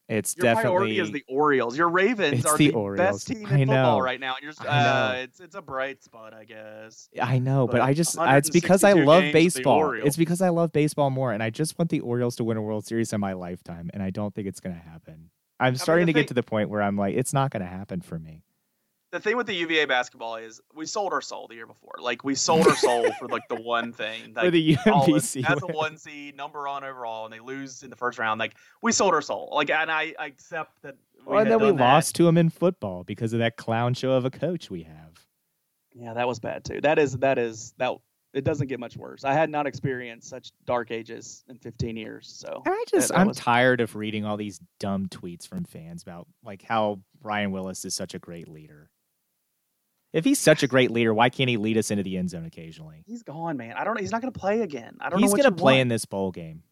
It's 0.08 0.34
Your 0.36 0.42
definitely 0.44 0.70
priority 0.70 0.98
is 1.00 1.10
the 1.10 1.24
Orioles. 1.28 1.76
Your 1.76 1.90
Ravens 1.90 2.38
It's 2.38 2.46
are 2.46 2.56
the 2.56 2.68
the, 2.68 2.74
Orioles. 2.74 3.24
best 3.24 3.26
team 3.28 3.46
I 3.46 3.58
in 3.58 3.68
know. 3.68 3.74
football 3.74 4.02
right 4.02 4.18
now. 4.18 4.34
And 4.36 4.42
you're 4.42 4.52
just, 4.52 4.64
uh, 4.64 5.12
it's 5.16 5.38
it's 5.38 5.54
a 5.54 5.60
bright 5.60 6.02
spot, 6.02 6.32
I 6.32 6.44
guess. 6.44 7.10
I 7.20 7.38
know, 7.38 7.66
but, 7.66 7.72
But 7.72 7.80
I 7.82 7.92
just 7.92 8.16
it's 8.18 8.48
because 8.48 8.84
I 8.84 8.92
love 8.94 9.22
games 9.22 9.32
for 9.32 9.38
the 9.38 9.44
baseball. 9.44 9.92
It's 9.92 10.16
because 10.16 10.40
I 10.40 10.48
love 10.48 10.72
baseball 10.72 11.10
more, 11.10 11.32
and 11.32 11.42
I 11.42 11.50
just 11.50 11.78
want 11.78 11.90
the 11.90 12.00
Orioles 12.00 12.36
to 12.36 12.44
win 12.44 12.56
a 12.56 12.62
World 12.62 12.86
Series 12.86 13.12
in 13.12 13.20
my 13.20 13.34
lifetime, 13.34 13.90
and 13.92 14.02
I 14.02 14.08
don't 14.08 14.34
think 14.34 14.48
it's 14.48 14.60
going 14.60 14.74
to 14.74 14.82
happen. 14.82 15.30
I'm 15.60 15.76
starting 15.76 16.06
the 16.06 16.12
to 16.14 16.20
get 16.20 16.28
to 16.28 16.34
the 16.34 16.42
point 16.42 16.70
where 16.70 16.80
I'm 16.80 16.96
like, 16.96 17.14
it's 17.14 17.34
not 17.34 17.50
going 17.50 17.62
to 17.62 17.68
happen 17.68 18.00
for 18.00 18.18
me. 18.18 18.44
The 19.10 19.20
thing 19.20 19.38
with 19.38 19.46
the 19.46 19.54
UVA 19.54 19.86
basketball 19.86 20.36
is 20.36 20.60
we 20.74 20.84
sold 20.84 21.14
our 21.14 21.22
soul 21.22 21.46
the 21.48 21.54
year 21.54 21.66
before. 21.66 21.94
Like 21.98 22.24
we 22.24 22.34
sold 22.34 22.66
our 22.66 22.76
soul 22.76 23.10
for 23.18 23.26
like 23.28 23.48
the 23.48 23.54
one 23.62 23.92
thing. 23.92 24.34
Like, 24.34 24.44
for 24.46 24.50
the 24.50 24.76
all 24.86 25.04
in- 25.06 25.14
UMBC, 25.14 25.48
as 25.50 25.62
a 25.62 25.66
one 25.66 25.96
seed, 25.96 26.36
number 26.36 26.66
one 26.66 26.84
overall, 26.84 27.24
and 27.24 27.32
they 27.32 27.40
lose 27.40 27.82
in 27.82 27.88
the 27.88 27.96
first 27.96 28.18
round. 28.18 28.38
Like 28.38 28.54
we 28.82 28.92
sold 28.92 29.14
our 29.14 29.22
soul. 29.22 29.48
Like, 29.52 29.70
and 29.70 29.90
I, 29.90 30.14
I 30.18 30.26
accept 30.26 30.82
that. 30.82 30.96
We 31.26 31.32
Well, 31.32 31.40
and 31.40 31.50
then 31.50 31.58
we 31.60 31.68
that. 31.68 31.76
lost 31.76 32.16
to 32.16 32.24
them 32.24 32.36
in 32.36 32.50
football 32.50 33.02
because 33.04 33.32
of 33.32 33.38
that 33.38 33.56
clown 33.56 33.94
show 33.94 34.12
of 34.12 34.26
a 34.26 34.30
coach 34.30 34.70
we 34.70 34.82
have. 34.82 35.26
Yeah, 35.94 36.12
that 36.14 36.28
was 36.28 36.38
bad 36.38 36.64
too. 36.64 36.80
That 36.82 36.98
is 36.98 37.14
that 37.18 37.38
is 37.38 37.72
that. 37.78 37.92
It 38.34 38.44
doesn't 38.44 38.66
get 38.66 38.78
much 38.78 38.94
worse. 38.94 39.24
I 39.24 39.32
had 39.32 39.48
not 39.48 39.66
experienced 39.66 40.28
such 40.28 40.52
dark 40.66 40.90
ages 40.90 41.44
in 41.48 41.56
15 41.56 41.96
years. 41.96 42.28
So 42.30 42.62
And 42.66 42.74
I 42.74 42.84
just, 42.86 43.08
that 43.08 43.18
I'm 43.18 43.28
was- 43.28 43.38
tired 43.38 43.80
of 43.80 43.96
reading 43.96 44.26
all 44.26 44.36
these 44.36 44.60
dumb 44.78 45.08
tweets 45.08 45.48
from 45.48 45.64
fans 45.64 46.02
about 46.02 46.26
like 46.44 46.60
how 46.62 47.00
Ryan 47.22 47.52
Willis 47.52 47.86
is 47.86 47.94
such 47.94 48.12
a 48.12 48.18
great 48.18 48.46
leader. 48.46 48.90
If 50.12 50.24
he's 50.24 50.38
such 50.38 50.62
a 50.62 50.66
great 50.66 50.90
leader, 50.90 51.12
why 51.12 51.28
can't 51.28 51.50
he 51.50 51.56
lead 51.58 51.76
us 51.76 51.90
into 51.90 52.02
the 52.02 52.16
end 52.16 52.30
zone 52.30 52.44
occasionally? 52.46 53.02
he's 53.06 53.22
gone, 53.22 53.56
man. 53.56 53.74
I 53.76 53.84
don't 53.84 53.94
know. 53.94 54.00
He's 54.00 54.10
not 54.12 54.22
going 54.22 54.32
to 54.32 54.38
play 54.38 54.62
again. 54.62 54.96
I 55.00 55.10
don't 55.10 55.18
He's 55.20 55.30
know. 55.30 55.36
He's 55.36 55.44
going 55.44 55.54
to 55.54 55.60
play 55.60 55.74
want. 55.74 55.80
in 55.82 55.88
this 55.88 56.04
bowl 56.06 56.30
game. 56.30 56.62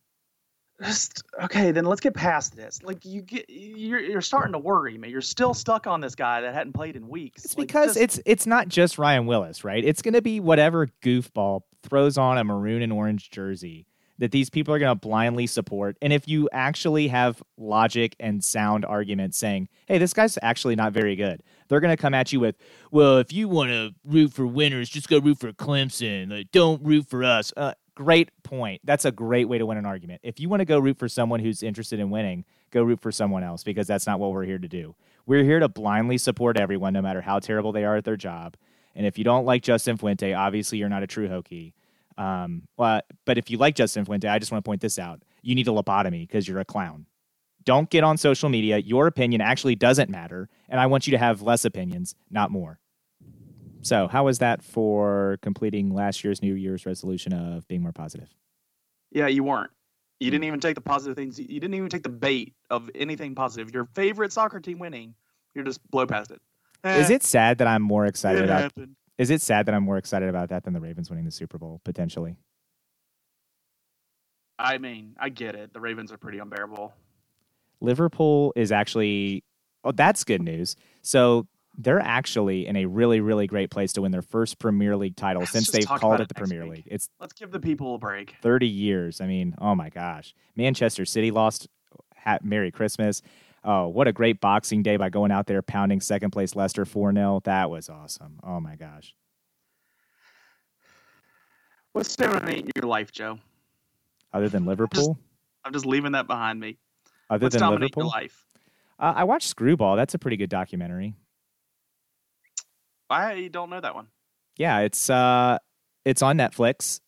Just 0.82 1.22
okay, 1.44 1.70
then 1.72 1.86
let's 1.86 2.02
get 2.02 2.12
past 2.12 2.54
this. 2.54 2.82
Like 2.82 3.02
you 3.06 3.22
get, 3.22 3.46
you're 3.48 3.98
you're 3.98 4.20
starting 4.20 4.52
to 4.52 4.58
worry 4.58 4.98
me. 4.98 5.08
You're 5.08 5.22
still 5.22 5.54
stuck 5.54 5.86
on 5.86 6.02
this 6.02 6.14
guy 6.14 6.42
that 6.42 6.52
hadn't 6.52 6.74
played 6.74 6.96
in 6.96 7.08
weeks. 7.08 7.46
It's 7.46 7.56
Like, 7.56 7.66
because 7.68 7.94
just- 7.94 7.98
it's 7.98 8.20
it's 8.26 8.46
not 8.46 8.68
just 8.68 8.98
Ryan 8.98 9.24
Willis, 9.24 9.64
right? 9.64 9.82
It's 9.82 10.02
going 10.02 10.12
to 10.14 10.20
be 10.22 10.38
whatever 10.38 10.88
goofball 11.02 11.62
throws 11.82 12.18
on 12.18 12.36
a 12.36 12.44
maroon 12.44 12.82
and 12.82 12.92
orange 12.92 13.30
jersey 13.30 13.86
that 14.18 14.30
these 14.30 14.50
people 14.50 14.74
are 14.74 14.78
going 14.78 14.90
to 14.90 15.00
blindly 15.00 15.46
support. 15.46 15.96
And 16.00 16.12
if 16.12 16.26
you 16.28 16.48
actually 16.52 17.08
have 17.08 17.42
logic 17.56 18.16
and 18.18 18.42
sound 18.42 18.84
arguments 18.84 19.38
saying, 19.38 19.68
"Hey, 19.86 19.98
this 19.98 20.12
guy's 20.12 20.38
actually 20.42 20.76
not 20.76 20.92
very 20.92 21.16
good," 21.16 21.42
they're 21.68 21.80
going 21.80 21.96
to 21.96 22.00
come 22.00 22.14
at 22.14 22.32
you 22.32 22.40
with, 22.40 22.56
"Well, 22.90 23.18
if 23.18 23.32
you 23.32 23.48
want 23.48 23.70
to 23.70 23.94
root 24.04 24.32
for 24.32 24.46
winners, 24.46 24.88
just 24.88 25.08
go 25.08 25.18
root 25.18 25.38
for 25.38 25.52
Clemson. 25.52 26.30
Like, 26.30 26.50
don't 26.52 26.82
root 26.82 27.06
for 27.08 27.24
us." 27.24 27.52
Uh, 27.56 27.74
great 27.94 28.30
point. 28.42 28.80
That's 28.84 29.04
a 29.04 29.12
great 29.12 29.48
way 29.48 29.58
to 29.58 29.66
win 29.66 29.78
an 29.78 29.86
argument. 29.86 30.20
If 30.22 30.38
you 30.38 30.48
want 30.48 30.60
to 30.60 30.66
go 30.66 30.78
root 30.78 30.98
for 30.98 31.08
someone 31.08 31.40
who's 31.40 31.62
interested 31.62 31.98
in 31.98 32.10
winning, 32.10 32.44
go 32.70 32.82
root 32.82 33.00
for 33.00 33.10
someone 33.10 33.42
else 33.42 33.64
because 33.64 33.86
that's 33.86 34.06
not 34.06 34.20
what 34.20 34.32
we're 34.32 34.44
here 34.44 34.58
to 34.58 34.68
do. 34.68 34.94
We're 35.24 35.42
here 35.42 35.58
to 35.58 35.68
blindly 35.68 36.18
support 36.18 36.56
everyone, 36.56 36.92
no 36.92 37.02
matter 37.02 37.22
how 37.22 37.40
terrible 37.40 37.72
they 37.72 37.84
are 37.84 37.96
at 37.96 38.04
their 38.04 38.16
job. 38.16 38.56
And 38.94 39.06
if 39.06 39.18
you 39.18 39.24
don't 39.24 39.44
like 39.44 39.62
Justin 39.62 39.96
Fuente, 39.96 40.32
obviously 40.32 40.78
you're 40.78 40.88
not 40.88 41.02
a 41.02 41.06
true 41.06 41.28
Hokie. 41.28 41.72
Um, 42.18 42.62
well, 42.76 43.02
but 43.24 43.38
if 43.38 43.50
you 43.50 43.58
like 43.58 43.74
Justin 43.74 44.04
Fuente, 44.04 44.26
I 44.28 44.38
just 44.38 44.50
want 44.52 44.64
to 44.64 44.68
point 44.68 44.80
this 44.80 44.98
out. 44.98 45.22
You 45.42 45.54
need 45.54 45.68
a 45.68 45.70
lobotomy 45.70 46.20
because 46.26 46.48
you're 46.48 46.58
a 46.60 46.64
clown. 46.64 47.06
Don't 47.64 47.90
get 47.90 48.04
on 48.04 48.16
social 48.16 48.48
media. 48.48 48.78
Your 48.78 49.06
opinion 49.06 49.40
actually 49.40 49.74
doesn't 49.74 50.08
matter. 50.08 50.48
And 50.68 50.80
I 50.80 50.86
want 50.86 51.06
you 51.06 51.10
to 51.12 51.18
have 51.18 51.42
less 51.42 51.64
opinions, 51.64 52.14
not 52.30 52.50
more. 52.50 52.78
So, 53.82 54.08
how 54.08 54.24
was 54.24 54.38
that 54.38 54.62
for 54.62 55.38
completing 55.42 55.94
last 55.94 56.24
year's 56.24 56.42
New 56.42 56.54
Year's 56.54 56.86
resolution 56.86 57.32
of 57.32 57.66
being 57.68 57.82
more 57.82 57.92
positive? 57.92 58.28
yeah, 59.12 59.28
you 59.28 59.44
weren't. 59.44 59.70
You 60.20 60.26
Hmm. 60.26 60.32
didn't 60.32 60.44
even 60.44 60.60
take 60.60 60.74
the 60.74 60.80
positive 60.80 61.16
things. 61.16 61.38
You 61.38 61.46
didn't 61.60 61.74
even 61.74 61.88
take 61.88 62.02
the 62.02 62.08
bait 62.08 62.54
of 62.70 62.90
anything 62.94 63.34
positive. 63.34 63.72
Your 63.72 63.84
favorite 63.94 64.32
soccer 64.32 64.60
team 64.60 64.78
winning, 64.78 65.14
you're 65.54 65.64
just 65.64 65.80
blow 65.90 66.06
past 66.06 66.30
it. 66.32 66.40
Is 66.84 67.10
Eh, 67.10 67.14
it 67.14 67.22
sad 67.22 67.58
that 67.58 67.66
I'm 67.68 67.82
more 67.82 68.04
excited 68.06 68.42
it 68.42 68.44
about 68.46 68.62
happened. 68.62 68.96
Is 69.18 69.30
it 69.30 69.40
sad 69.40 69.66
that 69.66 69.74
I'm 69.74 69.82
more 69.82 69.96
excited 69.96 70.28
about 70.28 70.50
that 70.50 70.64
than 70.64 70.74
the 70.74 70.80
Ravens 70.80 71.08
winning 71.08 71.24
the 71.24 71.30
Super 71.30 71.58
Bowl 71.58 71.80
potentially? 71.84 72.36
I 74.58 74.78
mean, 74.78 75.16
I 75.18 75.28
get 75.28 75.54
it. 75.54 75.72
The 75.72 75.80
Ravens 75.80 76.12
are 76.12 76.16
pretty 76.16 76.38
unbearable. 76.38 76.94
Liverpool 77.80 78.52
is 78.56 78.72
actually 78.72 79.44
oh 79.84 79.92
that's 79.92 80.24
good 80.24 80.42
news. 80.42 80.76
So 81.02 81.46
they're 81.78 82.00
actually 82.00 82.66
in 82.66 82.76
a 82.76 82.86
really 82.86 83.20
really 83.20 83.46
great 83.46 83.70
place 83.70 83.92
to 83.94 84.02
win 84.02 84.12
their 84.12 84.22
first 84.22 84.58
Premier 84.58 84.96
League 84.96 85.16
title 85.16 85.40
Let's 85.40 85.52
since 85.52 85.70
they've 85.70 85.86
called 85.86 86.20
it 86.20 86.28
the 86.28 86.34
Premier 86.34 86.62
week. 86.62 86.72
League. 86.72 86.88
It's 86.90 87.08
Let's 87.20 87.34
give 87.34 87.50
the 87.50 87.60
people 87.60 87.94
a 87.94 87.98
break. 87.98 88.36
30 88.42 88.66
years. 88.66 89.20
I 89.20 89.26
mean, 89.26 89.54
oh 89.58 89.74
my 89.74 89.90
gosh. 89.90 90.34
Manchester 90.56 91.04
City 91.04 91.30
lost 91.30 91.68
Merry 92.42 92.70
Christmas. 92.70 93.22
Oh, 93.68 93.88
what 93.88 94.06
a 94.06 94.12
great 94.12 94.40
Boxing 94.40 94.84
Day 94.84 94.96
by 94.96 95.08
going 95.08 95.32
out 95.32 95.48
there 95.48 95.60
pounding 95.60 96.00
second 96.00 96.30
place 96.30 96.54
Leicester 96.54 96.84
4-0. 96.84 97.42
That 97.44 97.68
was 97.68 97.88
awesome. 97.88 98.38
Oh 98.44 98.60
my 98.60 98.76
gosh. 98.76 99.12
What's 101.92 102.14
dominating 102.14 102.70
your 102.76 102.86
life, 102.86 103.10
Joe? 103.10 103.40
Other 104.32 104.48
than 104.48 104.66
Liverpool? 104.66 105.18
I'm 105.64 105.72
just 105.72 105.84
leaving 105.84 106.12
that 106.12 106.28
behind 106.28 106.60
me. 106.60 106.78
Other 107.28 107.46
What's 107.46 107.54
than 107.54 107.62
dominating 107.62 107.94
Liverpool? 107.96 108.04
your 108.04 108.22
life? 108.22 108.46
Uh, 109.00 109.14
I 109.16 109.24
watched 109.24 109.48
Screwball. 109.48 109.96
That's 109.96 110.14
a 110.14 110.18
pretty 110.18 110.36
good 110.36 110.50
documentary. 110.50 111.14
I 113.10 113.48
don't 113.50 113.68
know 113.70 113.80
that 113.80 113.96
one. 113.96 114.06
Yeah, 114.56 114.80
it's 114.80 115.10
uh 115.10 115.58
it's 116.04 116.22
on 116.22 116.38
Netflix. 116.38 117.00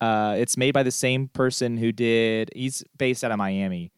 Uh 0.00 0.36
it's 0.38 0.56
made 0.56 0.72
by 0.72 0.82
the 0.82 0.90
same 0.90 1.28
person 1.28 1.76
who 1.76 1.92
did 1.92 2.50
he's 2.54 2.82
based 2.98 3.24
out 3.24 3.30
of 3.30 3.38
Miami. 3.38 3.92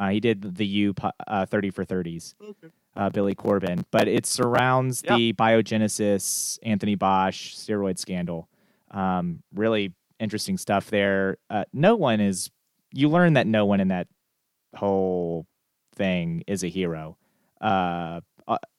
Uh 0.00 0.08
he 0.08 0.18
did 0.20 0.56
the 0.56 0.66
U 0.66 0.94
uh, 1.28 1.46
30 1.46 1.70
for 1.70 1.84
30s. 1.84 2.34
Okay. 2.42 2.68
Uh 2.96 3.10
Billy 3.10 3.34
Corben, 3.36 3.84
but 3.92 4.08
it 4.08 4.26
surrounds 4.26 5.02
the 5.02 5.32
biogenesis 5.34 6.58
Anthony 6.64 6.96
Bosch 6.96 7.54
steroid 7.54 7.98
scandal. 7.98 8.48
Um 8.90 9.42
really 9.54 9.92
interesting 10.18 10.56
stuff 10.58 10.90
there. 10.90 11.36
Uh 11.50 11.64
no 11.72 11.94
one 11.94 12.20
is 12.20 12.50
you 12.92 13.08
learn 13.08 13.34
that 13.34 13.46
no 13.46 13.66
one 13.66 13.80
in 13.80 13.88
that 13.88 14.08
whole 14.74 15.46
thing 15.94 16.42
is 16.48 16.64
a 16.64 16.68
hero. 16.68 17.16
Uh 17.60 18.20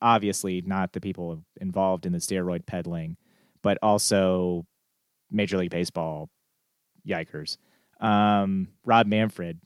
obviously 0.02 0.62
not 0.66 0.92
the 0.92 1.00
people 1.00 1.44
involved 1.62 2.06
in 2.06 2.12
the 2.12 2.18
steroid 2.18 2.66
peddling 2.66 3.16
but 3.62 3.78
also 3.82 4.66
Major 5.30 5.58
League 5.58 5.70
Baseball 5.70 6.30
yikers. 7.08 7.58
Um, 8.00 8.70
Rob 8.84 9.06
Manfred 9.08 9.60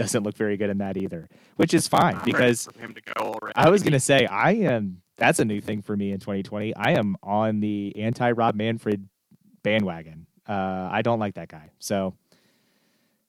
doesn't 0.00 0.22
look 0.22 0.34
very 0.34 0.56
good 0.56 0.70
in 0.70 0.78
that 0.78 0.96
either, 0.96 1.28
which 1.56 1.74
is 1.74 1.86
fine 1.86 2.18
because 2.24 2.64
for 2.64 2.78
him 2.80 2.94
to 2.94 3.02
go. 3.14 3.38
I 3.54 3.68
was 3.68 3.82
going 3.82 3.92
to 3.92 4.00
say 4.00 4.24
I 4.26 4.52
am. 4.52 5.02
That's 5.18 5.38
a 5.38 5.44
new 5.44 5.60
thing 5.60 5.82
for 5.82 5.94
me 5.94 6.12
in 6.12 6.20
2020. 6.20 6.74
I 6.74 6.92
am 6.92 7.16
on 7.22 7.60
the 7.60 7.94
anti 7.96 8.30
Rob 8.30 8.54
Manfred 8.54 9.06
bandwagon. 9.62 10.26
Uh, 10.48 10.88
I 10.90 11.02
don't 11.02 11.18
like 11.18 11.34
that 11.34 11.48
guy. 11.48 11.72
So, 11.80 12.14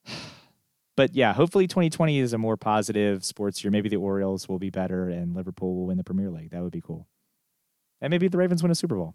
but 0.96 1.14
yeah, 1.14 1.34
hopefully 1.34 1.68
2020 1.68 2.20
is 2.20 2.32
a 2.32 2.38
more 2.38 2.56
positive 2.56 3.26
sports 3.26 3.62
year. 3.62 3.72
Maybe 3.72 3.90
the 3.90 3.98
Orioles 3.98 4.48
will 4.48 4.60
be 4.60 4.70
better 4.70 5.10
and 5.10 5.36
Liverpool 5.36 5.76
will 5.76 5.88
win 5.88 5.98
the 5.98 6.06
Premier 6.06 6.32
League. 6.32 6.52
That 6.52 6.64
would 6.64 6.72
be 6.72 6.82
cool. 6.82 7.06
And 8.00 8.12
maybe 8.12 8.30
the 8.30 8.38
Ravens 8.38 8.64
win 8.64 8.72
a 8.72 8.76
Super 8.76 8.96
Bowl. 8.96 9.14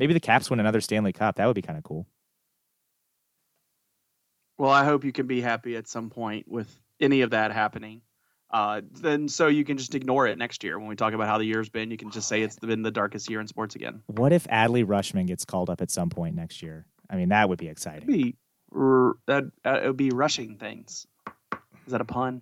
Maybe 0.00 0.12
the 0.12 0.20
Caps 0.20 0.50
win 0.50 0.58
another 0.58 0.80
Stanley 0.80 1.12
Cup. 1.12 1.36
That 1.36 1.46
would 1.46 1.54
be 1.54 1.62
kind 1.62 1.78
of 1.78 1.84
cool. 1.84 2.08
Well, 4.58 4.70
I 4.70 4.84
hope 4.84 5.04
you 5.04 5.12
can 5.12 5.26
be 5.26 5.40
happy 5.40 5.76
at 5.76 5.86
some 5.86 6.10
point 6.10 6.46
with 6.48 6.74
any 7.00 7.20
of 7.22 7.30
that 7.30 7.52
happening. 7.52 8.00
uh, 8.50 8.80
then 8.92 9.28
so 9.28 9.48
you 9.48 9.64
can 9.64 9.76
just 9.76 9.94
ignore 9.94 10.26
it 10.26 10.38
next 10.38 10.62
year 10.64 10.78
when 10.78 10.88
we 10.88 10.96
talk 10.96 11.12
about 11.12 11.26
how 11.26 11.36
the 11.36 11.44
year's 11.44 11.68
been. 11.68 11.90
You 11.90 11.96
can 11.96 12.10
just 12.10 12.28
say 12.28 12.42
it's 12.42 12.58
been 12.58 12.82
the 12.82 12.90
darkest 12.92 13.28
year 13.28 13.40
in 13.40 13.48
sports 13.48 13.74
again. 13.74 14.02
What 14.06 14.32
if 14.32 14.46
Adley 14.48 14.84
Rutschman 14.84 15.26
gets 15.26 15.44
called 15.44 15.68
up 15.68 15.80
at 15.82 15.90
some 15.90 16.08
point 16.10 16.36
next 16.36 16.62
year? 16.62 16.86
I 17.10 17.16
mean, 17.16 17.30
that 17.30 17.48
would 17.48 17.58
be 17.58 17.68
exciting. 17.68 18.08
It'd 18.08 18.22
be 18.24 18.36
r- 18.74 19.14
that 19.26 19.44
it 19.64 19.86
would 19.86 19.96
be 19.96 20.10
rushing 20.10 20.56
things. 20.56 21.06
Is 21.86 21.92
that 21.92 22.00
a 22.00 22.04
pun? 22.04 22.40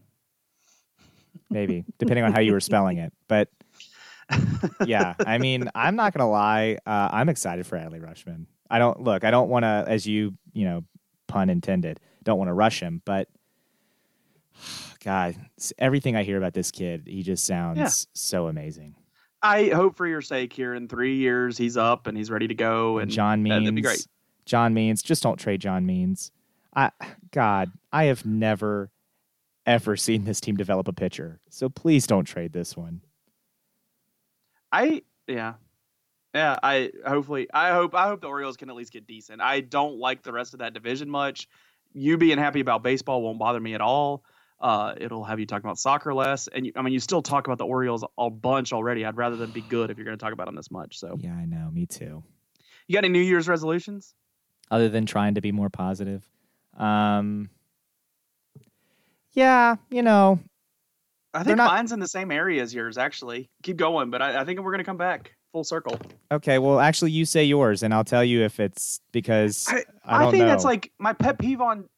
Maybe, 1.51 1.85
depending 1.99 2.25
on 2.25 2.33
how 2.33 2.41
you 2.41 2.53
were 2.53 2.61
spelling 2.61 2.99
it. 2.99 3.13
But 3.29 3.49
yeah, 4.87 5.15
I 5.27 5.39
mean, 5.39 5.69
I'm 5.75 5.97
not 5.97 6.13
gonna 6.15 6.31
lie. 6.31 6.79
Uh, 6.87 7.09
I'm 7.11 7.29
excited 7.29 7.67
for 7.67 7.77
Adley 7.77 8.01
Rutschman. 8.01 8.47
I 8.71 8.79
don't 8.79 9.01
look. 9.01 9.25
I 9.25 9.31
don't 9.31 9.49
want 9.49 9.65
to, 9.65 9.85
as 9.87 10.07
you 10.07 10.35
you 10.53 10.65
know, 10.65 10.85
pun 11.27 11.51
intended. 11.51 12.01
Don't 12.23 12.39
want 12.39 12.49
to 12.49 12.55
rush 12.55 12.81
him, 12.81 13.03
but 13.05 13.29
God, 15.05 15.37
everything 15.79 16.17
I 16.17 16.23
hear 16.23 16.39
about 16.39 16.55
this 16.55 16.71
kid, 16.71 17.05
he 17.07 17.23
just 17.23 17.45
sounds 17.47 17.79
Yeah. 17.79 17.89
so 18.15 18.47
amazing. 18.49 18.95
I 19.43 19.69
hope 19.69 19.97
for 19.97 20.07
your 20.07 20.23
sake 20.23 20.53
here 20.55 20.75
in 20.75 20.89
three 20.89 21.17
years 21.17 21.59
he's 21.59 21.77
up 21.77 22.07
and 22.07 22.17
he's 22.17 22.31
ready 22.31 22.49
to 22.49 22.55
go. 22.55 22.99
And 22.99 23.11
John 23.11 23.41
uh, 23.41 23.43
Means, 23.43 23.63
that'd 23.65 23.75
be 23.75 23.83
great. 23.83 24.07
John 24.47 24.73
Means, 24.73 25.03
just 25.03 25.23
don't 25.23 25.37
trade 25.39 25.61
John 25.61 25.85
Means. 25.85 26.31
I, 26.75 26.91
God, 27.31 27.71
I 27.93 28.05
have 28.05 28.25
never, 28.25 28.91
ever 29.67 29.97
seen 29.97 30.25
this 30.25 30.41
team 30.41 30.57
develop 30.57 30.89
a 30.89 30.93
pitcher. 30.95 31.41
So 31.51 31.69
please 31.69 32.07
don't 32.07 32.25
trade 32.25 32.53
this 32.55 32.75
one. 32.77 33.03
I 34.73 35.03
yeah. 35.29 35.55
Yeah, 36.35 36.57
I 36.63 36.91
hopefully 37.07 37.47
I 37.55 37.71
hope 37.71 37.95
I 37.95 38.09
hope 38.09 38.21
the 38.21 38.27
Orioles 38.27 38.57
can 38.57 38.69
at 38.69 38.75
least 38.75 38.93
get 38.93 39.07
decent. 39.07 39.41
I 39.41 39.61
don't 39.61 39.99
like 39.99 40.23
the 40.25 40.33
rest 40.33 40.53
of 40.53 40.59
that 40.61 40.75
division 40.75 41.09
much. 41.09 41.49
You 41.93 42.19
being 42.19 42.39
happy 42.39 42.59
about 42.59 42.83
baseball 42.83 43.23
won't 43.23 43.39
bother 43.39 43.61
me 43.61 43.75
at 43.75 43.81
all. 43.81 44.25
Uh, 44.61 44.95
it'll 44.97 45.23
have 45.25 45.39
you 45.39 45.47
talking 45.47 45.65
about 45.65 45.79
soccer 45.79 46.13
less, 46.13 46.49
and 46.49 46.67
you, 46.67 46.73
I 46.75 46.83
mean 46.83 46.93
you 46.93 46.99
still 46.99 47.23
talk 47.23 47.47
about 47.47 47.59
the 47.59 47.67
Orioles 47.67 48.05
a 48.19 48.31
bunch 48.31 48.73
already. 48.73 49.05
I'd 49.05 49.17
rather 49.17 49.37
them 49.37 49.53
be 49.53 49.61
good 49.61 49.91
if 49.91 49.97
you're 49.99 50.05
going 50.05 50.19
to 50.19 50.23
talk 50.23 50.33
about 50.33 50.47
them 50.47 50.57
this 50.57 50.73
much. 50.73 50.99
So 50.99 51.17
Yeah, 51.21 51.35
I 51.35 51.45
know. 51.45 51.71
Me 51.73 51.87
too. 51.87 52.25
you 52.89 52.95
got 52.95 53.05
any 53.05 53.11
New 53.11 53.21
Year's 53.21 53.47
resolutions? 53.47 54.13
Other 54.73 54.89
than 54.89 55.07
trying 55.07 55.35
to 55.37 55.41
be 55.41 55.53
more 55.53 55.69
positive. 55.71 56.29
Um, 56.77 57.49
yeah, 59.33 59.77
you 59.91 60.03
know, 60.03 60.41
I 61.33 61.45
think 61.45 61.59
not- 61.59 61.71
mine's 61.71 61.93
in 61.93 62.01
the 62.01 62.09
same 62.09 62.33
area 62.33 62.63
as 62.63 62.75
yours. 62.75 62.99
Actually, 62.99 63.51
keep 63.63 63.77
going, 63.77 64.11
but 64.11 64.23
I, 64.23 64.41
I 64.41 64.45
think 64.45 64.59
we're 64.61 64.73
going 64.73 64.79
to 64.79 64.85
come 64.85 64.97
back 64.97 65.37
full 65.55 65.65
circle. 65.65 65.97
okay. 66.33 66.59
Well, 66.59 66.81
actually, 66.81 67.13
you 67.13 67.25
say 67.25 67.45
yours, 67.45 67.85
and 67.85 67.95
I'll 67.95 68.05
tell 68.05 68.25
you 68.25 68.43
if 68.43 68.59
it's 68.59 69.01
because 69.13 69.69
I, 69.69 69.85
I, 70.05 70.23
don't 70.23 70.33
think 70.33 70.43
know. 70.43 70.49
that's 70.49 70.65
like 70.65 70.91
my 70.99 71.13
pet 71.13 71.39
peeve 71.39 71.61
on 71.61 71.89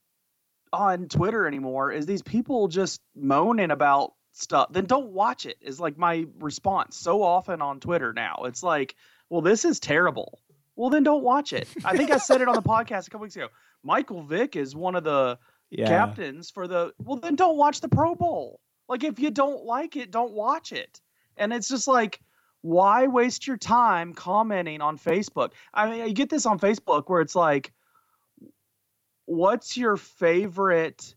on 0.74 1.08
Twitter 1.08 1.46
anymore 1.46 1.90
is 1.90 2.04
these 2.04 2.22
people 2.22 2.68
just 2.68 3.00
moaning 3.16 3.70
about 3.70 4.12
stuff. 4.32 4.68
Then 4.70 4.84
don't 4.84 5.08
watch 5.08 5.46
it. 5.46 5.56
Is 5.62 5.80
like 5.80 5.96
my 5.96 6.26
response 6.38 6.96
so 6.98 7.22
often 7.22 7.62
on 7.62 7.80
Twitter 7.80 8.12
now. 8.12 8.42
It's 8.44 8.62
like, 8.62 8.94
well, 9.30 9.40
this 9.40 9.64
is 9.64 9.80
terrible. 9.80 10.38
Well, 10.76 10.90
then 10.90 11.02
don't 11.02 11.22
watch 11.22 11.54
it. 11.54 11.66
I 11.82 11.96
think 11.96 12.10
I 12.10 12.18
said 12.18 12.42
it 12.42 12.48
on 12.48 12.54
the 12.56 12.62
podcast 12.76 13.06
a 13.06 13.10
couple 13.10 13.22
weeks 13.22 13.36
ago. 13.36 13.48
Michael 13.82 14.22
Vick 14.22 14.54
is 14.54 14.76
one 14.76 14.94
of 14.94 15.04
the 15.04 15.38
yeah. 15.70 15.88
captains 15.88 16.50
for 16.50 16.68
the. 16.68 16.92
Well, 17.02 17.16
then 17.16 17.36
don't 17.36 17.56
watch 17.56 17.80
the 17.80 17.88
Pro 17.88 18.14
Bowl. 18.14 18.60
Like 18.86 19.02
if 19.02 19.18
you 19.18 19.30
don't 19.30 19.64
like 19.64 19.96
it, 19.96 20.10
don't 20.10 20.34
watch 20.34 20.72
it. 20.72 21.00
And 21.38 21.54
it's 21.54 21.68
just 21.68 21.88
like, 21.88 22.20
why 22.66 23.06
waste 23.06 23.46
your 23.46 23.56
time 23.56 24.12
commenting 24.12 24.80
on 24.80 24.98
Facebook? 24.98 25.52
I 25.72 25.88
mean, 25.88 26.08
you 26.08 26.12
get 26.12 26.28
this 26.28 26.46
on 26.46 26.58
Facebook 26.58 27.04
where 27.06 27.20
it's 27.20 27.36
like, 27.36 27.72
what's 29.24 29.76
your 29.76 29.96
favorite? 29.96 31.14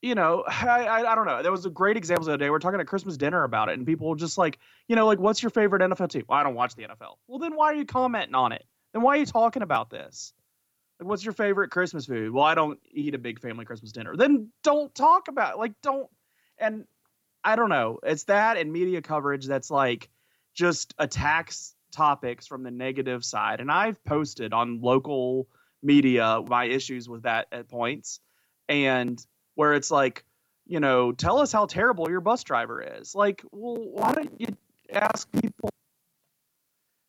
You 0.00 0.14
know, 0.14 0.44
I, 0.48 0.86
I, 0.86 1.12
I 1.12 1.14
don't 1.16 1.26
know. 1.26 1.42
There 1.42 1.50
was 1.50 1.66
a 1.66 1.70
great 1.70 1.96
example 1.96 2.26
the 2.26 2.32
other 2.32 2.38
day. 2.38 2.46
We 2.46 2.50
We're 2.50 2.60
talking 2.60 2.78
at 2.78 2.86
Christmas 2.86 3.16
dinner 3.16 3.42
about 3.42 3.70
it, 3.70 3.76
and 3.76 3.84
people 3.84 4.08
were 4.08 4.14
just 4.14 4.38
like, 4.38 4.60
you 4.86 4.94
know, 4.94 5.04
like, 5.04 5.18
what's 5.18 5.42
your 5.42 5.50
favorite 5.50 5.82
NFL 5.82 6.10
team? 6.10 6.22
Well, 6.28 6.38
I 6.38 6.44
don't 6.44 6.54
watch 6.54 6.76
the 6.76 6.84
NFL. 6.84 7.16
Well, 7.26 7.40
then 7.40 7.56
why 7.56 7.72
are 7.72 7.74
you 7.74 7.84
commenting 7.84 8.36
on 8.36 8.52
it? 8.52 8.64
Then 8.92 9.02
why 9.02 9.16
are 9.16 9.18
you 9.18 9.26
talking 9.26 9.62
about 9.62 9.90
this? 9.90 10.32
Like, 11.00 11.08
what's 11.08 11.24
your 11.24 11.34
favorite 11.34 11.72
Christmas 11.72 12.06
food? 12.06 12.32
Well, 12.32 12.44
I 12.44 12.54
don't 12.54 12.78
eat 12.92 13.16
a 13.16 13.18
big 13.18 13.40
family 13.40 13.64
Christmas 13.64 13.90
dinner. 13.90 14.14
Then 14.16 14.52
don't 14.62 14.94
talk 14.94 15.26
about 15.26 15.54
it. 15.54 15.58
Like, 15.58 15.72
don't. 15.82 16.08
And 16.56 16.84
I 17.48 17.56
don't 17.56 17.70
know. 17.70 17.98
It's 18.02 18.24
that 18.24 18.58
and 18.58 18.70
media 18.70 19.00
coverage 19.00 19.46
that's 19.46 19.70
like 19.70 20.10
just 20.54 20.92
attacks 20.98 21.74
topics 21.92 22.46
from 22.46 22.62
the 22.62 22.70
negative 22.70 23.24
side. 23.24 23.62
And 23.62 23.72
I've 23.72 24.04
posted 24.04 24.52
on 24.52 24.82
local 24.82 25.48
media 25.82 26.42
my 26.46 26.66
issues 26.66 27.08
with 27.08 27.22
that 27.22 27.46
at 27.50 27.70
points. 27.70 28.20
And 28.68 29.18
where 29.54 29.72
it's 29.72 29.90
like, 29.90 30.26
you 30.66 30.78
know, 30.78 31.12
tell 31.12 31.38
us 31.38 31.50
how 31.50 31.64
terrible 31.64 32.10
your 32.10 32.20
bus 32.20 32.44
driver 32.44 32.82
is. 32.82 33.14
Like, 33.14 33.42
well, 33.50 33.78
why 33.78 34.12
don't 34.12 34.38
you 34.38 34.48
ask 34.92 35.26
people? 35.32 35.70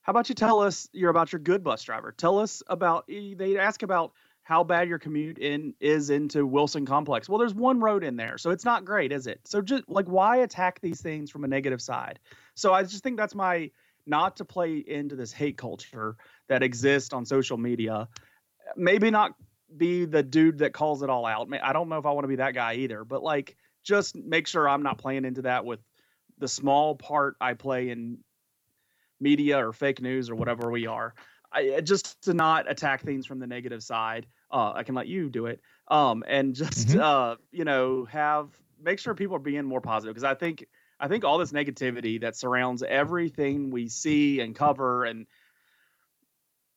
How 0.04 0.12
about 0.12 0.30
you 0.30 0.36
tell 0.36 0.62
us 0.62 0.88
you're 0.94 1.12
about 1.12 1.34
your 1.34 1.42
good 1.42 1.66
bus 1.66 1.84
driver? 1.84 2.14
Tell 2.14 2.40
us 2.40 2.64
about 2.68 3.04
eh, 3.10 3.34
they 3.38 3.58
ask 3.58 3.84
about 3.84 4.14
how 4.50 4.64
bad 4.64 4.90
your 4.90 4.98
commute 4.98 5.38
in 5.38 5.76
is 5.80 6.10
into 6.10 6.44
Wilson 6.44 6.84
Complex. 6.84 7.30
Well, 7.30 7.38
there's 7.38 7.54
one 7.54 7.80
road 7.80 8.04
in 8.04 8.16
there, 8.16 8.40
so 8.40 8.50
it's 8.50 8.66
not 8.66 8.84
great, 8.84 9.12
is 9.12 9.28
it? 9.28 9.40
So 9.46 9.62
just 9.62 9.88
like 9.88 10.08
why 10.08 10.38
attack 10.38 10.82
these 10.82 11.02
things 11.02 11.30
from 11.30 11.44
a 11.44 11.48
negative 11.48 11.80
side? 11.80 12.18
So 12.56 12.74
I 12.74 12.82
just 12.82 13.04
think 13.04 13.16
that's 13.16 13.36
my 13.36 13.70
not 14.08 14.38
to 14.38 14.46
play 14.46 14.78
into 14.78 15.16
this 15.16 15.32
hate 15.32 15.56
culture 15.56 16.18
that 16.48 16.64
exists 16.64 17.14
on 17.14 17.28
social 17.28 17.60
media. 17.60 18.08
Maybe 18.76 19.12
not 19.12 19.36
be 19.78 20.06
the 20.06 20.24
dude 20.24 20.58
that 20.58 20.74
calls 20.74 21.04
it 21.04 21.12
all 21.12 21.28
out. 21.28 21.48
I 21.62 21.72
don't 21.72 21.88
know 21.88 22.00
if 22.00 22.08
I 22.08 22.12
want 22.12 22.24
to 22.24 22.30
be 22.30 22.38
that 22.38 22.56
guy 22.56 22.74
either, 22.74 23.04
but 23.04 23.22
like 23.22 23.56
just 23.84 24.16
make 24.16 24.48
sure 24.48 24.68
I'm 24.68 24.82
not 24.82 24.98
playing 24.98 25.26
into 25.26 25.44
that 25.44 25.64
with 25.64 25.80
the 26.40 26.48
small 26.48 26.96
part 26.96 27.36
I 27.40 27.54
play 27.54 27.92
in 27.92 28.18
media 29.20 29.64
or 29.64 29.74
fake 29.74 30.02
news 30.02 30.28
or 30.28 30.34
whatever 30.34 30.72
we 30.72 30.88
are. 30.88 31.14
I, 31.52 31.82
just 31.82 32.24
to 32.24 32.34
not 32.34 32.70
attack 32.70 33.04
things 33.04 33.28
from 33.28 33.38
the 33.38 33.48
negative 33.48 33.84
side. 33.84 34.26
Uh, 34.52 34.74
I 34.76 34.84
can 34.84 34.96
let 34.96 35.08
you 35.08 35.30
do 35.30 35.46
it. 35.46 35.62
Um, 35.88 36.24
and 36.28 36.56
just 36.56 36.90
Mhm. 36.90 37.00
uh, 37.00 37.36
you 37.52 37.66
know, 37.66 38.06
have 38.06 38.50
make 38.82 39.00
sure 39.00 39.14
people 39.14 39.36
are 39.36 39.40
being 39.40 39.66
more 39.66 39.82
positive 39.82 40.14
because 40.14 40.24
I 40.24 40.36
think 40.36 40.66
I 41.00 41.08
think 41.08 41.24
all 41.24 41.38
this 41.38 41.52
negativity 41.52 42.22
that 42.22 42.36
surrounds 42.36 42.84
everything 42.84 43.70
we 43.72 43.88
see 43.90 44.40
and 44.42 44.56
cover 44.56 45.06
and 45.06 45.28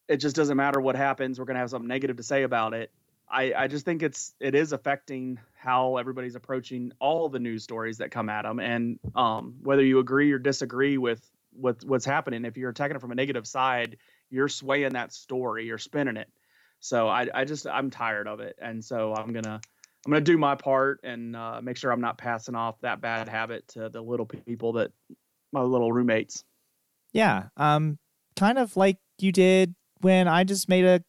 it 0.08 0.16
just 0.18 0.36
doesn't 0.36 0.56
matter 0.56 0.80
what 0.80 0.96
happens. 0.96 1.38
We're 1.38 1.44
gonna 1.44 1.60
have 1.60 1.70
something 1.70 1.88
negative 1.88 2.16
to 2.16 2.22
say 2.22 2.42
about 2.42 2.74
it. 2.74 2.90
I, 3.30 3.54
I 3.54 3.66
just 3.68 3.84
think 3.84 4.02
it's 4.02 4.34
it 4.40 4.54
is 4.54 4.72
affecting 4.72 5.38
how 5.54 5.96
everybody's 5.96 6.34
approaching 6.34 6.92
all 6.98 7.28
the 7.28 7.38
news 7.38 7.62
stories 7.62 7.98
that 7.98 8.10
come 8.10 8.28
at 8.28 8.42
them, 8.42 8.60
and 8.60 8.98
um, 9.14 9.54
whether 9.62 9.82
you 9.82 10.00
agree 10.00 10.32
or 10.32 10.38
disagree 10.38 10.98
with 10.98 11.24
with 11.54 11.84
what's 11.84 12.04
happening, 12.04 12.44
if 12.44 12.56
you're 12.56 12.70
attacking 12.70 12.96
it 12.96 13.00
from 13.00 13.12
a 13.12 13.14
negative 13.14 13.46
side, 13.46 13.96
you're 14.30 14.48
swaying 14.48 14.94
that 14.94 15.12
story, 15.12 15.66
you're 15.66 15.78
spinning 15.78 16.16
it. 16.16 16.28
So 16.82 17.06
I, 17.06 17.28
I 17.32 17.44
just 17.44 17.66
I'm 17.66 17.90
tired 17.90 18.26
of 18.26 18.40
it, 18.40 18.56
and 18.60 18.84
so 18.84 19.14
I'm 19.14 19.32
gonna 19.32 19.60
I'm 20.04 20.12
gonna 20.12 20.20
do 20.20 20.36
my 20.36 20.56
part 20.56 20.98
and 21.04 21.36
uh, 21.36 21.60
make 21.62 21.76
sure 21.76 21.92
I'm 21.92 22.00
not 22.00 22.18
passing 22.18 22.56
off 22.56 22.80
that 22.80 23.00
bad 23.00 23.28
habit 23.28 23.68
to 23.68 23.88
the 23.88 24.02
little 24.02 24.26
people 24.26 24.72
that 24.74 24.90
my 25.52 25.60
little 25.60 25.92
roommates. 25.92 26.42
Yeah. 27.12 27.44
Um, 27.56 27.98
kind 28.36 28.58
of 28.58 28.76
like 28.76 28.98
you 29.18 29.30
did 29.30 29.76
when 30.00 30.26
I 30.26 30.42
just 30.42 30.68
made 30.68 30.84
a 30.84 31.04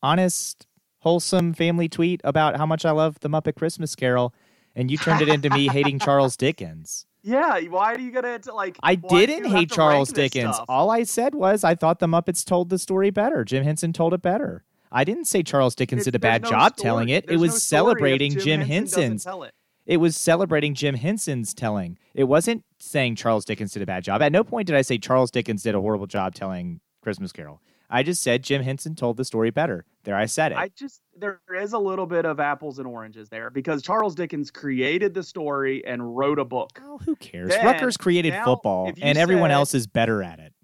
honest, 0.00 0.64
wholesome 1.00 1.54
family 1.54 1.88
tweet 1.88 2.20
about 2.22 2.56
how 2.56 2.66
much 2.66 2.84
I 2.84 2.92
love 2.92 3.18
the 3.18 3.28
Muppet 3.28 3.56
Christmas 3.56 3.96
Carol, 3.96 4.32
and 4.76 4.92
you 4.92 4.96
turned 4.96 5.22
it 5.22 5.28
into 5.28 5.50
me 5.50 5.66
hating 5.66 5.98
Charles 5.98 6.36
Dickens. 6.38 7.04
Yeah, 7.24 7.58
why 7.62 7.96
do 7.96 8.04
you 8.04 8.12
gotta 8.12 8.40
like? 8.54 8.76
I 8.80 8.94
didn't 8.94 9.46
hate 9.46 9.72
Charles 9.72 10.12
Dickens. 10.12 10.54
All 10.68 10.92
I 10.92 11.02
said 11.02 11.34
was 11.34 11.64
I 11.64 11.74
thought 11.74 11.98
the 11.98 12.06
Muppets 12.06 12.44
told 12.44 12.68
the 12.68 12.78
story 12.78 13.10
better. 13.10 13.44
Jim 13.44 13.64
Henson 13.64 13.92
told 13.92 14.14
it 14.14 14.22
better. 14.22 14.62
I 14.96 15.04
didn't 15.04 15.26
say 15.26 15.42
Charles 15.42 15.74
Dickens 15.74 16.04
did 16.04 16.14
a 16.14 16.18
bad 16.18 16.42
no 16.42 16.48
job 16.48 16.72
story. 16.72 16.82
telling 16.82 17.08
it. 17.10 17.26
There's 17.26 17.38
it 17.38 17.42
was 17.42 17.52
no 17.52 17.58
celebrating 17.58 18.32
Jim 18.32 18.40
Jim 18.40 18.60
Henson 18.62 19.02
Henson's. 19.02 19.24
tell 19.24 19.42
it. 19.42 19.52
It 19.84 19.98
was 19.98 20.16
celebrating 20.16 20.72
Jim 20.72 20.94
Henson's 20.94 21.52
telling. 21.52 21.98
It 22.14 22.24
wasn't 22.24 22.64
saying 22.78 23.16
Charles 23.16 23.44
Dickens 23.44 23.72
did 23.72 23.82
a 23.82 23.86
bad 23.86 24.04
job. 24.04 24.22
At 24.22 24.32
no 24.32 24.42
point 24.42 24.68
did 24.68 24.74
I 24.74 24.80
say 24.80 24.96
Charles 24.96 25.30
Dickens 25.30 25.62
did 25.62 25.74
a 25.74 25.80
horrible 25.82 26.06
job 26.06 26.34
telling 26.34 26.80
Christmas 27.02 27.30
Carol. 27.30 27.60
I 27.90 28.02
just 28.02 28.22
said 28.22 28.42
Jim 28.42 28.62
Henson 28.62 28.94
told 28.94 29.18
the 29.18 29.24
story 29.24 29.50
better. 29.50 29.84
There, 30.04 30.16
I 30.16 30.24
said 30.26 30.52
it. 30.52 30.58
I 30.58 30.70
just 30.76 31.02
there 31.14 31.40
is 31.54 31.74
a 31.74 31.78
little 31.78 32.06
bit 32.06 32.24
of 32.24 32.40
apples 32.40 32.78
and 32.78 32.88
oranges 32.88 33.28
there 33.28 33.50
because 33.50 33.82
Charles 33.82 34.14
Dickens 34.14 34.50
created 34.50 35.12
the 35.12 35.22
story 35.22 35.84
and 35.86 36.16
wrote 36.16 36.38
a 36.38 36.44
book. 36.44 36.80
oh, 36.82 36.98
who 37.04 37.14
cares? 37.16 37.50
Then, 37.50 37.66
Rutgers 37.66 37.96
created 37.98 38.32
now, 38.32 38.44
football, 38.44 38.92
and 39.00 39.18
everyone 39.18 39.50
said- 39.50 39.54
else 39.54 39.74
is 39.74 39.86
better 39.86 40.22
at 40.22 40.38
it. 40.38 40.54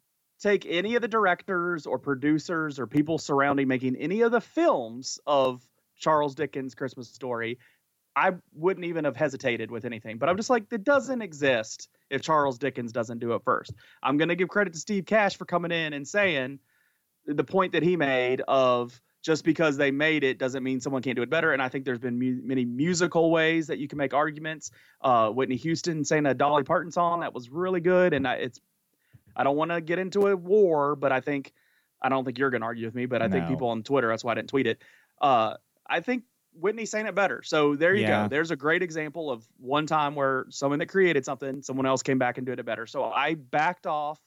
Take 0.43 0.67
any 0.67 0.97
of 0.97 1.03
the 1.03 1.09
directors 1.09 1.87
or 1.87 1.99
producers 1.99 2.81
or 2.81 2.89
people 2.89 3.19
surrounding 3.19 3.69
making 3.69 3.95
any 3.97 4.23
of 4.23 4.33
the 4.33 4.41
films 4.41 5.21
of 5.25 5.63
Charles 5.97 6.35
Dickens' 6.35 6.75
Christmas 6.75 7.09
story, 7.09 7.59
I 8.17 8.33
wouldn't 8.53 8.85
even 8.85 9.05
have 9.05 9.17
hesitated 9.17 9.71
with 9.71 9.85
anything. 9.85 10.19
But 10.19 10.29
I'm 10.29 10.37
just 10.37 10.51
like, 10.51 10.65
it 10.73 10.83
doesn't 10.83 11.23
exist 11.23 11.89
if 12.11 12.23
Charles 12.23 12.59
Dickens 12.59 12.93
doesn't 12.93 13.21
do 13.21 13.35
it 13.35 13.43
first. 13.45 13.73
I'm 14.03 14.17
going 14.17 14.31
to 14.31 14.35
give 14.35 14.49
credit 14.49 14.73
to 14.73 14.81
Steve 14.81 15.07
Cash 15.07 15.37
for 15.37 15.45
coming 15.45 15.71
in 15.71 15.93
and 15.93 16.07
saying 16.07 16.59
the 17.25 17.45
point 17.45 17.73
that 17.73 17.85
he 17.85 17.97
made 17.97 18.41
of 18.49 19.01
just 19.23 19.45
because 19.45 19.77
they 19.77 19.93
made 19.93 20.25
it 20.25 20.39
doesn't 20.39 20.65
mean 20.65 20.81
someone 20.81 21.03
can't 21.03 21.15
do 21.15 21.23
it 21.23 21.31
better. 21.31 21.53
And 21.53 21.63
I 21.63 21.69
think 21.69 21.85
there's 21.85 22.01
been 22.01 22.19
mu- 22.19 22.43
many 22.43 22.65
musical 22.65 23.31
ways 23.31 23.69
that 23.69 23.79
you 23.79 23.87
can 23.87 23.97
make 23.97 24.13
arguments. 24.13 24.73
Uh, 25.01 25.31
Whitney 25.31 25.57
Houston 25.57 26.05
saying 26.05 26.27
a 26.27 26.35
Dolly 26.35 26.65
Parton 26.65 26.91
song 26.91 27.21
that 27.21 27.33
was 27.33 27.49
really 27.49 27.81
good, 27.81 28.13
and 28.13 28.27
I, 28.27 28.35
it's. 28.35 28.61
I 29.37 29.45
don't 29.45 29.57
want 29.57 29.71
to 29.71 29.81
get 29.81 29.99
into 29.99 30.27
a 30.29 30.37
war, 30.37 30.97
but 30.97 31.13
I 31.13 31.21
think 31.21 31.53
I 32.01 32.09
don't 32.09 32.25
think 32.25 32.39
you're 32.39 32.51
going 32.51 32.63
to 32.63 32.67
argue 32.67 32.87
with 32.87 32.95
me, 32.95 33.07
but 33.07 33.23
I 33.23 33.29
think 33.29 33.47
people 33.49 33.69
on 33.69 33.83
Twitter. 33.85 34.09
That's 34.09 34.25
why 34.25 34.33
I 34.33 34.35
didn't 34.35 34.49
tweet 34.49 34.67
it. 34.67 34.83
Uh, 35.21 35.55
I 35.89 36.01
think 36.01 36.25
Whitney's 36.55 36.91
saying 36.91 37.07
it 37.07 37.15
better. 37.15 37.43
So 37.45 37.77
there 37.77 37.95
you 37.95 38.03
Yeah. 38.03 38.25
go. 38.25 38.29
There's 38.29 38.51
a 38.51 38.57
great 38.57 38.83
example 38.83 39.31
of 39.31 39.47
one 39.59 39.87
time 39.87 40.15
where 40.17 40.47
someone 40.51 40.81
that 40.81 40.87
created 40.87 41.25
something, 41.25 41.63
someone 41.63 41.87
else 41.87 42.03
came 42.03 42.19
back 42.19 42.39
and 42.39 42.47
did 42.47 42.59
it 42.59 42.67
better. 42.67 42.87
So 42.87 43.05
I 43.05 43.35
backed 43.35 43.87
off. 43.87 44.21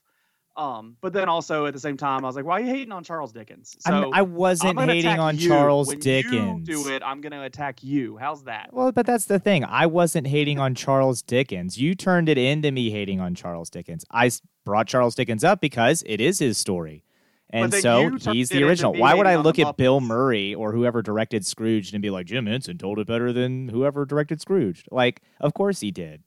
Um, 0.57 0.95
but 1.01 1.11
then 1.11 1.27
also 1.27 1.65
at 1.65 1.73
the 1.73 1.79
same 1.79 1.97
time, 1.97 2.23
I 2.23 2.27
was 2.27 2.35
like, 2.35 2.45
"Why 2.45 2.59
are 2.59 2.63
you 2.63 2.69
hating 2.69 2.93
on 2.93 3.03
Charles 3.03 3.33
Dickens?" 3.33 3.75
So 3.79 3.91
I'm, 3.91 4.13
I 4.13 4.21
wasn't 4.21 4.79
I'm 4.79 4.87
hating 4.87 5.19
on 5.19 5.37
you. 5.37 5.49
Charles 5.49 5.89
when 5.89 5.99
Dickens. 5.99 6.67
You 6.67 6.83
do 6.83 6.89
it. 6.89 7.03
I'm 7.05 7.19
going 7.19 7.33
to 7.33 7.43
attack 7.43 7.83
you. 7.83 8.17
How's 8.17 8.43
that? 8.43 8.69
Well, 8.71 8.91
but 8.93 9.05
that's 9.05 9.25
the 9.25 9.39
thing. 9.39 9.65
I 9.65 9.85
wasn't 9.85 10.27
hating 10.27 10.57
on 10.59 10.73
Charles 10.73 11.21
Dickens. 11.21 11.77
You 11.77 11.93
turned 11.93 12.29
it 12.29 12.37
into 12.37 12.71
me 12.71 12.89
hating 12.89 13.19
on 13.19 13.35
Charles 13.35 13.69
Dickens. 13.69 14.05
I 14.11 14.31
brought 14.63 14.87
Charles 14.87 15.15
Dickens 15.15 15.43
up 15.43 15.59
because 15.59 16.03
it 16.05 16.21
is 16.21 16.39
his 16.39 16.57
story. 16.57 17.03
And 17.49 17.73
so 17.73 18.17
he's 18.17 18.49
the 18.49 18.63
original. 18.63 18.93
Why 18.93 19.13
would 19.13 19.27
I 19.27 19.35
look 19.37 19.59
at 19.59 19.77
Bill 19.77 20.01
Murray 20.01 20.55
or 20.55 20.71
whoever 20.71 21.01
directed 21.01 21.45
Scrooge 21.45 21.93
and 21.93 22.01
be 22.01 22.09
like, 22.09 22.25
Jim 22.25 22.47
Henson 22.47 22.77
told 22.77 22.99
it 22.99 23.07
better 23.07 23.31
than 23.31 23.69
whoever 23.69 24.05
directed 24.05 24.41
Scrooge? 24.41 24.83
Like, 24.91 25.21
of 25.39 25.53
course 25.53 25.79
he 25.79 25.91
did. 25.91 26.23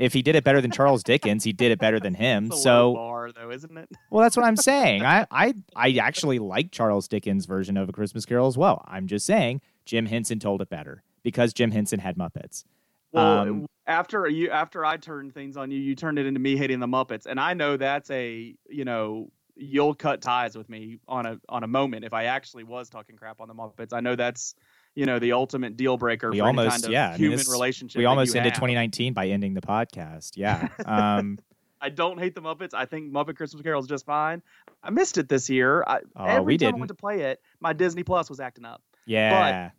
If 0.00 0.14
he 0.14 0.22
did 0.22 0.34
it 0.34 0.44
better 0.44 0.60
than 0.60 0.70
Charles 0.70 1.02
Dickens, 1.02 1.44
he 1.44 1.52
did 1.52 1.70
it 1.70 1.78
better 1.78 2.00
than 2.00 2.14
him. 2.14 2.50
So 2.56 2.94
bar, 2.94 3.30
though, 3.32 3.50
isn't 3.50 3.76
it? 3.76 3.88
well, 4.10 4.22
that's 4.22 4.36
what 4.36 4.46
I'm 4.46 4.56
saying. 4.56 5.04
I, 5.04 5.26
I, 5.30 5.54
I 5.76 5.92
actually 5.92 6.38
like 6.38 6.72
Charles 6.72 7.06
Dickens' 7.06 7.46
version 7.46 7.76
of 7.76 7.88
A 7.88 7.92
Christmas 7.92 8.24
Carol 8.24 8.46
as 8.48 8.56
well. 8.56 8.84
I'm 8.88 9.06
just 9.06 9.26
saying 9.26 9.60
Jim 9.84 10.06
Henson 10.06 10.38
told 10.40 10.62
it 10.62 10.68
better 10.70 11.02
because 11.22 11.52
Jim 11.52 11.70
Henson 11.70 12.00
had 12.00 12.16
Muppets. 12.16 12.64
Well, 13.12 13.38
Um, 13.40 13.66
after 13.86 14.26
you, 14.28 14.50
after 14.50 14.84
I 14.84 14.96
turned 14.96 15.34
things 15.34 15.56
on 15.56 15.70
you, 15.70 15.78
you 15.78 15.94
turned 15.94 16.18
it 16.18 16.26
into 16.26 16.40
me 16.40 16.56
hating 16.56 16.80
the 16.80 16.86
Muppets, 16.86 17.26
and 17.26 17.38
I 17.38 17.54
know 17.54 17.76
that's 17.76 18.10
a, 18.10 18.54
you 18.68 18.84
know, 18.84 19.30
you'll 19.56 19.94
cut 19.94 20.22
ties 20.22 20.56
with 20.56 20.70
me 20.70 20.98
on 21.08 21.26
a 21.26 21.38
on 21.48 21.62
a 21.64 21.66
moment 21.66 22.04
if 22.04 22.14
I 22.14 22.24
actually 22.24 22.64
was 22.64 22.88
talking 22.88 23.16
crap 23.16 23.40
on 23.40 23.48
the 23.48 23.54
Muppets. 23.54 23.92
I 23.92 24.00
know 24.00 24.16
that's, 24.16 24.54
you 24.94 25.06
know, 25.06 25.18
the 25.18 25.32
ultimate 25.32 25.76
deal 25.76 25.96
breaker 25.96 26.30
We 26.30 26.38
for 26.40 26.46
almost- 26.46 26.70
kind 26.70 26.84
of 26.84 26.90
yeah, 26.90 27.08
I 27.08 27.10
mean, 27.12 27.30
human 27.30 27.46
relationship. 27.50 27.98
We 27.98 28.04
almost 28.06 28.34
ended 28.34 28.52
have. 28.52 28.58
2019 28.58 29.12
by 29.12 29.28
ending 29.28 29.54
the 29.54 29.60
podcast. 29.60 30.32
Yeah. 30.36 30.68
Um, 30.86 31.38
I 31.82 31.88
don't 31.88 32.18
hate 32.18 32.34
the 32.34 32.42
Muppets. 32.42 32.74
I 32.74 32.84
think 32.84 33.10
Muppet 33.10 33.36
Christmas 33.36 33.62
Carol 33.62 33.80
is 33.80 33.86
just 33.86 34.04
fine. 34.04 34.42
I 34.82 34.90
missed 34.90 35.16
it 35.16 35.30
this 35.30 35.48
year. 35.48 35.82
I, 35.86 36.00
Oh, 36.14 36.24
every 36.26 36.54
we 36.54 36.58
time 36.58 36.66
I 36.66 36.70
didn't. 36.72 36.80
went 36.80 36.88
to 36.88 36.94
play 36.94 37.20
it, 37.22 37.40
my 37.60 37.72
Disney 37.72 38.02
Plus 38.02 38.28
was 38.28 38.38
acting 38.38 38.66
up. 38.66 38.82
yeah. 39.06 39.70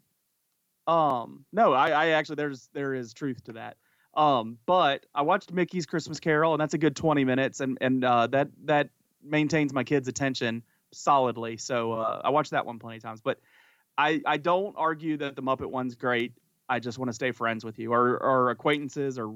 But, 0.88 0.92
Um, 0.92 1.46
no, 1.54 1.74
I, 1.74 1.90
I 1.90 2.08
actually 2.10 2.36
there's 2.38 2.70
there 2.74 2.94
is 2.96 3.14
truth 3.14 3.44
to 3.46 3.54
that. 3.54 3.78
Um, 4.16 4.58
but 4.66 5.06
I 5.14 5.22
watched 5.22 5.54
Mickey's 5.54 5.86
Christmas 5.86 6.20
Carol, 6.20 6.54
and 6.54 6.60
that's 6.60 6.74
a 6.74 6.78
good 6.80 6.96
20 6.96 7.24
minutes, 7.24 7.60
and 7.60 7.78
and 7.82 8.04
uh, 8.04 8.28
that 8.28 8.50
that 8.66 8.90
maintains 9.24 9.72
my 9.74 9.84
kids' 9.84 10.08
attention 10.08 10.64
solidly. 10.92 11.58
So 11.58 11.94
uh, 11.94 12.22
I 12.24 12.30
watched 12.30 12.52
that 12.52 12.66
one 12.66 12.80
plenty 12.80 12.98
of 12.98 13.04
times. 13.04 13.22
But 13.22 13.40
I 13.98 14.22
I 14.26 14.38
don't 14.38 14.76
argue 14.78 15.18
that 15.18 15.36
the 15.36 15.44
Muppet 15.44 15.70
one's 15.70 15.96
great. 15.96 16.34
I 16.70 16.80
just 16.80 16.98
want 16.98 17.10
to 17.10 17.14
stay 17.14 17.32
friends 17.32 17.66
with 17.66 17.80
you, 17.80 17.92
or 17.94 18.22
or 18.22 18.50
acquaintances, 18.50 19.18
or 19.20 19.34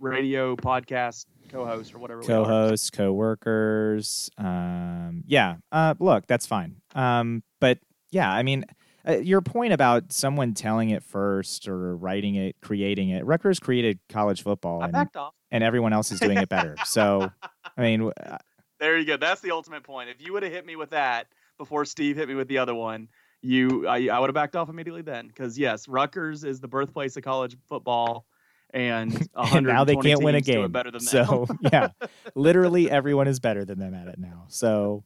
radio 0.00 0.56
podcast 0.56 1.26
co-host, 1.50 1.94
or 1.94 1.98
whatever. 1.98 2.22
co-hosts, 2.22 2.90
co-workers. 2.90 4.30
Um, 4.38 5.24
yeah. 5.26 5.56
Uh, 5.72 5.94
look, 5.98 6.26
that's 6.26 6.46
fine. 6.46 6.76
Um, 6.94 7.42
but 7.60 7.78
yeah, 8.10 8.30
I 8.30 8.42
mean, 8.42 8.64
uh, 9.06 9.16
your 9.18 9.40
point 9.40 9.72
about 9.72 10.12
someone 10.12 10.54
telling 10.54 10.90
it 10.90 11.02
first 11.02 11.68
or 11.68 11.96
writing 11.96 12.34
it, 12.36 12.56
creating 12.60 13.10
it. 13.10 13.24
Rutgers 13.24 13.58
created 13.58 13.98
college 14.08 14.42
football, 14.42 14.82
I 14.82 14.84
and, 14.84 14.92
backed 14.92 15.16
off. 15.16 15.34
and 15.50 15.64
everyone 15.64 15.92
else 15.92 16.10
is 16.12 16.20
doing 16.20 16.38
it 16.38 16.48
better. 16.48 16.76
So, 16.84 17.30
I 17.76 17.80
mean, 17.82 18.10
uh, 18.24 18.38
There 18.80 18.98
you 18.98 19.04
go. 19.04 19.16
That's 19.16 19.40
the 19.40 19.50
ultimate 19.50 19.82
point. 19.82 20.10
If 20.10 20.20
you 20.20 20.32
would 20.32 20.42
have 20.42 20.52
hit 20.52 20.64
me 20.66 20.76
with 20.76 20.90
that 20.90 21.26
before 21.58 21.84
Steve 21.84 22.16
hit 22.16 22.28
me 22.28 22.34
with 22.34 22.48
the 22.48 22.58
other 22.58 22.74
one, 22.74 23.08
you 23.42 23.86
I, 23.86 24.08
I 24.08 24.18
would 24.18 24.28
have 24.28 24.34
backed 24.34 24.56
off 24.56 24.68
immediately 24.68 25.02
then. 25.02 25.28
Because 25.28 25.58
yes, 25.58 25.88
Rutgers 25.88 26.44
is 26.44 26.60
the 26.60 26.68
birthplace 26.68 27.16
of 27.16 27.22
college 27.22 27.56
football, 27.68 28.26
and, 28.70 29.12
and 29.36 29.66
now 29.66 29.84
they 29.84 29.96
can't 29.96 30.22
win 30.22 30.34
a 30.34 30.38
teams 30.40 30.46
do 30.46 30.52
it 30.52 30.62
game. 30.62 30.72
better 30.72 30.90
than 30.90 31.04
them. 31.04 31.26
so, 31.26 31.46
yeah, 31.72 31.88
literally 32.34 32.90
everyone 32.90 33.28
is 33.28 33.40
better 33.40 33.64
than 33.64 33.78
them 33.78 33.94
at 33.94 34.08
it 34.08 34.18
now. 34.18 34.44
So, 34.48 35.04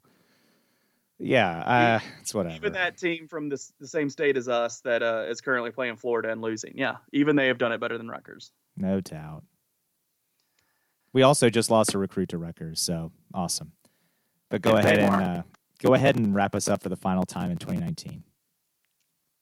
yeah, 1.18 1.58
uh, 1.60 2.00
it's 2.20 2.34
whatever. 2.34 2.54
even 2.56 2.72
that 2.72 2.96
team 2.98 3.28
from 3.28 3.48
this 3.48 3.72
the 3.78 3.86
same 3.86 4.10
state 4.10 4.36
as 4.36 4.48
us 4.48 4.80
that 4.80 5.02
uh, 5.02 5.24
is 5.28 5.40
currently 5.40 5.70
playing 5.70 5.96
Florida 5.96 6.30
and 6.30 6.40
losing, 6.42 6.76
yeah, 6.76 6.96
even 7.12 7.36
they 7.36 7.46
have 7.48 7.58
done 7.58 7.72
it 7.72 7.78
better 7.80 7.98
than 7.98 8.08
Rutgers. 8.08 8.50
No 8.76 9.00
doubt. 9.00 9.44
We 11.12 11.22
also 11.22 11.50
just 11.50 11.70
lost 11.70 11.92
a 11.94 11.98
recruit 11.98 12.30
to 12.30 12.38
Rutgers, 12.38 12.80
so 12.80 13.12
awesome. 13.34 13.72
But 14.48 14.62
go 14.62 14.72
Yeah, 14.72 14.78
ahead 14.78 14.98
and 14.98 15.14
uh, 15.14 15.42
go 15.82 15.94
ahead 15.94 16.16
and 16.16 16.34
wrap 16.34 16.54
us 16.54 16.68
up 16.68 16.82
for 16.82 16.88
the 16.88 16.96
final 16.96 17.24
time 17.24 17.50
in 17.50 17.58
2019. 17.58 18.22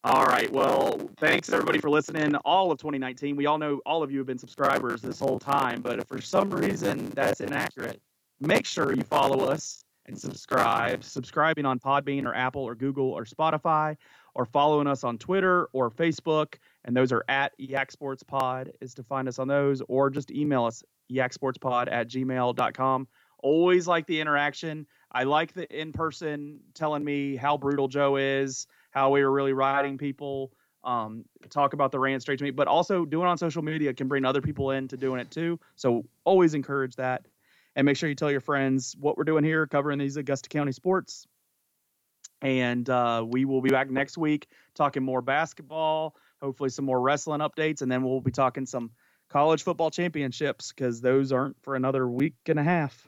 All 0.03 0.25
right. 0.25 0.51
Well, 0.51 0.99
thanks 1.17 1.51
everybody 1.51 1.77
for 1.77 1.89
listening. 1.89 2.35
All 2.37 2.71
of 2.71 2.79
2019. 2.79 3.35
We 3.35 3.45
all 3.45 3.59
know 3.59 3.81
all 3.85 4.01
of 4.01 4.11
you 4.11 4.17
have 4.17 4.27
been 4.27 4.39
subscribers 4.39 5.01
this 5.01 5.19
whole 5.19 5.37
time, 5.37 5.81
but 5.81 5.99
if 5.99 6.07
for 6.07 6.19
some 6.19 6.49
reason 6.49 7.11
that's 7.11 7.39
inaccurate, 7.39 8.01
make 8.39 8.65
sure 8.65 8.95
you 8.95 9.03
follow 9.03 9.45
us 9.45 9.83
and 10.07 10.19
subscribe. 10.19 11.03
Subscribing 11.03 11.67
on 11.67 11.77
Podbean 11.77 12.25
or 12.25 12.33
Apple 12.33 12.63
or 12.63 12.73
Google 12.73 13.11
or 13.11 13.25
Spotify, 13.25 13.95
or 14.33 14.45
following 14.45 14.87
us 14.87 15.03
on 15.03 15.19
Twitter 15.19 15.67
or 15.73 15.91
Facebook, 15.91 16.55
and 16.85 16.97
those 16.97 17.11
are 17.11 17.23
at 17.29 17.51
Yak 17.59 17.91
Sports 17.91 18.23
Pod 18.23 18.71
is 18.81 18.95
to 18.95 19.03
find 19.03 19.27
us 19.27 19.37
on 19.37 19.47
those, 19.47 19.83
or 19.87 20.09
just 20.09 20.31
email 20.31 20.65
us 20.65 20.83
yaksportspod 21.11 21.91
at 21.91 22.07
gmail.com. 22.07 23.07
Always 23.39 23.87
like 23.87 24.05
the 24.07 24.19
interaction. 24.19 24.87
I 25.11 25.23
like 25.23 25.53
the 25.53 25.67
in 25.69 25.91
person 25.91 26.61
telling 26.73 27.03
me 27.03 27.35
how 27.35 27.57
brutal 27.57 27.87
Joe 27.87 28.15
is, 28.15 28.67
how 28.91 29.11
we 29.11 29.23
were 29.23 29.31
really 29.31 29.53
riding 29.53 29.97
people. 29.97 30.53
Um, 30.83 31.25
talk 31.49 31.73
about 31.73 31.91
the 31.91 31.99
rant 31.99 32.23
straight 32.23 32.39
to 32.39 32.43
me, 32.43 32.51
but 32.51 32.67
also 32.67 33.05
doing 33.05 33.27
on 33.27 33.37
social 33.37 33.61
media 33.61 33.93
can 33.93 34.07
bring 34.07 34.25
other 34.25 34.41
people 34.41 34.71
into 34.71 34.97
doing 34.97 35.19
it 35.19 35.29
too. 35.29 35.59
So 35.75 36.05
always 36.23 36.53
encourage 36.53 36.95
that, 36.95 37.27
and 37.75 37.85
make 37.85 37.97
sure 37.97 38.09
you 38.09 38.15
tell 38.15 38.31
your 38.31 38.39
friends 38.39 38.95
what 38.99 39.17
we're 39.17 39.25
doing 39.25 39.43
here, 39.43 39.67
covering 39.67 39.99
these 39.99 40.17
Augusta 40.17 40.49
County 40.49 40.71
sports. 40.71 41.27
And 42.41 42.89
uh, 42.89 43.23
we 43.27 43.45
will 43.45 43.61
be 43.61 43.69
back 43.69 43.91
next 43.91 44.17
week 44.17 44.47
talking 44.73 45.03
more 45.03 45.21
basketball, 45.21 46.15
hopefully 46.41 46.69
some 46.69 46.85
more 46.85 46.99
wrestling 46.99 47.41
updates, 47.41 47.83
and 47.83 47.91
then 47.91 48.01
we'll 48.01 48.21
be 48.21 48.31
talking 48.31 48.65
some 48.65 48.91
college 49.29 49.63
football 49.63 49.91
championships 49.91 50.71
because 50.71 51.01
those 51.01 51.31
aren't 51.31 51.61
for 51.61 51.75
another 51.75 52.07
week 52.07 52.33
and 52.47 52.57
a 52.59 52.63
half. 52.63 53.07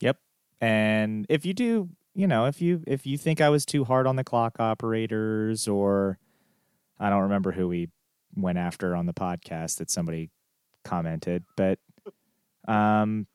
Yep. 0.00 0.18
And 0.62 1.26
if 1.28 1.44
you 1.44 1.52
do, 1.52 1.90
you 2.14 2.28
know, 2.28 2.46
if 2.46 2.62
you 2.62 2.84
if 2.86 3.04
you 3.04 3.18
think 3.18 3.40
I 3.40 3.48
was 3.48 3.66
too 3.66 3.84
hard 3.84 4.06
on 4.06 4.14
the 4.14 4.22
clock 4.22 4.60
operators 4.60 5.66
or 5.66 6.18
I 7.00 7.10
don't 7.10 7.22
remember 7.22 7.50
who 7.50 7.66
we 7.66 7.88
went 8.36 8.58
after 8.58 8.94
on 8.94 9.06
the 9.06 9.12
podcast 9.12 9.78
that 9.78 9.90
somebody 9.90 10.30
commented, 10.84 11.44
but 11.56 11.80
um 12.68 13.26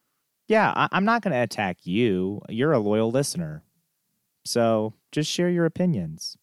yeah, 0.48 0.72
I, 0.74 0.88
I'm 0.94 1.04
not 1.04 1.22
going 1.22 1.34
to 1.34 1.42
attack 1.42 1.80
you. 1.86 2.42
You're 2.48 2.72
a 2.72 2.80
loyal 2.80 3.12
listener. 3.12 3.64
So 4.46 4.94
just 5.12 5.30
share 5.30 5.50
your 5.50 5.66
opinions. 5.66 6.38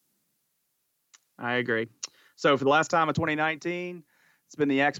I 1.39 1.53
agree. 1.53 1.87
So 2.35 2.55
for 2.55 2.63
the 2.63 2.69
last 2.69 2.89
time 2.89 3.09
of 3.09 3.15
2019, 3.15 4.03
it's 4.45 4.55
been 4.55 4.69
the 4.69 4.81
X. 4.81 4.99